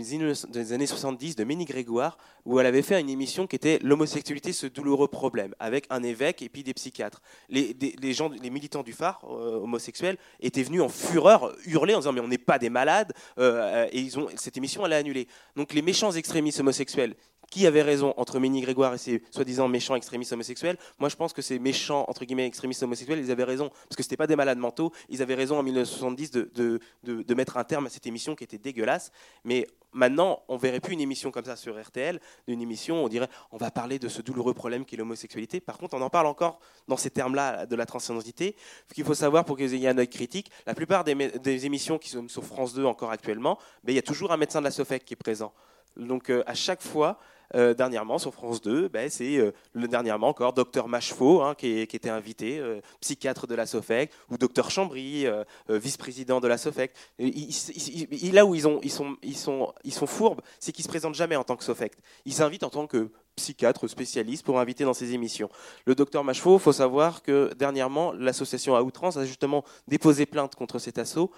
des 0.49 0.73
années 0.73 0.87
70 0.87 1.37
de 1.37 1.45
Ménie 1.45 1.65
Grégoire, 1.65 2.19
où 2.45 2.59
elle 2.59 2.67
avait 2.67 2.83
fait 2.83 3.01
une 3.01 3.11
émission 3.11 3.47
qui 3.47 3.57
était 3.57 3.79
L'homosexualité, 3.83 4.53
ce 4.53 4.67
douloureux 4.67 5.09
problème, 5.09 5.55
avec 5.59 5.87
un 5.91 6.03
évêque 6.03 6.43
et 6.43 6.49
puis 6.49 6.63
des 6.63 6.75
psychiatres. 6.75 7.21
Les, 7.49 7.77
les 8.01 8.13
gens, 8.13 8.29
les 8.29 8.51
militants 8.51 8.83
du 8.83 8.93
phare 8.93 9.21
euh, 9.29 9.61
homosexuels 9.61 10.17
étaient 10.41 10.63
venus 10.63 10.83
en 10.83 10.89
fureur, 10.89 11.55
hurler 11.67 11.95
en 11.95 11.99
disant 11.99 12.13
Mais 12.13 12.21
on 12.21 12.29
n'est 12.29 12.39
pas 12.39 12.59
des 12.59 12.71
malades, 12.71 13.13
euh, 13.39 13.87
et 13.93 14.01
ils 14.01 14.19
ont, 14.19 14.29
cette 14.37 14.57
émission, 14.57 14.87
elle 14.87 14.93
a 14.93 14.97
annulé. 14.97 15.29
Donc 15.57 15.75
les 15.75 15.83
méchants 15.83 16.13
extrémistes 16.13 16.61
homosexuels 16.61 17.15
qui 17.51 17.67
avait 17.67 17.83
raison 17.83 18.15
entre 18.17 18.39
Ménie 18.39 18.61
Grégoire 18.61 18.95
et 18.95 18.99
ses 18.99 19.23
soi-disant 19.31 19.69
méchants 19.69 19.97
extrémistes 19.97 20.33
homosexuels 20.33 20.77
Moi, 20.99 21.09
je 21.09 21.17
pense 21.17 21.33
que 21.33 21.43
ces 21.43 21.59
méchants, 21.59 22.05
entre 22.09 22.25
guillemets, 22.25 22.47
extrémistes 22.47 22.83
homosexuels, 22.83 23.19
ils 23.19 23.31
avaient 23.31 23.45
raison, 23.45 23.71
parce 23.89 23.97
que 23.97 24.03
ce 24.03 24.15
pas 24.15 24.27
des 24.27 24.37
malades 24.37 24.59
mentaux, 24.59 24.93
ils 25.09 25.23
avaient 25.23 25.35
raison 25.35 25.59
en 25.59 25.63
1970 25.63 26.31
de, 26.31 26.51
de, 26.55 26.81
de, 27.23 27.35
mettre 27.35 27.57
un 27.57 27.65
terme 27.65 27.87
à 27.87 27.89
cette 27.89 28.07
émission 28.07 28.35
qui 28.35 28.45
était 28.45 28.59
dégueulasse. 28.59 29.11
Mais 29.45 29.67
maintenant, 29.93 30.43
on 30.49 30.57
verrait 30.57 30.81
plus 30.81 30.93
une 30.93 31.01
émission 31.01 31.31
comme 31.31 31.45
ça 31.45 31.57
sur 31.57 31.81
RTL, 31.81 32.21
une 32.47 32.61
émission, 32.61 33.05
on 33.05 33.09
dirait, 33.09 33.29
on 33.51 33.57
va 33.57 33.71
parler 33.71 33.99
de 33.99 34.09
ce 34.09 34.23
douloureux 34.23 34.55
problème 34.55 34.85
qu'est 34.85 34.97
l'homosexualité. 34.97 35.61
Par 35.61 35.79
contre, 35.79 35.95
on 35.95 36.03
en 36.03 36.11
parle 36.11 36.27
encore 36.27 36.61
dans 36.87 36.97
ces 36.97 37.11
termes-là 37.11 37.67
de 37.67 37.77
la 37.77 37.87
transidentité. 37.87 38.57
Ce 38.89 38.95
qu'il 38.95 39.05
faut 39.05 39.15
savoir 39.15 39.45
pour 39.45 39.57
que 39.57 39.65
vous 39.65 39.75
ayez 39.75 39.89
un 39.89 39.99
œil 39.99 40.09
critique, 40.09 40.51
la 40.67 40.75
plupart 40.75 41.05
des, 41.05 41.15
des 41.15 41.67
émissions 41.67 41.99
qui 41.99 42.11
sont 42.11 42.29
sur 42.29 42.45
France 42.45 42.75
2 42.75 42.85
encore 42.85 43.11
actuellement, 43.11 43.59
ben, 43.83 43.93
il 43.93 43.97
y 43.97 43.99
a 43.99 44.03
toujours 44.03 44.33
un 44.33 44.37
médecin 44.37 44.61
de 44.61 44.65
la 44.65 44.71
SOFEC 44.71 45.05
qui 45.05 45.15
est 45.15 45.17
présent. 45.17 45.53
Donc 45.97 46.31
euh, 46.31 46.43
à 46.47 46.55
chaque 46.55 46.83
fois, 46.83 47.19
euh, 47.57 47.75
dernièrement 47.75 48.19
sur 48.19 48.33
France 48.33 48.61
2, 48.63 48.89
ben, 48.89 49.11
c'est 49.11 49.37
euh, 49.37 49.53
le 49.73 49.89
dernièrement 49.89 50.29
encore 50.29 50.53
docteur 50.53 50.87
Machefaux 50.87 51.43
hein, 51.43 51.55
qui, 51.57 51.81
était 51.81 52.09
invité, 52.09 52.63
psychiatre 53.01 53.47
de 53.47 53.55
la 53.55 53.67
SOFEC, 53.67 54.13
ou 54.31 54.39
docteur 54.39 54.71
Chambry, 54.71 55.27
vice-président 55.69 56.41
de 56.41 56.49
la 56.49 56.59
SOFEC. 56.59 56.93
Il, 57.19 58.35
là 58.35 58.47
où 58.47 58.55
ils, 58.55 58.69
ont, 58.69 58.81
ils, 58.83 58.91
sont, 59.37 60.07
fourbes, 60.07 60.41
c'est 60.61 60.73
qu'ils 60.73 60.85
se 60.85 60.89
présentent 60.89 61.15
jamais 61.15 61.37
en 61.37 61.45
tant 61.45 61.57
que 61.57 61.65
SOFEC. 61.65 61.93
Ils 62.25 62.35
s'invitent 62.35 62.65
en 62.65 62.71
tant 62.71 62.87
que 62.87 63.11
psychiatre 63.37 63.89
spécialiste 63.89 64.45
pour 64.45 64.61
inviter 64.61 64.85
dans 64.85 64.95
ces 64.95 65.15
émissions. 65.15 65.49
Le 65.87 65.95
docteur 65.95 66.23
Machefaux, 66.23 66.57
il 66.57 66.61
faut 66.61 66.73
savoir 66.73 67.23
que 67.23 67.53
dernièrement, 67.55 68.13
l'association 68.13 68.77
à 68.77 68.83
outrance 68.83 69.17
a 69.17 69.25
justement 69.25 69.65
déposé 69.89 70.27
plainte 70.27 70.55
contre 70.55 70.79
cet 70.79 70.99
assaut 70.99 71.31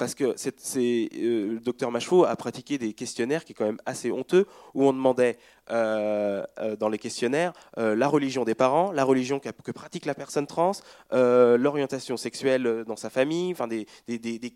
parce 0.00 0.14
que 0.14 0.24
euh, 0.24 1.52
le 1.52 1.60
docteur 1.60 1.90
Machefaux 1.90 2.24
a 2.24 2.34
pratiqué 2.34 2.78
des 2.78 2.94
questionnaires 2.94 3.44
qui 3.44 3.52
est 3.52 3.54
quand 3.54 3.66
même 3.66 3.82
assez 3.84 4.10
honteux, 4.10 4.46
où 4.72 4.84
on 4.84 4.94
demandait 4.94 5.36
euh, 5.70 6.42
euh, 6.58 6.74
dans 6.74 6.88
les 6.88 6.96
questionnaires 6.96 7.52
la 7.76 8.08
religion 8.08 8.44
des 8.44 8.54
parents, 8.54 8.92
la 8.92 9.04
religion 9.04 9.38
que, 9.40 9.70
pratique 9.72 10.06
la 10.06 10.14
personne 10.14 10.46
trans, 10.46 10.72
l'orientation 11.12 12.16
sexuelle 12.16 12.84
dans 12.86 12.96
sa 12.96 13.10
famille, 13.10 13.52
enfin 13.52 13.68
des, 13.68 13.84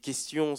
questions 0.02 0.54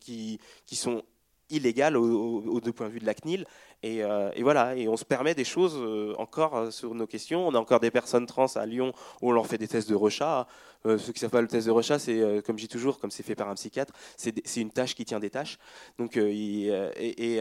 qui, 0.00 0.40
sont 0.72 1.02
illégales 1.50 1.98
au, 1.98 2.60
deux 2.60 2.72
points 2.72 2.88
de 2.88 2.92
vue 2.92 3.00
de 3.00 3.06
la 3.06 3.14
CNIL. 3.14 3.44
Et, 3.82 3.98
et, 3.98 4.42
voilà, 4.42 4.76
et 4.76 4.88
on 4.88 4.96
se 4.96 5.04
permet 5.04 5.34
des 5.34 5.44
choses 5.44 5.78
encore 6.18 6.72
sur 6.72 6.94
nos 6.94 7.06
questions. 7.06 7.48
On 7.48 7.54
a 7.54 7.58
encore 7.58 7.80
des 7.80 7.90
personnes 7.90 8.26
trans 8.26 8.46
à 8.56 8.66
Lyon 8.66 8.92
où 9.22 9.30
on 9.30 9.32
leur 9.32 9.46
fait 9.46 9.58
des 9.58 9.68
tests 9.68 9.88
de 9.88 9.94
rechat. 9.94 10.46
Euh, 10.86 10.98
ceux 10.98 11.12
qui 11.12 11.20
savent 11.20 11.30
pas 11.30 11.42
le 11.42 11.48
test 11.48 11.66
de 11.66 11.72
rechat, 11.72 11.98
c'est 11.98 12.20
euh, 12.20 12.40
comme 12.40 12.56
je 12.56 12.62
dis 12.62 12.68
toujours, 12.68 12.98
comme 12.98 13.10
c'est 13.10 13.22
fait 13.22 13.34
par 13.34 13.48
un 13.48 13.54
psychiatre, 13.54 13.92
c'est 14.16 14.56
une 14.56 14.70
tâche 14.70 14.94
qui 14.94 15.04
tient 15.04 15.20
des 15.20 15.30
tâches. 15.30 15.58
Donc, 15.98 16.16
euh, 16.16 16.90
et, 16.96 17.40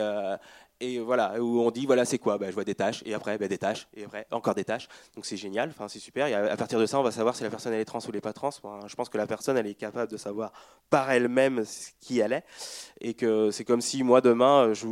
et 0.82 1.00
voilà, 1.00 1.42
où 1.42 1.60
on 1.60 1.72
dit 1.72 1.86
voilà 1.86 2.06
c'est 2.06 2.18
quoi, 2.18 2.38
bah, 2.38 2.48
je 2.48 2.54
vois 2.54 2.64
des 2.64 2.76
tâches, 2.76 3.04
et 3.06 3.14
après 3.14 3.38
bah, 3.38 3.48
des 3.48 3.58
tâches, 3.58 3.88
et 3.96 4.06
après 4.06 4.26
encore 4.32 4.56
des 4.56 4.64
tâches. 4.64 4.88
Donc 5.16 5.26
c'est 5.26 5.36
génial, 5.38 5.70
enfin 5.70 5.88
c'est 5.88 6.00
super. 6.00 6.28
Et 6.28 6.34
à, 6.34 6.56
partir 6.56 6.80
de 6.80 6.86
ça, 6.86 7.00
on 7.00 7.04
va 7.04 7.12
savoir 7.12 7.36
si 7.36 7.44
la 7.44 7.50
personne 7.50 7.74
elle 7.74 7.82
est 7.82 7.86
trans 7.86 8.00
ou 8.00 8.06
elle 8.08 8.16
n'est 8.16 8.22
pas 8.22 8.34
trans. 8.34 8.52
je 8.88 8.96
pense 8.96 9.10
que 9.10 9.18
la 9.18 9.28
personne 9.28 9.58
elle 9.58 9.68
est 9.68 9.74
capable 9.74 10.10
de 10.10 10.18
savoir 10.18 10.54
par 10.90 11.12
elle-même 11.12 11.64
qui 12.00 12.20
elle 12.20 12.34
est, 12.34 12.44
et 13.02 13.14
que 13.14 13.52
c'est 13.52 13.66
comme 13.66 13.82
si 13.82 14.04
moi 14.04 14.22
demain, 14.22 14.74
je, 14.74 14.88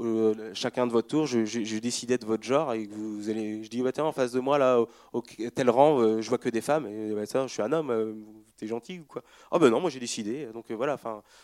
euh, 0.00 0.52
chacun 0.54 0.86
de 0.86 0.92
votre 0.92 1.08
tour, 1.08 1.26
je, 1.26 1.78
décidais 1.78 2.18
de 2.18 2.26
votre 2.26 2.44
genre 2.44 2.72
et 2.72 2.86
que 2.86 2.94
vous, 2.94 3.28
allez, 3.28 3.64
je 3.64 3.68
dis 3.68 3.82
bah, 3.82 3.92
tiens 3.92 4.04
en 4.04 4.12
face 4.12 4.32
de 4.32 4.40
moi 4.40 4.58
là, 4.58 4.80
au, 5.12 5.22
tel 5.54 5.68
rang, 5.68 6.00
euh, 6.00 6.20
je 6.20 6.28
vois 6.28 6.38
que 6.38 6.48
des 6.48 6.60
femmes, 6.60 6.86
et 6.86 7.12
bah, 7.12 7.26
ça, 7.26 7.46
je 7.46 7.52
suis 7.52 7.62
un 7.62 7.72
homme. 7.72 7.90
Euh, 7.90 8.12
t'es 8.56 8.68
gentil 8.68 9.00
ou 9.00 9.04
quoi? 9.04 9.24
Ah 9.50 9.58
ben 9.58 9.68
non, 9.68 9.80
moi 9.80 9.90
j'ai 9.90 9.98
décidé. 9.98 10.46
Donc 10.54 10.70
voilà, 10.70 10.96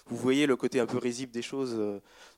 vous 0.06 0.16
voyez 0.16 0.46
le 0.46 0.54
côté 0.54 0.78
un 0.78 0.86
peu 0.86 0.98
risible 0.98 1.32
des 1.32 1.42
choses. 1.42 1.74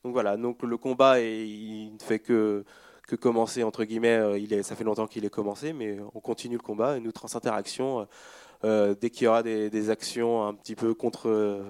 donc 0.03 0.15
voilà, 0.15 0.39
donc 0.39 0.63
le 0.63 0.79
combat 0.79 1.21
est 1.21 1.42
il 1.47 1.95
ne 1.95 1.99
fait 1.99 2.19
que, 2.19 2.65
que 3.07 3.17
commencer, 3.17 3.63
entre 3.63 3.85
guillemets. 3.85 4.17
Euh, 4.17 4.39
il 4.39 4.53
est, 4.53 4.63
ça 4.63 4.77
fait 4.77 4.85
longtemps 4.85 5.07
qu'il 5.07 5.25
est 5.25 5.31
commencé, 5.31 5.73
mais 5.73 5.99
on 6.15 6.21
continue 6.21 6.57
le 6.57 6.63
combat. 6.63 6.97
Et 6.97 7.01
nous, 7.01 7.13
Transinteraction, 7.13 8.01
euh, 8.01 8.05
euh, 8.65 8.95
dès 8.99 9.11
qu'il 9.11 9.25
y 9.25 9.29
aura 9.29 9.43
des, 9.43 9.91
actions 9.91 10.47
un 10.47 10.55
petit 10.55 10.75
peu 10.75 10.95
contre 10.95 11.65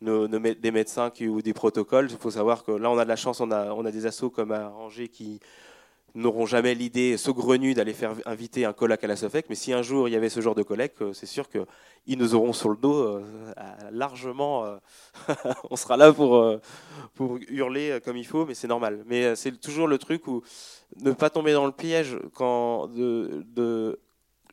nos, 0.00 0.28
des 0.28 0.70
médecins 0.70 1.10
ou 1.20 1.42
des 1.42 1.54
protocoles, 1.54 2.08
il 2.10 2.16
faut 2.16 2.30
savoir 2.30 2.64
que 2.64 2.72
là, 2.72 2.90
on 2.90 2.98
a 2.98 3.04
de 3.04 3.08
la 3.08 3.16
chance, 3.16 3.40
on 3.40 3.50
a, 3.50 3.72
on 3.72 3.84
a 3.84 3.90
des 3.90 4.06
assos 4.06 4.30
comme 4.30 4.52
à 4.52 4.70
Angers 4.70 5.08
qui 5.08 5.40
n'auront 6.14 6.46
jamais 6.46 6.74
l'idée 6.74 7.16
saugrenue 7.16 7.74
d'aller 7.74 7.92
faire 7.92 8.14
inviter 8.26 8.64
un 8.64 8.72
colloque 8.72 9.04
à 9.04 9.06
la 9.06 9.16
SOFEC, 9.16 9.46
mais 9.48 9.54
si 9.54 9.72
un 9.72 9.82
jour 9.82 10.08
il 10.08 10.12
y 10.12 10.16
avait 10.16 10.28
ce 10.28 10.40
genre 10.40 10.54
de 10.54 10.62
colloque, 10.62 10.94
euh, 11.00 11.12
c'est 11.12 11.26
sûr 11.26 11.48
qu'ils 11.48 12.18
nous 12.18 12.34
auront 12.34 12.52
sur 12.52 12.70
le 12.70 12.76
dos 12.76 12.94
euh, 12.94 13.22
largement. 13.90 14.64
Euh, 14.64 14.76
on 15.70 15.76
sera 15.76 15.96
là 15.96 16.12
pour, 16.12 16.58
pour 17.14 17.38
hurler 17.48 18.00
comme 18.04 18.16
il 18.16 18.26
faut, 18.26 18.46
mais 18.46 18.54
c'est 18.54 18.68
normal. 18.68 19.04
Mais 19.06 19.36
c'est 19.36 19.60
toujours 19.60 19.86
le 19.86 19.98
truc 19.98 20.26
où 20.26 20.42
ne 21.02 21.12
pas 21.12 21.30
tomber 21.30 21.52
dans 21.52 21.66
le 21.66 21.72
piège 21.72 22.18
quand 22.34 22.88
de, 22.88 23.44
de 23.54 24.00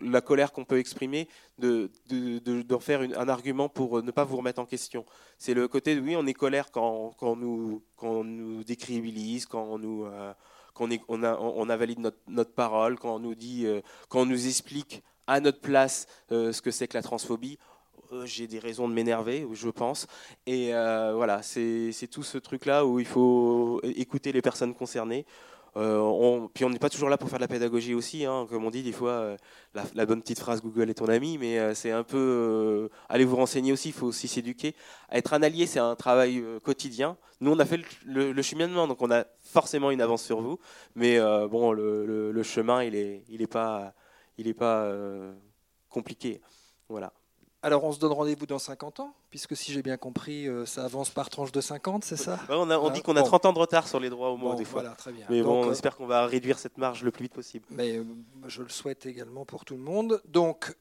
la 0.02 0.20
colère 0.22 0.52
qu'on 0.52 0.66
peut 0.66 0.78
exprimer, 0.78 1.30
de, 1.58 1.90
de, 2.10 2.78
faire 2.80 3.02
un 3.02 3.30
argument 3.30 3.70
pour 3.70 4.04
ne 4.04 4.12
pas 4.12 4.26
vous 4.26 4.36
remettre 4.38 4.60
en 4.60 4.66
question. 4.66 5.06
C'est 5.38 5.54
le 5.54 5.70
côté, 5.70 5.98
oui, 5.98 6.16
on 6.18 6.28
est 6.28 6.34
colère 6.34 6.70
quand, 6.72 7.14
quand, 7.18 7.38
nous, 7.38 7.82
quand 7.96 8.10
on 8.10 8.24
nous 8.26 8.64
décribilise, 8.66 9.46
quand 9.46 9.64
on 9.64 9.80
nous 9.80 10.06
qu'on 10.76 10.90
on 11.08 11.24
on 11.24 11.66
notre, 11.66 12.54
parole, 12.54 13.00
quand 13.00 13.16
on 13.16 13.20
nous 13.20 13.34
dit, 13.34 13.66
euh, 13.66 13.82
nous 14.14 14.48
explique 14.48 15.02
à 15.26 15.40
notre 15.40 15.62
place 15.62 16.06
euh, 16.32 16.52
ce 16.52 16.62
que 16.62 16.70
c'est 16.70 16.88
que 16.88 16.96
la 16.96 17.02
transphobie, 17.02 17.58
euh, 18.12 18.26
j'ai 18.26 18.46
des 18.46 18.60
raisons 18.60 18.88
de 18.88 18.94
m'énerver, 18.94 19.48
je 19.54 19.70
pense. 19.70 20.06
Et 20.46 20.72
voilà, 20.72 21.42
c'est 21.42 22.10
tout 22.12 22.24
ce 22.24 22.38
truc-là 22.38 22.86
où 22.86 23.00
il 23.00 23.08
faut 23.08 23.82
écouter 23.84 24.32
les 24.32 24.44
personnes 24.44 24.76
concernées. 24.76 25.26
On, 25.76 26.50
puis 26.54 26.64
on 26.64 26.70
n'est 26.70 26.80
pas 26.80 26.90
toujours 26.90 27.10
là 27.10 27.18
pour 27.18 27.30
faire 27.30 27.40
de 27.40 27.44
la 27.44 27.48
pédagogie 27.48 27.94
aussi, 27.94 28.26
hein. 28.26 28.48
comme 28.50 28.64
on 28.66 28.70
dit 28.70 28.84
des 28.84 28.92
fois, 28.92 29.36
la, 29.74 30.06
bonne 30.06 30.22
petite 30.22 30.40
phrase 30.40 30.62
Google 30.62 30.90
est 30.90 30.96
ton 30.96 31.08
ami, 31.08 31.38
mais 31.38 31.76
c'est 31.76 31.92
un 31.92 32.04
peu 32.04 32.90
allez 33.10 33.26
vous 33.26 33.36
renseigner 33.36 33.74
aussi, 33.74 33.90
il 33.90 33.94
faut 33.94 34.08
aussi 34.08 34.28
s'éduquer. 34.28 34.74
Être 35.12 35.34
un 35.34 35.44
allié, 35.44 35.66
c'est 35.66 35.80
un 35.80 35.96
travail 35.96 36.44
quotidien. 36.64 37.18
Nous, 37.42 37.52
on 37.52 37.60
a 37.60 37.66
fait 37.66 37.82
le, 38.06 38.32
le, 38.32 38.42
cheminement, 38.42 38.88
donc 38.88 39.02
on 39.02 39.12
a 39.12 39.26
forcément 39.42 39.92
une 39.92 40.02
avance 40.02 40.24
sur 40.24 40.42
vous. 40.42 40.58
Mais 40.96 41.18
euh, 41.20 41.48
bon, 41.48 41.74
le, 41.74 42.44
chemin, 42.44 42.84
il 42.84 42.94
n'est 42.94 43.24
il 43.28 43.42
est 43.42 43.48
pas, 43.48 43.94
il 44.38 44.48
est 44.48 44.54
pas 44.54 44.84
euh, 44.84 45.34
compliqué. 45.90 46.42
Voilà. 46.88 47.12
Alors 47.62 47.84
on 47.84 47.92
se 47.92 48.00
donne 48.00 48.14
rendez-vous 48.14 48.46
dans 48.46 48.60
50 48.60 49.00
ans, 49.00 49.16
puisque 49.36 49.58
si 49.58 49.74
j'ai 49.74 49.82
bien 49.82 49.98
compris, 49.98 50.48
euh, 50.48 50.66
ça 50.66 50.86
avance 50.86 51.10
par 51.10 51.30
tranche 51.30 51.52
de 51.52 51.60
50, 51.60 52.06
c'est 52.06 52.16
ça? 52.16 52.40
On, 52.48 52.72
on 52.72 52.90
dit 52.90 53.02
qu'on 53.02 53.18
a 53.18 53.22
30 53.22 53.48
ans 53.48 53.52
de 53.52 53.60
retard 53.60 53.86
sur 53.86 54.00
les 54.00 54.10
droits 54.10 54.30
au 54.30 54.38
moins 54.38 54.56
des 54.56 54.64
fois. 54.64 54.82
très 54.92 55.12
bien. 55.12 55.26
Mais 55.30 55.42
bon, 55.42 55.66
on 55.66 55.72
espère 55.74 55.98
qu'on 55.98 56.06
va 56.06 56.26
réduire 56.26 56.58
cette 56.58 56.78
marge 56.78 57.04
le 57.04 57.12
plus 57.12 57.24
vite 57.24 57.34
possible. 57.34 57.66
Mais 57.70 58.00
je 58.48 58.64
le 58.64 58.70
souhaite 58.70 59.06
également 59.06 59.44
pour 59.44 59.66
tout 59.66 59.76
le 59.76 59.82
monde. 59.82 60.22
Donc 60.26 60.74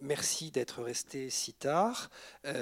merci 0.00 0.50
d'être 0.50 0.82
resté 0.82 1.30
si 1.30 1.52
tard. 1.52 2.10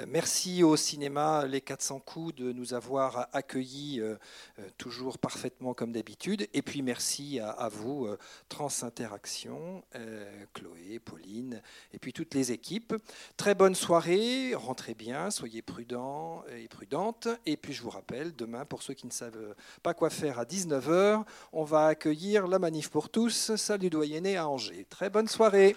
merci 0.07 0.61
au 0.61 0.75
cinéma 0.75 1.47
Les 1.47 1.61
400 1.61 2.01
coups 2.01 2.35
de 2.35 2.51
nous 2.51 2.75
avoir 2.75 3.27
accueillis 3.33 3.99
toujours 4.77 5.17
parfaitement 5.17 5.73
comme 5.73 5.91
d'habitude. 5.91 6.47
Et 6.53 6.61
puis 6.61 6.83
merci 6.83 7.39
à, 7.39 7.49
à 7.49 7.67
vous, 7.67 8.07
Trans 8.47 8.83
Interaction, 8.83 9.83
Chloé, 10.53 10.99
Pauline, 10.99 11.63
et 11.93 11.97
puis 11.97 12.13
toutes 12.13 12.35
les 12.35 12.51
équipes. 12.51 12.93
Très 13.37 13.55
bonne 13.55 13.73
soirée, 13.73 14.53
rentrez 14.53 14.93
bien, 14.93 15.30
soyez 15.31 15.61
prudents 15.61 16.43
et 16.55 16.67
prudentes. 16.67 17.27
Et 17.45 17.57
puis 17.57 17.73
je 17.73 17.81
vous 17.81 17.89
rappelle, 17.89 18.35
demain, 18.35 18.65
pour 18.65 18.83
ceux 18.83 18.93
qui 18.93 19.07
ne 19.07 19.11
savent 19.11 19.55
pas 19.81 19.93
quoi 19.93 20.09
faire 20.09 20.39
à 20.39 20.45
19h, 20.45 21.23
on 21.53 21.63
va 21.63 21.87
accueillir 21.87 22.47
la 22.47 22.59
manif 22.59 22.89
pour 22.89 23.09
tous, 23.09 23.55
salle 23.55 23.79
du 23.79 23.89
doyenné 23.89 24.37
à 24.37 24.47
Angers. 24.47 24.85
Très 24.89 25.09
bonne 25.09 25.27
soirée. 25.27 25.75